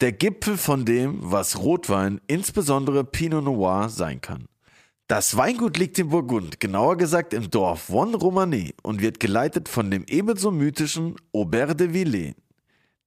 Der 0.00 0.12
Gipfel 0.12 0.56
von 0.56 0.86
dem, 0.86 1.18
was 1.20 1.58
Rotwein, 1.58 2.20
insbesondere 2.26 3.04
Pinot 3.04 3.44
Noir, 3.44 3.90
sein 3.90 4.22
kann. 4.22 4.46
Das 5.06 5.36
Weingut 5.36 5.76
liegt 5.76 5.98
in 5.98 6.08
Burgund, 6.08 6.58
genauer 6.60 6.96
gesagt 6.96 7.34
im 7.34 7.50
Dorf 7.50 7.82
Von 7.82 8.14
Romanée 8.14 8.72
und 8.82 9.02
wird 9.02 9.20
geleitet 9.20 9.68
von 9.68 9.90
dem 9.90 10.04
ebenso 10.08 10.50
mythischen 10.50 11.14
Aubert 11.34 11.78
de 11.78 11.92
Villers, 11.92 12.34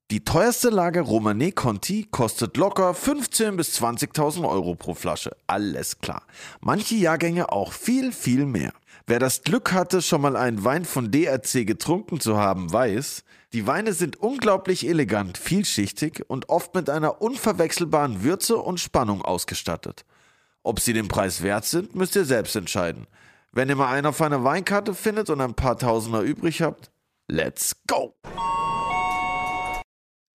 die 0.10 0.24
teuerste 0.24 0.70
Lage 0.70 1.02
Romanée 1.02 1.52
Conti 1.52 2.08
kostet 2.10 2.56
locker 2.56 2.92
15.000 2.92 3.58
bis 3.58 3.78
20.000 3.82 4.48
Euro 4.48 4.74
pro 4.74 4.94
Flasche. 4.94 5.36
Alles 5.48 6.00
klar. 6.00 6.24
Manche 6.62 6.96
Jahrgänge 6.96 7.52
auch 7.52 7.74
viel, 7.74 8.14
viel 8.14 8.46
mehr. 8.46 8.72
Wer 9.06 9.20
das 9.20 9.44
Glück 9.44 9.74
hatte, 9.74 10.02
schon 10.02 10.22
mal 10.22 10.38
einen 10.38 10.64
Wein 10.64 10.86
von 10.86 11.12
DRC 11.12 11.68
getrunken 11.68 12.22
zu 12.22 12.38
haben, 12.38 12.72
weiß, 12.72 13.26
die 13.52 13.68
Weine 13.68 13.92
sind 13.92 14.16
unglaublich 14.16 14.88
elegant, 14.88 15.38
vielschichtig 15.38 16.24
und 16.30 16.48
oft 16.48 16.74
mit 16.74 16.90
einer 16.90 17.22
unverwechselbaren 17.22 18.24
Würze 18.24 18.58
und 18.58 18.80
Spannung 18.80 19.22
ausgestattet. 19.22 20.06
Ob 20.64 20.80
sie 20.80 20.94
den 20.94 21.10
Preis 21.10 21.42
wert 21.42 21.66
sind, 21.66 21.96
müsst 21.96 22.16
ihr 22.16 22.26
selbst 22.26 22.56
entscheiden. 22.56 23.08
Wenn 23.52 23.68
ihr 23.68 23.76
mal 23.76 23.92
einen 23.92 24.08
auf 24.08 24.22
einer 24.22 24.44
Weinkarte 24.46 24.94
findet 24.94 25.30
und 25.30 25.42
ein 25.42 25.54
paar 25.54 25.78
Tausender 25.78 26.22
übrig 26.22 26.62
habt, 26.62 26.92
let's 27.28 27.76
go! 27.88 28.14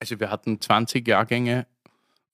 Also 0.03 0.19
wir 0.19 0.33
hatten 0.33 0.61
20 0.61 1.07
Jahrgänge 1.07 1.65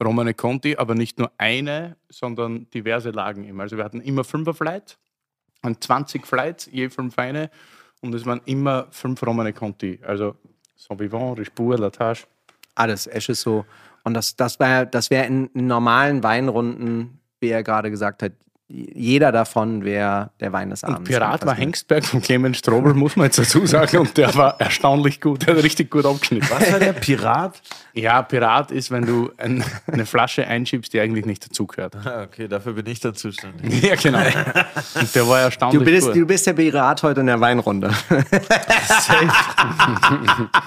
Romane 0.03 0.33
Conti, 0.33 0.77
aber 0.77 0.95
nicht 0.95 1.19
nur 1.19 1.31
eine, 1.37 1.97
sondern 2.09 2.71
diverse 2.71 3.11
Lagen 3.11 3.45
immer. 3.45 3.65
Also 3.65 3.77
wir 3.77 3.85
hatten 3.85 4.01
immer 4.01 4.25
fünfer 4.25 4.55
Flight 4.55 4.97
und 5.61 5.85
20 5.85 6.27
Flights, 6.27 6.71
je 6.73 6.89
fünf 6.89 7.19
Weine. 7.19 7.51
Und 8.01 8.15
es 8.15 8.25
waren 8.25 8.41
immer 8.47 8.87
fünf 8.91 9.23
Romane 9.23 9.53
Conti. 9.53 10.01
Also 10.03 10.37
Sauvignon, 10.77 11.35
Rispur, 11.35 11.77
Latage. 11.77 12.25
Alles, 12.75 13.07
Esche 13.07 13.35
so. 13.35 13.67
Und 14.03 14.15
das, 14.15 14.35
das 14.35 14.59
wäre 14.59 14.87
das 14.87 15.11
wär 15.11 15.27
in 15.27 15.51
normalen 15.53 16.23
Weinrunden, 16.23 17.21
wie 17.39 17.51
er 17.51 17.63
gerade 17.63 17.91
gesagt 17.91 18.23
hat, 18.23 18.33
jeder 18.71 19.33
davon 19.33 19.83
wäre 19.83 20.31
der 20.41 20.53
Wein 20.53 20.69
des 20.69 20.85
Abends. 20.85 20.99
Und 20.99 21.05
Pirat 21.05 21.47
war 21.47 21.55
Hengstberg 21.55 22.05
von 22.05 22.21
Clemens 22.21 22.59
Strobel, 22.59 22.93
muss 22.93 23.17
man 23.17 23.27
jetzt 23.27 23.39
dazu 23.39 23.65
sagen. 23.65 23.97
Und 23.99 24.17
der 24.19 24.35
war 24.35 24.61
erstaunlich 24.61 25.23
gut, 25.23 25.47
der 25.47 25.57
hat 25.57 25.63
richtig 25.63 25.91
gut 25.91 26.05
abgeschnitten. 26.05 26.49
Was 26.51 26.71
war 26.71 26.79
der 26.79 26.93
Pirat? 26.93 27.63
Ja, 27.95 28.21
Pirat 28.21 28.71
ist, 28.71 28.91
wenn 28.91 29.07
du 29.07 29.31
ein, 29.39 29.65
eine 29.87 30.05
Flasche 30.05 30.47
einschiebst, 30.47 30.93
die 30.93 31.01
eigentlich 31.01 31.25
nicht 31.25 31.47
dazugehört. 31.47 31.97
Ah, 32.05 32.25
okay, 32.25 32.47
dafür 32.47 32.75
bin 32.75 32.87
ich 32.87 33.01
dann 33.01 33.15
zuständig. 33.15 33.83
Ja, 33.83 33.95
genau. 33.95 34.19
Und 34.19 35.15
der 35.15 35.27
war 35.27 35.41
erstaunlich 35.41 35.79
du 35.79 35.85
bist, 35.85 36.07
gut. 36.09 36.17
Du 36.17 36.27
bist 36.27 36.47
der 36.47 36.53
Pirat 36.53 37.03
heute 37.03 37.21
in 37.21 37.27
der 37.27 37.41
Weinrunde. 37.41 37.91
Safe. 37.91 39.29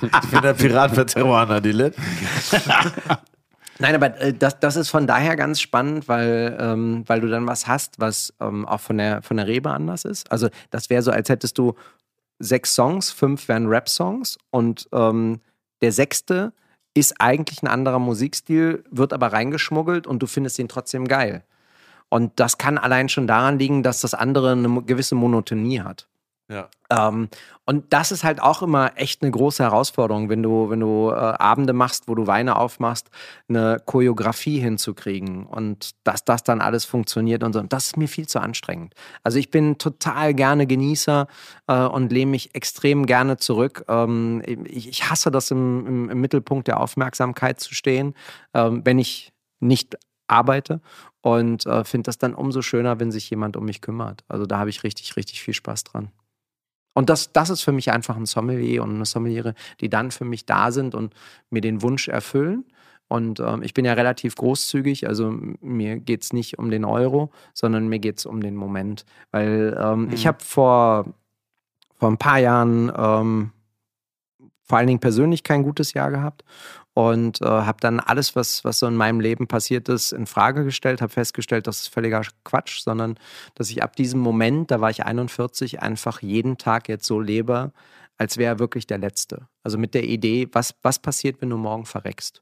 ich 0.23 0.29
bin 0.29 0.41
der 0.41 0.53
Pirat 0.53 0.95
für 0.95 1.05
Terroir, 1.05 1.61
die 1.61 1.91
Nein, 3.81 3.95
aber 3.95 4.15
äh, 4.21 4.33
das, 4.33 4.59
das 4.59 4.75
ist 4.75 4.89
von 4.89 5.07
daher 5.07 5.35
ganz 5.35 5.59
spannend, 5.59 6.07
weil, 6.07 6.55
ähm, 6.59 7.03
weil 7.07 7.19
du 7.19 7.27
dann 7.27 7.47
was 7.47 7.65
hast, 7.65 7.99
was 7.99 8.31
ähm, 8.39 8.67
auch 8.67 8.79
von 8.79 8.99
der, 8.99 9.23
von 9.23 9.37
der 9.37 9.47
Rebe 9.47 9.71
anders 9.71 10.05
ist. 10.05 10.31
Also 10.31 10.49
das 10.69 10.91
wäre 10.91 11.01
so, 11.01 11.09
als 11.09 11.29
hättest 11.29 11.57
du 11.57 11.73
sechs 12.37 12.75
Songs, 12.75 13.09
fünf 13.09 13.47
wären 13.47 13.65
Rap-Songs 13.67 14.37
und 14.51 14.87
ähm, 14.93 15.41
der 15.81 15.91
sechste 15.91 16.53
ist 16.93 17.19
eigentlich 17.19 17.63
ein 17.63 17.67
anderer 17.67 17.97
Musikstil, 17.97 18.83
wird 18.91 19.13
aber 19.13 19.33
reingeschmuggelt 19.33 20.05
und 20.05 20.21
du 20.21 20.27
findest 20.27 20.59
ihn 20.59 20.67
trotzdem 20.67 21.07
geil. 21.07 21.43
Und 22.09 22.39
das 22.39 22.59
kann 22.59 22.77
allein 22.77 23.09
schon 23.09 23.25
daran 23.25 23.57
liegen, 23.57 23.81
dass 23.81 24.01
das 24.01 24.13
andere 24.13 24.51
eine 24.51 24.83
gewisse 24.83 25.15
Monotonie 25.15 25.81
hat. 25.81 26.07
Ja. 26.51 26.69
Ähm, 26.89 27.29
und 27.65 27.93
das 27.93 28.11
ist 28.11 28.25
halt 28.25 28.41
auch 28.41 28.61
immer 28.61 28.91
echt 28.95 29.21
eine 29.21 29.31
große 29.31 29.63
Herausforderung, 29.63 30.27
wenn 30.29 30.43
du, 30.43 30.69
wenn 30.69 30.81
du 30.81 31.09
äh, 31.09 31.13
Abende 31.13 31.71
machst, 31.71 32.09
wo 32.09 32.15
du 32.15 32.27
Weine 32.27 32.57
aufmachst, 32.57 33.09
eine 33.47 33.81
Choreografie 33.85 34.59
hinzukriegen 34.59 35.45
und 35.45 35.91
dass 36.03 36.25
das 36.25 36.43
dann 36.43 36.59
alles 36.59 36.83
funktioniert 36.83 37.43
und 37.43 37.53
so. 37.53 37.59
Und 37.59 37.71
das 37.71 37.85
ist 37.85 37.97
mir 37.97 38.09
viel 38.09 38.27
zu 38.27 38.41
anstrengend. 38.41 38.93
Also 39.23 39.39
ich 39.39 39.49
bin 39.49 39.77
total 39.77 40.33
gerne 40.33 40.67
Genießer 40.67 41.27
äh, 41.67 41.85
und 41.85 42.11
lehne 42.11 42.31
mich 42.31 42.53
extrem 42.53 43.05
gerne 43.05 43.37
zurück. 43.37 43.85
Ähm, 43.87 44.41
ich, 44.45 44.89
ich, 44.89 45.09
hasse 45.09 45.31
das 45.31 45.51
im, 45.51 45.87
im, 45.87 46.09
im, 46.09 46.19
Mittelpunkt 46.19 46.67
der 46.67 46.81
Aufmerksamkeit 46.81 47.61
zu 47.61 47.73
stehen, 47.73 48.13
ähm, 48.53 48.81
wenn 48.83 48.99
ich 48.99 49.31
nicht 49.61 49.95
arbeite 50.27 50.81
und 51.21 51.65
äh, 51.65 51.85
finde 51.85 52.07
das 52.07 52.17
dann 52.17 52.33
umso 52.33 52.61
schöner, 52.61 52.99
wenn 52.99 53.11
sich 53.11 53.29
jemand 53.29 53.55
um 53.55 53.63
mich 53.63 53.79
kümmert. 53.79 54.25
Also 54.27 54.45
da 54.45 54.57
habe 54.57 54.69
ich 54.69 54.83
richtig, 54.83 55.15
richtig 55.15 55.41
viel 55.41 55.53
Spaß 55.53 55.85
dran. 55.85 56.11
Und 56.93 57.09
das, 57.09 57.31
das 57.31 57.49
ist 57.49 57.61
für 57.61 57.71
mich 57.71 57.91
einfach 57.91 58.17
ein 58.17 58.25
Sommelier 58.25 58.83
und 58.83 58.95
eine 58.95 59.05
Sommeliere, 59.05 59.53
die 59.79 59.89
dann 59.89 60.11
für 60.11 60.25
mich 60.25 60.45
da 60.45 60.71
sind 60.71 60.93
und 60.95 61.13
mir 61.49 61.61
den 61.61 61.81
Wunsch 61.81 62.07
erfüllen. 62.07 62.65
Und 63.07 63.41
ähm, 63.41 63.61
ich 63.61 63.73
bin 63.73 63.83
ja 63.83 63.93
relativ 63.93 64.35
großzügig, 64.35 65.07
also 65.07 65.33
mir 65.61 65.97
geht 65.97 66.23
es 66.23 66.31
nicht 66.31 66.59
um 66.59 66.71
den 66.71 66.85
Euro, 66.85 67.31
sondern 67.53 67.89
mir 67.89 67.99
geht 67.99 68.19
es 68.19 68.25
um 68.25 68.41
den 68.41 68.55
Moment. 68.55 69.05
Weil 69.31 69.77
ähm, 69.77 70.05
mhm. 70.05 70.13
ich 70.13 70.27
habe 70.27 70.41
vor, 70.41 71.13
vor 71.95 72.09
ein 72.09 72.17
paar 72.17 72.39
Jahren 72.39 72.91
ähm, 72.95 73.51
vor 74.71 74.77
allen 74.77 74.87
Dingen 74.87 75.01
persönlich 75.01 75.43
kein 75.43 75.63
gutes 75.63 75.93
Jahr 75.93 76.11
gehabt 76.11 76.45
und 76.93 77.41
äh, 77.41 77.45
habe 77.45 77.79
dann 77.81 77.99
alles, 77.99 78.37
was, 78.37 78.63
was 78.63 78.79
so 78.79 78.87
in 78.87 78.95
meinem 78.95 79.19
Leben 79.19 79.45
passiert 79.45 79.89
ist, 79.89 80.13
in 80.13 80.25
Frage 80.25 80.63
gestellt, 80.63 81.01
habe 81.01 81.11
festgestellt, 81.11 81.67
das 81.67 81.81
ist 81.81 81.87
völliger 81.93 82.21
Quatsch, 82.45 82.79
sondern 82.79 83.19
dass 83.55 83.69
ich 83.69 83.83
ab 83.83 83.97
diesem 83.97 84.21
Moment, 84.21 84.71
da 84.71 84.79
war 84.79 84.89
ich 84.89 85.03
41, 85.03 85.81
einfach 85.81 86.21
jeden 86.21 86.57
Tag 86.57 86.87
jetzt 86.87 87.05
so 87.05 87.19
lebe, 87.19 87.73
als 88.17 88.37
wäre 88.37 88.53
er 88.53 88.59
wirklich 88.59 88.87
der 88.87 88.97
letzte. 88.97 89.49
Also 89.61 89.77
mit 89.77 89.93
der 89.93 90.05
Idee, 90.05 90.47
was, 90.53 90.73
was 90.83 90.99
passiert, 90.99 91.41
wenn 91.41 91.49
du 91.49 91.57
morgen 91.57 91.85
verreckst? 91.85 92.41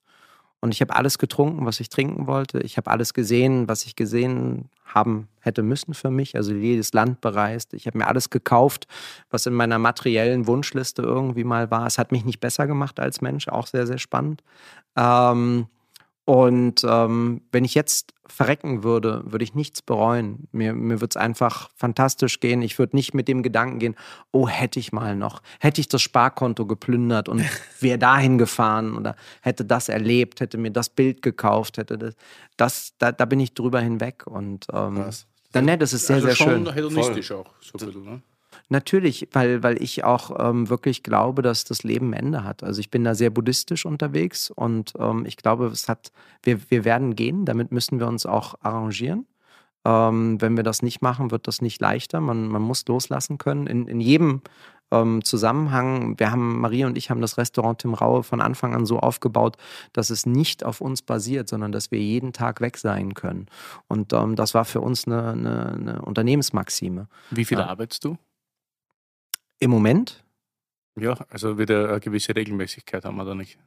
Und 0.61 0.73
ich 0.73 0.81
habe 0.81 0.95
alles 0.95 1.17
getrunken, 1.17 1.65
was 1.65 1.79
ich 1.79 1.89
trinken 1.89 2.27
wollte. 2.27 2.59
Ich 2.59 2.77
habe 2.77 2.91
alles 2.91 3.13
gesehen, 3.13 3.67
was 3.67 3.85
ich 3.85 3.95
gesehen 3.95 4.69
haben 4.83 5.29
hätte 5.39 5.63
müssen 5.63 5.93
für 5.93 6.09
mich. 6.09 6.35
Also 6.35 6.53
jedes 6.53 6.91
Land 6.93 7.21
bereist. 7.21 7.73
Ich 7.73 7.87
habe 7.87 7.97
mir 7.97 8.07
alles 8.07 8.29
gekauft, 8.29 8.87
was 9.29 9.45
in 9.45 9.53
meiner 9.53 9.79
materiellen 9.79 10.47
Wunschliste 10.47 11.01
irgendwie 11.01 11.43
mal 11.45 11.71
war. 11.71 11.87
Es 11.87 11.97
hat 11.97 12.11
mich 12.11 12.25
nicht 12.25 12.39
besser 12.39 12.67
gemacht 12.67 12.99
als 12.99 13.21
Mensch, 13.21 13.47
auch 13.47 13.67
sehr, 13.67 13.87
sehr 13.87 13.99
spannend. 13.99 14.43
Ähm, 14.97 15.67
und 16.29 16.83
ähm, 16.83 17.41
wenn 17.51 17.65
ich 17.65 17.73
jetzt 17.73 18.13
verrecken 18.27 18.83
würde, 18.83 19.23
würde 19.25 19.43
ich 19.43 19.55
nichts 19.55 19.81
bereuen. 19.81 20.47
Mir, 20.51 20.75
mir 20.75 21.01
würde 21.01 21.09
es 21.09 21.17
einfach 21.17 21.71
fantastisch 21.75 22.39
gehen. 22.39 22.61
Ich 22.61 22.77
würde 22.77 22.95
nicht 22.95 23.15
mit 23.15 23.27
dem 23.27 23.41
Gedanken 23.41 23.79
gehen, 23.79 23.95
oh, 24.31 24.47
hätte 24.47 24.79
ich 24.79 24.91
mal 24.91 25.15
noch, 25.15 25.41
hätte 25.59 25.81
ich 25.81 25.87
das 25.87 26.03
Sparkonto 26.03 26.67
geplündert 26.67 27.29
und 27.29 27.43
wäre 27.79 27.97
dahin 27.97 28.37
gefahren 28.37 28.95
oder 28.95 29.15
hätte 29.41 29.65
das 29.65 29.89
erlebt, 29.89 30.39
hätte 30.39 30.59
mir 30.59 30.69
das 30.69 30.89
Bild 30.89 31.23
gekauft, 31.23 31.79
hätte 31.79 31.97
das, 31.97 32.13
das 32.57 32.93
da, 32.99 33.11
da 33.11 33.25
bin 33.25 33.39
ich 33.39 33.55
drüber 33.55 33.81
hinweg. 33.81 34.27
Und 34.27 34.67
ähm, 34.71 35.03
dann, 35.51 35.65
ne, 35.65 35.79
das 35.79 35.93
ist 35.93 36.05
sehr, 36.05 36.17
also 36.17 36.27
sehr 36.27 36.35
schon 36.35 36.65
schön. 36.65 36.73
hedonistisch 36.75 37.31
auch, 37.31 37.49
so 37.59 37.79
ein 37.79 37.87
bisschen, 37.87 38.03
ne? 38.03 38.21
Natürlich, 38.69 39.27
weil, 39.31 39.63
weil 39.63 39.81
ich 39.81 40.03
auch 40.03 40.31
ähm, 40.39 40.69
wirklich 40.69 41.01
glaube, 41.01 41.41
dass 41.41 41.63
das 41.63 41.83
Leben 41.83 42.11
ein 42.11 42.25
Ende 42.25 42.43
hat. 42.43 42.63
Also 42.63 42.79
ich 42.79 42.91
bin 42.91 43.03
da 43.03 43.15
sehr 43.15 43.31
buddhistisch 43.31 43.85
unterwegs 43.85 44.51
und 44.51 44.93
ähm, 44.99 45.25
ich 45.25 45.37
glaube, 45.37 45.65
es 45.67 45.89
hat, 45.89 46.11
wir, 46.43 46.59
wir 46.69 46.85
werden 46.85 47.15
gehen, 47.15 47.45
damit 47.45 47.71
müssen 47.71 47.99
wir 47.99 48.07
uns 48.07 48.27
auch 48.27 48.55
arrangieren. 48.61 49.25
Ähm, 49.85 50.39
wenn 50.39 50.55
wir 50.55 50.63
das 50.63 50.83
nicht 50.83 51.01
machen, 51.01 51.31
wird 51.31 51.47
das 51.47 51.61
nicht 51.61 51.81
leichter. 51.81 52.21
Man, 52.21 52.47
man 52.47 52.61
muss 52.61 52.85
loslassen 52.87 53.39
können. 53.39 53.65
In, 53.65 53.87
in 53.87 54.01
jedem 54.01 54.41
ähm, 54.91 55.23
Zusammenhang, 55.23 56.19
wir 56.19 56.31
haben, 56.31 56.59
Marie 56.59 56.85
und 56.85 56.97
ich 56.97 57.09
haben 57.09 57.21
das 57.21 57.37
Restaurant 57.37 57.79
Tim 57.79 57.93
Raue 57.93 58.23
von 58.23 58.41
Anfang 58.41 58.75
an 58.75 58.85
so 58.85 58.99
aufgebaut, 58.99 59.57
dass 59.93 60.09
es 60.09 60.25
nicht 60.25 60.63
auf 60.63 60.81
uns 60.81 61.01
basiert, 61.01 61.49
sondern 61.49 61.71
dass 61.71 61.91
wir 61.91 61.99
jeden 61.99 62.33
Tag 62.33 62.61
weg 62.61 62.77
sein 62.77 63.13
können. 63.13 63.47
Und 63.87 64.13
ähm, 64.13 64.35
das 64.35 64.53
war 64.53 64.65
für 64.65 64.81
uns 64.81 65.07
eine, 65.07 65.31
eine, 65.31 65.71
eine 65.71 66.01
Unternehmensmaxime. 66.01 67.07
Wie 67.31 67.45
viel 67.45 67.57
Ja. 67.57 67.67
arbeitest 67.67 68.05
du? 68.05 68.17
Im 69.59 69.71
Moment 69.71 70.23
Ja, 70.97 71.13
also 71.29 71.57
wieder 71.57 71.89
eine 71.89 71.99
gewisse 71.99 72.35
Regelmäßigkeit 72.35 73.05
haben 73.05 73.17
wir 73.17 73.25
da 73.25 73.35
nicht. 73.35 73.57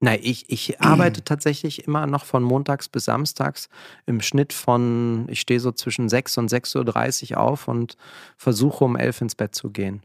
Nein, 0.00 0.20
ich, 0.22 0.50
ich 0.50 0.80
arbeite 0.82 1.24
tatsächlich 1.24 1.86
immer 1.86 2.06
noch 2.06 2.26
von 2.26 2.42
montags 2.42 2.88
bis 2.88 3.06
samstags 3.06 3.70
im 4.04 4.20
Schnitt 4.20 4.52
von, 4.52 5.26
ich 5.30 5.40
stehe 5.40 5.58
so 5.58 5.72
zwischen 5.72 6.10
6 6.10 6.36
und 6.38 6.52
6.30 6.52 7.32
Uhr 7.32 7.40
auf 7.40 7.66
und 7.66 7.96
versuche 8.36 8.84
um 8.84 8.96
11 8.96 9.22
ins 9.22 9.34
Bett 9.34 9.54
zu 9.54 9.70
gehen. 9.70 10.02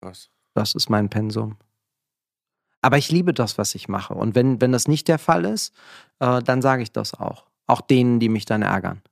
Was? 0.00 0.30
Das 0.54 0.74
ist 0.74 0.88
mein 0.88 1.08
Pensum. 1.08 1.56
Aber 2.80 2.98
ich 2.98 3.10
liebe 3.10 3.34
das, 3.34 3.58
was 3.58 3.74
ich 3.74 3.88
mache. 3.88 4.14
Und 4.14 4.34
wenn, 4.34 4.60
wenn 4.60 4.72
das 4.72 4.86
nicht 4.86 5.08
der 5.08 5.18
Fall 5.18 5.44
ist, 5.44 5.74
äh, 6.20 6.42
dann 6.42 6.62
sage 6.62 6.82
ich 6.82 6.92
das 6.92 7.14
auch. 7.14 7.46
Auch 7.66 7.80
denen, 7.80 8.20
die 8.20 8.28
mich 8.28 8.44
dann 8.44 8.62
ärgern. 8.62 9.02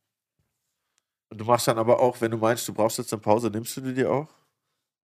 Und 1.31 1.41
du 1.41 1.45
machst 1.45 1.69
dann 1.69 1.79
aber 1.79 2.01
auch, 2.01 2.21
wenn 2.21 2.33
du 2.33 2.37
meinst, 2.37 2.67
du 2.67 2.75
brauchst 2.75 2.99
jetzt 2.99 3.13
eine 3.13 3.23
Pause, 3.23 3.49
nimmst 3.49 3.77
du 3.77 3.81
die 3.81 3.95
dir 3.95 4.11
auch? 4.11 4.29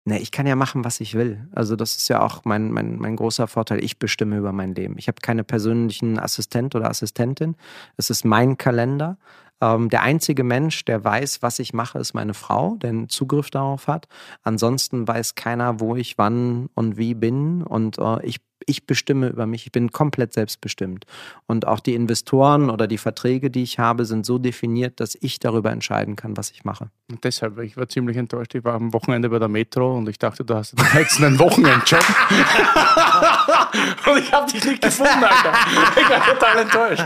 Ne, 0.06 0.18
ich 0.20 0.30
kann 0.32 0.46
ja 0.46 0.54
machen, 0.54 0.84
was 0.84 1.00
ich 1.00 1.14
will. 1.14 1.48
Also 1.52 1.76
das 1.76 1.96
ist 1.96 2.08
ja 2.08 2.20
auch 2.20 2.44
mein, 2.44 2.70
mein, 2.70 2.98
mein 2.98 3.16
großer 3.16 3.48
Vorteil. 3.48 3.82
Ich 3.82 3.98
bestimme 3.98 4.36
über 4.36 4.52
mein 4.52 4.74
Leben. 4.74 4.96
Ich 4.98 5.08
habe 5.08 5.16
keine 5.22 5.44
persönlichen 5.44 6.18
Assistent 6.18 6.74
oder 6.74 6.90
Assistentin. 6.90 7.56
Es 7.96 8.10
ist 8.10 8.22
mein 8.24 8.58
Kalender. 8.58 9.16
Ähm, 9.60 9.88
der 9.88 10.02
einzige 10.02 10.44
Mensch, 10.44 10.84
der 10.84 11.04
weiß, 11.04 11.42
was 11.42 11.58
ich 11.58 11.72
mache, 11.72 11.98
ist 11.98 12.14
meine 12.14 12.34
Frau, 12.34 12.76
der 12.76 12.90
einen 12.90 13.08
Zugriff 13.08 13.50
darauf 13.50 13.86
hat. 13.86 14.08
Ansonsten 14.42 15.06
weiß 15.06 15.34
keiner, 15.34 15.80
wo 15.80 15.96
ich 15.96 16.18
wann 16.18 16.68
und 16.74 16.96
wie 16.96 17.14
bin. 17.14 17.62
Und 17.62 17.98
äh, 17.98 18.24
ich, 18.24 18.40
ich 18.66 18.86
bestimme 18.86 19.28
über 19.28 19.46
mich. 19.46 19.66
Ich 19.66 19.72
bin 19.72 19.90
komplett 19.90 20.32
selbstbestimmt. 20.32 21.06
Und 21.46 21.66
auch 21.66 21.80
die 21.80 21.94
Investoren 21.94 22.70
oder 22.70 22.86
die 22.86 22.98
Verträge, 22.98 23.50
die 23.50 23.62
ich 23.62 23.78
habe, 23.78 24.04
sind 24.04 24.26
so 24.26 24.38
definiert, 24.38 25.00
dass 25.00 25.16
ich 25.20 25.38
darüber 25.38 25.70
entscheiden 25.70 26.16
kann, 26.16 26.36
was 26.36 26.50
ich 26.50 26.64
mache. 26.64 26.90
Und 27.10 27.24
deshalb, 27.24 27.58
ich 27.58 27.76
war 27.76 27.88
ziemlich 27.88 28.16
enttäuscht. 28.16 28.54
Ich 28.54 28.64
war 28.64 28.74
am 28.74 28.92
Wochenende 28.92 29.28
bei 29.28 29.38
der 29.38 29.48
Metro 29.48 29.96
und 29.96 30.08
ich 30.08 30.18
dachte, 30.18 30.44
du 30.44 30.54
hast 30.54 30.74
jetzt 30.94 31.22
einen 31.22 31.38
Wochenendjob. 31.38 32.04
und 34.10 34.18
ich 34.18 34.32
habe 34.32 34.50
dich 34.50 34.64
nicht 34.64 34.82
gefunden, 34.82 35.22
Alter. 35.22 35.52
Ich 35.96 36.08
war 36.08 36.26
total 36.26 36.58
enttäuscht. 36.58 37.04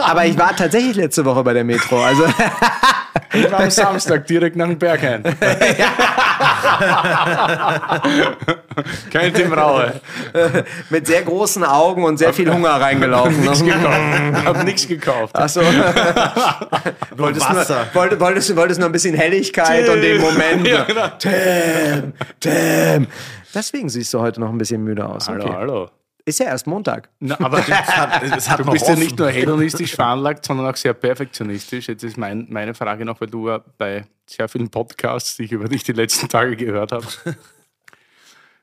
Aber 0.00 0.24
ich 0.26 0.38
war 0.38 0.54
tatsächlich 0.56 0.96
letzte 0.96 1.24
Woche 1.24 1.42
bei 1.42 1.52
der 1.52 1.64
Metro. 1.64 2.02
Also 2.02 2.24
Ich 3.34 3.50
war 3.50 3.60
am 3.60 3.70
Samstag 3.70 4.26
direkt 4.26 4.56
nach 4.56 4.66
dem 4.66 4.78
Berghain. 4.78 5.22
Kein 9.12 9.32
Tim 9.32 9.52
Raue. 9.52 10.00
mit 10.90 11.06
sehr 11.06 11.22
großen 11.22 11.64
Augen 11.64 12.04
und 12.04 12.18
sehr 12.18 12.34
viel 12.34 12.52
Hunger 12.52 12.72
reingelaufen. 12.80 13.40
Nichts 13.40 13.64
gekauft. 13.64 14.44
Hab 14.44 14.64
nichts 14.64 14.86
gekauft. 14.86 15.34
Achso. 15.36 15.62
wolltest, 17.16 17.48
nur, 17.48 17.58
Wasser. 17.58 17.86
wollte, 17.94 18.20
wolltest, 18.20 18.50
du 18.50 18.56
wolltest 18.56 18.80
nur 18.80 18.88
ein 18.88 18.92
bisschen 18.92 19.14
Helligkeit 19.14 19.88
und 19.88 20.02
den 20.02 20.20
Moment. 20.20 20.66
Ja, 20.66 20.84
genau. 20.84 21.08
Tim, 21.18 22.12
Tim. 22.40 23.06
Deswegen 23.54 23.88
siehst 23.88 24.12
du 24.14 24.20
heute 24.20 24.40
noch 24.40 24.50
ein 24.50 24.58
bisschen 24.58 24.82
müde 24.82 25.08
aus. 25.08 25.28
Hallo, 25.28 25.44
Okay. 25.44 25.54
hallo. 25.54 25.90
Ist 26.24 26.38
ja 26.38 26.46
erst 26.46 26.68
Montag. 26.68 27.10
Na, 27.18 27.38
aber 27.40 27.58
Es 27.58 27.68
hat, 27.68 28.22
es 28.36 28.48
hat 28.48 28.60
du 28.60 28.64
noch 28.64 28.72
bist 28.72 28.86
ja 28.86 28.94
nicht 28.94 29.18
nur 29.18 29.28
hedonistisch 29.28 29.94
veranlagt, 29.96 30.44
sondern 30.44 30.66
auch 30.72 30.76
sehr 30.76 30.94
perfektionistisch. 30.94 31.88
Jetzt 31.88 32.04
ist 32.04 32.16
mein, 32.16 32.46
meine 32.48 32.74
Frage 32.74 33.04
noch, 33.04 33.20
weil 33.20 33.28
du 33.28 33.48
ja 33.48 33.58
bei 33.76 34.06
sehr 34.26 34.48
vielen 34.48 34.70
Podcasts, 34.70 35.36
die 35.36 35.44
ich 35.44 35.52
über 35.52 35.66
dich 35.68 35.82
die 35.82 35.92
letzten 35.92 36.28
Tage 36.28 36.54
gehört 36.56 36.92
habe, 36.92 37.04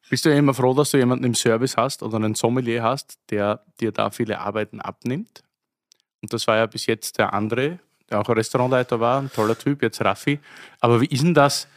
bist 0.10 0.24
du 0.26 0.30
ja 0.30 0.38
immer 0.38 0.54
froh, 0.54 0.74
dass 0.74 0.92
du 0.92 0.98
jemanden 0.98 1.26
im 1.26 1.36
Service 1.36 1.76
hast 1.76 2.02
oder 2.02 2.16
einen 2.16 2.34
Sommelier 2.34 2.82
hast, 2.82 3.20
der 3.30 3.62
dir 3.82 3.92
da 3.92 4.10
viele 4.10 4.40
Arbeiten 4.40 4.80
abnimmt. 4.80 5.44
Und 6.22 6.32
das 6.32 6.48
war 6.48 6.56
ja 6.56 6.66
bis 6.66 6.86
jetzt 6.86 7.18
der 7.18 7.34
andere, 7.34 7.80
der 8.10 8.22
auch 8.22 8.30
ein 8.30 8.36
Restaurantleiter 8.36 9.02
war, 9.02 9.22
ein 9.22 9.32
toller 9.34 9.58
Typ, 9.58 9.82
jetzt 9.84 10.02
Raffi. 10.02 10.40
Aber 10.80 11.02
wie 11.02 11.08
ist 11.08 11.24
denn 11.24 11.34
das, 11.34 11.68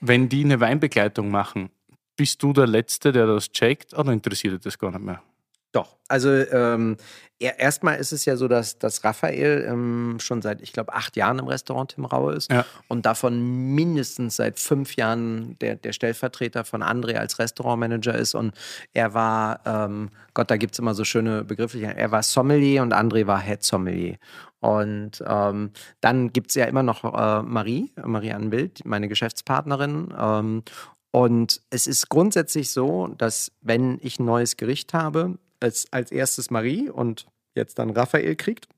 wenn 0.00 0.28
die 0.28 0.44
eine 0.44 0.58
Weinbegleitung 0.58 1.30
machen? 1.30 1.70
Bist 2.18 2.42
du 2.42 2.52
der 2.52 2.66
Letzte, 2.66 3.12
der 3.12 3.26
das 3.26 3.50
checkt 3.50 3.94
oder 3.96 4.12
interessiert 4.12 4.52
dich 4.54 4.60
das 4.62 4.78
gar 4.78 4.90
nicht 4.90 5.02
mehr? 5.04 5.22
Doch. 5.70 5.96
Also 6.08 6.30
ähm, 6.30 6.96
er- 7.38 7.58
erstmal 7.60 7.98
ist 7.98 8.12
es 8.12 8.24
ja 8.24 8.36
so, 8.36 8.48
dass, 8.48 8.78
dass 8.78 9.04
Raphael 9.04 9.66
ähm, 9.68 10.16
schon 10.18 10.40
seit, 10.40 10.62
ich 10.62 10.72
glaube, 10.72 10.94
acht 10.94 11.14
Jahren 11.14 11.38
im 11.38 11.46
Restaurant 11.46 11.90
Tim 11.94 12.06
Raue 12.06 12.32
ist 12.34 12.50
Ja. 12.50 12.64
und 12.88 13.04
davon 13.04 13.74
mindestens 13.74 14.36
seit 14.36 14.58
fünf 14.58 14.96
Jahren 14.96 15.58
der, 15.60 15.76
der 15.76 15.92
Stellvertreter 15.92 16.64
von 16.64 16.82
André 16.82 17.16
als 17.16 17.38
Restaurantmanager 17.38 18.14
ist. 18.14 18.34
Und 18.34 18.54
er 18.94 19.12
war, 19.12 19.60
ähm, 19.66 20.08
Gott, 20.32 20.50
da 20.50 20.56
gibt 20.56 20.72
es 20.72 20.78
immer 20.78 20.94
so 20.94 21.04
schöne 21.04 21.44
Begriffe, 21.44 21.78
er 21.80 22.10
war 22.10 22.22
Sommelier 22.22 22.80
und 22.82 22.94
André 22.94 23.26
war 23.26 23.38
Head 23.40 23.62
Sommelier. 23.62 24.16
Und 24.60 25.22
ähm, 25.26 25.70
dann 26.00 26.32
gibt 26.32 26.48
es 26.48 26.54
ja 26.56 26.64
immer 26.64 26.82
noch 26.82 27.04
äh, 27.04 27.42
Marie, 27.42 27.92
Marie 28.02 28.32
Anbild, 28.32 28.84
meine 28.86 29.06
Geschäftspartnerin. 29.06 30.12
Ähm, 30.18 30.62
und 31.10 31.62
es 31.70 31.86
ist 31.86 32.08
grundsätzlich 32.08 32.70
so, 32.70 33.08
dass 33.08 33.52
wenn 33.60 33.98
ich 34.02 34.18
ein 34.18 34.26
neues 34.26 34.56
Gericht 34.56 34.92
habe, 34.92 35.38
es 35.60 35.92
als 35.92 36.12
erstes 36.12 36.50
Marie 36.50 36.88
und 36.88 37.26
jetzt 37.54 37.78
dann 37.78 37.90
Raphael 37.90 38.36
kriegt, 38.36 38.68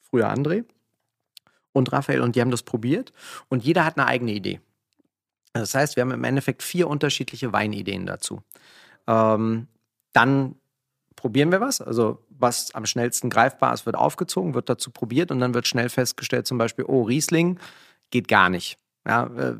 früher 0.00 0.30
André 0.30 0.64
und 1.72 1.92
Raphael 1.92 2.20
und 2.20 2.36
die 2.36 2.40
haben 2.40 2.50
das 2.50 2.62
probiert 2.62 3.12
und 3.48 3.64
jeder 3.64 3.84
hat 3.84 3.98
eine 3.98 4.06
eigene 4.06 4.32
Idee. 4.32 4.60
Das 5.52 5.74
heißt, 5.74 5.96
wir 5.96 6.02
haben 6.02 6.12
im 6.12 6.24
Endeffekt 6.24 6.62
vier 6.62 6.88
unterschiedliche 6.88 7.52
Weinideen 7.52 8.06
dazu. 8.06 8.42
Ähm, 9.06 9.66
dann 10.12 10.56
probieren 11.16 11.50
wir 11.50 11.60
was, 11.60 11.80
also 11.80 12.24
was 12.28 12.74
am 12.74 12.86
schnellsten 12.86 13.30
greifbar 13.30 13.74
ist, 13.74 13.84
wird 13.84 13.96
aufgezogen, 13.96 14.54
wird 14.54 14.68
dazu 14.68 14.90
probiert 14.90 15.30
und 15.30 15.40
dann 15.40 15.54
wird 15.54 15.66
schnell 15.66 15.88
festgestellt, 15.88 16.46
zum 16.46 16.58
Beispiel, 16.58 16.84
oh, 16.86 17.02
Riesling 17.02 17.58
geht 18.10 18.28
gar 18.28 18.48
nicht. 18.48 18.78
Ja, 19.06 19.26
äh, 19.26 19.56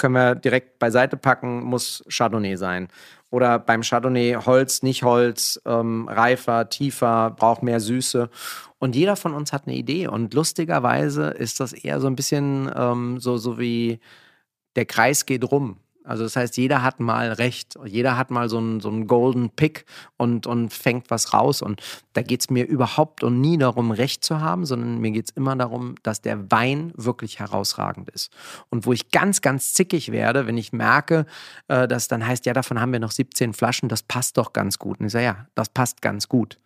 können 0.00 0.14
wir 0.14 0.34
direkt 0.34 0.80
beiseite 0.80 1.16
packen, 1.16 1.62
muss 1.62 2.02
Chardonnay 2.08 2.56
sein. 2.56 2.88
Oder 3.30 3.60
beim 3.60 3.82
Chardonnay 3.82 4.34
Holz, 4.44 4.82
nicht 4.82 5.04
Holz, 5.04 5.60
ähm, 5.64 6.08
reifer, 6.08 6.68
tiefer, 6.68 7.30
braucht 7.30 7.62
mehr 7.62 7.78
Süße. 7.78 8.28
Und 8.80 8.96
jeder 8.96 9.14
von 9.14 9.34
uns 9.34 9.52
hat 9.52 9.68
eine 9.68 9.76
Idee. 9.76 10.08
Und 10.08 10.34
lustigerweise 10.34 11.28
ist 11.28 11.60
das 11.60 11.72
eher 11.72 12.00
so 12.00 12.08
ein 12.08 12.16
bisschen 12.16 12.68
ähm, 12.74 13.20
so, 13.20 13.36
so 13.36 13.58
wie 13.58 14.00
der 14.74 14.86
Kreis 14.86 15.26
geht 15.26 15.44
rum. 15.52 15.76
Also 16.10 16.24
das 16.24 16.34
heißt, 16.34 16.56
jeder 16.56 16.82
hat 16.82 16.98
mal 16.98 17.32
Recht, 17.32 17.78
jeder 17.84 18.16
hat 18.16 18.32
mal 18.32 18.48
so 18.48 18.58
einen, 18.58 18.80
so 18.80 18.88
einen 18.88 19.06
Golden 19.06 19.48
Pick 19.48 19.84
und, 20.16 20.44
und 20.44 20.72
fängt 20.72 21.08
was 21.08 21.32
raus. 21.32 21.62
Und 21.62 21.80
da 22.14 22.22
geht 22.22 22.40
es 22.40 22.50
mir 22.50 22.66
überhaupt 22.66 23.22
und 23.22 23.40
nie 23.40 23.56
darum, 23.56 23.92
Recht 23.92 24.24
zu 24.24 24.40
haben, 24.40 24.66
sondern 24.66 24.98
mir 24.98 25.12
geht 25.12 25.26
es 25.26 25.36
immer 25.36 25.54
darum, 25.54 25.94
dass 26.02 26.20
der 26.20 26.50
Wein 26.50 26.92
wirklich 26.96 27.38
herausragend 27.38 28.10
ist. 28.10 28.32
Und 28.70 28.86
wo 28.86 28.92
ich 28.92 29.12
ganz, 29.12 29.40
ganz 29.40 29.72
zickig 29.72 30.10
werde, 30.10 30.48
wenn 30.48 30.58
ich 30.58 30.72
merke, 30.72 31.26
äh, 31.68 31.86
dass 31.86 32.08
dann 32.08 32.26
heißt, 32.26 32.44
ja, 32.44 32.54
davon 32.54 32.80
haben 32.80 32.92
wir 32.92 32.98
noch 32.98 33.12
17 33.12 33.54
Flaschen, 33.54 33.88
das 33.88 34.02
passt 34.02 34.36
doch 34.36 34.52
ganz 34.52 34.80
gut. 34.80 34.98
Und 34.98 35.06
ich 35.06 35.12
sage, 35.12 35.26
ja, 35.26 35.46
das 35.54 35.68
passt 35.68 36.02
ganz 36.02 36.28
gut. 36.28 36.58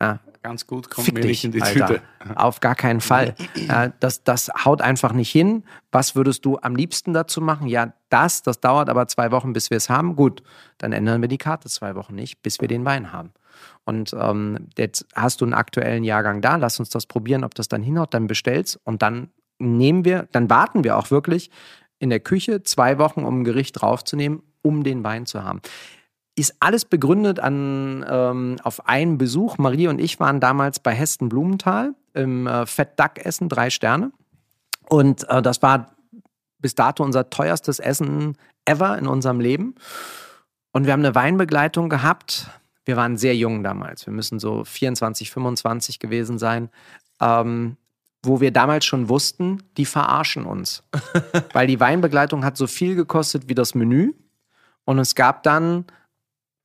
Ja, 0.00 0.20
ganz 0.48 0.66
gut 0.66 0.88
kommt 0.88 1.04
Fick 1.04 1.14
mir 1.14 1.20
dich, 1.20 1.30
nicht 1.30 1.44
in 1.44 1.52
die 1.52 1.62
Alter. 1.62 1.86
Tüte. 1.86 2.02
Auf 2.34 2.60
gar 2.60 2.74
keinen 2.74 3.02
Fall. 3.02 3.34
Ja, 3.54 3.88
das, 4.00 4.24
das 4.24 4.50
haut 4.64 4.80
einfach 4.80 5.12
nicht 5.12 5.30
hin. 5.30 5.62
Was 5.92 6.16
würdest 6.16 6.46
du 6.46 6.58
am 6.62 6.74
liebsten 6.74 7.12
dazu 7.12 7.42
machen? 7.42 7.68
Ja, 7.68 7.92
das, 8.08 8.42
das 8.42 8.60
dauert 8.60 8.88
aber 8.88 9.06
zwei 9.08 9.30
Wochen, 9.30 9.52
bis 9.52 9.68
wir 9.68 9.76
es 9.76 9.90
haben. 9.90 10.16
Gut, 10.16 10.42
dann 10.78 10.92
ändern 10.92 11.20
wir 11.20 11.28
die 11.28 11.36
Karte 11.36 11.68
zwei 11.68 11.94
Wochen 11.96 12.14
nicht, 12.14 12.42
bis 12.42 12.62
wir 12.62 12.68
den 12.68 12.86
Wein 12.86 13.12
haben. 13.12 13.32
Und 13.84 14.14
ähm, 14.18 14.68
jetzt 14.78 15.06
hast 15.14 15.42
du 15.42 15.44
einen 15.44 15.52
aktuellen 15.52 16.02
Jahrgang 16.02 16.40
da, 16.40 16.56
lass 16.56 16.78
uns 16.80 16.88
das 16.88 17.04
probieren, 17.04 17.44
ob 17.44 17.54
das 17.54 17.68
dann 17.68 17.82
hinhaut, 17.82 18.14
dann 18.14 18.26
bestellst 18.26 18.80
und 18.84 19.02
dann 19.02 19.28
nehmen 19.58 20.06
wir, 20.06 20.28
dann 20.32 20.48
warten 20.48 20.82
wir 20.82 20.96
auch 20.96 21.10
wirklich 21.10 21.50
in 21.98 22.08
der 22.08 22.20
Küche 22.20 22.62
zwei 22.62 22.98
Wochen, 22.98 23.24
um 23.24 23.40
ein 23.40 23.44
Gericht 23.44 23.82
draufzunehmen, 23.82 24.42
um 24.62 24.82
den 24.82 25.04
Wein 25.04 25.26
zu 25.26 25.44
haben 25.44 25.60
ist 26.38 26.56
alles 26.60 26.84
begründet 26.84 27.40
an, 27.40 28.04
ähm, 28.08 28.56
auf 28.62 28.86
einen 28.88 29.18
Besuch. 29.18 29.58
Marie 29.58 29.88
und 29.88 30.00
ich 30.00 30.20
waren 30.20 30.40
damals 30.40 30.80
bei 30.80 30.92
Hesten 30.92 31.28
Blumenthal 31.28 31.94
im 32.14 32.46
äh, 32.46 32.66
Fettduck-Essen, 32.66 33.48
drei 33.48 33.70
Sterne. 33.70 34.12
Und 34.88 35.28
äh, 35.28 35.42
das 35.42 35.62
war 35.62 35.92
bis 36.58 36.74
dato 36.74 37.04
unser 37.04 37.30
teuerstes 37.30 37.78
Essen 37.78 38.36
ever 38.64 38.98
in 38.98 39.06
unserem 39.06 39.40
Leben. 39.40 39.74
Und 40.72 40.86
wir 40.86 40.92
haben 40.92 41.04
eine 41.04 41.14
Weinbegleitung 41.14 41.88
gehabt. 41.88 42.48
Wir 42.84 42.96
waren 42.96 43.16
sehr 43.16 43.36
jung 43.36 43.62
damals. 43.62 44.06
Wir 44.06 44.12
müssen 44.12 44.38
so 44.38 44.64
24, 44.64 45.30
25 45.30 45.98
gewesen 45.98 46.38
sein. 46.38 46.70
Ähm, 47.20 47.76
wo 48.24 48.40
wir 48.40 48.50
damals 48.50 48.84
schon 48.84 49.08
wussten, 49.08 49.62
die 49.76 49.84
verarschen 49.84 50.44
uns. 50.44 50.82
Weil 51.52 51.66
die 51.66 51.80
Weinbegleitung 51.80 52.44
hat 52.44 52.56
so 52.56 52.66
viel 52.66 52.96
gekostet 52.96 53.48
wie 53.48 53.54
das 53.54 53.74
Menü. 53.74 54.12
Und 54.84 54.98
es 54.98 55.14
gab 55.14 55.42
dann 55.42 55.84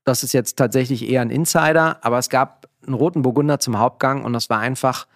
das 0.05 0.23
ist 0.23 0.33
jetzt 0.33 0.57
tatsächlich 0.57 1.09
eher 1.09 1.21
ein 1.21 1.29
Insider, 1.29 1.97
aber 2.01 2.17
es 2.17 2.29
gab 2.29 2.67
einen 2.85 2.93
roten 2.95 3.21
Burgunder 3.21 3.59
zum 3.59 3.79
Hauptgang 3.79 4.23
und 4.25 4.33
das 4.33 4.49
war 4.49 4.59
einfach 4.59 5.07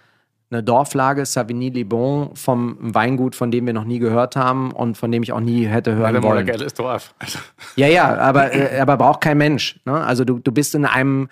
eine 0.49 0.63
Dorflage 0.63 1.25
Savigny-les-Bon 1.25 2.33
vom 2.37 2.77
Weingut, 2.79 3.35
von 3.35 3.51
dem 3.51 3.65
wir 3.65 3.73
noch 3.73 3.83
nie 3.83 3.99
gehört 3.99 4.37
haben 4.37 4.71
und 4.71 4.97
von 4.97 5.11
dem 5.11 5.21
ich 5.21 5.33
auch 5.33 5.41
nie 5.41 5.65
hätte 5.65 5.93
hören 5.95 6.15
Ja, 6.15 6.23
wollen. 6.23 6.37
ein 6.39 6.45
geiles 6.45 6.73
Dorf. 6.73 7.13
Also, 7.19 7.37
Ja, 7.75 7.87
ja, 7.87 8.15
aber, 8.17 8.53
äh, 8.53 8.79
aber 8.79 8.95
braucht 8.95 9.19
kein 9.19 9.37
Mensch. 9.37 9.81
Ne? 9.83 9.91
Also 9.93 10.23
du, 10.23 10.39
du 10.39 10.53
bist 10.53 10.73
in 10.73 10.85
einem 10.85 11.27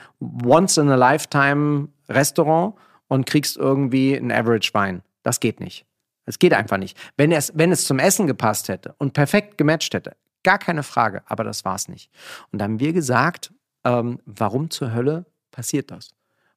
Once-in-a-Lifetime-Restaurant 1.39 2.73
und 3.07 3.25
kriegst 3.25 3.57
irgendwie 3.57 4.17
einen 4.17 4.31
Average-Wein. 4.31 5.01
Das 5.23 5.39
geht 5.39 5.59
nicht. 5.59 5.85
Das 6.25 6.39
geht 6.39 6.53
einfach 6.53 6.77
nicht. 6.77 6.97
Wenn 7.17 7.31
es, 7.31 7.53
wenn 7.55 7.71
es 7.71 7.85
zum 7.85 7.99
Essen 7.99 8.27
gepasst 8.27 8.67
hätte 8.67 8.95
und 8.97 9.13
perfekt 9.13 9.57
gematcht 9.57 9.93
hätte, 9.93 10.15
gar 10.45 10.57
keine 10.59 10.83
Frage, 10.83 11.23
aber 11.25 11.43
das 11.43 11.65
war 11.65 11.75
es 11.75 11.89
nicht. 11.89 12.09
Und 12.51 12.59
da 12.59 12.65
haben 12.65 12.79
wir 12.79 12.93
gesagt, 12.93 13.53
ähm, 13.83 14.19
warum 14.25 14.69
zur 14.69 14.93
Hölle 14.93 15.25
passiert 15.51 15.91
das? 15.91 16.11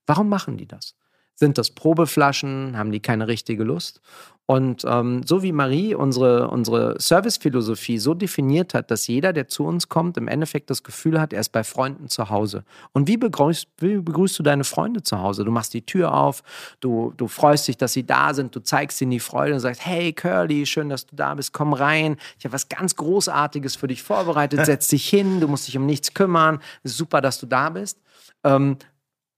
Warum 0.07 0.29
machen 0.29 0.57
die 0.57 0.67
das? 0.67 0.95
Sind 1.35 1.59
das 1.59 1.71
Probeflaschen? 1.71 2.77
Haben 2.77 2.93
die 2.93 3.01
keine 3.01 3.27
richtige 3.27 3.65
Lust? 3.65 4.01
Und 4.51 4.83
ähm, 4.89 5.21
so 5.27 5.43
wie 5.43 5.53
Marie 5.53 5.95
unsere, 5.95 6.49
unsere 6.49 6.99
Servicephilosophie 6.99 7.99
so 7.99 8.15
definiert 8.15 8.73
hat, 8.73 8.91
dass 8.91 9.07
jeder, 9.07 9.35
der 9.35 9.49
zu 9.49 9.67
uns 9.67 9.91
kommt, 9.91 10.17
im 10.17 10.27
Endeffekt 10.27 10.71
das 10.71 10.83
Gefühl 10.83 11.21
hat, 11.21 11.35
er 11.35 11.41
ist 11.41 11.51
bei 11.51 11.63
Freunden 11.63 12.09
zu 12.09 12.31
Hause. 12.31 12.65
Und 12.93 13.09
wie 13.09 13.19
begrüßt, 13.19 13.69
wie 13.77 13.99
begrüßt 13.99 14.39
du 14.39 14.43
deine 14.43 14.65
Freunde 14.65 15.03
zu 15.03 15.19
Hause? 15.21 15.45
Du 15.45 15.51
machst 15.51 15.75
die 15.75 15.85
Tür 15.85 16.15
auf, 16.15 16.43
du, 16.81 17.13
du 17.19 17.29
freust 17.29 17.69
dich, 17.69 17.77
dass 17.77 17.93
sie 17.93 18.07
da 18.07 18.33
sind, 18.33 18.57
du 18.57 18.61
zeigst 18.61 19.03
ihnen 19.03 19.11
die 19.11 19.21
Freude 19.21 19.53
und 19.53 19.61
sagst, 19.61 19.85
hey 19.85 20.15
Curly, 20.15 20.65
schön, 20.65 20.89
dass 20.89 21.05
du 21.05 21.15
da 21.15 21.35
bist, 21.35 21.53
komm 21.53 21.75
rein. 21.75 22.17
Ich 22.39 22.47
habe 22.47 22.55
was 22.55 22.71
ganz 22.71 22.97
Großartiges 22.97 23.77
für 23.77 23.87
dich 23.87 24.03
vorbereitet, 24.03 24.65
setz 24.65 24.89
dich 24.89 25.07
hin, 25.11 25.41
du 25.41 25.49
musst 25.49 25.69
dich 25.69 25.77
um 25.77 25.85
nichts 25.85 26.15
kümmern. 26.15 26.61
Super, 26.85 27.21
dass 27.21 27.39
du 27.39 27.45
da 27.45 27.69
bist. 27.69 28.01
Ähm, 28.45 28.79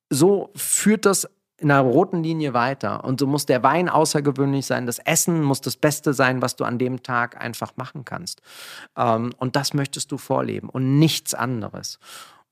so 0.09 0.51
führt 0.55 1.05
das 1.05 1.28
in 1.61 1.70
einer 1.70 1.81
roten 1.81 2.23
Linie 2.23 2.55
weiter. 2.55 3.05
Und 3.05 3.20
so 3.20 3.27
muss 3.27 3.47
der 3.47 3.62
Wein 3.62 3.89
außergewöhnlich 3.89 4.66
sein, 4.66 4.87
das 4.87 4.99
Essen 4.99 5.43
muss 5.43 5.61
das 5.61 5.77
Beste 5.77 6.15
sein, 6.15 6.43
was 6.43 6.57
du 6.57 6.65
an 6.65 6.78
dem 6.78 7.03
Tag 7.03 7.41
einfach 7.41 7.77
machen 7.77 8.05
kannst. 8.05 8.41
Ähm, 8.97 9.32
und 9.37 9.57
das 9.57 9.74
möchtest 9.74 10.11
du 10.11 10.19
vorleben 10.19 10.69
und 10.69 10.99
nichts 10.99 11.35
anderes. 11.35 11.99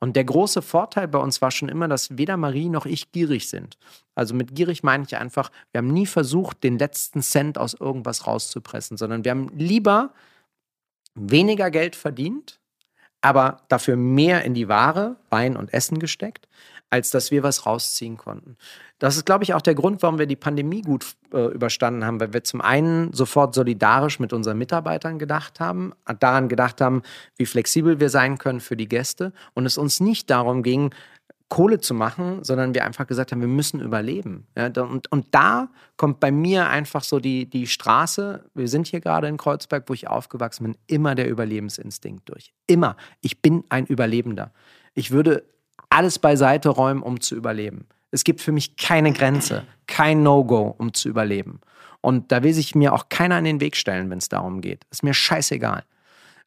Und 0.00 0.14
der 0.14 0.24
große 0.24 0.62
Vorteil 0.62 1.08
bei 1.08 1.18
uns 1.18 1.42
war 1.42 1.50
schon 1.50 1.68
immer, 1.68 1.88
dass 1.88 2.16
weder 2.16 2.36
Marie 2.36 2.68
noch 2.68 2.86
ich 2.86 3.10
gierig 3.10 3.48
sind. 3.48 3.78
Also 4.14 4.34
mit 4.34 4.54
gierig 4.54 4.82
meine 4.82 5.04
ich 5.04 5.16
einfach, 5.16 5.50
wir 5.72 5.78
haben 5.78 5.92
nie 5.92 6.06
versucht, 6.06 6.62
den 6.62 6.78
letzten 6.78 7.22
Cent 7.22 7.58
aus 7.58 7.74
irgendwas 7.74 8.26
rauszupressen, 8.26 8.96
sondern 8.96 9.24
wir 9.24 9.32
haben 9.32 9.48
lieber 9.56 10.10
weniger 11.14 11.70
Geld 11.70 11.96
verdient, 11.96 12.60
aber 13.20 13.62
dafür 13.68 13.96
mehr 13.96 14.44
in 14.44 14.54
die 14.54 14.68
Ware, 14.68 15.16
Wein 15.30 15.56
und 15.56 15.72
Essen 15.74 15.98
gesteckt, 15.98 16.48
als 16.90 17.10
dass 17.10 17.30
wir 17.30 17.42
was 17.42 17.66
rausziehen 17.66 18.16
konnten. 18.16 18.56
Das 18.98 19.16
ist, 19.16 19.26
glaube 19.26 19.44
ich, 19.44 19.54
auch 19.54 19.60
der 19.60 19.74
Grund, 19.74 20.02
warum 20.02 20.18
wir 20.18 20.26
die 20.26 20.36
Pandemie 20.36 20.82
gut 20.82 21.14
äh, 21.32 21.46
überstanden 21.52 22.04
haben, 22.04 22.20
weil 22.20 22.32
wir 22.32 22.44
zum 22.44 22.60
einen 22.60 23.12
sofort 23.12 23.54
solidarisch 23.54 24.18
mit 24.18 24.32
unseren 24.32 24.58
Mitarbeitern 24.58 25.18
gedacht 25.18 25.60
haben, 25.60 25.92
daran 26.18 26.48
gedacht 26.48 26.80
haben, 26.80 27.02
wie 27.36 27.46
flexibel 27.46 28.00
wir 28.00 28.10
sein 28.10 28.38
können 28.38 28.60
für 28.60 28.76
die 28.76 28.88
Gäste 28.88 29.32
und 29.54 29.66
es 29.66 29.78
uns 29.78 30.00
nicht 30.00 30.30
darum 30.30 30.62
ging, 30.62 30.90
Kohle 31.48 31.80
zu 31.80 31.94
machen, 31.94 32.44
sondern 32.44 32.74
wir 32.74 32.84
einfach 32.84 33.06
gesagt 33.06 33.32
haben, 33.32 33.40
wir 33.40 33.48
müssen 33.48 33.80
überleben. 33.80 34.46
Ja, 34.54 34.66
und, 34.82 35.10
und 35.10 35.26
da 35.30 35.70
kommt 35.96 36.20
bei 36.20 36.30
mir 36.30 36.68
einfach 36.68 37.02
so 37.02 37.20
die, 37.20 37.48
die 37.48 37.66
Straße, 37.66 38.44
wir 38.54 38.68
sind 38.68 38.86
hier 38.86 39.00
gerade 39.00 39.28
in 39.28 39.38
Kreuzberg, 39.38 39.84
wo 39.86 39.94
ich 39.94 40.08
aufgewachsen 40.08 40.64
bin, 40.64 40.76
immer 40.86 41.14
der 41.14 41.28
Überlebensinstinkt 41.28 42.28
durch. 42.28 42.52
Immer. 42.66 42.96
Ich 43.22 43.40
bin 43.40 43.64
ein 43.70 43.86
Überlebender. 43.86 44.52
Ich 44.92 45.10
würde 45.10 45.44
alles 45.90 46.18
beiseite 46.18 46.68
räumen, 46.68 47.02
um 47.02 47.20
zu 47.20 47.34
überleben. 47.34 47.86
Es 48.10 48.24
gibt 48.24 48.40
für 48.40 48.52
mich 48.52 48.76
keine 48.76 49.12
Grenze, 49.12 49.64
kein 49.86 50.22
No-Go, 50.22 50.74
um 50.78 50.94
zu 50.94 51.08
überleben. 51.08 51.60
Und 52.00 52.32
da 52.32 52.42
will 52.42 52.54
sich 52.54 52.74
mir 52.74 52.92
auch 52.92 53.08
keiner 53.08 53.38
in 53.38 53.44
den 53.44 53.60
Weg 53.60 53.76
stellen, 53.76 54.08
wenn 54.10 54.18
es 54.18 54.28
darum 54.28 54.60
geht. 54.60 54.84
Ist 54.90 55.02
mir 55.02 55.14
scheißegal. 55.14 55.84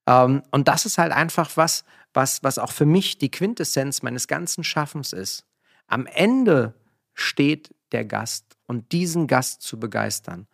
Ähm, 0.07 0.43
und 0.51 0.68
das 0.68 0.85
ist 0.85 0.97
halt 0.97 1.11
einfach 1.11 1.57
was, 1.57 1.84
was, 2.13 2.43
was 2.43 2.57
auch 2.57 2.72
für 2.72 2.85
mich 2.85 3.18
die 3.18 3.31
Quintessenz 3.31 4.01
meines 4.01 4.27
ganzen 4.27 4.63
Schaffens 4.63 5.13
ist. 5.13 5.45
Am 5.88 6.05
Ende 6.05 6.73
steht 7.13 7.76
der 7.91 8.05
Gast 8.05 8.57
und 8.68 8.91
diesen 8.91 9.27
Gast 9.27 9.61
zu 9.61 9.80
begeistern. 9.80 10.47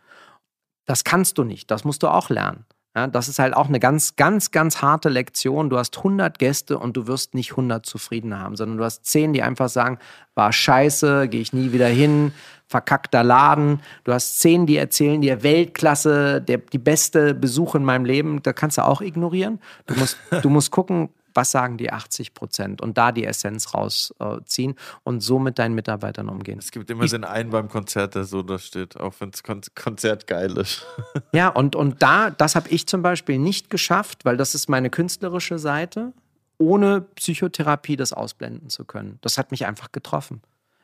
Das 0.85 1.03
kannst 1.03 1.37
du 1.37 1.43
nicht, 1.43 1.69
das 1.69 1.83
musst 1.83 2.03
du 2.03 2.07
auch 2.07 2.29
lernen. 2.29 2.65
Ja, 2.97 3.05
das 3.05 3.27
ist 3.27 3.37
halt 3.37 3.55
auch 3.55 3.67
eine 3.67 3.79
ganz, 3.79 4.15
ganz, 4.15 4.49
ganz 4.49 4.81
harte 4.81 5.09
Lektion. 5.09 5.69
Du 5.69 5.77
hast 5.77 5.97
100 5.97 6.39
Gäste 6.39 6.79
und 6.79 6.97
du 6.97 7.05
wirst 7.05 7.35
nicht 7.35 7.51
100 7.51 7.85
zufrieden 7.85 8.39
haben, 8.39 8.55
sondern 8.55 8.79
du 8.79 8.83
hast 8.83 9.05
10, 9.05 9.33
die 9.33 9.43
einfach 9.43 9.69
sagen, 9.69 9.99
war 10.33 10.51
scheiße, 10.51 11.27
gehe 11.27 11.41
ich 11.41 11.53
nie 11.53 11.71
wieder 11.73 11.85
hin, 11.85 12.31
verkackter 12.65 13.23
Laden. 13.23 13.81
Du 14.03 14.13
hast 14.13 14.39
10, 14.39 14.65
die 14.65 14.77
erzählen 14.77 15.21
dir 15.21 15.43
Weltklasse, 15.43 16.41
der, 16.41 16.57
die 16.57 16.79
beste 16.79 17.35
Besuch 17.35 17.75
in 17.75 17.85
meinem 17.85 18.03
Leben. 18.03 18.41
Da 18.41 18.51
kannst 18.51 18.79
du 18.79 18.81
auch 18.81 19.01
ignorieren. 19.01 19.59
Du 19.85 19.93
musst, 19.93 20.17
du 20.41 20.49
musst 20.49 20.71
gucken, 20.71 21.09
was 21.37 21.51
sagen 21.51 21.77
die 21.77 21.93
80 21.93 22.33
Prozent 22.33 22.81
und 22.81 22.97
da 22.97 23.13
die 23.13 23.23
Essenz 23.23 23.73
rausziehen 23.73 24.75
und 25.03 25.21
so 25.21 25.37
mit 25.37 25.59
deinen 25.59 25.75
Mitarbeitern 25.75 26.27
umgehen. 26.27 26.57
Es 26.57 26.71
gibt 26.71 26.89
immer 26.89 27.05
den 27.05 27.23
einen 27.23 27.51
beim 27.51 27.69
Konzert, 27.69 28.15
der 28.15 28.25
so 28.25 28.41
da 28.41 28.57
steht, 28.57 28.99
auch 28.99 29.13
wenn 29.19 29.31
das 29.31 29.43
Kon 29.43 29.61
Konzert 29.75 30.27
geil 30.27 30.57
ist. 30.57 30.85
Ja, 31.33 31.49
und, 31.49 31.75
und 31.75 32.01
da, 32.01 32.31
das 32.31 32.55
habe 32.55 32.69
ich 32.69 32.87
zum 32.87 33.01
Beispiel 33.01 33.37
nicht 33.37 33.69
geschafft, 33.69 34.25
weil 34.25 34.37
das 34.37 34.55
ist 34.55 34.69
meine 34.69 34.89
künstlerische 34.89 35.59
Seite, 35.59 36.13
ohne 36.57 37.01
Psychotherapie 37.01 37.95
das 37.95 38.13
ausblenden 38.13 38.69
zu 38.69 38.85
können. 38.85 39.19
Das 39.21 39.37
hat 39.37 39.51
mich 39.51 39.65
einfach 39.67 39.91
getroffen. 39.91 40.41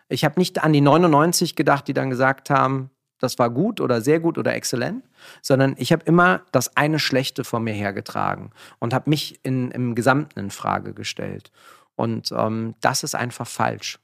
Ich 0.10 0.24
habe 0.24 0.40
nicht 0.40 0.64
an 0.64 0.74
die 0.74 0.82
99 0.82 1.56
gedacht, 1.56 1.88
die 1.88 1.94
dann 1.94 2.12
gesagt 2.12 2.52
haben, 2.52 2.92
das 3.24 3.40
war 3.40 3.50
gut 3.50 3.80
oder 3.80 4.02
sehr 4.02 4.20
gut 4.20 4.38
oder 4.38 4.54
exzellent, 4.54 5.04
sondern 5.42 5.76
ich 5.78 5.92
habe 5.92 6.04
immer 6.06 6.42
das 6.52 6.76
eine 6.76 7.00
Schlechte 7.00 7.44
vor 7.44 7.60
mir 7.60 7.74
hergetragen 7.74 8.52
und 8.80 8.94
habe 8.94 9.10
mich 9.10 9.40
in, 9.44 9.72
im 9.72 9.96
Gesamten 9.96 10.40
in 10.40 10.52
Frage 10.52 10.94
gestellt. 10.94 11.52
Und 11.96 12.32
ähm, 12.32 12.76
das 12.82 13.04
ist 13.04 13.16
einfach 13.16 13.48
falsch. 13.48 14.00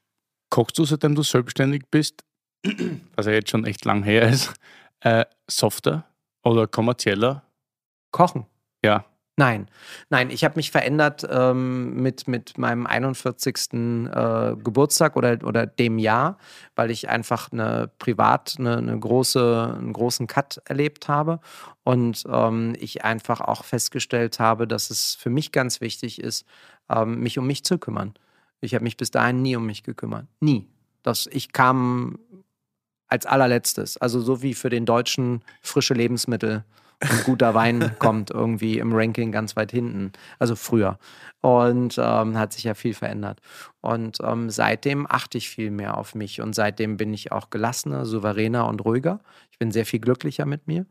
kochst 0.50 0.78
du, 0.78 0.86
seitdem 0.86 1.16
du 1.16 1.24
selbstständig 1.24 1.84
bist, 1.91 2.24
was 3.16 3.26
ja 3.26 3.34
jetzt 3.34 3.50
schon 3.50 3.66
echt 3.66 3.86
lang 3.86 4.04
her 4.04 4.30
ist, 4.30 4.54
äh, 5.02 5.26
softer 5.50 6.06
oder 6.44 6.68
kommerzieller? 6.68 7.44
Kochen. 8.12 8.46
Ja. 8.84 9.06
Nein, 9.40 9.70
nein, 10.10 10.32
ich 10.32 10.44
habe 10.44 10.57
mich 10.57 10.70
verändert 10.70 11.26
ähm, 11.32 11.94
mit, 12.03 12.28
mit 12.28 12.57
meinem 12.57 12.86
41. 12.86 13.72
Äh, 13.72 14.57
Geburtstag 14.57 15.16
oder, 15.16 15.38
oder 15.45 15.66
dem 15.66 15.98
Jahr, 15.98 16.38
weil 16.76 16.91
ich 16.91 17.07
einfach 17.07 17.49
eine 17.53 17.90
privat 17.99 18.56
eine, 18.60 18.76
eine 18.76 18.99
große, 18.99 19.78
einen 19.80 19.94
großen 19.94 20.28
Cut 20.28 20.61
erlebt 20.66 21.07
habe 21.07 21.40
und 21.86 22.26
ähm, 22.30 22.76
ich 22.82 23.06
einfach 23.06 23.40
auch 23.40 23.64
festgestellt 23.64 24.41
habe, 24.41 24.68
dass 24.68 24.90
es 24.90 25.16
für 25.16 25.30
mich 25.30 25.53
ganz 25.53 25.80
wichtig 25.80 26.22
ist, 26.22 26.45
ähm, 26.90 27.22
mich 27.22 27.40
um 27.40 27.48
mich 27.48 27.64
zu 27.64 27.78
kümmern. 27.78 28.16
Ich 28.60 28.76
habe 28.76 28.84
mich 28.84 28.98
bis 28.98 29.10
dahin 29.10 29.41
nie 29.41 29.56
um 29.56 29.66
mich 29.66 29.84
gekümmert. 29.84 30.28
Nie. 30.41 30.68
Das, 31.02 31.30
ich 31.32 31.53
kam 31.53 32.20
als 33.10 33.26
allerletztes, 33.26 33.98
also 33.98 34.19
so 34.22 34.41
wie 34.41 34.53
für 34.53 34.69
den 34.69 34.86
Deutschen 34.86 35.44
frische 35.61 35.94
Lebensmittel 35.94 36.64
und 37.02 37.23
guter 37.23 37.53
Wein 37.53 37.95
kommt 37.99 38.30
irgendwie 38.30 38.77
im 38.77 38.94
Ranking 38.94 39.31
ganz 39.31 39.56
weit 39.56 39.72
hinten. 39.72 40.11
Also 40.38 40.56
früher. 40.56 40.99
Und 41.41 41.98
ähm, 41.98 42.38
hat 42.38 42.53
sich 42.53 42.65
ja 42.65 42.73
viel 42.73 42.94
verändert. 42.94 43.40
Und 43.81 44.18
ähm, 44.22 44.49
seitdem 44.49 45.07
achte 45.10 45.38
ich 45.38 45.49
viel 45.49 45.72
mehr 45.72 45.98
auf 45.98 46.14
mich. 46.14 46.41
Und 46.41 46.53
seitdem 46.53 46.98
bin 46.98 47.14
ich 47.14 47.31
auch 47.31 47.49
gelassener, 47.49 48.06
souveräner 48.06 48.68
und 48.68 48.84
ruhiger. 48.84 49.22
Ich 49.52 49.57
bin 49.57 49.72
sehr 49.72 49.86
viel 49.86 49.99
glücklicher 49.99 50.45
mit 50.45 50.68
mir. 50.68 50.86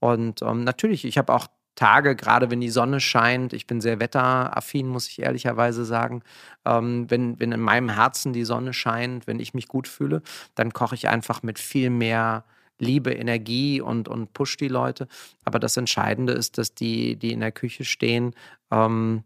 Und 0.00 0.42
ähm, 0.42 0.64
natürlich, 0.64 1.04
ich 1.04 1.18
habe 1.18 1.32
auch 1.32 1.46
Tage, 1.74 2.16
gerade 2.16 2.50
wenn 2.50 2.60
die 2.60 2.70
Sonne 2.70 3.00
scheint, 3.00 3.52
ich 3.52 3.66
bin 3.66 3.80
sehr 3.80 3.98
wetteraffin, 3.98 4.88
muss 4.88 5.08
ich 5.08 5.22
ehrlicherweise 5.22 5.84
sagen. 5.84 6.22
Ähm, 6.64 7.10
wenn, 7.10 7.40
wenn 7.40 7.52
in 7.52 7.60
meinem 7.60 7.88
Herzen 7.88 8.32
die 8.32 8.44
Sonne 8.44 8.72
scheint, 8.72 9.26
wenn 9.26 9.40
ich 9.40 9.54
mich 9.54 9.68
gut 9.68 9.88
fühle, 9.88 10.22
dann 10.54 10.72
koche 10.72 10.94
ich 10.94 11.08
einfach 11.08 11.42
mit 11.42 11.58
viel 11.58 11.90
mehr 11.90 12.44
Liebe, 12.78 13.12
Energie 13.12 13.80
und, 13.80 14.08
und 14.08 14.32
push 14.32 14.56
die 14.56 14.68
Leute. 14.68 15.06
Aber 15.44 15.58
das 15.58 15.76
Entscheidende 15.76 16.32
ist, 16.32 16.58
dass 16.58 16.74
die, 16.74 17.16
die 17.16 17.32
in 17.32 17.40
der 17.40 17.52
Küche 17.52 17.84
stehen, 17.84 18.34
ähm, 18.70 19.22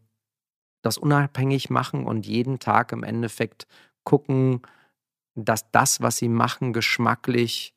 das 0.82 0.98
unabhängig 0.98 1.70
machen 1.70 2.04
und 2.04 2.26
jeden 2.26 2.58
Tag 2.58 2.92
im 2.92 3.02
Endeffekt 3.02 3.66
gucken, 4.04 4.62
dass 5.34 5.70
das, 5.70 6.00
was 6.00 6.18
sie 6.18 6.28
machen, 6.28 6.72
geschmacklich 6.72 7.74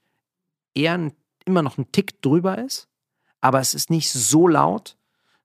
eher 0.75 1.11
immer 1.45 1.61
noch 1.61 1.77
ein 1.77 1.91
Tick 1.91 2.21
drüber 2.21 2.57
ist, 2.57 2.88
aber 3.41 3.59
es 3.59 3.73
ist 3.73 3.89
nicht 3.89 4.11
so 4.11 4.47
laut, 4.47 4.95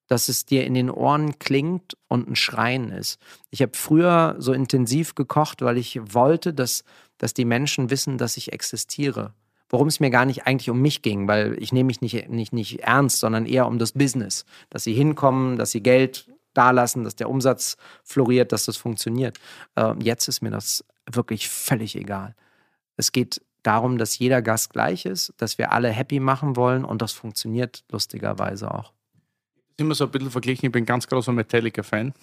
dass 0.06 0.28
es 0.28 0.44
dir 0.44 0.64
in 0.66 0.74
den 0.74 0.90
Ohren 0.90 1.38
klingt 1.38 1.96
und 2.08 2.28
ein 2.28 2.36
Schreien 2.36 2.90
ist. 2.90 3.18
Ich 3.50 3.62
habe 3.62 3.72
früher 3.74 4.36
so 4.38 4.52
intensiv 4.52 5.14
gekocht, 5.14 5.62
weil 5.62 5.78
ich 5.78 6.00
wollte, 6.12 6.52
dass, 6.52 6.84
dass 7.18 7.32
die 7.32 7.46
Menschen 7.46 7.90
wissen, 7.90 8.18
dass 8.18 8.36
ich 8.36 8.52
existiere 8.52 9.32
worum 9.74 9.88
es 9.88 9.98
mir 9.98 10.10
gar 10.10 10.24
nicht 10.24 10.46
eigentlich 10.46 10.70
um 10.70 10.80
mich 10.80 11.02
ging, 11.02 11.26
weil 11.26 11.60
ich 11.60 11.72
nehme 11.72 11.88
mich 11.88 12.00
nicht, 12.00 12.28
nicht, 12.28 12.52
nicht 12.52 12.80
ernst, 12.84 13.18
sondern 13.18 13.44
eher 13.44 13.66
um 13.66 13.80
das 13.80 13.90
Business. 13.90 14.44
Dass 14.70 14.84
sie 14.84 14.94
hinkommen, 14.94 15.56
dass 15.56 15.72
sie 15.72 15.82
Geld 15.82 16.30
dalassen, 16.52 17.02
dass 17.02 17.16
der 17.16 17.28
Umsatz 17.28 17.76
floriert, 18.04 18.52
dass 18.52 18.66
das 18.66 18.76
funktioniert. 18.76 19.38
Äh, 19.74 19.94
jetzt 20.00 20.28
ist 20.28 20.42
mir 20.42 20.50
das 20.50 20.84
wirklich 21.10 21.48
völlig 21.48 21.96
egal. 21.96 22.36
Es 22.96 23.10
geht 23.10 23.42
darum, 23.64 23.98
dass 23.98 24.18
jeder 24.18 24.42
Gast 24.42 24.70
gleich 24.70 25.06
ist, 25.06 25.32
dass 25.38 25.58
wir 25.58 25.72
alle 25.72 25.88
happy 25.88 26.20
machen 26.20 26.56
wollen 26.56 26.84
und 26.84 27.02
das 27.02 27.12
funktioniert 27.12 27.84
lustigerweise 27.90 28.72
auch. 28.72 28.92
Ich 29.70 29.76
bin 29.76 29.86
immer 29.86 29.94
so 29.94 30.04
ein 30.04 30.10
bisschen 30.10 30.30
verglichen, 30.30 30.66
ich 30.66 30.72
bin 30.72 30.86
ganz 30.86 31.08
großer 31.08 31.32
Metallica-Fan. 31.32 32.14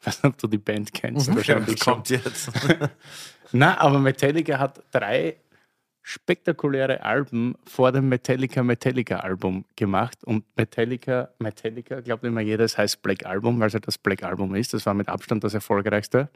Ich 0.00 0.06
weiß 0.06 0.22
nicht, 0.22 0.32
ob 0.32 0.38
du 0.38 0.46
die 0.46 0.58
Band 0.58 0.94
kennst. 0.94 1.28
Mhm. 1.28 1.36
Wahrscheinlich 1.36 1.80
kommt 1.80 2.08
jetzt. 2.08 2.50
Na, 3.52 3.78
aber 3.78 3.98
Metallica 3.98 4.58
hat 4.58 4.82
drei 4.90 5.36
spektakuläre 6.02 7.04
Alben 7.04 7.54
vor 7.64 7.92
dem 7.92 8.08
Metallica 8.08 8.62
Metallica 8.62 9.18
Album 9.18 9.64
gemacht 9.76 10.24
und 10.24 10.44
Metallica 10.56 11.28
Metallica 11.38 12.00
glaubt 12.00 12.24
immer 12.24 12.40
jeder, 12.40 12.64
es 12.64 12.76
heißt 12.76 13.02
Black 13.02 13.24
Album, 13.24 13.60
weil 13.60 13.68
es 13.68 13.74
halt 13.74 13.86
das 13.86 13.98
Black 13.98 14.24
Album 14.24 14.54
ist. 14.54 14.74
Das 14.74 14.84
war 14.84 14.94
mit 14.94 15.08
Abstand 15.08 15.44
das 15.44 15.54
erfolgreichste. 15.54 16.28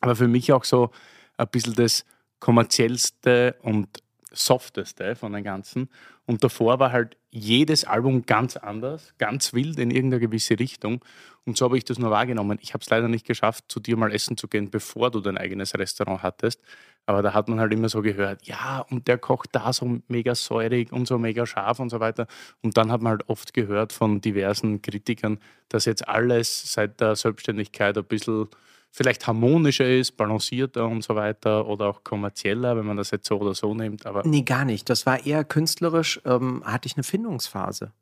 Aber 0.00 0.16
für 0.16 0.28
mich 0.28 0.52
auch 0.52 0.64
so 0.64 0.90
ein 1.36 1.48
bisschen 1.48 1.74
das 1.74 2.04
kommerziellste 2.40 3.56
und 3.62 3.88
softeste 4.32 5.16
von 5.16 5.32
den 5.32 5.44
ganzen. 5.44 5.88
Und 6.26 6.42
davor 6.44 6.78
war 6.78 6.92
halt 6.92 7.16
jedes 7.30 7.84
Album 7.84 8.26
ganz 8.26 8.56
anders, 8.56 9.14
ganz 9.18 9.52
wild 9.52 9.78
in 9.78 9.90
irgendeine 9.90 10.20
gewisse 10.20 10.58
Richtung. 10.58 11.04
Und 11.44 11.56
so 11.56 11.66
habe 11.66 11.78
ich 11.78 11.84
das 11.84 11.98
nur 11.98 12.10
wahrgenommen. 12.10 12.58
Ich 12.60 12.74
habe 12.74 12.82
es 12.82 12.90
leider 12.90 13.08
nicht 13.08 13.26
geschafft, 13.26 13.66
zu 13.68 13.78
dir 13.78 13.96
mal 13.96 14.12
essen 14.12 14.36
zu 14.36 14.48
gehen, 14.48 14.70
bevor 14.70 15.10
du 15.10 15.20
dein 15.20 15.38
eigenes 15.38 15.74
Restaurant 15.78 16.22
hattest. 16.22 16.60
Aber 17.06 17.22
da 17.22 17.34
hat 17.34 17.48
man 17.48 17.60
halt 17.60 17.72
immer 17.72 17.88
so 17.88 18.02
gehört, 18.02 18.46
ja, 18.46 18.80
und 18.90 19.06
der 19.06 19.18
kocht 19.18 19.50
da 19.52 19.72
so 19.72 20.00
mega 20.08 20.34
säurig 20.34 20.92
und 20.92 21.06
so 21.06 21.18
mega 21.18 21.46
scharf 21.46 21.78
und 21.78 21.90
so 21.90 22.00
weiter. 22.00 22.26
Und 22.62 22.76
dann 22.76 22.90
hat 22.90 23.00
man 23.00 23.10
halt 23.10 23.28
oft 23.28 23.54
gehört 23.54 23.92
von 23.92 24.20
diversen 24.20 24.82
Kritikern, 24.82 25.38
dass 25.68 25.84
jetzt 25.84 26.08
alles 26.08 26.72
seit 26.72 27.00
der 27.00 27.14
Selbstständigkeit 27.14 27.96
ein 27.96 28.04
bisschen 28.04 28.48
vielleicht 28.96 29.26
harmonischer 29.26 29.86
ist, 29.86 30.16
balancierter 30.16 30.86
und 30.86 31.04
so 31.04 31.14
weiter 31.14 31.66
oder 31.66 31.88
auch 31.88 32.02
kommerzieller, 32.02 32.78
wenn 32.78 32.86
man 32.86 32.96
das 32.96 33.10
jetzt 33.10 33.28
so 33.28 33.36
oder 33.36 33.54
so 33.54 33.74
nimmt. 33.74 34.06
Aber 34.06 34.26
nee, 34.26 34.40
gar 34.40 34.64
nicht. 34.64 34.88
Das 34.88 35.04
war 35.04 35.26
eher 35.26 35.44
künstlerisch, 35.44 36.18
ähm, 36.24 36.62
hatte 36.64 36.86
ich 36.86 36.96
eine 36.96 37.04
Findungsphase, 37.04 37.92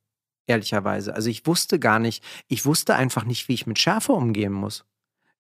ehrlicherweise. 0.46 1.12
Also 1.12 1.30
ich 1.30 1.46
wusste 1.46 1.80
gar 1.80 1.98
nicht, 1.98 2.22
ich 2.46 2.64
wusste 2.64 2.94
einfach 2.94 3.24
nicht, 3.24 3.48
wie 3.48 3.54
ich 3.54 3.66
mit 3.66 3.80
Schärfe 3.80 4.12
umgehen 4.12 4.52
muss. 4.52 4.84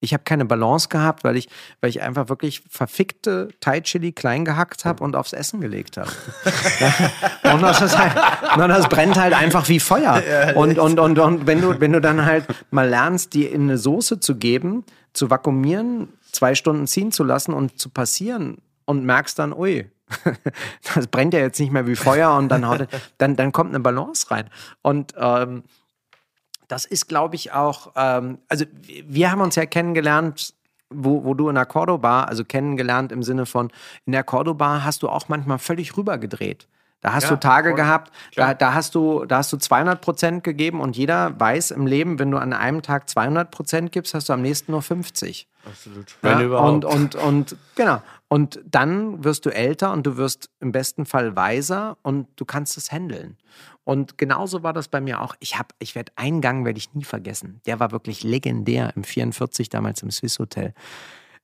Ich 0.04 0.12
habe 0.12 0.22
keine 0.24 0.44
Balance 0.44 0.88
gehabt, 0.88 1.24
weil 1.24 1.36
ich, 1.36 1.48
weil 1.80 1.90
ich 1.90 2.02
einfach 2.02 2.28
wirklich 2.28 2.62
verfickte 2.68 3.48
Thai 3.60 3.80
Chili 3.80 4.12
klein 4.12 4.44
gehackt 4.44 4.84
habe 4.84 5.02
und 5.02 5.16
aufs 5.16 5.32
Essen 5.32 5.60
gelegt 5.60 5.96
habe. 5.96 6.10
und, 7.54 7.62
das 7.62 7.98
halt, 7.98 8.12
das 8.56 8.88
brennt 8.88 9.18
halt 9.18 9.34
einfach 9.34 9.68
wie 9.68 9.80
Feuer. 9.80 10.22
Und, 10.54 10.78
und, 10.78 11.00
und, 11.00 11.18
und 11.18 11.46
wenn, 11.46 11.60
du, 11.60 11.80
wenn 11.80 11.92
du 11.92 12.00
dann 12.00 12.24
halt 12.24 12.46
mal 12.70 12.88
lernst, 12.88 13.32
die 13.32 13.46
in 13.46 13.62
eine 13.62 13.78
Soße 13.78 14.20
zu 14.20 14.36
geben, 14.36 14.84
zu 15.14 15.30
vakuumieren, 15.30 16.08
zwei 16.32 16.54
Stunden 16.54 16.86
ziehen 16.86 17.10
zu 17.10 17.24
lassen 17.24 17.54
und 17.54 17.80
zu 17.80 17.88
passieren 17.88 18.58
und 18.84 19.04
merkst 19.04 19.38
dann, 19.38 19.52
ui, 19.52 19.90
das 20.94 21.06
brennt 21.06 21.32
ja 21.32 21.40
jetzt 21.40 21.58
nicht 21.58 21.72
mehr 21.72 21.86
wie 21.86 21.96
Feuer 21.96 22.36
und 22.36 22.48
dann, 22.50 22.68
haut, 22.68 22.86
dann, 23.18 23.36
dann 23.36 23.52
kommt 23.52 23.70
eine 23.70 23.80
Balance 23.80 24.30
rein. 24.30 24.50
Und 24.82 25.14
ähm, 25.16 25.62
das 26.68 26.84
ist, 26.84 27.08
glaube 27.08 27.36
ich, 27.36 27.52
auch, 27.52 27.92
ähm, 27.96 28.38
also 28.48 28.64
wir 29.06 29.30
haben 29.30 29.40
uns 29.40 29.56
ja 29.56 29.66
kennengelernt, 29.66 30.54
wo, 30.90 31.24
wo 31.24 31.34
du 31.34 31.48
in 31.48 31.54
der 31.54 31.66
Cordoba, 31.66 32.24
also 32.24 32.44
kennengelernt 32.44 33.12
im 33.12 33.22
Sinne 33.22 33.46
von, 33.46 33.70
in 34.06 34.12
der 34.12 34.24
Cordoba 34.24 34.84
hast 34.84 35.02
du 35.02 35.08
auch 35.08 35.28
manchmal 35.28 35.58
völlig 35.58 35.96
rübergedreht. 35.96 36.68
Da 37.04 37.12
hast 37.12 37.24
ja, 37.24 37.30
du 37.30 37.36
Tage 37.36 37.68
voll, 37.68 37.76
gehabt, 37.76 38.14
da, 38.34 38.54
da, 38.54 38.72
hast 38.72 38.94
du, 38.94 39.26
da 39.26 39.36
hast 39.36 39.52
du 39.52 39.58
200 39.58 40.00
Prozent 40.00 40.42
gegeben 40.42 40.80
und 40.80 40.96
jeder 40.96 41.38
weiß 41.38 41.70
im 41.72 41.86
Leben, 41.86 42.18
wenn 42.18 42.30
du 42.30 42.38
an 42.38 42.54
einem 42.54 42.80
Tag 42.80 43.10
200 43.10 43.50
Prozent 43.50 43.92
gibst, 43.92 44.14
hast 44.14 44.30
du 44.30 44.32
am 44.32 44.40
nächsten 44.40 44.72
nur 44.72 44.80
50. 44.80 45.46
Absolut. 45.66 46.16
Ja, 46.22 46.38
und, 46.38 46.86
und, 46.86 47.14
und, 47.14 47.56
genau. 47.74 48.00
Und 48.28 48.58
dann 48.64 49.22
wirst 49.22 49.44
du 49.44 49.50
älter 49.50 49.92
und 49.92 50.06
du 50.06 50.16
wirst 50.16 50.48
im 50.60 50.72
besten 50.72 51.04
Fall 51.04 51.36
weiser 51.36 51.98
und 52.00 52.26
du 52.36 52.46
kannst 52.46 52.78
es 52.78 52.90
handeln. 52.90 53.36
Und 53.84 54.16
genauso 54.16 54.62
war 54.62 54.72
das 54.72 54.88
bei 54.88 55.02
mir 55.02 55.20
auch. 55.20 55.34
Ich 55.40 55.58
habe, 55.58 55.74
ich 55.80 55.94
werde 55.94 56.10
einen 56.16 56.40
Gang 56.40 56.64
werde 56.64 56.78
ich 56.78 56.94
nie 56.94 57.04
vergessen. 57.04 57.60
Der 57.66 57.80
war 57.80 57.92
wirklich 57.92 58.22
legendär 58.22 58.94
im 58.96 59.04
44 59.04 59.68
damals 59.68 60.02
im 60.02 60.10
Swiss 60.10 60.38
Hotel. 60.38 60.72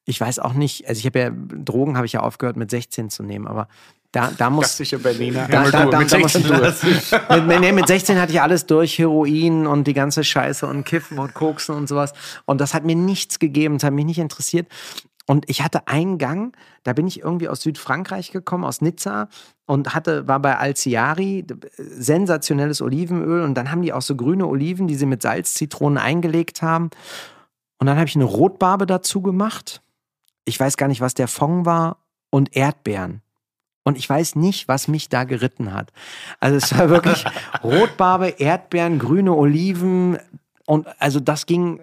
Ich 0.07 0.19
weiß 0.19 0.39
auch 0.39 0.55
nicht, 0.55 0.89
also 0.89 0.99
ich 0.99 1.05
habe 1.05 1.19
ja 1.19 1.31
Drogen 1.31 1.99
habe 1.99 2.07
ich 2.07 2.15
ja 2.15 2.21
aufgehört 2.21 2.57
mit 2.57 2.71
16 2.71 3.11
zu 3.11 3.23
nehmen, 3.23 3.47
aber 3.47 3.69
da, 4.13 4.33
da 4.37 4.51
muss. 4.51 4.67
Klassische 4.67 4.99
Berliner. 4.99 5.47
Da, 5.49 5.71
da, 5.71 5.87
da, 5.87 5.99
mit, 5.99 6.11
16 6.11 6.43
mit, 7.47 7.61
mit, 7.61 7.75
mit 7.75 7.87
16 7.87 8.21
hatte 8.21 8.33
ich 8.33 8.41
alles 8.41 8.67
durch, 8.67 8.99
Heroin 8.99 9.67
und 9.67 9.87
die 9.87 9.95
ganze 9.95 10.25
Scheiße 10.25 10.67
und 10.67 10.85
Kiffen 10.85 11.19
und 11.19 11.35
Koksen 11.35 11.77
und 11.77 11.89
sowas. 11.89 12.13
Und 12.45 12.61
das 12.61 12.75
hat 12.75 12.85
mir 12.85 12.97
nichts 12.97 13.39
gegeben, 13.39 13.79
das 13.79 13.85
hat 13.85 13.93
mich 13.93 14.05
nicht 14.05 14.19
interessiert. 14.19 14.67
Und 15.27 15.49
ich 15.49 15.63
hatte 15.63 15.87
einen 15.87 16.19
Gang, 16.19 16.57
da 16.83 16.93
bin 16.93 17.07
ich 17.07 17.21
irgendwie 17.21 17.49
aus 17.49 17.61
Südfrankreich 17.61 18.33
gekommen, 18.33 18.65
aus 18.65 18.81
Nizza 18.81 19.29
und 19.65 19.95
hatte, 19.95 20.27
war 20.27 20.41
bei 20.41 20.57
Alciari, 20.57 21.47
sensationelles 21.77 22.83
Olivenöl 22.83 23.45
und 23.45 23.55
dann 23.55 23.71
haben 23.71 23.83
die 23.83 23.93
auch 23.93 24.03
so 24.03 24.17
grüne 24.17 24.49
Oliven, 24.49 24.89
die 24.89 24.97
sie 24.97 25.07
mit 25.07 25.23
Salz, 25.23 25.55
Zitronen 25.55 25.99
eingelegt 25.99 26.63
haben. 26.63 26.91
Und 27.79 27.87
dann 27.87 27.97
habe 27.97 28.09
ich 28.09 28.17
eine 28.17 28.25
Rotbarbe 28.25 28.87
dazu 28.87 29.23
gemacht. 29.23 29.83
Ich 30.47 30.59
weiß 30.59 30.77
gar 30.77 30.89
nicht, 30.89 31.01
was 31.01 31.15
der 31.15 31.29
Fond 31.29 31.65
war 31.65 31.99
und 32.31 32.57
Erdbeeren. 32.57 33.23
Und 33.83 33.97
ich 33.97 34.09
weiß 34.09 34.37
nicht, 34.37 34.69
was 34.69 34.89
mich 34.89 35.09
da 35.09 35.25
geritten 35.25 35.73
hat. 35.73 35.93
Also 36.39 36.57
es 36.57 36.77
war 36.77 36.91
wirklich 36.91 37.25
Rotbarbe, 37.65 38.29
Erdbeeren, 38.29 38.99
grüne 38.99 39.35
Oliven. 39.35 40.19
Und 40.67 40.87
also 41.01 41.19
das 41.19 41.47
ging, 41.47 41.81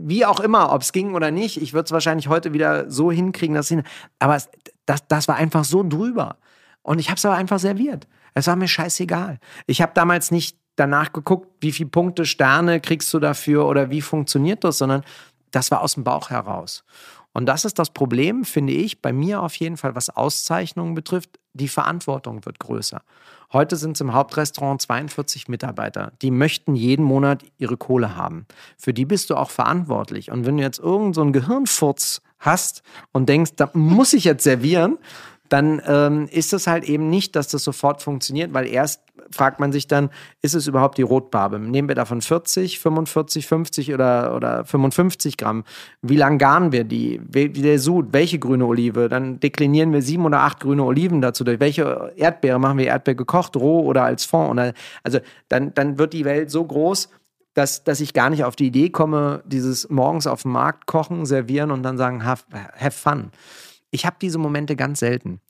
wie 0.00 0.24
auch 0.24 0.40
immer, 0.40 0.72
ob 0.72 0.82
es 0.82 0.92
ging 0.92 1.14
oder 1.14 1.30
nicht. 1.30 1.60
Ich 1.60 1.74
würde 1.74 1.84
es 1.84 1.92
wahrscheinlich 1.92 2.28
heute 2.28 2.52
wieder 2.52 2.90
so 2.90 3.12
hinkriegen, 3.12 3.54
dass 3.54 3.68
hin. 3.68 3.82
Aber 4.18 4.36
es, 4.36 4.48
das, 4.86 5.06
das 5.06 5.28
war 5.28 5.36
einfach 5.36 5.64
so 5.64 5.82
drüber. 5.82 6.38
Und 6.82 6.98
ich 6.98 7.08
habe 7.08 7.18
es 7.18 7.24
aber 7.26 7.36
einfach 7.36 7.58
serviert. 7.58 8.08
Es 8.34 8.46
war 8.46 8.56
mir 8.56 8.68
scheißegal. 8.68 9.38
Ich 9.66 9.82
habe 9.82 9.92
damals 9.94 10.30
nicht 10.30 10.56
danach 10.76 11.12
geguckt, 11.12 11.48
wie 11.60 11.72
viele 11.72 11.90
Punkte, 11.90 12.24
Sterne 12.24 12.80
kriegst 12.80 13.12
du 13.12 13.18
dafür 13.18 13.66
oder 13.66 13.90
wie 13.90 14.00
funktioniert 14.00 14.64
das, 14.64 14.78
sondern 14.78 15.02
das 15.50 15.70
war 15.70 15.82
aus 15.82 15.94
dem 15.94 16.04
Bauch 16.04 16.30
heraus. 16.30 16.84
Und 17.38 17.46
das 17.46 17.64
ist 17.64 17.78
das 17.78 17.90
Problem, 17.90 18.44
finde 18.44 18.72
ich, 18.72 19.00
bei 19.00 19.12
mir 19.12 19.44
auf 19.44 19.54
jeden 19.54 19.76
Fall, 19.76 19.94
was 19.94 20.10
Auszeichnungen 20.10 20.96
betrifft. 20.96 21.38
Die 21.52 21.68
Verantwortung 21.68 22.44
wird 22.44 22.58
größer. 22.58 23.00
Heute 23.52 23.76
sind 23.76 23.92
es 23.92 24.00
im 24.00 24.12
Hauptrestaurant 24.12 24.82
42 24.82 25.46
Mitarbeiter. 25.46 26.10
Die 26.20 26.32
möchten 26.32 26.74
jeden 26.74 27.04
Monat 27.04 27.44
ihre 27.56 27.76
Kohle 27.76 28.16
haben. 28.16 28.46
Für 28.76 28.92
die 28.92 29.04
bist 29.04 29.30
du 29.30 29.36
auch 29.36 29.50
verantwortlich. 29.50 30.32
Und 30.32 30.46
wenn 30.46 30.56
du 30.56 30.64
jetzt 30.64 30.80
irgend 30.80 31.14
so 31.14 31.24
Gehirnfurz 31.26 32.22
hast 32.40 32.82
und 33.12 33.28
denkst, 33.28 33.52
da 33.54 33.70
muss 33.72 34.14
ich 34.14 34.24
jetzt 34.24 34.42
servieren, 34.42 34.98
dann 35.48 35.80
ähm, 35.86 36.26
ist 36.32 36.52
es 36.52 36.66
halt 36.66 36.82
eben 36.88 37.08
nicht, 37.08 37.36
dass 37.36 37.46
das 37.46 37.62
sofort 37.62 38.02
funktioniert, 38.02 38.52
weil 38.52 38.66
erst 38.66 39.00
fragt 39.30 39.60
man 39.60 39.72
sich 39.72 39.86
dann, 39.86 40.10
ist 40.42 40.54
es 40.54 40.66
überhaupt 40.66 40.98
die 40.98 41.02
Rotbarbe? 41.02 41.58
Nehmen 41.58 41.88
wir 41.88 41.94
davon 41.94 42.20
40, 42.20 42.78
45, 42.78 43.46
50 43.46 43.94
oder, 43.94 44.34
oder 44.34 44.64
55 44.64 45.36
Gramm? 45.36 45.64
Wie 46.02 46.16
lang 46.16 46.38
garen 46.38 46.72
wir 46.72 46.84
die? 46.84 47.20
Wie 47.26 47.48
der 47.48 47.78
Sud? 47.78 48.08
Welche 48.12 48.38
grüne 48.38 48.66
Olive? 48.66 49.08
Dann 49.08 49.40
deklinieren 49.40 49.92
wir 49.92 50.02
sieben 50.02 50.24
oder 50.24 50.40
acht 50.40 50.60
grüne 50.60 50.84
Oliven 50.84 51.20
dazu. 51.20 51.44
Durch 51.44 51.60
welche 51.60 52.12
Erdbeere 52.16 52.58
machen 52.58 52.78
wir 52.78 52.86
Erdbeere 52.86 53.16
gekocht, 53.16 53.56
roh 53.56 53.80
oder 53.80 54.04
als 54.04 54.24
Fond? 54.24 54.50
Oder, 54.50 54.72
also 55.02 55.18
dann, 55.48 55.74
dann 55.74 55.98
wird 55.98 56.12
die 56.12 56.24
Welt 56.24 56.50
so 56.50 56.64
groß, 56.64 57.08
dass, 57.54 57.82
dass 57.82 58.00
ich 58.00 58.14
gar 58.14 58.30
nicht 58.30 58.44
auf 58.44 58.54
die 58.56 58.68
Idee 58.68 58.90
komme, 58.90 59.42
dieses 59.44 59.90
morgens 59.90 60.26
auf 60.26 60.42
dem 60.42 60.52
Markt 60.52 60.86
kochen, 60.86 61.26
servieren 61.26 61.70
und 61.72 61.82
dann 61.82 61.98
sagen, 61.98 62.24
have, 62.24 62.44
have 62.52 62.92
fun. 62.92 63.30
Ich 63.90 64.06
habe 64.06 64.16
diese 64.20 64.38
Momente 64.38 64.76
ganz 64.76 65.00
selten. 65.00 65.40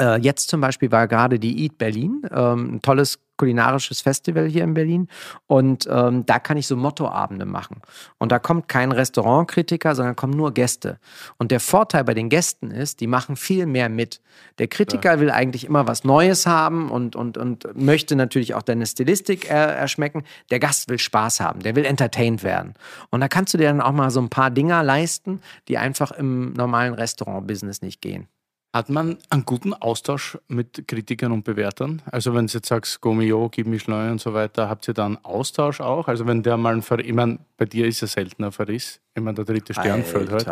Äh, 0.00 0.20
jetzt 0.20 0.48
zum 0.48 0.60
Beispiel 0.60 0.90
war 0.90 1.08
gerade 1.08 1.38
die 1.38 1.64
Eat 1.64 1.78
Berlin, 1.78 2.22
ähm, 2.30 2.76
ein 2.76 2.82
tolles 2.82 3.18
kulinarisches 3.36 4.00
Festival 4.00 4.46
hier 4.46 4.64
in 4.64 4.74
Berlin. 4.74 5.08
Und 5.46 5.86
ähm, 5.90 6.26
da 6.26 6.38
kann 6.38 6.56
ich 6.56 6.66
so 6.66 6.76
Mottoabende 6.76 7.44
machen. 7.44 7.82
Und 8.18 8.32
da 8.32 8.38
kommt 8.38 8.68
kein 8.68 8.92
Restaurantkritiker, 8.92 9.94
sondern 9.94 10.16
kommen 10.16 10.34
nur 10.34 10.52
Gäste. 10.52 10.98
Und 11.38 11.50
der 11.50 11.60
Vorteil 11.60 12.04
bei 12.04 12.14
den 12.14 12.28
Gästen 12.28 12.70
ist, 12.70 13.00
die 13.00 13.06
machen 13.06 13.36
viel 13.36 13.66
mehr 13.66 13.88
mit. 13.88 14.20
Der 14.58 14.68
Kritiker 14.68 15.14
ja. 15.14 15.20
will 15.20 15.30
eigentlich 15.30 15.64
immer 15.64 15.86
was 15.86 16.04
Neues 16.04 16.46
haben 16.46 16.90
und, 16.90 17.16
und, 17.16 17.36
und 17.36 17.66
möchte 17.76 18.16
natürlich 18.16 18.54
auch 18.54 18.62
deine 18.62 18.86
Stilistik 18.86 19.50
er, 19.50 19.68
erschmecken. 19.68 20.24
Der 20.50 20.58
Gast 20.58 20.88
will 20.88 20.98
Spaß 20.98 21.40
haben, 21.40 21.60
der 21.60 21.76
will 21.76 21.84
entertained 21.84 22.42
werden. 22.42 22.74
Und 23.10 23.20
da 23.20 23.28
kannst 23.28 23.54
du 23.54 23.58
dir 23.58 23.68
dann 23.68 23.80
auch 23.80 23.92
mal 23.92 24.10
so 24.10 24.20
ein 24.20 24.30
paar 24.30 24.50
Dinger 24.50 24.82
leisten, 24.82 25.40
die 25.68 25.78
einfach 25.78 26.12
im 26.12 26.52
normalen 26.54 26.94
Restaurant-Business 26.94 27.82
nicht 27.82 28.00
gehen. 28.00 28.28
Hat 28.72 28.90
man 28.90 29.16
einen 29.30 29.46
guten 29.46 29.72
Austausch 29.72 30.38
mit 30.48 30.86
Kritikern 30.86 31.32
und 31.32 31.44
Bewertern? 31.44 32.02
Also 32.06 32.34
wenn 32.34 32.46
du 32.46 32.52
jetzt 32.52 32.68
sagst, 32.68 33.00
Gomio, 33.00 33.48
gib 33.48 33.66
Michelin 33.66 34.10
und 34.12 34.20
so 34.20 34.34
weiter, 34.34 34.68
habt 34.68 34.86
ihr 34.86 34.94
da 34.94 35.06
einen 35.06 35.24
Austausch 35.24 35.80
auch? 35.80 36.08
Also 36.08 36.26
wenn 36.26 36.42
der 36.42 36.56
mal 36.56 36.74
ein 36.74 36.82
Ver 36.82 36.98
ich 36.98 37.12
meine, 37.12 37.38
bei 37.56 37.64
dir 37.64 37.86
ist 37.86 38.02
ja 38.02 38.06
seltener 38.06 38.52
Verriss. 38.52 39.00
Ich 39.16 39.22
meine, 39.22 39.34
der 39.34 39.46
dritte 39.46 39.72
Stern 39.72 40.04
fällt 40.04 40.30
halt. 40.30 40.46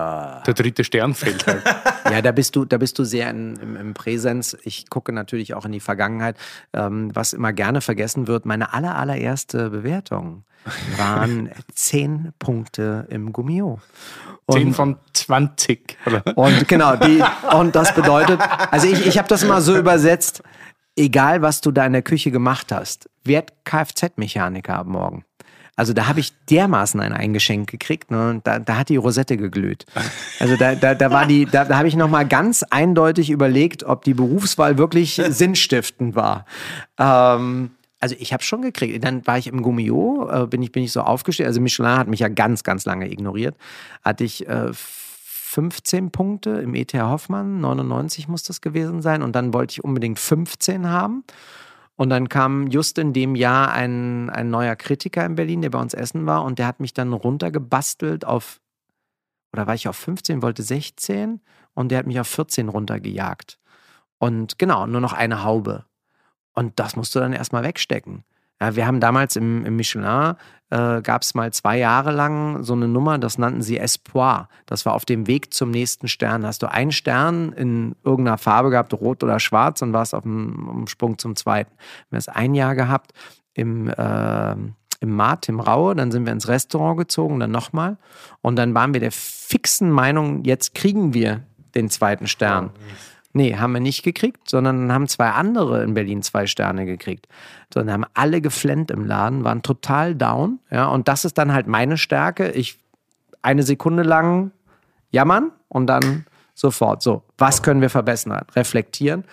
Der 0.47 0.55
dritte 0.55 0.85
Stern 0.85 1.13
fällt 1.13 1.47
halt. 1.47 1.63
ja, 2.11 2.23
da 2.23 2.33
bist 2.33 2.57
du, 2.57 2.65
da 2.65 2.79
bist 2.79 2.99
du 2.99 3.05
sehr 3.05 3.29
in, 3.29 3.57
im, 3.57 3.77
im, 3.77 3.93
Präsenz. 3.93 4.57
Ich 4.65 4.89
gucke 4.89 5.13
natürlich 5.13 5.53
auch 5.53 5.67
in 5.67 5.73
die 5.73 5.81
Vergangenheit. 5.81 6.39
Ähm, 6.73 7.11
was 7.15 7.35
immer 7.35 7.53
gerne 7.53 7.83
vergessen 7.83 8.27
wird, 8.27 8.47
meine 8.47 8.73
aller, 8.73 8.97
allererste 8.97 9.69
Bewertung 9.69 10.45
waren 10.97 11.51
zehn 11.75 12.33
Punkte 12.39 13.07
im 13.11 13.35
Gummio. 13.35 13.81
Und, 14.47 14.57
10 14.57 14.73
von 14.73 14.97
20. 15.13 15.99
Oder? 16.07 16.23
Und 16.35 16.67
genau, 16.67 16.97
die, 16.97 17.23
und 17.55 17.77
das 17.77 17.95
bedeutet, 17.95 18.41
also 18.71 18.87
ich, 18.89 19.07
ich 19.07 19.19
habe 19.19 19.29
das 19.29 19.45
mal 19.45 19.61
so 19.61 19.77
übersetzt, 19.77 20.43
egal 20.97 21.43
was 21.43 21.61
du 21.61 21.71
da 21.71 21.85
in 21.85 21.93
der 21.93 22.03
Küche 22.03 22.31
gemacht 22.31 22.73
hast, 22.73 23.11
werd 23.25 23.53
Kfz-Mechaniker 23.65 24.77
ab 24.77 24.87
morgen. 24.87 25.27
Also 25.77 25.93
da 25.93 26.07
habe 26.07 26.21
ich 26.21 26.33
dermaßen 26.51 27.01
ein 27.01 27.13
Eingeschenk 27.13 27.71
gekriegt 27.71 28.11
ne, 28.11 28.41
da, 28.45 28.59
da 28.59 28.77
hat 28.77 28.89
die 28.89 28.97
Rosette 28.97 29.37
geglüht. 29.37 29.87
Also 30.39 30.57
da, 30.57 30.75
da, 30.75 30.95
da 30.95 31.11
war 31.11 31.27
die, 31.27 31.47
da, 31.47 31.65
da 31.65 31.79
habe 31.79 31.89
ich 31.89 31.97
nochmal 31.97 32.27
ganz 32.27 32.63
eindeutig 32.63 33.31
überlegt, 33.31 33.83
ob 33.83 34.05
die 34.05 34.15
Berufswahl 34.15 34.79
wirklich 34.79 35.15
sinnstiftend 35.29 36.15
war. 36.15 36.47
Ähm, 36.99 37.71
also 38.05 38.17
ich 38.19 38.33
habe 38.35 38.43
schon 38.43 38.63
gekriegt. 38.63 39.03
Dann 39.03 39.27
war 39.27 39.39
ich 39.39 39.47
im 39.47 39.63
Gummio, 39.63 40.29
äh, 40.31 40.47
bin, 40.47 40.63
ich, 40.63 40.73
bin 40.73 40.83
ich 40.83 40.93
so 40.93 41.01
aufgestellt. 41.01 41.47
Also 41.47 41.61
Michelin 41.61 41.97
hat 41.97 42.07
mich 42.07 42.21
ja 42.21 42.29
ganz, 42.29 42.63
ganz 42.63 42.85
lange 42.85 43.11
ignoriert. 43.11 43.57
Hatte 44.05 44.25
ich 44.25 44.47
äh, 44.47 44.73
15 44.75 46.11
Punkte 46.11 46.51
im 46.51 46.75
ETH 46.75 46.93
Hoffmann, 46.95 47.61
99 47.61 48.29
muss 48.29 48.43
das 48.43 48.61
gewesen 48.61 49.03
sein. 49.03 49.23
Und 49.23 49.35
dann 49.35 49.55
wollte 49.55 49.73
ich 49.73 49.85
unbedingt 49.85 50.19
15 50.19 50.89
haben. 50.89 51.25
Und 51.97 52.11
dann 52.11 52.29
kam 52.29 52.67
just 52.69 52.99
in 52.99 53.13
dem 53.13 53.37
Jahr 53.37 53.73
ein, 53.73 54.29
ein 54.31 54.51
neuer 54.51 54.75
Kritiker 54.75 55.25
in 55.25 55.37
Berlin, 55.37 55.63
der 55.63 55.71
bei 55.71 55.81
uns 55.81 55.95
essen 55.95 56.27
war. 56.27 56.45
Und 56.45 56.59
der 56.59 56.67
hat 56.67 56.81
mich 56.81 56.93
dann 56.93 57.13
runtergebastelt 57.13 58.25
auf, 58.25 58.61
oder 59.53 59.67
war 59.67 59.75
ich 59.75 59.87
auf 59.87 59.97
15, 59.97 60.43
wollte 60.43 60.63
16. 60.63 61.41
Und 61.75 61.91
der 61.91 61.99
hat 61.99 62.07
mich 62.07 62.19
auf 62.19 62.29
14 62.29 62.69
runtergejagt. 62.69 63.59
Und 64.19 64.59
genau, 64.59 64.87
nur 64.87 65.01
noch 65.01 65.13
eine 65.13 65.45
Haube. 65.45 65.85
Und 66.53 66.79
das 66.81 66.97
musst 66.97 67.15
du 67.15 67.21
dann 67.21 67.33
erstmal 67.33 67.63
wegstecken. 67.63 68.25
Ja, 68.65 68.77
wir 68.77 68.87
haben 68.87 69.01
damals 69.01 69.37
im, 69.37 69.65
im 69.67 69.77
Michelin, 69.77 70.37
äh, 70.71 71.03
gab 71.03 71.23
es 71.23 71.35
mal 71.35 71.53
zwei 71.53 71.79
Jahre 71.79 72.13
lang 72.13 72.63
so 72.63 72.73
eine 72.73 72.89
Nummer, 72.89 73.19
das 73.19 73.37
nannten 73.37 73.61
sie 73.61 73.79
Espoir. 73.79 74.49
Das 74.65 74.87
war 74.87 74.95
auf 74.95 75.05
dem 75.05 75.27
Weg 75.27 75.53
zum 75.53 75.71
nächsten 75.71 76.09
Stern. 76.09 76.47
Hast 76.47 76.63
du 76.63 76.71
einen 76.71 76.91
Stern 76.91 77.53
in 77.53 77.95
irgendeiner 78.05 78.39
Farbe 78.39 78.71
gehabt, 78.71 78.95
rot 78.95 79.23
oder 79.23 79.39
schwarz, 79.39 79.83
und 79.83 79.93
warst 79.93 80.15
auf 80.15 80.23
dem, 80.23 80.87
Sprung 80.87 81.19
zum 81.19 81.37
zweiten. 81.37 81.73
Wir 82.09 82.17
haben 82.17 82.19
es 82.19 82.29
ein 82.29 82.55
Jahr 82.55 82.75
gehabt 82.75 83.13
im, 83.53 83.89
äh, 83.89 84.53
im 85.01 85.11
Mart, 85.11 85.49
im 85.51 85.61
Raue, 85.61 85.95
dann 85.95 86.11
sind 86.11 86.25
wir 86.25 86.33
ins 86.33 86.49
Restaurant 86.49 86.99
gezogen, 86.99 87.39
dann 87.39 87.51
nochmal. 87.51 87.99
Und 88.41 88.57
dann 88.57 88.75
waren 88.75 88.95
wir 88.95 89.01
der 89.01 89.13
fixen 89.13 89.91
Meinung, 89.91 90.45
jetzt 90.45 90.75
kriegen 90.75 91.13
wir 91.13 91.43
den 91.75 91.91
zweiten 91.91 92.27
Stern. 92.27 92.71
Oh, 92.73 92.81
Nee, 93.37 93.57
haben 93.57 93.73
wir 93.73 93.81
nicht 93.81 94.05
gekriegt, 94.05 94.49
sondern 94.49 94.93
haben 94.93 95.09
zwei 95.09 95.31
andere 95.31 95.83
in 95.83 95.93
Berlin 95.93 96.23
zwei 96.23 96.47
Sterne 96.47 96.87
gekriegt. 96.87 97.27
Sondern 97.73 97.93
haben 97.93 98.11
alle 98.15 98.41
geflennt 98.41 98.93
im 98.93 99.05
Laden, 99.05 99.43
waren 99.43 99.63
total 99.63 100.15
down. 100.15 100.61
Ja, 100.71 100.87
und 100.87 101.09
das 101.09 101.25
ist 101.25 101.37
dann 101.37 101.53
halt 101.53 101.67
meine 101.67 101.99
Stärke. 101.99 102.51
Ich 102.53 102.79
eine 103.43 103.65
Sekunde 103.65 104.05
lang 104.05 104.53
jammern 105.11 105.51
und 105.69 105.89
dann 105.89 106.27
sofort 106.55 107.03
so, 107.03 107.23
was 107.37 107.63
können 107.63 107.81
wir 107.81 107.91
verbessern? 107.91 108.41
Reflektieren. 108.55 109.25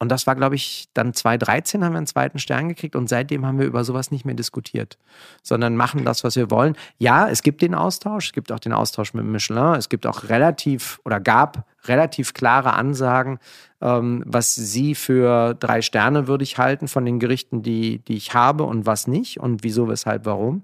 Und 0.00 0.10
das 0.10 0.28
war, 0.28 0.36
glaube 0.36 0.54
ich, 0.54 0.88
dann 0.94 1.12
2013 1.12 1.84
haben 1.84 1.92
wir 1.92 1.98
einen 1.98 2.06
zweiten 2.06 2.38
Stern 2.38 2.68
gekriegt 2.68 2.94
und 2.94 3.08
seitdem 3.08 3.44
haben 3.44 3.58
wir 3.58 3.66
über 3.66 3.82
sowas 3.82 4.12
nicht 4.12 4.24
mehr 4.24 4.36
diskutiert, 4.36 4.96
sondern 5.42 5.74
machen 5.74 6.04
das, 6.04 6.22
was 6.22 6.36
wir 6.36 6.52
wollen. 6.52 6.76
Ja, 6.98 7.28
es 7.28 7.42
gibt 7.42 7.62
den 7.62 7.74
Austausch, 7.74 8.26
es 8.26 8.32
gibt 8.32 8.52
auch 8.52 8.60
den 8.60 8.72
Austausch 8.72 9.12
mit 9.12 9.24
Michelin, 9.24 9.74
es 9.74 9.88
gibt 9.88 10.06
auch 10.06 10.28
relativ 10.28 11.00
oder 11.04 11.18
gab 11.18 11.66
relativ 11.86 12.32
klare 12.32 12.74
Ansagen, 12.74 13.40
ähm, 13.80 14.22
was 14.24 14.54
sie 14.54 14.94
für 14.94 15.54
drei 15.54 15.82
Sterne 15.82 16.28
würde 16.28 16.44
ich 16.44 16.58
halten 16.58 16.86
von 16.86 17.04
den 17.04 17.18
Gerichten, 17.18 17.62
die, 17.62 17.98
die 17.98 18.16
ich 18.16 18.34
habe 18.34 18.64
und 18.64 18.86
was 18.86 19.08
nicht 19.08 19.40
und 19.40 19.64
wieso, 19.64 19.88
weshalb, 19.88 20.26
warum. 20.26 20.62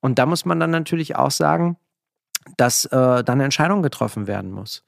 Und 0.00 0.18
da 0.20 0.26
muss 0.26 0.44
man 0.44 0.60
dann 0.60 0.70
natürlich 0.70 1.16
auch 1.16 1.32
sagen, 1.32 1.76
dass 2.56 2.84
äh, 2.86 2.90
dann 2.90 3.24
eine 3.26 3.44
Entscheidung 3.44 3.82
getroffen 3.82 4.26
werden 4.26 4.52
muss. 4.52 4.84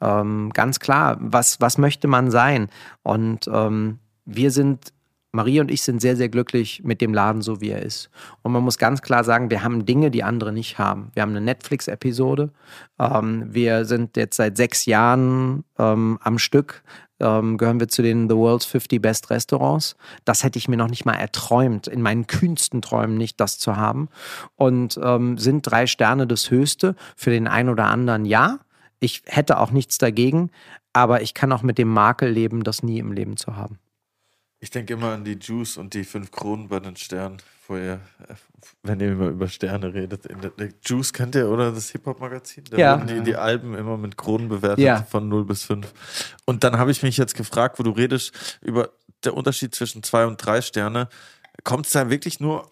Ähm, 0.00 0.50
ganz 0.52 0.80
klar, 0.80 1.16
was, 1.20 1.60
was 1.60 1.78
möchte 1.78 2.08
man 2.08 2.30
sein? 2.30 2.68
Und 3.02 3.48
ähm, 3.52 3.98
wir 4.24 4.50
sind 4.50 4.92
Marie 5.36 5.60
und 5.60 5.70
ich 5.70 5.82
sind 5.82 6.00
sehr, 6.00 6.16
sehr 6.16 6.28
glücklich 6.28 6.82
mit 6.82 7.00
dem 7.00 7.14
Laden, 7.14 7.42
so 7.42 7.60
wie 7.60 7.70
er 7.70 7.82
ist. 7.82 8.10
Und 8.42 8.52
man 8.52 8.64
muss 8.64 8.78
ganz 8.78 9.02
klar 9.02 9.22
sagen, 9.22 9.50
wir 9.50 9.62
haben 9.62 9.86
Dinge, 9.86 10.10
die 10.10 10.24
andere 10.24 10.52
nicht 10.52 10.78
haben. 10.78 11.10
Wir 11.14 11.22
haben 11.22 11.30
eine 11.30 11.42
Netflix-Episode. 11.42 12.50
Ähm, 12.98 13.46
wir 13.52 13.84
sind 13.84 14.16
jetzt 14.16 14.36
seit 14.36 14.56
sechs 14.56 14.86
Jahren 14.86 15.64
ähm, 15.78 16.18
am 16.22 16.38
Stück. 16.38 16.82
Ähm, 17.20 17.56
gehören 17.56 17.80
wir 17.80 17.88
zu 17.88 18.02
den 18.02 18.28
The 18.28 18.36
World's 18.36 18.66
50 18.66 19.00
Best 19.00 19.30
Restaurants. 19.30 19.96
Das 20.24 20.42
hätte 20.42 20.58
ich 20.58 20.68
mir 20.68 20.76
noch 20.76 20.90
nicht 20.90 21.04
mal 21.04 21.14
erträumt, 21.14 21.86
in 21.86 22.02
meinen 22.02 22.26
kühnsten 22.26 22.82
Träumen 22.82 23.16
nicht 23.16 23.40
das 23.40 23.58
zu 23.58 23.76
haben. 23.76 24.08
Und 24.56 24.98
ähm, 25.02 25.38
sind 25.38 25.62
drei 25.62 25.86
Sterne 25.86 26.26
das 26.26 26.50
Höchste. 26.50 26.94
Für 27.14 27.30
den 27.30 27.46
einen 27.46 27.68
oder 27.68 27.86
anderen 27.86 28.24
ja. 28.24 28.58
Ich 29.00 29.22
hätte 29.26 29.58
auch 29.58 29.70
nichts 29.70 29.98
dagegen, 29.98 30.50
aber 30.92 31.22
ich 31.22 31.34
kann 31.34 31.52
auch 31.52 31.62
mit 31.62 31.78
dem 31.78 31.88
Makel 31.88 32.30
leben, 32.30 32.64
das 32.64 32.82
nie 32.82 32.98
im 32.98 33.12
Leben 33.12 33.36
zu 33.36 33.56
haben. 33.56 33.78
Ich 34.58 34.70
denke 34.70 34.94
immer 34.94 35.12
an 35.12 35.24
die 35.24 35.38
Juice 35.38 35.76
und 35.76 35.92
die 35.92 36.04
fünf 36.04 36.30
Kronen 36.30 36.68
bei 36.68 36.80
den 36.80 36.96
Sternen, 36.96 37.36
vorher, 37.66 38.00
wenn 38.82 39.00
ihr 39.00 39.12
immer 39.12 39.28
über 39.28 39.48
Sterne 39.48 39.92
redet. 39.92 40.26
Juice 40.82 41.12
kennt 41.12 41.34
ihr, 41.34 41.48
oder? 41.50 41.72
Das 41.72 41.90
Hip-Hop-Magazin? 41.90 42.64
Da 42.70 42.78
ja. 42.78 42.98
werden 42.98 43.24
die, 43.24 43.30
die 43.30 43.36
Alben 43.36 43.74
immer 43.74 43.98
mit 43.98 44.16
Kronen 44.16 44.48
bewertet, 44.48 44.78
ja. 44.78 45.02
von 45.02 45.28
0 45.28 45.44
bis 45.44 45.64
5. 45.64 45.92
Und 46.46 46.64
dann 46.64 46.78
habe 46.78 46.90
ich 46.90 47.02
mich 47.02 47.18
jetzt 47.18 47.34
gefragt, 47.34 47.78
wo 47.78 47.82
du 47.82 47.90
redest, 47.90 48.58
über 48.62 48.90
der 49.24 49.34
Unterschied 49.34 49.74
zwischen 49.74 50.02
zwei 50.02 50.26
und 50.26 50.38
drei 50.38 50.62
Sterne. 50.62 51.08
Kommt 51.64 51.86
es 51.86 51.92
da 51.92 52.08
wirklich 52.08 52.40
nur 52.40 52.70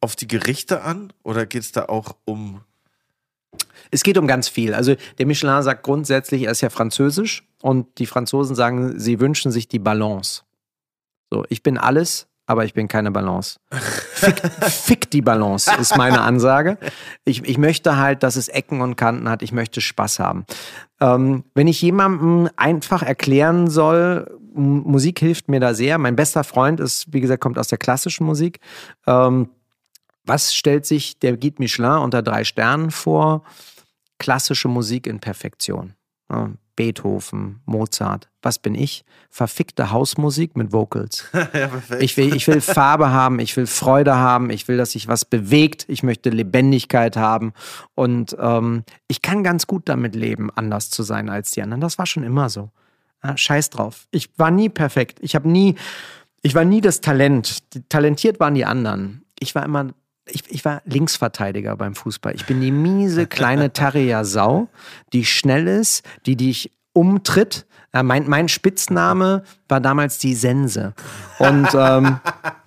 auf 0.00 0.16
die 0.16 0.28
Gerichte 0.28 0.82
an 0.82 1.12
oder 1.22 1.44
geht 1.44 1.62
es 1.62 1.72
da 1.72 1.86
auch 1.86 2.16
um 2.24 2.62
es 3.90 4.02
geht 4.02 4.18
um 4.18 4.26
ganz 4.26 4.48
viel. 4.48 4.74
Also 4.74 4.94
der 5.18 5.26
Michelin 5.26 5.62
sagt 5.62 5.82
grundsätzlich, 5.82 6.42
er 6.42 6.52
ist 6.52 6.60
ja 6.60 6.70
französisch 6.70 7.46
und 7.62 7.98
die 7.98 8.06
Franzosen 8.06 8.56
sagen, 8.56 8.98
sie 8.98 9.20
wünschen 9.20 9.52
sich 9.52 9.68
die 9.68 9.78
Balance. 9.78 10.42
So, 11.30 11.44
ich 11.48 11.62
bin 11.62 11.78
alles, 11.78 12.28
aber 12.46 12.64
ich 12.64 12.74
bin 12.74 12.88
keine 12.88 13.10
Balance. 13.10 13.58
Fick, 13.70 14.42
fick 14.62 15.10
die 15.10 15.22
Balance, 15.22 15.70
ist 15.80 15.96
meine 15.96 16.20
Ansage. 16.20 16.76
Ich, 17.24 17.44
ich 17.44 17.56
möchte 17.56 17.96
halt, 17.96 18.22
dass 18.22 18.36
es 18.36 18.48
Ecken 18.48 18.80
und 18.80 18.96
Kanten 18.96 19.28
hat. 19.28 19.42
Ich 19.42 19.52
möchte 19.52 19.80
Spaß 19.80 20.18
haben. 20.18 20.44
Ähm, 21.00 21.44
wenn 21.54 21.68
ich 21.68 21.80
jemandem 21.80 22.50
einfach 22.56 23.02
erklären 23.02 23.70
soll, 23.70 24.38
Musik 24.54 25.18
hilft 25.20 25.48
mir 25.48 25.60
da 25.60 25.72
sehr. 25.72 25.96
Mein 25.98 26.16
bester 26.16 26.44
Freund 26.44 26.80
ist, 26.80 27.12
wie 27.12 27.20
gesagt, 27.20 27.42
kommt 27.42 27.58
aus 27.58 27.68
der 27.68 27.78
klassischen 27.78 28.26
Musik. 28.26 28.60
Ähm, 29.06 29.48
was 30.24 30.54
stellt 30.54 30.86
sich 30.86 31.18
der 31.18 31.36
Guide 31.36 31.56
Michelin 31.58 31.98
unter 31.98 32.22
drei 32.22 32.44
Sternen 32.44 32.90
vor? 32.90 33.44
Klassische 34.18 34.68
Musik 34.68 35.06
in 35.06 35.20
Perfektion. 35.20 35.94
Beethoven, 36.76 37.60
Mozart. 37.66 38.30
Was 38.40 38.58
bin 38.58 38.74
ich? 38.74 39.04
Verfickte 39.30 39.90
Hausmusik 39.90 40.56
mit 40.56 40.72
Vocals. 40.72 41.26
ja, 41.32 41.70
ich, 42.00 42.16
will, 42.16 42.34
ich 42.34 42.48
will 42.48 42.60
Farbe 42.60 43.10
haben, 43.10 43.38
ich 43.40 43.56
will 43.56 43.66
Freude 43.66 44.16
haben, 44.16 44.50
ich 44.50 44.68
will, 44.68 44.78
dass 44.78 44.92
sich 44.92 45.06
was 45.06 45.24
bewegt, 45.24 45.84
ich 45.88 46.02
möchte 46.02 46.30
Lebendigkeit 46.30 47.16
haben. 47.16 47.52
Und 47.94 48.36
ähm, 48.40 48.84
ich 49.06 49.20
kann 49.22 49.44
ganz 49.44 49.66
gut 49.66 49.88
damit 49.88 50.14
leben, 50.14 50.50
anders 50.54 50.90
zu 50.90 51.02
sein 51.02 51.28
als 51.28 51.50
die 51.50 51.62
anderen. 51.62 51.80
Das 51.82 51.98
war 51.98 52.06
schon 52.06 52.24
immer 52.24 52.48
so. 52.48 52.70
Ja, 53.22 53.36
scheiß 53.36 53.70
drauf. 53.70 54.08
Ich 54.10 54.30
war 54.38 54.50
nie 54.50 54.68
perfekt. 54.68 55.18
Ich 55.20 55.34
habe 55.34 55.48
nie, 55.48 55.76
ich 56.40 56.54
war 56.54 56.64
nie 56.64 56.80
das 56.80 57.00
Talent. 57.00 57.58
Talentiert 57.90 58.40
waren 58.40 58.54
die 58.54 58.64
anderen. 58.64 59.24
Ich 59.38 59.54
war 59.54 59.64
immer 59.64 59.92
ich, 60.34 60.44
ich, 60.48 60.64
war 60.64 60.82
Linksverteidiger 60.84 61.76
beim 61.76 61.94
Fußball. 61.94 62.34
Ich 62.34 62.46
bin 62.46 62.60
die 62.60 62.70
miese 62.70 63.26
kleine 63.26 63.72
Terrier-Sau, 63.72 64.68
die 65.12 65.24
schnell 65.24 65.68
ist, 65.68 66.04
die 66.26 66.36
dich 66.36 66.70
umtritt. 66.92 67.66
Ja, 67.94 68.02
mein, 68.02 68.28
mein, 68.28 68.48
Spitzname 68.48 69.44
war 69.68 69.80
damals 69.80 70.18
die 70.18 70.34
Sense. 70.34 70.94
Und, 71.38 71.68
ähm, 71.74 72.18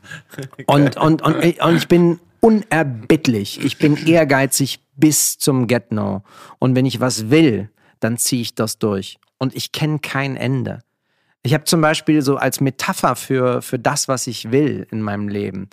und, 0.68 0.98
und, 0.98 1.22
und, 1.22 1.44
und, 1.60 1.76
ich 1.76 1.88
bin 1.88 2.20
unerbittlich. 2.40 3.64
Ich 3.64 3.78
bin 3.78 3.98
ehrgeizig 4.06 4.80
bis 4.96 5.38
zum 5.40 5.68
Get-No. 5.68 6.24
Und 6.60 6.76
wenn 6.76 6.86
ich 6.86 7.00
was 7.00 7.30
will, 7.30 7.70
dann 8.00 8.18
ziehe 8.18 8.44
ich 8.44 8.54
das 8.54 8.78
durch. 8.78 9.18
Und 9.40 9.56
ich 9.56 9.72
kenne 9.72 10.00
kein 10.00 10.36
Ende. 10.36 10.84
Ich 11.42 11.54
habe 11.54 11.64
zum 11.64 11.82
Beispiel 11.82 12.22
so 12.22 12.38
als 12.38 12.62
Metapher 12.62 13.16
für, 13.16 13.62
für 13.62 13.80
das, 13.80 14.08
was 14.08 14.28
ich 14.28 14.52
will 14.52 14.88
in 14.92 15.02
meinem 15.02 15.28
Leben, 15.28 15.70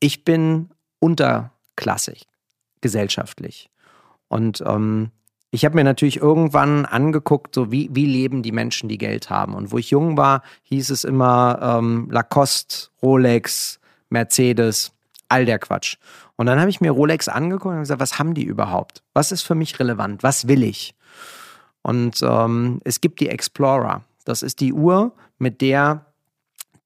ich 0.00 0.24
bin 0.24 0.70
unterklassig, 1.06 2.26
gesellschaftlich. 2.80 3.70
Und 4.28 4.62
ähm, 4.66 5.10
ich 5.52 5.64
habe 5.64 5.76
mir 5.76 5.84
natürlich 5.84 6.16
irgendwann 6.16 6.84
angeguckt, 6.84 7.54
so 7.54 7.70
wie, 7.70 7.88
wie 7.92 8.06
leben 8.06 8.42
die 8.42 8.50
Menschen, 8.50 8.88
die 8.88 8.98
Geld 8.98 9.30
haben. 9.30 9.54
Und 9.54 9.70
wo 9.70 9.78
ich 9.78 9.90
jung 9.90 10.16
war, 10.16 10.42
hieß 10.64 10.90
es 10.90 11.04
immer 11.04 11.60
ähm, 11.62 12.08
Lacoste, 12.10 12.88
Rolex, 13.00 13.78
Mercedes, 14.10 14.92
all 15.28 15.46
der 15.46 15.60
Quatsch. 15.60 15.96
Und 16.34 16.46
dann 16.46 16.58
habe 16.58 16.70
ich 16.70 16.80
mir 16.80 16.90
Rolex 16.90 17.28
angeguckt 17.28 17.74
und 17.74 17.80
gesagt, 17.80 18.00
was 18.00 18.18
haben 18.18 18.34
die 18.34 18.44
überhaupt? 18.44 19.04
Was 19.14 19.30
ist 19.30 19.42
für 19.42 19.54
mich 19.54 19.78
relevant? 19.78 20.24
Was 20.24 20.48
will 20.48 20.64
ich? 20.64 20.94
Und 21.82 22.20
ähm, 22.22 22.80
es 22.84 23.00
gibt 23.00 23.20
die 23.20 23.28
Explorer. 23.28 24.02
Das 24.24 24.42
ist 24.42 24.60
die 24.60 24.72
Uhr, 24.72 25.12
mit 25.38 25.60
der 25.60 26.04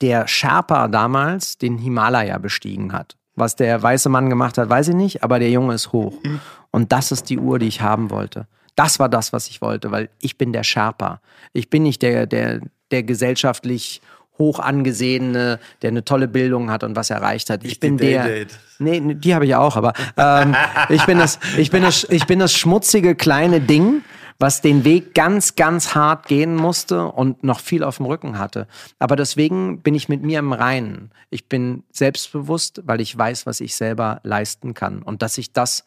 der 0.01 0.27
Sherpa 0.27 0.89
damals 0.89 1.59
den 1.59 1.79
Himalaya 1.79 2.39
bestiegen 2.39 2.93
hat. 2.93 3.17
Was 3.36 3.57
der 3.57 3.82
weiße 3.82 4.09
Mann 4.09 4.28
gemacht 4.28 4.59
hat, 4.59 4.69
weiß 4.69 4.89
ich 4.89 4.94
nicht, 4.94 5.23
aber 5.23 5.39
der 5.39 5.51
Junge 5.51 5.74
ist 5.74 5.93
hoch. 5.93 6.15
Mhm. 6.23 6.40
Und 6.70 6.93
das 6.93 7.12
ist 7.12 7.31
die 7.31 7.39
Uhr, 7.39 7.59
die 7.59 7.69
ich 7.69 7.81
haben 7.81 8.11
wollte. 8.11 8.47
Das 8.77 8.98
war 8.98 9.09
das, 9.09 9.32
was 9.32 9.48
ich 9.48 9.61
wollte, 9.61 9.90
weil 9.90 10.09
ich 10.20 10.39
bin 10.39 10.52
der 10.52 10.62
Sherpa. 10.62 11.20
Ich 11.52 11.70
bin 11.70 11.82
nicht 11.82 12.02
der, 12.02 12.27
der, 12.27 12.61
der 12.90 13.02
gesellschaftlich 13.02 14.01
hoch 14.39 14.59
angesehene, 14.59 15.61
der 15.82 15.90
eine 15.90 16.05
tolle 16.05 16.27
Bildung 16.27 16.70
hat 16.70 16.82
und 16.82 16.97
was 16.97 17.11
erreicht 17.11 17.51
hat. 17.51 17.62
Ich, 17.65 17.78
bin 17.78 17.98
der. 17.98 18.47
Nee, 18.78 19.15
die 19.15 19.35
habe 19.35 19.44
ich 19.44 19.55
auch, 19.55 19.77
aber 19.77 19.93
ähm, 20.16 20.57
ich 20.89 21.05
bin 21.05 21.19
das, 21.19 21.39
ich 21.59 21.70
bin 21.70 21.82
das, 21.82 22.05
ich 22.09 22.27
bin 22.27 22.39
das 22.39 22.55
schmutzige 22.55 23.15
kleine 23.15 23.61
Ding, 23.61 24.02
was 24.41 24.62
den 24.62 24.85
Weg 24.85 25.15
ganz, 25.15 25.55
ganz 25.55 25.95
hart 25.95 26.27
gehen 26.27 26.57
musste 26.57 27.05
und 27.05 27.45
noch 27.45 27.61
viel 27.61 27.85
auf 27.85 27.99
dem 27.99 28.07
Rücken 28.07 28.39
hatte. 28.39 28.67
Aber 28.99 29.15
deswegen 29.15 29.83
bin 29.83 29.95
ich 29.95 30.09
mit 30.09 30.23
mir 30.23 30.39
im 30.39 30.55
Reinen. 30.55 31.11
Ich 31.29 31.47
bin 31.47 31.85
selbstbewusst, 31.93 32.81
weil 32.87 33.03
ich 33.03 33.17
weiß, 33.17 33.45
was 33.45 33.61
ich 33.61 33.77
selber 33.77 34.21
leisten 34.25 34.73
kann 34.73 35.03
und 35.03 35.21
dass 35.21 35.37
ich 35.37 35.53
das, 35.53 35.85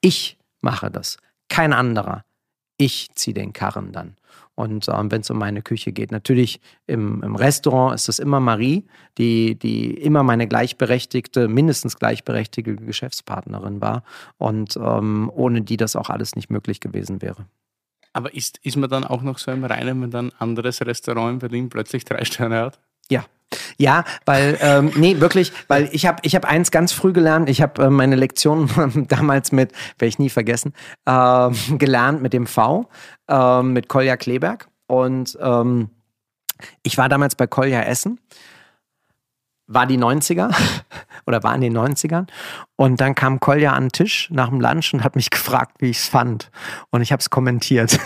ich 0.00 0.38
mache 0.60 0.92
das, 0.92 1.18
kein 1.48 1.72
anderer. 1.72 2.24
Ich 2.76 3.08
ziehe 3.16 3.34
den 3.34 3.52
Karren 3.52 3.90
dann. 3.90 4.14
Und 4.54 4.88
ähm, 4.88 5.10
wenn 5.10 5.22
es 5.22 5.30
um 5.30 5.38
meine 5.38 5.62
Küche 5.62 5.90
geht, 5.90 6.12
natürlich 6.12 6.60
im, 6.86 7.22
im 7.24 7.34
Restaurant 7.34 7.94
ist 7.94 8.08
es 8.08 8.20
immer 8.20 8.38
Marie, 8.38 8.84
die, 9.16 9.56
die 9.56 9.94
immer 9.94 10.22
meine 10.22 10.46
gleichberechtigte, 10.46 11.48
mindestens 11.48 11.96
gleichberechtigte 11.96 12.76
Geschäftspartnerin 12.76 13.80
war 13.80 14.04
und 14.36 14.76
ähm, 14.76 15.30
ohne 15.34 15.62
die 15.62 15.76
das 15.76 15.96
auch 15.96 16.10
alles 16.10 16.36
nicht 16.36 16.50
möglich 16.50 16.78
gewesen 16.78 17.22
wäre. 17.22 17.46
Aber 18.12 18.34
ist, 18.34 18.58
ist 18.62 18.76
man 18.76 18.90
dann 18.90 19.04
auch 19.04 19.22
noch 19.22 19.38
so 19.38 19.50
im 19.50 19.64
Reinen, 19.64 20.02
wenn 20.02 20.10
dann 20.10 20.30
ein 20.30 20.40
anderes 20.40 20.80
Restaurant 20.80 21.34
in 21.34 21.38
Berlin 21.38 21.68
plötzlich 21.68 22.04
drei 22.04 22.24
Sterne 22.24 22.60
hat? 22.60 22.80
Ja. 23.10 23.24
Ja, 23.78 24.04
weil, 24.26 24.58
ähm, 24.60 24.92
nee, 24.96 25.20
wirklich, 25.20 25.52
weil 25.68 25.88
ich 25.92 26.04
habe 26.04 26.18
ich 26.22 26.34
hab 26.34 26.44
eins 26.44 26.70
ganz 26.70 26.92
früh 26.92 27.14
gelernt. 27.14 27.48
Ich 27.48 27.62
habe 27.62 27.84
äh, 27.84 27.90
meine 27.90 28.16
Lektion 28.16 28.68
damals 29.08 29.52
mit, 29.52 29.72
werde 29.98 30.08
ich 30.08 30.18
nie 30.18 30.28
vergessen, 30.28 30.74
äh, 31.06 31.50
gelernt 31.78 32.20
mit 32.20 32.34
dem 32.34 32.46
V, 32.46 32.90
äh, 33.28 33.62
mit 33.62 33.88
Kolja 33.88 34.18
Kleberg. 34.18 34.68
Und 34.86 35.38
ähm, 35.40 35.90
ich 36.82 36.98
war 36.98 37.08
damals 37.08 37.36
bei 37.36 37.46
Kolja 37.46 37.82
Essen 37.82 38.18
war 39.68 39.86
die 39.86 39.98
90er 39.98 40.52
oder 41.26 41.42
war 41.44 41.54
in 41.54 41.60
den 41.60 41.76
90ern. 41.76 42.26
Und 42.76 43.00
dann 43.00 43.14
kam 43.14 43.38
Kolja 43.38 43.72
an 43.72 43.84
den 43.84 43.92
Tisch 43.92 44.28
nach 44.32 44.48
dem 44.48 44.60
Lunch 44.60 44.92
und 44.92 45.04
hat 45.04 45.14
mich 45.14 45.30
gefragt, 45.30 45.76
wie 45.78 45.90
ich 45.90 45.98
es 45.98 46.08
fand. 46.08 46.50
Und 46.90 47.02
ich 47.02 47.12
habe 47.12 47.20
es 47.20 47.30
kommentiert. 47.30 48.00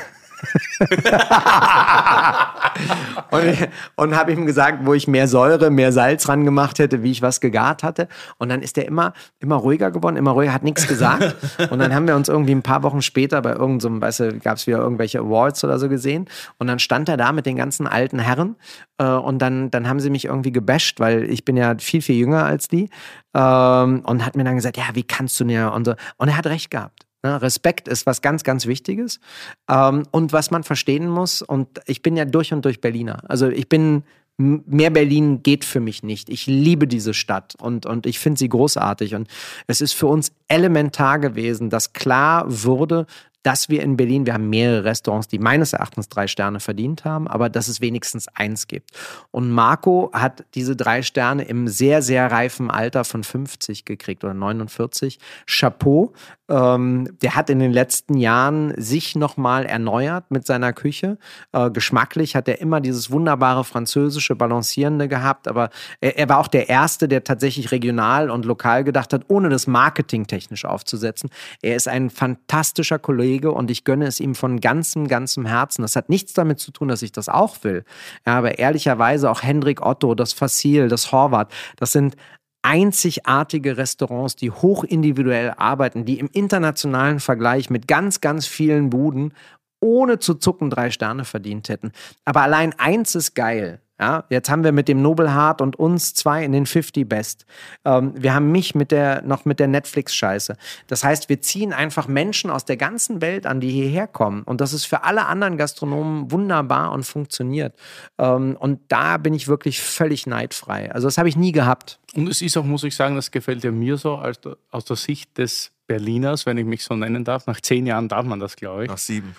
Und 3.30 4.12
und 4.12 4.16
habe 4.16 4.32
ihm 4.32 4.46
gesagt, 4.46 4.80
wo 4.84 4.94
ich 4.94 5.08
mehr 5.08 5.28
Säure, 5.28 5.70
mehr 5.70 5.92
Salz 5.92 6.28
ran 6.28 6.44
gemacht 6.44 6.78
hätte, 6.78 7.02
wie 7.02 7.10
ich 7.10 7.22
was 7.22 7.40
gegart 7.40 7.82
hatte. 7.82 8.08
Und 8.38 8.48
dann 8.48 8.62
ist 8.62 8.76
er 8.78 8.86
immer, 8.86 9.12
immer 9.40 9.56
ruhiger 9.56 9.90
geworden, 9.90 10.16
immer 10.16 10.32
ruhiger, 10.32 10.52
hat 10.52 10.62
nichts 10.62 10.86
gesagt. 10.86 11.34
Und 11.70 11.78
dann 11.78 11.94
haben 11.94 12.06
wir 12.06 12.16
uns 12.16 12.28
irgendwie 12.28 12.54
ein 12.54 12.62
paar 12.62 12.82
Wochen 12.82 13.02
später 13.02 13.40
bei 13.42 13.52
irgendeinem, 13.52 13.96
so 13.96 14.00
weißt 14.00 14.20
du, 14.20 14.38
gab 14.40 14.56
es 14.56 14.66
wieder 14.66 14.78
irgendwelche 14.78 15.20
Awards 15.20 15.64
oder 15.64 15.78
so 15.78 15.88
gesehen. 15.88 16.26
Und 16.58 16.66
dann 16.66 16.78
stand 16.78 17.08
er 17.08 17.16
da 17.16 17.32
mit 17.32 17.46
den 17.46 17.56
ganzen 17.56 17.86
alten 17.86 18.18
Herren. 18.18 18.56
Äh, 18.98 19.04
und 19.04 19.40
dann, 19.40 19.70
dann 19.70 19.88
haben 19.88 20.00
sie 20.00 20.10
mich 20.10 20.26
irgendwie 20.26 20.52
gebasht, 20.52 21.00
weil 21.00 21.24
ich 21.24 21.44
bin 21.44 21.56
ja 21.56 21.74
viel, 21.78 22.02
viel 22.02 22.16
jünger 22.16 22.44
als 22.44 22.68
die. 22.68 22.90
Ähm, 23.34 24.02
und 24.04 24.26
hat 24.26 24.36
mir 24.36 24.44
dann 24.44 24.56
gesagt, 24.56 24.76
ja, 24.76 24.84
wie 24.94 25.04
kannst 25.04 25.38
du 25.40 25.44
mir? 25.44 25.72
Und 25.72 25.84
so. 25.84 25.94
Und 26.16 26.28
er 26.28 26.36
hat 26.36 26.46
recht 26.46 26.70
gehabt. 26.70 27.06
Ne, 27.22 27.40
Respekt 27.40 27.86
ist 27.86 28.04
was 28.06 28.20
ganz, 28.20 28.42
ganz 28.42 28.66
Wichtiges. 28.66 29.20
Ähm, 29.68 30.04
und 30.10 30.32
was 30.32 30.50
man 30.50 30.64
verstehen 30.64 31.08
muss, 31.08 31.40
und 31.42 31.80
ich 31.86 32.02
bin 32.02 32.16
ja 32.16 32.24
durch 32.24 32.52
und 32.52 32.64
durch 32.64 32.80
Berliner. 32.80 33.22
Also 33.28 33.48
ich 33.48 33.68
bin, 33.68 34.02
mehr 34.36 34.90
Berlin 34.90 35.42
geht 35.42 35.64
für 35.64 35.78
mich 35.78 36.02
nicht. 36.02 36.28
Ich 36.28 36.46
liebe 36.46 36.88
diese 36.88 37.14
Stadt 37.14 37.54
und, 37.60 37.86
und 37.86 38.06
ich 38.06 38.18
finde 38.18 38.38
sie 38.38 38.48
großartig. 38.48 39.14
Und 39.14 39.28
es 39.68 39.80
ist 39.80 39.92
für 39.92 40.08
uns 40.08 40.32
elementar 40.48 41.20
gewesen, 41.20 41.70
dass 41.70 41.92
klar 41.92 42.44
wurde, 42.48 43.06
dass 43.42 43.68
wir 43.68 43.82
in 43.82 43.96
Berlin, 43.96 44.26
wir 44.26 44.34
haben 44.34 44.48
mehrere 44.48 44.84
Restaurants, 44.84 45.28
die 45.28 45.38
meines 45.38 45.72
Erachtens 45.72 46.08
drei 46.08 46.26
Sterne 46.26 46.60
verdient 46.60 47.04
haben, 47.04 47.26
aber 47.26 47.48
dass 47.48 47.68
es 47.68 47.80
wenigstens 47.80 48.28
eins 48.28 48.68
gibt. 48.68 48.90
Und 49.30 49.50
Marco 49.50 50.10
hat 50.12 50.44
diese 50.54 50.76
drei 50.76 51.02
Sterne 51.02 51.44
im 51.44 51.68
sehr, 51.68 52.02
sehr 52.02 52.30
reifen 52.30 52.70
Alter 52.70 53.04
von 53.04 53.24
50 53.24 53.84
gekriegt 53.84 54.24
oder 54.24 54.34
49. 54.34 55.18
Chapeau. 55.46 56.12
Ähm, 56.48 57.16
der 57.22 57.34
hat 57.34 57.50
in 57.50 57.58
den 57.58 57.72
letzten 57.72 58.16
Jahren 58.16 58.74
sich 58.76 59.16
nochmal 59.16 59.64
erneuert 59.66 60.30
mit 60.30 60.46
seiner 60.46 60.72
Küche. 60.72 61.18
Äh, 61.52 61.70
geschmacklich 61.70 62.36
hat 62.36 62.46
er 62.48 62.60
immer 62.60 62.80
dieses 62.80 63.10
wunderbare 63.10 63.64
französische 63.64 64.36
Balancierende 64.36 65.08
gehabt, 65.08 65.48
aber 65.48 65.70
er, 66.00 66.18
er 66.18 66.28
war 66.28 66.38
auch 66.38 66.48
der 66.48 66.68
Erste, 66.68 67.08
der 67.08 67.24
tatsächlich 67.24 67.72
regional 67.72 68.30
und 68.30 68.44
lokal 68.44 68.84
gedacht 68.84 69.12
hat, 69.12 69.24
ohne 69.28 69.48
das 69.48 69.66
Marketing 69.66 70.26
technisch 70.26 70.64
aufzusetzen. 70.64 71.30
Er 71.62 71.74
ist 71.76 71.88
ein 71.88 72.10
fantastischer 72.10 72.98
Kollege 72.98 73.31
und 73.40 73.70
ich 73.70 73.84
gönne 73.84 74.06
es 74.06 74.20
ihm 74.20 74.34
von 74.34 74.60
ganzem, 74.60 75.08
ganzem 75.08 75.46
Herzen. 75.46 75.82
Das 75.82 75.96
hat 75.96 76.08
nichts 76.08 76.32
damit 76.32 76.60
zu 76.60 76.70
tun, 76.70 76.88
dass 76.88 77.02
ich 77.02 77.12
das 77.12 77.28
auch 77.28 77.56
will. 77.62 77.84
Ja, 78.26 78.38
aber 78.38 78.58
ehrlicherweise 78.58 79.30
auch 79.30 79.42
Hendrik 79.42 79.84
Otto, 79.84 80.14
das 80.14 80.32
Fassil, 80.32 80.88
das 80.88 81.12
Horvath, 81.12 81.52
das 81.76 81.92
sind 81.92 82.16
einzigartige 82.62 83.76
Restaurants, 83.76 84.36
die 84.36 84.50
hochindividuell 84.50 85.54
arbeiten, 85.56 86.04
die 86.04 86.18
im 86.18 86.30
internationalen 86.32 87.18
Vergleich 87.20 87.70
mit 87.70 87.88
ganz, 87.88 88.20
ganz 88.20 88.46
vielen 88.46 88.90
Buden 88.90 89.34
ohne 89.80 90.20
zu 90.20 90.34
zucken 90.34 90.70
drei 90.70 90.90
Sterne 90.90 91.24
verdient 91.24 91.68
hätten. 91.68 91.92
Aber 92.24 92.42
allein 92.42 92.72
eins 92.78 93.14
ist 93.16 93.34
geil. 93.34 93.81
Ja, 94.00 94.24
jetzt 94.30 94.50
haben 94.50 94.64
wir 94.64 94.72
mit 94.72 94.88
dem 94.88 95.00
Nobelhart 95.00 95.60
und 95.60 95.76
uns 95.78 96.14
zwei 96.14 96.44
in 96.44 96.52
den 96.52 96.66
50 96.66 97.08
Best. 97.08 97.46
Ähm, 97.84 98.12
wir 98.16 98.34
haben 98.34 98.50
mich 98.50 98.74
mit 98.74 98.90
der, 98.90 99.22
noch 99.22 99.44
mit 99.44 99.60
der 99.60 99.68
Netflix-Scheiße. 99.68 100.56
Das 100.88 101.04
heißt, 101.04 101.28
wir 101.28 101.40
ziehen 101.40 101.72
einfach 101.72 102.08
Menschen 102.08 102.50
aus 102.50 102.64
der 102.64 102.76
ganzen 102.76 103.20
Welt 103.20 103.46
an, 103.46 103.60
die 103.60 103.70
hierher 103.70 104.08
kommen. 104.08 104.42
Und 104.42 104.60
das 104.60 104.72
ist 104.72 104.86
für 104.86 105.04
alle 105.04 105.26
anderen 105.26 105.56
Gastronomen 105.56 106.32
wunderbar 106.32 106.92
und 106.92 107.04
funktioniert. 107.04 107.78
Ähm, 108.18 108.56
und 108.58 108.80
da 108.88 109.18
bin 109.18 109.34
ich 109.34 109.46
wirklich 109.46 109.80
völlig 109.80 110.26
neidfrei. 110.26 110.90
Also 110.90 111.06
das 111.06 111.18
habe 111.18 111.28
ich 111.28 111.36
nie 111.36 111.52
gehabt. 111.52 112.00
Und 112.14 112.28
es 112.28 112.42
ist 112.42 112.56
auch, 112.56 112.64
muss 112.64 112.84
ich 112.84 112.96
sagen, 112.96 113.14
das 113.14 113.30
gefällt 113.30 113.62
ja 113.62 113.70
mir 113.70 113.98
so, 113.98 114.16
als, 114.16 114.40
aus 114.70 114.84
der 114.84 114.96
Sicht 114.96 115.38
des 115.38 115.70
Berliners, 115.86 116.46
wenn 116.46 116.58
ich 116.58 116.66
mich 116.66 116.82
so 116.82 116.96
nennen 116.96 117.24
darf. 117.24 117.46
Nach 117.46 117.60
zehn 117.60 117.86
Jahren 117.86 118.08
darf 118.08 118.24
man 118.24 118.40
das, 118.40 118.56
glaube 118.56 118.84
ich. 118.84 118.90
Nach 118.90 118.98
sieben. 118.98 119.36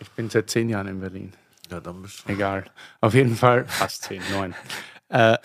Ich 0.00 0.10
bin 0.10 0.30
seit 0.30 0.48
zehn 0.48 0.68
Jahren 0.68 0.88
in 0.88 1.00
Berlin. 1.00 1.32
Ja, 1.70 1.80
dann 1.80 2.02
bist 2.02 2.24
du. 2.26 2.32
Egal. 2.32 2.64
Auf 3.00 3.14
jeden 3.14 3.36
Fall 3.36 3.66
fast 3.66 4.02
zehn, 4.02 4.22
neun. 4.32 4.54
Äh, 5.08 5.38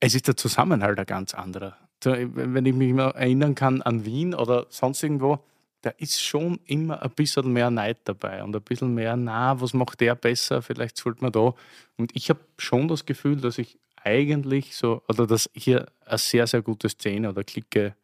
es 0.00 0.14
ist 0.14 0.28
der 0.28 0.36
Zusammenhalt 0.36 0.98
ein 0.98 1.06
ganz 1.06 1.34
anderer. 1.34 1.76
So, 2.02 2.12
Wenn 2.16 2.64
ich 2.64 2.74
mich 2.74 2.92
mal 2.92 3.10
erinnern 3.10 3.54
kann 3.54 3.82
an 3.82 4.04
Wien 4.04 4.34
oder 4.34 4.66
sonst 4.70 5.02
irgendwo, 5.02 5.40
da 5.82 5.90
ist 5.90 6.22
schon 6.22 6.60
immer 6.66 7.02
ein 7.02 7.10
bisschen 7.10 7.52
mehr 7.52 7.70
Neid 7.70 7.98
dabei 8.04 8.42
und 8.42 8.54
ein 8.54 8.62
bisschen 8.62 8.94
mehr, 8.94 9.16
na, 9.16 9.60
was 9.60 9.72
macht 9.74 10.00
der 10.00 10.14
besser, 10.14 10.62
vielleicht 10.62 10.96
sollte 10.96 11.22
man 11.22 11.32
da. 11.32 11.54
Und 11.96 12.14
ich 12.14 12.30
habe 12.30 12.40
schon 12.58 12.88
das 12.88 13.06
Gefühl, 13.06 13.36
dass 13.36 13.58
ich 13.58 13.78
eigentlich 14.02 14.76
so, 14.76 15.02
oder 15.08 15.26
dass 15.26 15.50
hier 15.54 15.86
eine 16.06 16.18
sehr, 16.18 16.46
sehr 16.46 16.62
gute 16.62 16.88
Szene 16.88 17.30
oder 17.30 17.44
Clique 17.44 17.94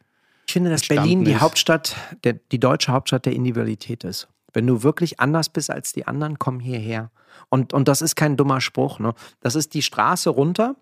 Ich 0.47 0.53
finde, 0.53 0.71
dass 0.71 0.87
Berlin 0.87 1.25
die 1.25 1.33
ist. 1.33 1.41
Hauptstadt, 1.41 1.97
der, 2.25 2.35
die 2.35 2.61
deutsche 2.61 2.93
Hauptstadt 2.93 3.27
der 3.27 3.33
Individualität 3.33 4.05
ist. 4.05 4.29
Wenn 4.57 4.67
du 4.67 4.83
wirklich 4.83 5.21
anders 5.21 5.51
bist 5.51 5.71
als 5.71 5.93
die 5.93 6.07
anderen, 6.07 6.39
komm 6.39 6.61
hierher. 6.61 7.11
Und, 7.51 7.75
und 7.75 7.89
das 7.89 8.01
ist 8.01 8.17
kein 8.17 8.39
dummer 8.39 8.63
Spruch. 8.63 8.99
Ne? 8.99 9.13
Das 9.41 9.55
ist 9.55 9.75
die 9.75 9.83
Straße 9.83 10.31
runter, 10.31 10.77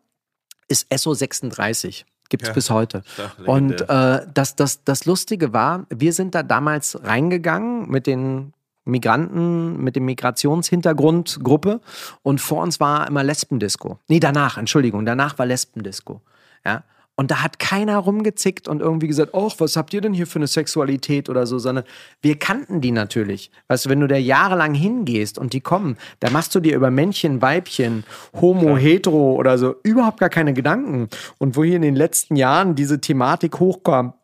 ist 0.68 0.86
SO 0.96 1.12
36. 1.12 2.06
Gibt 2.28 2.44
es 2.44 2.50
Ja. 2.50 2.54
bis 2.54 2.70
heute. 2.70 3.02
Und 3.46 3.80
äh, 3.80 4.26
das, 4.32 4.54
das, 4.54 4.84
das 4.84 5.06
Lustige 5.06 5.52
war, 5.52 5.86
wir 5.90 6.12
sind 6.12 6.36
da 6.36 6.44
damals 6.44 7.02
reingegangen 7.02 7.90
mit 7.90 8.06
den 8.06 8.52
Migranten, 8.84 9.82
mit 9.82 9.96
dem 9.96 10.04
Migrationshintergrundgruppe 10.04 11.80
und 12.22 12.40
vor 12.40 12.62
uns 12.62 12.78
war 12.78 13.08
immer 13.08 13.24
Lesbendisco. 13.24 13.98
Nee, 14.06 14.20
danach, 14.20 14.56
Entschuldigung, 14.56 15.04
danach 15.04 15.36
war 15.36 15.46
Lesbendisco. 15.46 16.20
Ja. 16.64 16.84
Und 17.16 17.30
da 17.30 17.42
hat 17.42 17.60
keiner 17.60 17.98
rumgezickt 17.98 18.66
und 18.66 18.80
irgendwie 18.80 19.06
gesagt, 19.06 19.34
ach, 19.34 19.54
was 19.58 19.76
habt 19.76 19.94
ihr 19.94 20.00
denn 20.00 20.12
hier 20.12 20.26
für 20.26 20.40
eine 20.40 20.48
Sexualität 20.48 21.28
oder 21.28 21.46
so, 21.46 21.60
sondern 21.60 21.84
wir 22.22 22.36
kannten 22.38 22.80
die 22.80 22.90
natürlich. 22.90 23.52
Weißt 23.68 23.86
du, 23.86 23.90
wenn 23.90 24.00
du 24.00 24.08
da 24.08 24.16
jahrelang 24.16 24.74
hingehst 24.74 25.38
und 25.38 25.52
die 25.52 25.60
kommen, 25.60 25.96
da 26.18 26.30
machst 26.30 26.54
du 26.56 26.60
dir 26.60 26.74
über 26.74 26.90
Männchen, 26.90 27.40
Weibchen, 27.40 28.02
Homo, 28.40 28.76
Hetero 28.76 29.34
oder 29.34 29.58
so 29.58 29.76
überhaupt 29.84 30.18
gar 30.18 30.28
keine 30.28 30.54
Gedanken. 30.54 31.08
Und 31.38 31.56
wo 31.56 31.62
hier 31.62 31.76
in 31.76 31.82
den 31.82 31.94
letzten 31.94 32.34
Jahren 32.34 32.74
diese 32.74 33.00
Thematik 33.00 33.60
hochkam, 33.60 34.14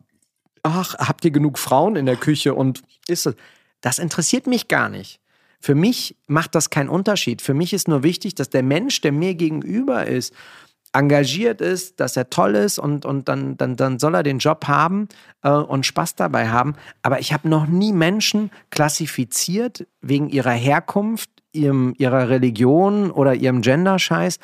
ach, 0.63 0.95
habt 0.95 1.23
ihr 1.23 1.31
genug 1.31 1.59
Frauen 1.59 1.95
in 1.95 2.05
der 2.05 2.17
Küche 2.17 2.53
und 2.53 2.83
ist 3.07 3.25
das, 3.25 3.35
das 3.79 3.99
interessiert 3.99 4.47
mich 4.47 4.67
gar 4.67 4.89
nicht. 4.89 5.21
Für 5.61 5.75
mich 5.75 6.17
macht 6.27 6.55
das 6.55 6.71
keinen 6.71 6.89
Unterschied. 6.89 7.41
Für 7.41 7.53
mich 7.53 7.71
ist 7.71 7.87
nur 7.87 8.03
wichtig, 8.03 8.35
dass 8.35 8.49
der 8.49 8.63
Mensch, 8.63 8.99
der 9.01 9.11
mir 9.11 9.35
gegenüber 9.35 10.07
ist, 10.07 10.33
engagiert 10.93 11.61
ist, 11.61 11.99
dass 11.99 12.17
er 12.17 12.29
toll 12.29 12.55
ist 12.55 12.77
und, 12.77 13.05
und 13.05 13.29
dann, 13.29 13.55
dann, 13.57 13.75
dann 13.75 13.99
soll 13.99 14.15
er 14.15 14.23
den 14.23 14.39
Job 14.39 14.67
haben 14.67 15.07
äh, 15.43 15.49
und 15.49 15.85
Spaß 15.85 16.15
dabei 16.15 16.49
haben. 16.49 16.75
Aber 17.01 17.19
ich 17.19 17.33
habe 17.33 17.47
noch 17.47 17.67
nie 17.67 17.93
Menschen 17.93 18.51
klassifiziert 18.69 19.87
wegen 20.01 20.29
ihrer 20.29 20.51
Herkunft, 20.51 21.29
ihrem, 21.53 21.93
ihrer 21.97 22.29
Religion 22.29 23.11
oder 23.11 23.33
ihrem 23.33 23.61
Gender-Scheiß. 23.61 24.39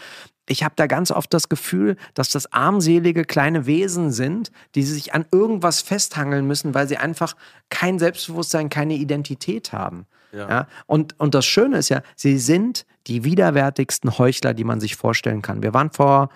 Ich 0.49 0.63
habe 0.63 0.73
da 0.77 0.87
ganz 0.87 1.11
oft 1.11 1.33
das 1.33 1.49
Gefühl, 1.49 1.97
dass 2.13 2.29
das 2.29 2.53
armselige 2.53 3.25
kleine 3.25 3.65
Wesen 3.65 4.11
sind, 4.11 4.51
die 4.75 4.83
sich 4.83 5.13
an 5.13 5.25
irgendwas 5.31 5.81
festhangeln 5.81 6.47
müssen, 6.47 6.73
weil 6.73 6.87
sie 6.87 6.97
einfach 6.97 7.35
kein 7.69 7.99
Selbstbewusstsein, 7.99 8.69
keine 8.69 8.95
Identität 8.95 9.73
haben. 9.73 10.05
Ja. 10.31 10.67
Und, 10.85 11.19
und 11.19 11.35
das 11.35 11.45
Schöne 11.45 11.77
ist 11.77 11.89
ja, 11.89 12.01
sie 12.15 12.37
sind 12.37 12.85
die 13.07 13.23
widerwärtigsten 13.23 14.17
Heuchler, 14.17 14.53
die 14.53 14.63
man 14.63 14.79
sich 14.79 14.95
vorstellen 14.95 15.41
kann. 15.41 15.63
Wir 15.63 15.73
waren 15.73 15.91
vor 15.91 16.29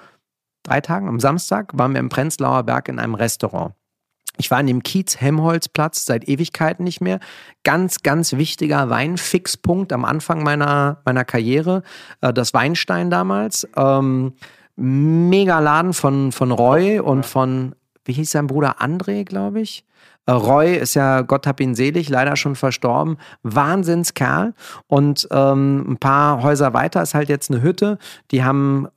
drei 0.63 0.81
Tagen, 0.81 1.07
am 1.07 1.19
Samstag, 1.19 1.77
waren 1.77 1.93
wir 1.93 1.99
im 1.99 2.09
Prenzlauer 2.09 2.63
Berg 2.63 2.87
in 2.87 2.99
einem 2.99 3.15
Restaurant. 3.15 3.73
Ich 4.37 4.49
war 4.49 4.59
in 4.59 4.67
dem 4.67 4.81
Kiez 4.81 5.17
Helmholtzplatz 5.17 6.05
seit 6.05 6.27
Ewigkeiten 6.27 6.83
nicht 6.83 7.01
mehr. 7.01 7.19
Ganz, 7.63 8.01
ganz 8.01 8.33
wichtiger 8.33 8.89
Weinfixpunkt 8.89 9.91
am 9.91 10.05
Anfang 10.05 10.41
meiner, 10.43 11.01
meiner 11.05 11.25
Karriere. 11.25 11.83
Äh, 12.21 12.33
Das 12.33 12.53
Weinstein 12.53 13.09
damals. 13.09 13.67
Ähm, 13.75 14.33
mega 14.75 15.59
Laden 15.59 15.93
von, 15.93 16.31
von 16.31 16.51
Roy 16.51 16.99
und 16.99 17.25
von, 17.25 17.75
wie 18.05 18.13
hieß 18.13 18.31
sein 18.31 18.47
Bruder? 18.47 18.81
André, 18.81 19.25
glaube 19.25 19.61
ich. 19.61 19.85
Äh, 20.25 20.31
Roy 20.33 20.75
ist 20.75 20.93
ja, 20.93 21.21
Gott 21.21 21.47
hab 21.47 21.59
ihn 21.59 21.75
selig, 21.75 22.09
leider 22.09 22.35
schon 22.35 22.55
verstorben. 22.55 23.17
Wahnsinnskerl. 23.43 24.53
Und 24.87 25.27
ähm, 25.31 25.93
ein 25.93 25.97
paar 25.97 26.43
Häuser 26.43 26.73
weiter 26.73 27.01
ist 27.01 27.13
halt 27.13 27.29
jetzt 27.29 27.51
eine 27.51 27.61
Hütte. 27.61 27.97
Die 28.31 28.43
haben 28.43 28.87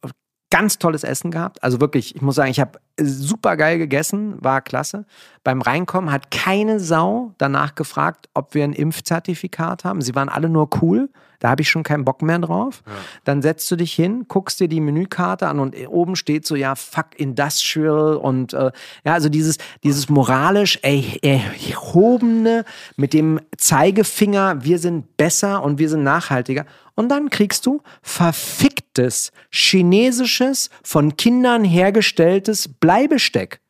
ganz 0.54 0.78
tolles 0.78 1.02
Essen 1.02 1.32
gehabt. 1.32 1.64
Also 1.64 1.80
wirklich, 1.80 2.14
ich 2.14 2.22
muss 2.22 2.36
sagen, 2.36 2.48
ich 2.48 2.60
habe 2.60 2.78
super 2.96 3.56
geil 3.56 3.76
gegessen, 3.76 4.36
war 4.38 4.60
klasse. 4.60 5.04
Beim 5.42 5.60
Reinkommen 5.60 6.12
hat 6.12 6.30
keine 6.30 6.78
Sau 6.78 7.32
danach 7.38 7.74
gefragt, 7.74 8.28
ob 8.34 8.54
wir 8.54 8.62
ein 8.62 8.72
Impfzertifikat 8.72 9.82
haben. 9.82 10.00
Sie 10.00 10.14
waren 10.14 10.28
alle 10.28 10.48
nur 10.48 10.70
cool. 10.80 11.10
Da 11.40 11.50
habe 11.50 11.62
ich 11.62 11.68
schon 11.68 11.82
keinen 11.82 12.04
Bock 12.04 12.22
mehr 12.22 12.38
drauf. 12.38 12.84
Dann 13.24 13.42
setzt 13.42 13.68
du 13.68 13.74
dich 13.74 13.92
hin, 13.92 14.26
guckst 14.28 14.60
dir 14.60 14.68
die 14.68 14.80
Menükarte 14.80 15.48
an 15.48 15.58
und 15.58 15.74
oben 15.88 16.14
steht 16.14 16.46
so, 16.46 16.54
ja, 16.54 16.76
fuck 16.76 17.06
industrial 17.16 18.14
und 18.14 18.54
äh, 18.54 18.70
ja, 19.04 19.12
also 19.12 19.28
dieses, 19.28 19.58
dieses 19.82 20.08
moralisch 20.08 20.78
erh- 20.78 21.20
erhobene 21.68 22.64
mit 22.96 23.12
dem 23.12 23.40
Zeigefinger, 23.58 24.64
wir 24.64 24.78
sind 24.78 25.16
besser 25.16 25.64
und 25.64 25.78
wir 25.80 25.88
sind 25.88 26.04
nachhaltiger. 26.04 26.64
Und 26.94 27.08
dann 27.08 27.30
kriegst 27.30 27.66
du 27.66 27.82
verficktes, 28.02 29.32
chinesisches, 29.50 30.70
von 30.82 31.16
Kindern 31.16 31.64
hergestelltes 31.64 32.68
Bleibesteck. 32.68 33.60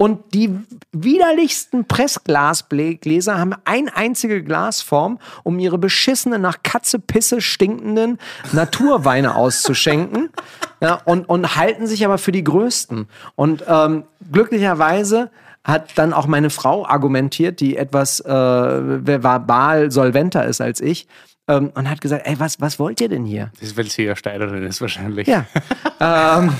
Und 0.00 0.32
die 0.32 0.56
widerlichsten 0.92 1.84
Pressglasgläser 1.86 3.36
haben 3.36 3.54
eine 3.64 3.96
einzige 3.96 4.44
Glasform, 4.44 5.18
um 5.42 5.58
ihre 5.58 5.76
beschissenen, 5.76 6.40
nach 6.40 6.62
Katzepisse 6.62 7.40
stinkenden 7.40 8.18
Naturweine 8.52 9.34
auszuschenken. 9.34 10.30
Ja, 10.80 10.94
und, 11.06 11.28
und 11.28 11.56
halten 11.56 11.88
sich 11.88 12.04
aber 12.04 12.18
für 12.18 12.30
die 12.30 12.44
größten. 12.44 13.08
Und 13.34 13.64
ähm, 13.66 14.04
glücklicherweise 14.30 15.32
hat 15.64 15.98
dann 15.98 16.12
auch 16.12 16.28
meine 16.28 16.50
Frau 16.50 16.86
argumentiert, 16.86 17.58
die 17.58 17.76
etwas 17.76 18.20
äh, 18.20 18.28
verbal 18.30 19.90
solventer 19.90 20.44
ist 20.44 20.60
als 20.60 20.80
ich, 20.80 21.08
ähm, 21.48 21.72
und 21.74 21.88
hat 21.88 22.00
gesagt, 22.00 22.26
ey, 22.26 22.38
was, 22.38 22.60
was 22.60 22.78
wollt 22.78 23.00
ihr 23.00 23.08
denn 23.08 23.24
hier? 23.24 23.50
Das 23.58 23.70
ist, 23.70 23.76
weil 23.76 23.86
sie 23.86 24.04
ja 24.04 24.14
Steirerin 24.14 24.62
ist 24.64 24.80
wahrscheinlich. 24.80 25.26
Ja. 25.26 25.46
ähm, 26.00 26.52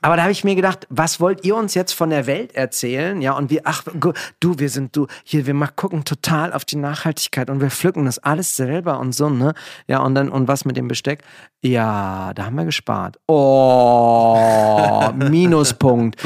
aber 0.00 0.16
da 0.16 0.22
habe 0.22 0.32
ich 0.32 0.44
mir 0.44 0.54
gedacht, 0.54 0.86
was 0.90 1.20
wollt 1.20 1.44
ihr 1.44 1.56
uns 1.56 1.74
jetzt 1.74 1.92
von 1.92 2.10
der 2.10 2.26
Welt 2.26 2.54
erzählen? 2.54 3.20
Ja, 3.20 3.32
und 3.32 3.50
wir, 3.50 3.62
ach, 3.64 3.82
du, 4.40 4.58
wir 4.58 4.70
sind, 4.70 4.96
du, 4.96 5.06
hier, 5.24 5.46
wir 5.46 5.54
mal 5.54 5.68
gucken 5.68 6.04
total 6.04 6.52
auf 6.52 6.64
die 6.64 6.76
Nachhaltigkeit 6.76 7.50
und 7.50 7.60
wir 7.60 7.70
pflücken 7.70 8.04
das 8.04 8.18
alles 8.18 8.56
selber 8.56 9.00
und 9.00 9.14
so, 9.14 9.28
ne? 9.28 9.54
Ja, 9.88 10.00
und 10.00 10.14
dann, 10.14 10.28
und 10.28 10.48
was 10.48 10.64
mit 10.64 10.76
dem 10.76 10.88
Besteck? 10.88 11.24
Ja, 11.60 12.32
da 12.34 12.46
haben 12.46 12.54
wir 12.54 12.64
gespart. 12.64 13.18
Oh, 13.26 15.10
Minuspunkt. 15.16 16.22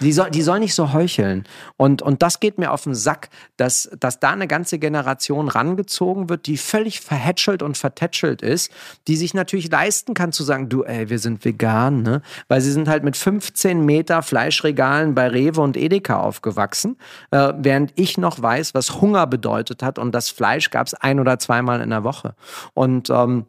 Die 0.00 0.12
soll, 0.12 0.30
die 0.30 0.42
soll 0.42 0.58
nicht 0.58 0.74
so 0.74 0.92
heucheln. 0.92 1.44
Und, 1.76 2.02
und 2.02 2.22
das 2.22 2.40
geht 2.40 2.58
mir 2.58 2.72
auf 2.72 2.82
den 2.82 2.96
Sack, 2.96 3.28
dass, 3.56 3.88
dass 4.00 4.18
da 4.18 4.30
eine 4.30 4.48
ganze 4.48 4.80
Generation 4.80 5.46
rangezogen 5.46 6.28
wird, 6.28 6.46
die 6.46 6.56
völlig 6.64 7.00
verhätschelt 7.00 7.62
und 7.62 7.76
vertätschelt 7.76 8.42
ist, 8.42 8.72
die 9.06 9.16
sich 9.16 9.34
natürlich 9.34 9.70
leisten 9.70 10.14
kann 10.14 10.32
zu 10.32 10.42
sagen, 10.42 10.68
du, 10.68 10.82
ey, 10.82 11.10
wir 11.10 11.18
sind 11.18 11.44
vegan, 11.44 12.02
ne? 12.02 12.22
Weil 12.48 12.60
sie 12.60 12.72
sind 12.72 12.88
halt 12.88 13.04
mit 13.04 13.16
15 13.16 13.84
Meter 13.84 14.22
Fleischregalen 14.22 15.14
bei 15.14 15.28
Rewe 15.28 15.60
und 15.60 15.76
Edeka 15.76 16.20
aufgewachsen, 16.20 16.96
äh, 17.30 17.52
während 17.56 17.92
ich 17.96 18.18
noch 18.18 18.40
weiß, 18.40 18.74
was 18.74 19.00
Hunger 19.00 19.26
bedeutet 19.26 19.82
hat 19.82 19.98
und 19.98 20.12
das 20.12 20.30
Fleisch 20.30 20.70
gab 20.70 20.86
es 20.86 20.94
ein 20.94 21.20
oder 21.20 21.38
zweimal 21.38 21.80
in 21.80 21.90
der 21.90 22.04
Woche. 22.04 22.34
Und 22.74 23.10
ähm, 23.10 23.46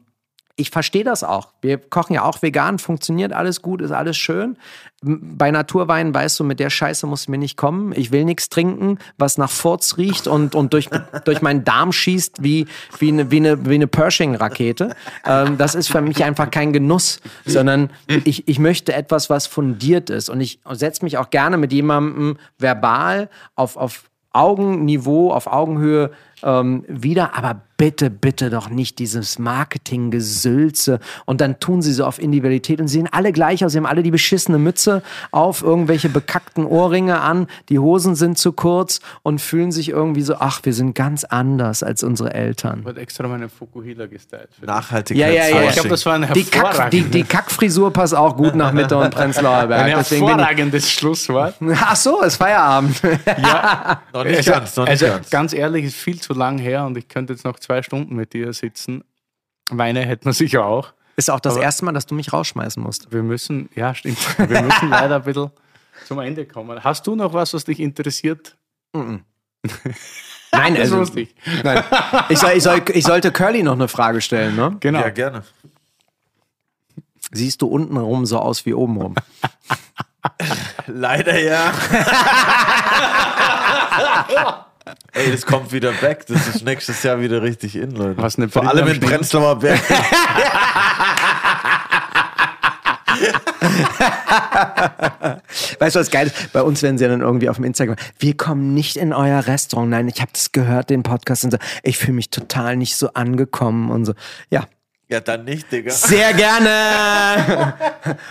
ich 0.58 0.70
verstehe 0.70 1.04
das 1.04 1.24
auch. 1.24 1.50
Wir 1.62 1.78
kochen 1.78 2.14
ja 2.14 2.24
auch 2.24 2.42
vegan, 2.42 2.80
funktioniert 2.80 3.34
alles 3.34 3.62
gut, 3.62 3.82
ist 3.82 3.92
alles 3.92 4.16
schön. 4.16 4.58
Bei 5.02 5.52
Naturwein 5.52 6.14
weißt 6.14 6.40
du, 6.40 6.46
mit 6.46 6.62
der 6.62 6.70
Scheiße 6.70 7.06
muss 7.08 7.28
mir 7.28 7.38
nicht 7.38 7.58
kommen. 7.58 7.94
Ich 7.96 8.12
will 8.12 8.24
nichts 8.24 8.48
trinken, 8.48 8.98
was 9.18 9.38
nach 9.38 9.50
Furz 9.50 9.98
riecht 9.98 10.28
und, 10.28 10.56
und 10.56 10.72
durch, 10.72 10.90
durch 11.26 11.42
meinen 11.42 11.66
Darm 11.66 11.92
schießt 11.92 12.42
wie, 12.42 12.68
wie 13.00 13.10
eine, 13.10 13.32
wie 13.32 13.38
eine, 13.38 13.66
wie 13.66 13.76
eine 13.76 13.88
Pershing-Rakete. 13.88 14.96
Ähm, 15.26 15.58
das 15.58 15.76
ist 15.76 15.90
für 15.90 16.02
mich 16.02 16.24
einfach 16.24 16.50
kein 16.52 16.72
Genuss, 16.72 17.20
sondern 17.46 17.90
ich, 18.24 18.48
ich 18.48 18.58
möchte 18.58 18.94
etwas, 18.94 19.30
was 19.30 19.48
fundiert 19.48 20.10
ist. 20.10 20.30
Und 20.30 20.40
ich 20.40 20.60
setze 20.72 21.04
mich 21.04 21.18
auch 21.18 21.32
gerne 21.32 21.58
mit 21.58 21.74
jemandem 21.74 22.38
verbal 22.58 23.30
auf, 23.56 23.76
auf 23.76 24.06
Augenniveau, 24.32 25.32
auf 25.32 25.48
Augenhöhe 25.48 26.12
ähm, 26.44 26.86
wieder. 26.88 27.38
Aber 27.38 27.62
bitte, 27.78 28.10
bitte 28.10 28.50
doch 28.50 28.70
nicht 28.70 29.00
dieses 29.00 29.40
Marketing-Gesülze. 29.40 31.00
Und 31.26 31.42
dann 31.42 31.60
tun 31.60 31.82
sie 31.82 31.94
so 31.94 32.06
auf 32.06 32.20
Individualität 32.20 32.80
und 32.80 32.88
sie 32.88 33.00
sehen 33.00 33.10
alle 33.12 33.32
gleich 33.32 33.66
aus. 33.66 33.74
Sie 33.74 33.78
haben 33.78 33.86
alle 33.86 34.04
die 34.04 34.12
beschissene 34.12 34.58
Mütze 34.58 35.02
auf, 35.32 35.62
irgendwelche 35.62 36.10
bekackten 36.10 36.66
Ohrringe 36.66 37.20
an, 37.22 37.48
die 37.70 37.80
Hosen 37.80 38.16
sind 38.16 38.38
zu 38.38 38.54
kurz 38.54 39.00
und 39.24 39.42
fühlen 39.42 39.72
sich 39.72 39.90
irgendwie 39.90 40.22
so, 40.22 40.36
ach, 40.40 40.62
wir 40.64 40.74
sind 40.74 40.94
ganz 40.96 41.24
anders 41.24 41.84
als 41.84 42.04
unsere 42.04 42.34
Eltern. 42.34 42.80
Ich 42.82 42.88
habe 42.88 43.02
extra 43.02 43.28
meine 43.28 43.50
Fukuhila 43.50 44.06
gestylt. 44.08 44.50
Nachhaltigkeit. 44.66 45.34
Ja, 45.34 45.48
ja, 45.50 45.62
ja. 45.62 45.70
Ich 45.70 45.74
glaube, 45.74 45.90
das 45.90 46.06
war 46.06 46.16
eine 46.16 46.28
Die, 46.28 46.44
Kack, 46.46 46.92
die, 46.92 47.02
die 47.04 47.24
Kackfrisur 47.24 47.92
passt 47.92 48.16
auch 48.16 48.38
gut 48.38 48.56
nach 48.56 48.72
Mitte 48.72 48.98
und 48.98 49.10
Prenzlauer 49.12 49.68
Berg. 49.68 49.82
ein 49.82 49.90
hervorragendes 49.90 50.90
Schlusswort. 50.90 51.56
ach 51.76 51.96
so, 51.96 52.22
ist 52.22 52.36
Feierabend. 52.38 53.02
Ja, 53.26 54.02
Noch 54.14 54.24
nicht 54.24 54.38
also, 54.38 54.52
ganz, 54.52 54.76
noch 54.76 54.84
nicht 54.86 54.92
also 55.04 55.06
ganz. 55.08 55.30
ganz 55.30 55.54
ehrlich, 55.54 55.86
ist 55.86 55.96
viel 55.98 56.20
zu 56.20 56.34
lang 56.34 56.58
her 56.58 56.86
und 56.86 56.98
ich 56.98 57.08
könnte 57.08 57.34
jetzt 57.34 57.44
noch 57.46 57.60
zwei 57.66 57.82
Stunden 57.82 58.16
mit 58.16 58.34
dir 58.34 58.54
sitzen. 58.54 59.04
Weine 59.70 60.02
hätten 60.02 60.26
wir 60.26 60.34
sicher 60.34 60.66
auch. 60.66 60.94
Ist 61.18 61.30
auch 61.32 61.40
das 61.40 61.56
Aber- 61.56 61.64
erste 61.64 61.86
Mal, 61.86 61.92
dass 61.94 62.06
du 62.06 62.14
mich 62.16 62.32
rausschmeißen 62.34 62.82
musst. 62.82 63.12
Wir 63.12 63.24
müssen, 63.24 63.70
ja, 63.76 63.96
stimmt. 63.96 64.18
Wir 64.50 64.62
müssen 64.62 64.90
leider 64.90 65.16
ein 65.18 65.24
bisschen 65.24 65.50
zum 66.08 66.20
Ende 66.20 66.46
kommen. 66.46 66.84
Hast 66.84 67.08
du 67.08 67.16
noch 67.16 67.34
was, 67.34 67.54
was 67.54 67.64
dich 67.64 67.80
interessiert? 67.80 68.56
Nein, 68.94 70.76
Das 70.76 70.92
also, 70.92 71.18
ich. 71.18 71.36
nein. 71.64 71.84
Ich, 72.30 72.40
soll, 72.40 72.52
ich, 72.52 72.64
soll, 72.64 72.82
ich 72.94 73.04
sollte 73.04 73.32
Curly 73.32 73.64
noch 73.64 73.74
eine 73.74 73.88
Frage 73.90 74.22
stellen, 74.22 74.56
ne? 74.56 74.78
Genau. 74.80 75.00
Ja, 75.02 75.10
gerne. 75.10 75.44
Siehst 77.34 77.62
du 77.62 77.68
untenrum 77.68 78.26
so 78.26 78.40
aus 78.40 78.66
wie 78.66 78.74
obenrum? 78.74 79.16
Leider 80.88 81.38
ja. 81.40 81.74
Ey, 85.14 85.32
das 85.32 85.46
kommt 85.46 85.72
wieder 85.72 85.92
back. 85.94 86.26
Das 86.28 86.48
ist 86.48 86.64
nächstes 86.64 87.02
Jahr 87.04 87.20
wieder 87.20 87.42
richtig 87.42 87.76
in, 87.76 87.92
Leute. 87.92 88.22
Was 88.22 88.38
eine 88.38 88.50
Vor 88.50 88.68
allem 88.68 88.88
in. 88.88 89.00
Prenzlauer 89.00 89.58
Berg. 89.60 89.82
Weißt 95.80 95.96
du, 95.96 96.00
was 96.00 96.12
geil 96.12 96.28
ist? 96.28 96.54
Bei 96.54 96.62
uns 96.62 96.82
werden 96.82 96.98
sie 96.98 97.04
ja 97.06 97.10
dann 97.10 97.22
irgendwie 97.22 97.50
auf 97.50 97.56
dem 97.58 97.66
Instagram. 97.66 97.96
Wir 98.20 98.36
kommen 98.38 98.74
nicht 98.74 98.98
in 98.98 99.14
euer 99.14 99.46
Restaurant. 99.48 99.90
Nein, 99.90 100.08
ich 100.08 100.22
habe 100.22 100.32
das 100.34 100.52
gehört, 100.52 100.90
den 100.90 101.04
Podcast 101.04 101.44
und 101.46 101.52
so. 101.52 101.58
Ich 101.84 101.98
fühle 101.98 102.14
mich 102.14 102.30
total 102.30 102.76
nicht 102.78 102.96
so 102.96 103.14
angekommen 103.14 103.90
und 103.92 104.06
so. 104.06 104.14
Ja, 104.50 104.66
Ja, 105.10 105.20
dann 105.20 105.46
nicht, 105.46 105.72
Digga. 105.72 105.92
sehr 105.92 106.34
gerne. 106.34 107.74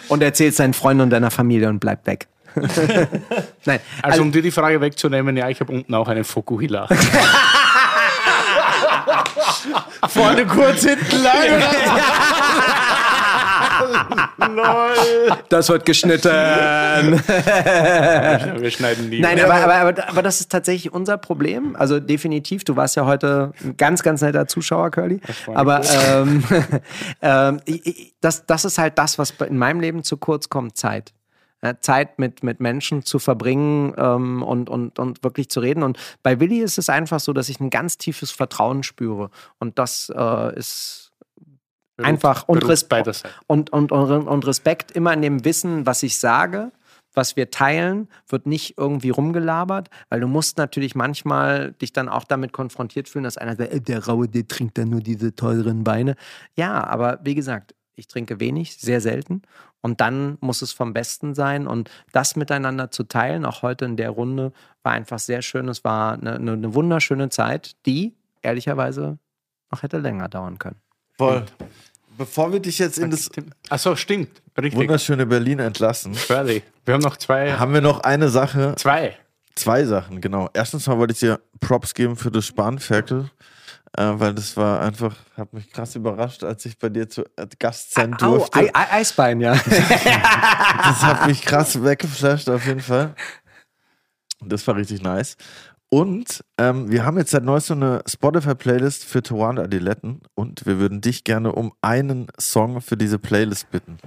und 0.08 0.22
erzählst 0.22 0.58
deinen 0.60 0.74
Freunden 0.74 1.02
und 1.02 1.10
deiner 1.10 1.30
Familie 1.30 1.68
und 1.68 1.78
bleib 1.80 2.06
weg. 2.06 2.26
Nein, 3.64 3.80
Also, 4.02 4.22
um 4.22 4.32
dir 4.32 4.42
die 4.42 4.50
Frage 4.50 4.80
wegzunehmen, 4.80 5.36
ja, 5.36 5.48
ich 5.48 5.60
habe 5.60 5.72
unten 5.72 5.94
auch 5.94 6.08
einen 6.08 6.24
Fukuhila. 6.24 6.88
Vorne 10.08 10.46
kurz, 10.46 10.84
hinten 10.84 11.22
lang. 11.22 11.62
Lol. 14.54 15.36
das 15.48 15.68
wird 15.68 15.84
geschnitten. 15.84 16.30
Wir 16.30 17.20
schneiden 18.70 19.08
nie. 19.08 19.20
Nein, 19.20 19.40
aber, 19.40 19.54
aber, 19.54 19.74
aber, 19.74 20.08
aber 20.08 20.22
das 20.22 20.40
ist 20.40 20.50
tatsächlich 20.50 20.92
unser 20.92 21.18
Problem. 21.18 21.76
Also 21.76 22.00
definitiv, 22.00 22.64
du 22.64 22.76
warst 22.76 22.96
ja 22.96 23.04
heute 23.04 23.52
ein 23.62 23.76
ganz, 23.76 24.02
ganz 24.02 24.22
netter 24.22 24.46
Zuschauer, 24.46 24.90
Curly. 24.90 25.20
Aber 25.54 25.82
ähm, 25.84 26.42
ähm, 27.22 27.60
das, 28.20 28.46
das 28.46 28.64
ist 28.64 28.78
halt 28.78 28.98
das, 28.98 29.18
was 29.18 29.30
in 29.46 29.58
meinem 29.58 29.80
Leben 29.80 30.02
zu 30.04 30.16
kurz 30.16 30.48
kommt, 30.48 30.76
Zeit. 30.76 31.12
Ja, 31.64 31.80
Zeit 31.80 32.18
mit, 32.18 32.42
mit 32.42 32.60
Menschen 32.60 33.04
zu 33.06 33.18
verbringen 33.18 33.94
ähm, 33.96 34.42
und, 34.42 34.68
und, 34.68 34.98
und 34.98 35.24
wirklich 35.24 35.48
zu 35.48 35.60
reden. 35.60 35.82
Und 35.82 35.98
bei 36.22 36.38
Willi 36.38 36.58
ist 36.58 36.76
es 36.76 36.90
einfach 36.90 37.20
so, 37.20 37.32
dass 37.32 37.48
ich 37.48 37.58
ein 37.58 37.70
ganz 37.70 37.96
tiefes 37.96 38.30
Vertrauen 38.30 38.82
spüre. 38.82 39.30
Und 39.58 39.78
das 39.78 40.12
äh, 40.14 40.58
ist 40.58 41.10
Beruht- 41.96 42.06
einfach 42.06 42.48
und, 42.48 42.60
beruht 42.60 42.70
Res 42.70 42.84
beiderseits. 42.84 43.34
und, 43.46 43.72
und, 43.72 43.92
und, 43.92 44.10
und 44.28 44.46
Respekt 44.46 44.90
immer 44.90 45.14
in 45.14 45.22
dem 45.22 45.44
Wissen, 45.46 45.86
was 45.86 46.02
ich 46.02 46.18
sage, 46.18 46.70
was 47.14 47.36
wir 47.36 47.50
teilen, 47.50 48.08
wird 48.28 48.44
nicht 48.44 48.76
irgendwie 48.76 49.10
rumgelabert, 49.10 49.88
weil 50.10 50.20
du 50.20 50.26
musst 50.28 50.58
natürlich 50.58 50.94
manchmal 50.94 51.72
dich 51.80 51.92
dann 51.94 52.10
auch 52.10 52.24
damit 52.24 52.52
konfrontiert 52.52 53.08
fühlen, 53.08 53.24
dass 53.24 53.38
einer 53.38 53.56
sagt, 53.56 53.72
"Äh, 53.72 53.80
der 53.80 54.04
Raue, 54.04 54.28
der 54.28 54.46
trinkt 54.48 54.76
dann 54.76 54.90
nur 54.90 55.00
diese 55.00 55.34
teuren 55.34 55.86
Weine. 55.86 56.16
Ja, 56.56 56.84
aber 56.84 57.20
wie 57.22 57.36
gesagt, 57.36 57.74
ich 57.96 58.08
trinke 58.08 58.40
wenig, 58.40 58.76
sehr 58.76 59.00
selten. 59.00 59.42
Und 59.80 60.00
dann 60.00 60.38
muss 60.40 60.62
es 60.62 60.72
vom 60.72 60.92
Besten 60.92 61.34
sein. 61.34 61.66
Und 61.66 61.90
das 62.12 62.36
miteinander 62.36 62.90
zu 62.90 63.04
teilen, 63.04 63.44
auch 63.44 63.62
heute 63.62 63.84
in 63.84 63.96
der 63.96 64.10
Runde, 64.10 64.52
war 64.82 64.92
einfach 64.92 65.18
sehr 65.18 65.42
schön. 65.42 65.68
Es 65.68 65.84
war 65.84 66.14
eine, 66.14 66.34
eine, 66.36 66.52
eine 66.52 66.74
wunderschöne 66.74 67.28
Zeit, 67.28 67.76
die 67.86 68.14
ehrlicherweise 68.42 69.18
noch 69.70 69.82
hätte 69.82 69.98
länger 69.98 70.28
dauern 70.28 70.58
können. 70.58 70.76
Voll. 71.16 71.44
Bevor 72.16 72.52
wir 72.52 72.60
dich 72.60 72.78
jetzt 72.78 72.98
in 72.98 73.10
das 73.10 73.28
Achso, 73.70 73.96
stimmt. 73.96 74.40
Richtig. 74.56 74.76
wunderschöne 74.76 75.26
Berlin 75.26 75.58
entlassen, 75.58 76.14
Freddy. 76.14 76.62
Wir 76.84 76.94
haben 76.94 77.00
noch 77.00 77.16
zwei. 77.16 77.54
haben 77.54 77.74
wir 77.74 77.80
noch 77.80 78.00
eine 78.00 78.28
Sache, 78.28 78.74
Zwei. 78.76 79.16
zwei 79.56 79.84
Sachen, 79.84 80.20
genau. 80.20 80.48
Erstens 80.54 80.86
mal 80.86 80.96
wollte 80.96 81.12
ich 81.12 81.18
dir 81.18 81.40
Props 81.58 81.92
geben 81.92 82.14
für 82.16 82.30
das 82.30 82.46
Spanferkel, 82.46 83.30
weil 83.96 84.34
das 84.34 84.56
war 84.56 84.80
einfach, 84.80 85.16
hat 85.36 85.52
mich 85.52 85.70
krass 85.70 85.94
überrascht, 85.94 86.42
als 86.42 86.64
ich 86.66 86.78
bei 86.78 86.88
dir 86.88 87.08
zu 87.08 87.22
äh, 87.36 87.46
Gast 87.58 87.94
sein 87.94 88.14
Au, 88.14 88.38
durfte. 88.38 88.58
Ei, 88.58 88.70
Ei, 88.74 88.92
Eisbein, 89.00 89.40
ja. 89.40 89.52
Das 89.64 91.02
hat 91.02 91.26
mich 91.26 91.42
krass 91.42 91.80
weggeflasht, 91.82 92.48
auf 92.48 92.66
jeden 92.66 92.80
Fall. 92.80 93.14
Das 94.40 94.66
war 94.66 94.76
richtig 94.76 95.02
nice. 95.02 95.36
Und 95.88 96.44
ähm, 96.58 96.90
wir 96.90 97.04
haben 97.04 97.18
jetzt 97.18 97.30
seit 97.30 97.44
neuestem 97.44 97.82
eine 97.82 98.02
Spotify-Playlist 98.06 99.04
für 99.04 99.22
Tawanda 99.22 99.62
Adiletten 99.62 100.22
und 100.34 100.66
wir 100.66 100.78
würden 100.78 101.00
dich 101.00 101.22
gerne 101.22 101.52
um 101.52 101.72
einen 101.82 102.26
Song 102.38 102.80
für 102.80 102.96
diese 102.96 103.18
Playlist 103.20 103.70
bitten. 103.70 103.98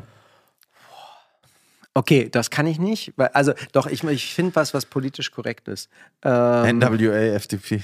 Okay, 1.97 2.29
das 2.29 2.51
kann 2.51 2.67
ich 2.67 2.77
nicht. 2.77 3.11
Weil, 3.15 3.29
also, 3.29 3.53
doch, 3.71 3.87
ich, 3.87 4.03
ich 4.03 4.31
finde 4.31 4.55
was, 4.55 4.75
was 4.75 4.85
politisch 4.85 5.31
korrekt 5.31 5.67
ist. 5.67 5.89
Ähm, 6.21 6.77
NWA, 6.77 7.33
FDP. 7.33 7.81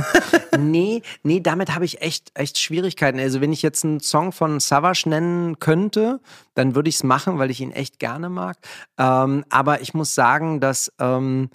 nee, 0.58 1.02
nee, 1.24 1.40
damit 1.40 1.74
habe 1.74 1.84
ich 1.84 2.00
echt, 2.00 2.30
echt 2.32 2.58
Schwierigkeiten. 2.58 3.20
Also, 3.20 3.42
wenn 3.42 3.52
ich 3.52 3.60
jetzt 3.60 3.84
einen 3.84 4.00
Song 4.00 4.32
von 4.32 4.60
Savage 4.60 5.02
nennen 5.06 5.58
könnte, 5.58 6.20
dann 6.54 6.74
würde 6.74 6.88
ich 6.88 6.94
es 6.94 7.04
machen, 7.04 7.38
weil 7.38 7.50
ich 7.50 7.60
ihn 7.60 7.70
echt 7.70 7.98
gerne 7.98 8.30
mag. 8.30 8.56
Ähm, 8.96 9.44
aber 9.50 9.82
ich 9.82 9.92
muss 9.92 10.14
sagen, 10.14 10.60
dass. 10.60 10.90
Ähm, 10.98 11.50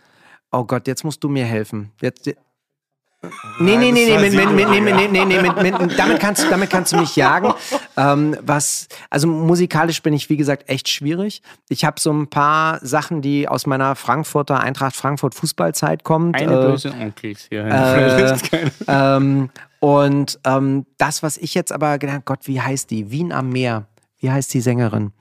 oh 0.52 0.64
Gott, 0.64 0.86
jetzt 0.86 1.06
musst 1.06 1.24
du 1.24 1.28
mir 1.28 1.46
helfen. 1.46 1.92
Jetzt. 2.04 2.30
Nee, 3.60 3.78
nee, 3.78 3.92
nee, 3.92 4.06
nee, 4.18 4.30
nee, 4.30 4.46
nee, 4.82 5.08
nee, 5.08 5.26
nee, 5.26 5.42
mit, 5.42 5.62
mit, 5.62 6.00
damit, 6.00 6.20
kannst, 6.20 6.44
du- 6.44 6.50
damit 6.50 6.70
kannst 6.70 6.92
du 6.94 6.98
mich 6.98 7.16
jagen. 7.16 7.54
Ähm, 7.98 8.36
was, 8.42 8.90
also 9.10 9.26
musikalisch 9.26 10.04
bin 10.04 10.12
ich, 10.14 10.30
wie 10.30 10.36
gesagt, 10.36 10.68
echt 10.68 10.90
schwierig. 10.90 11.42
Ich 11.70 11.86
habe 11.86 11.98
so 11.98 12.12
ein 12.12 12.28
paar 12.30 12.86
Sachen, 12.86 13.22
die 13.22 13.48
aus 13.48 13.66
meiner 13.68 13.96
Frankfurter 13.96 14.60
Eintracht 14.60 14.98
Frankfurt 14.98 15.34
Fußballzeit 15.34 16.04
kommen. 16.04 16.36
Eine 16.36 16.58
böse 16.58 16.92
Onkels 16.92 17.48
hier. 17.50 17.64
Äh, 17.66 18.38
ähm, 18.90 19.50
und 19.80 20.40
ähm, 20.44 20.86
das, 20.98 21.24
was 21.24 21.38
ich 21.38 21.54
jetzt 21.54 21.72
aber 21.72 21.98
gedacht 22.00 22.26
Gott, 22.26 22.40
wie 22.48 22.60
heißt 22.60 22.92
die? 22.92 23.12
Wien 23.12 23.32
am 23.32 23.50
Meer. 23.50 23.86
Wie 24.20 24.30
heißt 24.30 24.54
die 24.54 24.60
Sängerin? 24.62 25.14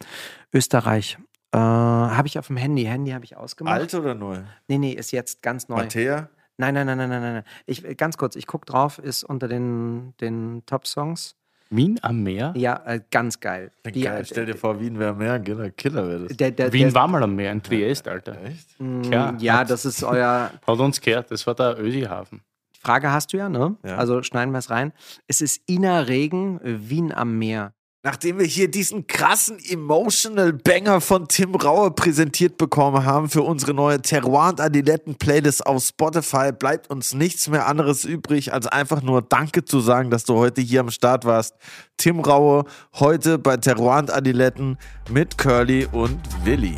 Österreich. 0.52 1.16
Äh, 1.52 1.58
habe 1.58 2.26
ich 2.26 2.38
auf 2.40 2.48
dem 2.48 2.56
Handy. 2.56 2.84
Handy 2.84 3.12
habe 3.12 3.24
ich 3.24 3.36
ausgemacht. 3.36 3.74
Alt 3.78 3.94
oder 3.94 4.14
neu? 4.14 4.38
Nee, 4.66 4.78
nee, 4.78 4.92
ist 4.92 5.12
jetzt 5.12 5.42
ganz 5.42 5.68
neu. 5.68 5.76
Mattea? 5.76 6.28
Nein, 6.56 6.74
nein, 6.74 6.86
nein, 6.86 6.98
nein, 6.98 7.08
nein, 7.10 7.20
nein. 7.22 7.32
nein. 7.34 7.44
Ich, 7.66 7.96
ganz 7.96 8.16
kurz, 8.16 8.36
ich 8.36 8.46
gucke 8.46 8.66
drauf, 8.66 8.98
ist 8.98 9.24
unter 9.24 9.48
den, 9.48 10.14
den 10.20 10.62
Top-Songs. 10.66 11.36
Wien 11.70 11.98
am 12.02 12.22
Meer? 12.22 12.52
Ja, 12.56 12.82
äh, 12.84 13.00
ganz 13.10 13.40
geil. 13.40 13.72
Die- 13.86 14.02
Geil, 14.02 14.24
stell 14.24 14.46
dir 14.46 14.54
vor, 14.54 14.78
Wien 14.80 14.98
wäre 14.98 15.14
mehr, 15.14 15.40
Killer, 15.40 15.70
Killer 15.70 16.06
wäre 16.08 16.28
das. 16.28 16.36
der, 16.36 16.50
der, 16.52 16.72
Wien 16.72 16.84
der, 16.88 16.94
war 16.94 17.08
mal 17.08 17.22
am 17.22 17.34
Meer, 17.34 17.50
in 17.52 17.62
Triest, 17.62 18.06
Alter. 18.06 18.36
Echt? 18.44 18.68
Ja, 19.10 19.34
Ja, 19.40 19.58
hat, 19.58 19.70
das 19.70 19.84
ist 19.84 20.04
euer. 20.04 20.50
hat 20.66 20.78
uns 20.78 21.00
gehört. 21.00 21.30
Das 21.30 21.44
war 21.46 21.54
der 21.54 21.76
Ösihafen. 21.80 22.42
Die 22.76 22.80
Frage 22.80 23.10
hast 23.10 23.32
du 23.32 23.38
ja, 23.38 23.48
ne? 23.48 23.76
Ja. 23.82 23.96
Also 23.96 24.22
schneiden 24.22 24.52
wir 24.52 24.58
es 24.58 24.70
rein. 24.70 24.92
Es 25.26 25.40
ist 25.40 25.62
Ina 25.68 26.00
Regen, 26.00 26.60
Wien 26.62 27.12
am 27.12 27.38
Meer. 27.38 27.72
Nachdem 28.06 28.38
wir 28.38 28.44
hier 28.44 28.70
diesen 28.70 29.06
krassen 29.06 29.58
Emotional 29.58 30.52
Banger 30.52 31.00
von 31.00 31.26
Tim 31.26 31.54
Raue 31.54 31.90
präsentiert 31.90 32.58
bekommen 32.58 33.06
haben 33.06 33.30
für 33.30 33.40
unsere 33.40 33.72
neue 33.72 34.02
Terroir 34.02 34.50
und 34.50 34.60
Adiletten 34.60 35.14
Playlist 35.14 35.66
auf 35.66 35.82
Spotify, 35.82 36.52
bleibt 36.52 36.90
uns 36.90 37.14
nichts 37.14 37.48
mehr 37.48 37.66
anderes 37.66 38.04
übrig, 38.04 38.52
als 38.52 38.66
einfach 38.66 39.00
nur 39.00 39.22
Danke 39.22 39.64
zu 39.64 39.80
sagen, 39.80 40.10
dass 40.10 40.24
du 40.24 40.34
heute 40.34 40.60
hier 40.60 40.80
am 40.80 40.90
Start 40.90 41.24
warst. 41.24 41.54
Tim 41.96 42.20
Raue, 42.20 42.66
heute 42.92 43.38
bei 43.38 43.56
Terroir 43.56 44.00
und 44.00 44.12
Adiletten 44.12 44.76
mit 45.08 45.38
Curly 45.38 45.88
und 45.90 46.20
Willi. 46.44 46.76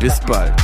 Bis 0.00 0.18
bald. 0.18 0.54